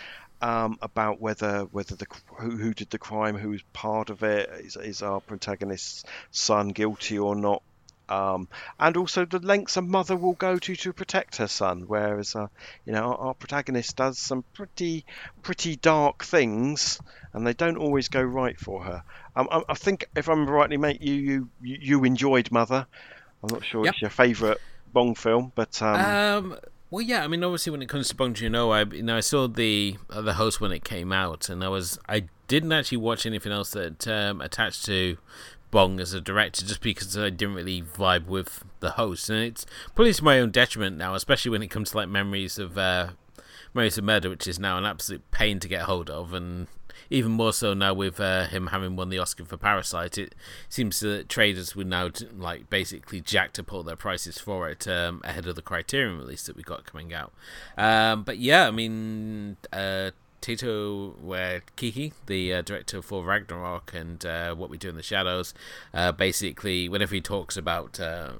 [0.42, 2.06] Um, about whether whether the
[2.40, 6.70] who, who did the crime, who was part of it, is, is our protagonist's son
[6.70, 7.62] guilty or not,
[8.08, 8.48] um,
[8.80, 11.84] and also the lengths a mother will go to to protect her son.
[11.86, 12.48] Whereas, uh,
[12.84, 15.04] you know, our, our protagonist does some pretty
[15.42, 17.00] pretty dark things,
[17.32, 19.04] and they don't always go right for her.
[19.36, 22.84] Um, I, I think, if I'm rightly, mate, you you you you enjoyed Mother.
[23.42, 23.94] I'm not sure Yep.
[23.94, 24.58] it's your favourite
[24.92, 26.58] Bong film, but um, Um,
[26.92, 27.24] well, yeah.
[27.24, 29.96] I mean, obviously, when it comes to Bong Joon-ho, I you know I saw the
[30.10, 33.50] uh, the host when it came out, and I was I didn't actually watch anything
[33.50, 35.16] else that um, attached to
[35.70, 39.64] Bong as a director, just because I didn't really vibe with the host, and it's
[39.94, 43.12] probably to my own detriment now, especially when it comes to like memories of uh,
[43.72, 46.66] memories of murder, which is now an absolute pain to get hold of, and
[47.12, 50.34] even more so now with uh, him having won the Oscar for Parasite, it
[50.68, 55.20] seems that traders would now like basically jack to pull their prices for it um,
[55.24, 57.32] ahead of the Criterion release that we got coming out.
[57.76, 60.10] Um, but yeah, I mean, uh,
[60.40, 65.02] Tito uh, Kiki, the uh, director for Ragnarok and uh, What We Do in the
[65.02, 65.54] Shadows,
[65.94, 68.32] uh, basically whenever he talks about uh,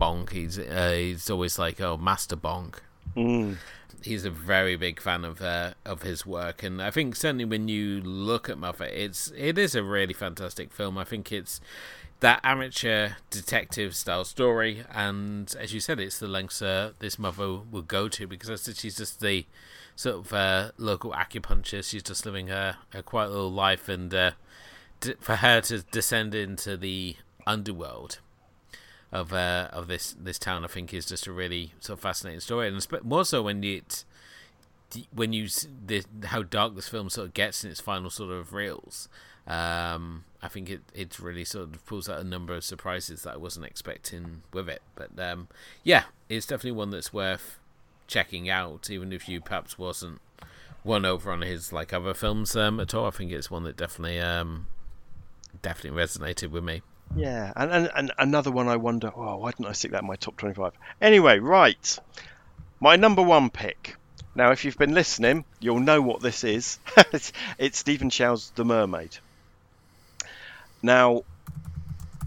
[0.00, 2.76] Bonk, he's uh, he's always like, "Oh, Master Bonk."
[3.16, 3.56] mm,
[4.04, 7.68] he's a very big fan of uh, of his work, and I think certainly when
[7.68, 10.98] you look at Mother, it's it is a really fantastic film.
[10.98, 11.60] I think it's
[12.20, 17.60] that amateur detective style story, and as you said, it's the lengths uh, this mother
[17.70, 19.46] will go to because I said she's just the
[19.96, 21.90] sort of uh, local acupuncturist.
[21.90, 24.30] She's just living her, her quiet little life, and uh,
[25.00, 27.16] d- for her to descend into the
[27.46, 28.18] underworld
[29.12, 32.40] of uh, of this this town, I think is just a really sort of fascinating
[32.40, 34.04] story, and more so when it
[35.14, 35.48] when you
[35.86, 39.08] the, how dark this film sort of gets in its final sort of reels.
[39.46, 43.34] Um, I think it it really sort of pulls out a number of surprises that
[43.34, 44.82] I wasn't expecting with it.
[44.94, 45.48] But um,
[45.82, 47.58] yeah, it's definitely one that's worth
[48.06, 50.20] checking out, even if you perhaps wasn't
[50.84, 53.06] won over on his like other films um, at all.
[53.06, 54.66] I think it's one that definitely um,
[55.60, 56.82] definitely resonated with me.
[57.14, 60.08] Yeah, and, and, and another one I wonder, oh, why didn't I stick that in
[60.08, 60.72] my top 25?
[61.00, 61.98] Anyway, right.
[62.80, 63.96] My number one pick.
[64.34, 66.78] Now, if you've been listening, you'll know what this is.
[67.12, 69.16] it's, it's Stephen Chow's The Mermaid.
[70.82, 71.22] Now,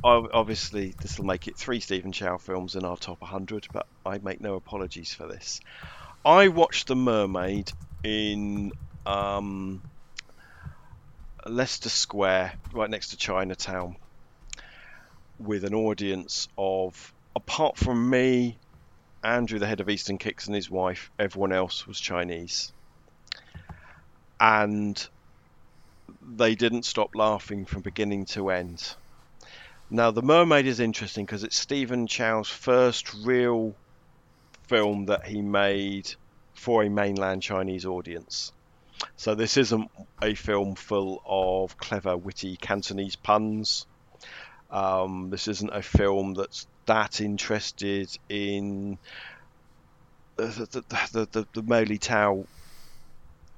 [0.04, 4.20] obviously, this will make it three Stephen Chow films in our top 100, but I
[4.20, 5.62] make no apologies for this.
[6.24, 7.72] I watched The Mermaid
[8.04, 8.72] in
[9.08, 9.82] um,
[11.48, 13.96] Leicester Square, right next to Chinatown
[15.40, 18.58] with an audience of, apart from me,
[19.24, 22.72] Andrew, the head of Eastern Kicks, and his wife, everyone else was Chinese.
[24.40, 25.08] And
[26.22, 28.96] they didn't stop laughing from beginning to end.
[29.90, 33.76] Now, The Mermaid is interesting because it's Stephen Chow's first real
[34.68, 36.12] film that he made
[36.56, 38.52] for a mainland Chinese audience.
[39.18, 39.92] So, this isn't
[40.22, 43.86] a film full of clever, witty Cantonese puns.
[44.72, 48.98] Um, this isn't a film that's that interested in
[50.36, 52.46] the the the, the, the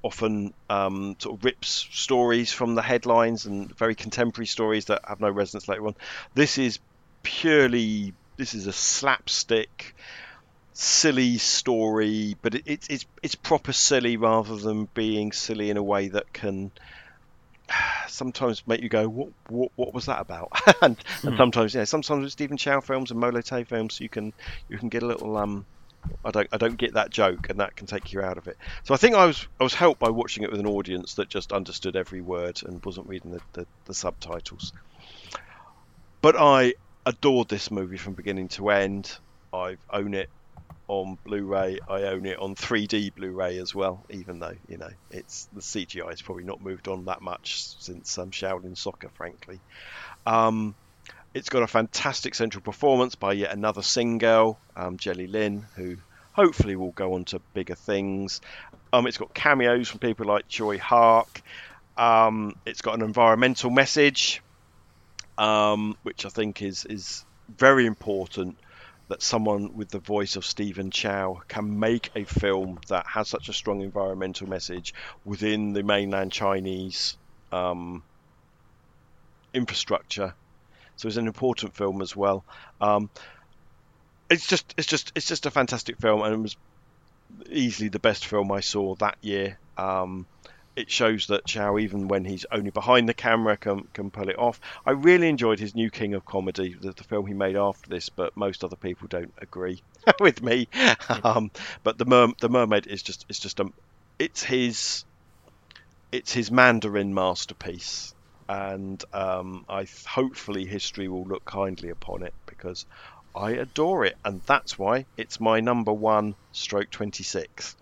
[0.02, 5.20] often um, sort of rips stories from the headlines and very contemporary stories that have
[5.20, 5.94] no resonance later on.
[6.34, 6.78] This is
[7.22, 9.94] purely this is a slapstick
[10.72, 15.82] silly story but it, it's it's it's proper silly rather than being silly in a
[15.82, 16.70] way that can
[18.08, 20.50] sometimes make you go, what what, what was that about?
[20.82, 24.08] and, and sometimes, yeah, sometimes with Stephen Chow films and mo lei tau films, you
[24.08, 24.32] can
[24.68, 25.64] you can get a little um,
[26.24, 28.56] I don't I don't get that joke, and that can take you out of it.
[28.84, 31.28] So I think I was I was helped by watching it with an audience that
[31.28, 34.72] just understood every word and wasn't reading the, the, the subtitles.
[36.20, 36.74] But I
[37.06, 39.16] adored this movie from beginning to end.
[39.52, 40.28] I own it
[40.88, 41.78] on Blu-ray.
[41.88, 44.04] I own it on 3D Blu-ray as well.
[44.10, 48.18] Even though you know it's the CGI has probably not moved on that much since
[48.18, 49.60] um, Shaolin Soccer, frankly.
[50.26, 50.74] Um,
[51.34, 55.98] it's got a fantastic central performance by yet another single, um, Jelly Lin, who
[56.32, 58.40] hopefully will go on to bigger things.
[58.92, 61.42] Um, it's got cameos from people like Tsui Hark.
[61.96, 64.40] Um, it's got an environmental message,
[65.36, 67.24] um, which I think is is
[67.56, 68.56] very important
[69.08, 73.48] that someone with the voice of Stephen Chow can make a film that has such
[73.48, 77.16] a strong environmental message within the mainland Chinese
[77.50, 78.02] um,
[79.54, 80.34] infrastructure.
[80.96, 82.44] So it's an important film as well.
[82.80, 83.08] Um,
[84.30, 86.56] it's just it's just it's just a fantastic film, and it was
[87.50, 89.58] easily the best film I saw that year.
[89.76, 90.26] Um,
[90.78, 94.38] it shows that Chow, even when he's only behind the camera, can can pull it
[94.38, 94.60] off.
[94.86, 98.08] I really enjoyed his new King of Comedy, the, the film he made after this,
[98.10, 99.82] but most other people don't agree
[100.20, 100.68] with me.
[101.24, 101.50] Um,
[101.82, 103.66] but the Mer- the Mermaid is just it's just a
[104.20, 105.04] it's his
[106.12, 108.14] it's his Mandarin masterpiece,
[108.48, 112.86] and um, I hopefully history will look kindly upon it because
[113.34, 117.74] I adore it, and that's why it's my number one stroke twenty six.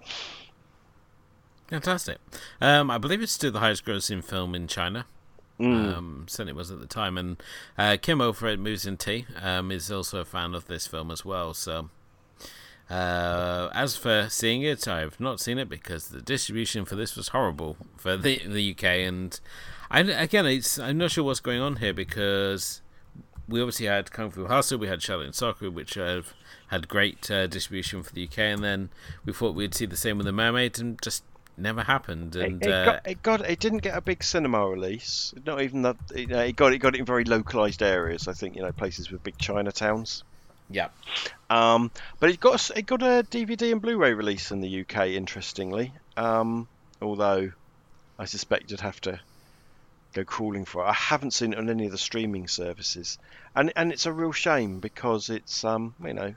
[1.68, 2.18] Fantastic.
[2.60, 5.06] Um, I believe it's still the highest grossing film in China.
[5.58, 7.16] Um, certainly was at the time.
[7.16, 7.42] And
[7.78, 11.10] uh, Kim over at Moves and Tea um, is also a fan of this film
[11.10, 11.54] as well.
[11.54, 11.90] So,
[12.90, 17.28] uh, as for seeing it, I've not seen it because the distribution for this was
[17.28, 18.84] horrible for the the UK.
[18.84, 19.38] And
[19.90, 22.82] I, again, it's I'm not sure what's going on here because
[23.48, 26.34] we obviously had Kung Fu Hustle, we had Shaolin Soccer, which have
[26.68, 28.90] had great uh, distribution for the UK, and then
[29.24, 31.22] we thought we'd see the same with the Mermaid, and just
[31.58, 32.36] never happened.
[32.36, 35.34] And it, it, uh, got, it got it didn't get a big cinema release.
[35.44, 35.96] Not even that.
[36.14, 38.28] You know, it got it got it in very localized areas.
[38.28, 40.22] I think you know places with big Chinatowns.
[40.70, 40.88] yeah,
[41.50, 45.08] Um, but it got it got a DVD and Blu-ray release in the UK.
[45.08, 46.68] Interestingly, um,
[47.00, 47.52] although
[48.18, 49.20] I suspect you'd have to
[50.14, 50.88] go crawling for it.
[50.88, 53.18] I haven't seen it on any of the streaming services,
[53.54, 56.34] and and it's a real shame because it's um you know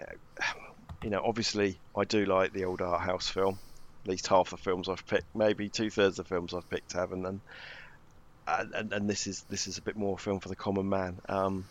[1.02, 3.58] you know obviously I do like the old art house film.
[4.04, 6.92] At least half the films I've picked, maybe two thirds of the films I've picked
[6.92, 7.40] haven't, and
[8.48, 10.88] and, and, and this is this is a bit more a film for the common
[10.88, 11.18] man.
[11.28, 11.66] Um,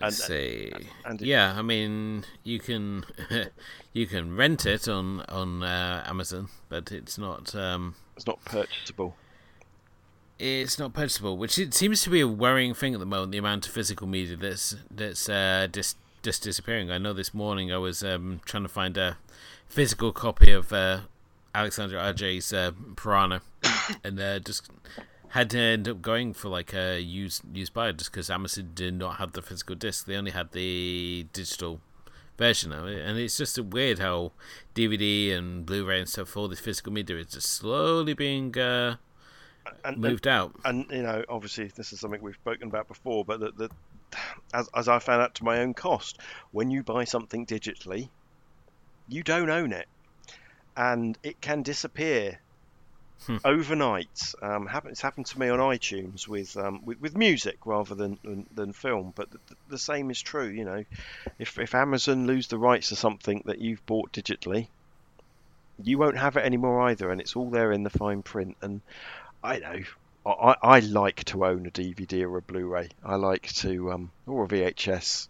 [0.00, 0.72] let's and- see.
[1.04, 3.04] and it- yeah, I mean, you can
[3.92, 7.54] you can rent it on on uh, Amazon, but it's not.
[7.54, 9.14] Um, it's not purchasable.
[10.38, 13.32] it's not purchasable, which it seems to be a worrying thing at the moment.
[13.32, 16.90] The amount of physical media that's that's uh, just just disappearing.
[16.90, 19.18] I know this morning I was um, trying to find a
[19.72, 21.00] physical copy of uh,
[21.54, 23.40] Alexandre Aja's uh, Piranha,
[24.04, 24.70] and uh, just
[25.28, 28.94] had to end up going for like a used used buy just because Amazon did
[28.94, 30.04] not have the physical disc.
[30.04, 31.80] They only had the digital
[32.36, 34.32] version of it, and it's just a weird how
[34.74, 38.96] DVD and Blu-ray and stuff, all this physical media, is just slowly being uh,
[39.64, 40.54] And, and, moved out.
[40.66, 43.70] and you know, obviously, this is something we've spoken about before, but that
[44.52, 46.18] as, as I found out to my own cost,
[46.50, 48.10] when you buy something digitally,
[49.08, 49.88] you don't own it,
[50.76, 52.40] and it can disappear
[53.26, 53.36] Hmm.
[53.44, 54.34] overnight.
[54.42, 58.18] Um, happen, it's happened to me on iTunes with um, with, with music rather than,
[58.24, 60.48] than, than film, but the, the same is true.
[60.48, 60.84] You know,
[61.38, 64.70] if if Amazon lose the rights to something that you've bought digitally,
[65.78, 68.56] you won't have it anymore either, and it's all there in the fine print.
[68.62, 68.82] And
[69.42, 69.80] I know
[70.26, 72.90] I, I like to own a DVD or a Blu-ray.
[73.04, 75.28] I like to um, or a VHS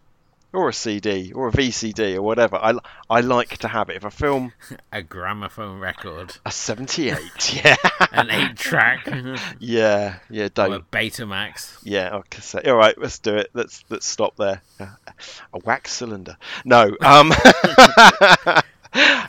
[0.53, 2.55] or a CD or a VCD or whatever.
[2.57, 2.75] I,
[3.09, 3.95] I like to have it.
[3.97, 4.53] If a film
[4.91, 7.75] a gramophone record, a 78, yeah,
[8.11, 9.07] an eight track,
[9.59, 10.91] yeah, yeah, or a don't.
[10.91, 11.77] Betamax.
[11.83, 12.41] Yeah, okay.
[12.41, 13.49] So, all right, let's do it.
[13.53, 14.61] Let's let's stop there.
[14.79, 16.37] A wax cylinder.
[16.63, 16.95] No.
[17.01, 17.31] Um.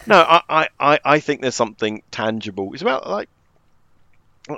[0.07, 2.73] no, I, I, I- think there's something tangible.
[2.75, 3.29] It's about like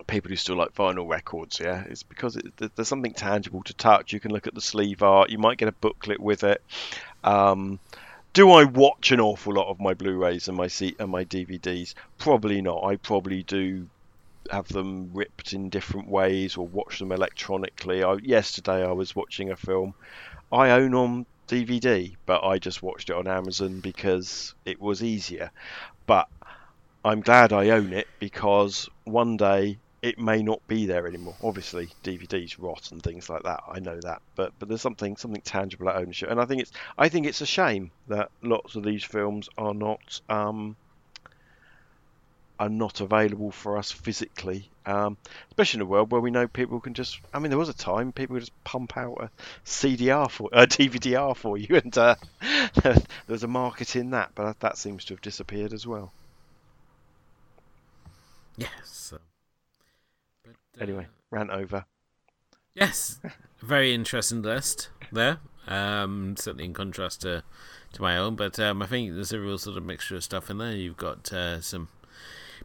[0.06, 1.60] people who still like vinyl records.
[1.60, 4.12] Yeah, it's because it, there's something tangible to touch.
[4.12, 5.30] You can look at the sleeve art.
[5.30, 6.62] You might get a booklet with it.
[7.22, 7.78] Um,
[8.32, 11.94] do I watch an awful lot of my Blu-rays and my C- and my DVDs?
[12.18, 12.84] Probably not.
[12.84, 13.88] I probably do
[14.50, 18.02] have them ripped in different ways or watch them electronically.
[18.02, 19.94] I, yesterday I was watching a film
[20.52, 25.50] I own on DVD, but I just watched it on Amazon because it was easier.
[26.06, 26.28] But
[27.06, 31.36] I'm glad I own it because one day it may not be there anymore.
[31.40, 33.62] Obviously, DVDs rot and things like that.
[33.68, 36.72] I know that, but but there's something something tangible at ownership, and I think it's
[36.98, 40.74] I think it's a shame that lots of these films are not um,
[42.58, 45.16] are not available for us physically, um,
[45.50, 47.20] especially in a world where we know people can just.
[47.32, 49.30] I mean, there was a time people just pump out a
[49.64, 52.16] CDR for a DVDR for you, and uh,
[52.82, 52.96] there
[53.28, 56.12] was a market in that, but that seems to have disappeared as well.
[58.56, 59.12] Yes.
[60.42, 61.84] but, uh, Anyway, rant over.
[62.74, 63.20] Yes,
[63.62, 65.38] very interesting list there.
[65.66, 67.42] Um, certainly in contrast to
[67.92, 70.50] to my own, but um, I think there's a real sort of mixture of stuff
[70.50, 70.72] in there.
[70.72, 71.88] You've got uh, some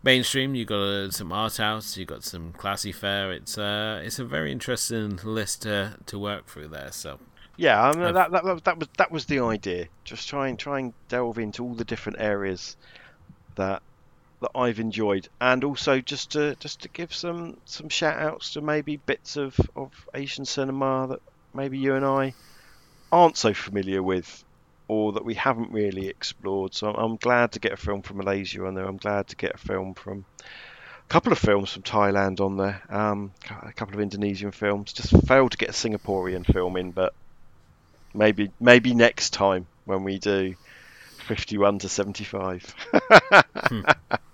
[0.04, 3.32] mainstream, you've got uh, some art house, you've got some classy fare.
[3.32, 6.92] It's uh, it's a very interesting list to to work through there.
[6.92, 7.20] So
[7.58, 9.88] Yeah, I mean, that, that that that was that was the idea.
[10.04, 12.76] Just try and try and delve into all the different areas
[13.56, 13.82] that
[14.42, 18.62] that I've enjoyed, and also just to just to give some some shout outs to
[18.62, 21.22] maybe bits of of Asian cinema that
[21.54, 22.34] maybe you and I
[23.12, 24.44] aren't so familiar with,
[24.88, 26.74] or that we haven't really explored.
[26.74, 28.86] So I'm glad to get a film from Malaysia on there.
[28.86, 32.82] I'm glad to get a film from a couple of films from Thailand on there.
[32.90, 33.32] Um,
[33.64, 34.94] a couple of Indonesian films.
[34.94, 37.14] Just failed to get a Singaporean film in, but
[38.14, 40.56] maybe maybe next time when we do
[41.28, 42.76] 51 to 75.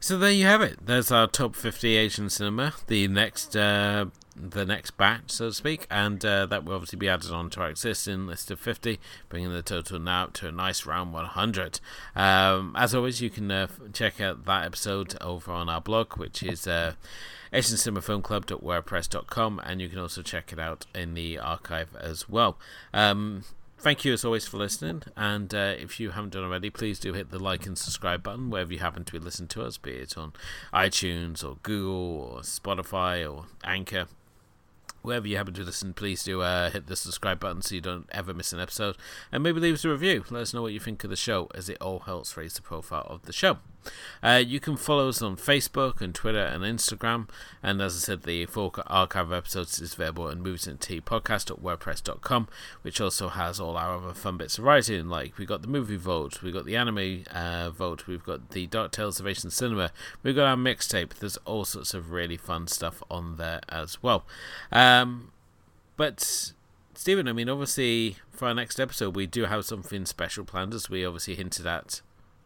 [0.00, 0.86] So there you have it.
[0.86, 2.72] There's our top 50 Asian cinema.
[2.86, 4.04] The next, uh,
[4.36, 7.62] the next batch, so to speak, and uh, that will obviously be added on to
[7.62, 11.80] our existing list of 50, bringing the total now to a nice round 100.
[12.14, 16.44] Um, as always, you can uh, check out that episode over on our blog, which
[16.44, 16.92] is uh,
[17.52, 22.56] AsianCinemaFilmClub.wordpress.com, and you can also check it out in the archive as well.
[22.94, 23.42] Um,
[23.78, 25.02] thank you as always for listening.
[25.16, 28.50] And uh, if you haven't done already, please do hit the like and subscribe button
[28.50, 30.32] wherever you happen to be listening to us, be it on
[30.72, 34.06] iTunes or Google or Spotify or Anchor.
[35.00, 38.08] Wherever you happen to listen, please do uh, hit the subscribe button so you don't
[38.10, 38.96] ever miss an episode.
[39.30, 40.24] And maybe leave us a review.
[40.28, 42.62] Let us know what you think of the show, as it all helps raise the
[42.62, 43.58] profile of the show.
[44.22, 47.28] Uh, you can follow us on Facebook and Twitter and Instagram.
[47.62, 51.00] And as I said, the full archive of episodes is available at Movies and Tea
[52.82, 55.08] which also has all our other fun bits of writing.
[55.08, 58.66] Like we got the movie vote, we got the anime uh, vote, we've got the
[58.66, 59.90] Dark Tales of Asian Cinema,
[60.22, 61.14] we've got our mixtape.
[61.14, 64.24] There's all sorts of really fun stuff on there as well.
[64.72, 65.32] Um,
[65.96, 66.52] but
[66.94, 70.90] Stephen, I mean, obviously for our next episode, we do have something special planned, as
[70.90, 72.00] we obviously hinted at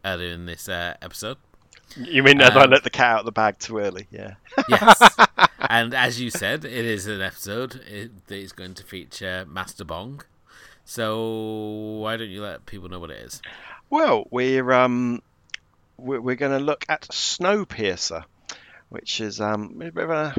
[0.04, 1.38] earlier in this uh, episode.
[1.96, 4.06] You mean as I let the cat out of the bag too early?
[4.10, 4.34] Yeah.
[4.68, 5.16] Yes.
[5.58, 9.84] and as you said, it is an episode it, that is going to feature Master
[9.84, 10.22] Bong.
[10.84, 13.42] So why don't you let people know what it is?
[13.90, 15.22] Well, we're um,
[15.98, 18.24] we're, we're going to look at Snowpiercer,
[18.88, 20.34] which is um, a bit of a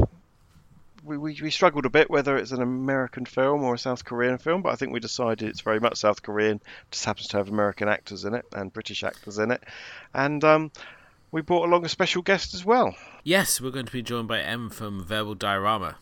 [1.04, 4.38] we, we, we struggled a bit whether it's an American film or a South Korean
[4.38, 6.62] film, but I think we decided it's very much South Korean.
[6.92, 9.64] Just happens to have American actors in it and British actors in it,
[10.14, 10.72] and um,
[11.32, 12.96] we brought along a special guest as well.
[13.24, 15.96] Yes, we're going to be joined by M from Verbal Diorama,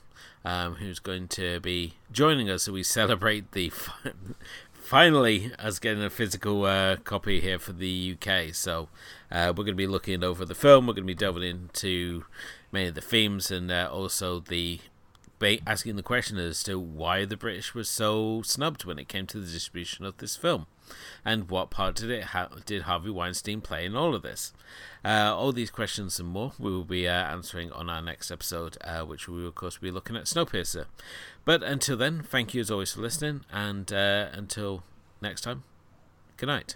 [0.45, 4.11] um, who's going to be joining us as we celebrate the fi-
[4.73, 8.53] finally us getting a physical uh, copy here for the UK.
[8.53, 8.89] So
[9.31, 10.85] uh, we're going to be looking over the film.
[10.85, 12.25] We're going to be delving into
[12.71, 14.79] many of the themes and uh, also the
[15.41, 19.27] ba- asking the question as to why the British were so snubbed when it came
[19.27, 20.67] to the distribution of this film,
[21.25, 24.53] and what part did it ha- did Harvey Weinstein play in all of this?
[25.03, 28.77] Uh, all these questions and more we will be uh, answering on our next episode,
[28.81, 30.85] uh, which we will of course be looking at Snowpiercer.
[31.43, 34.83] But until then, thank you as always for listening, and uh, until
[35.21, 35.63] next time,
[36.37, 36.75] good night.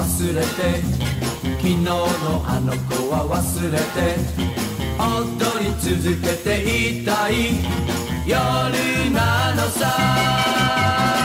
[0.00, 0.46] 忘れて
[1.58, 1.92] 昨日の
[2.46, 4.16] あの子は忘れて
[4.98, 7.34] 踊り続けていたい
[8.26, 11.19] 夜なのさ。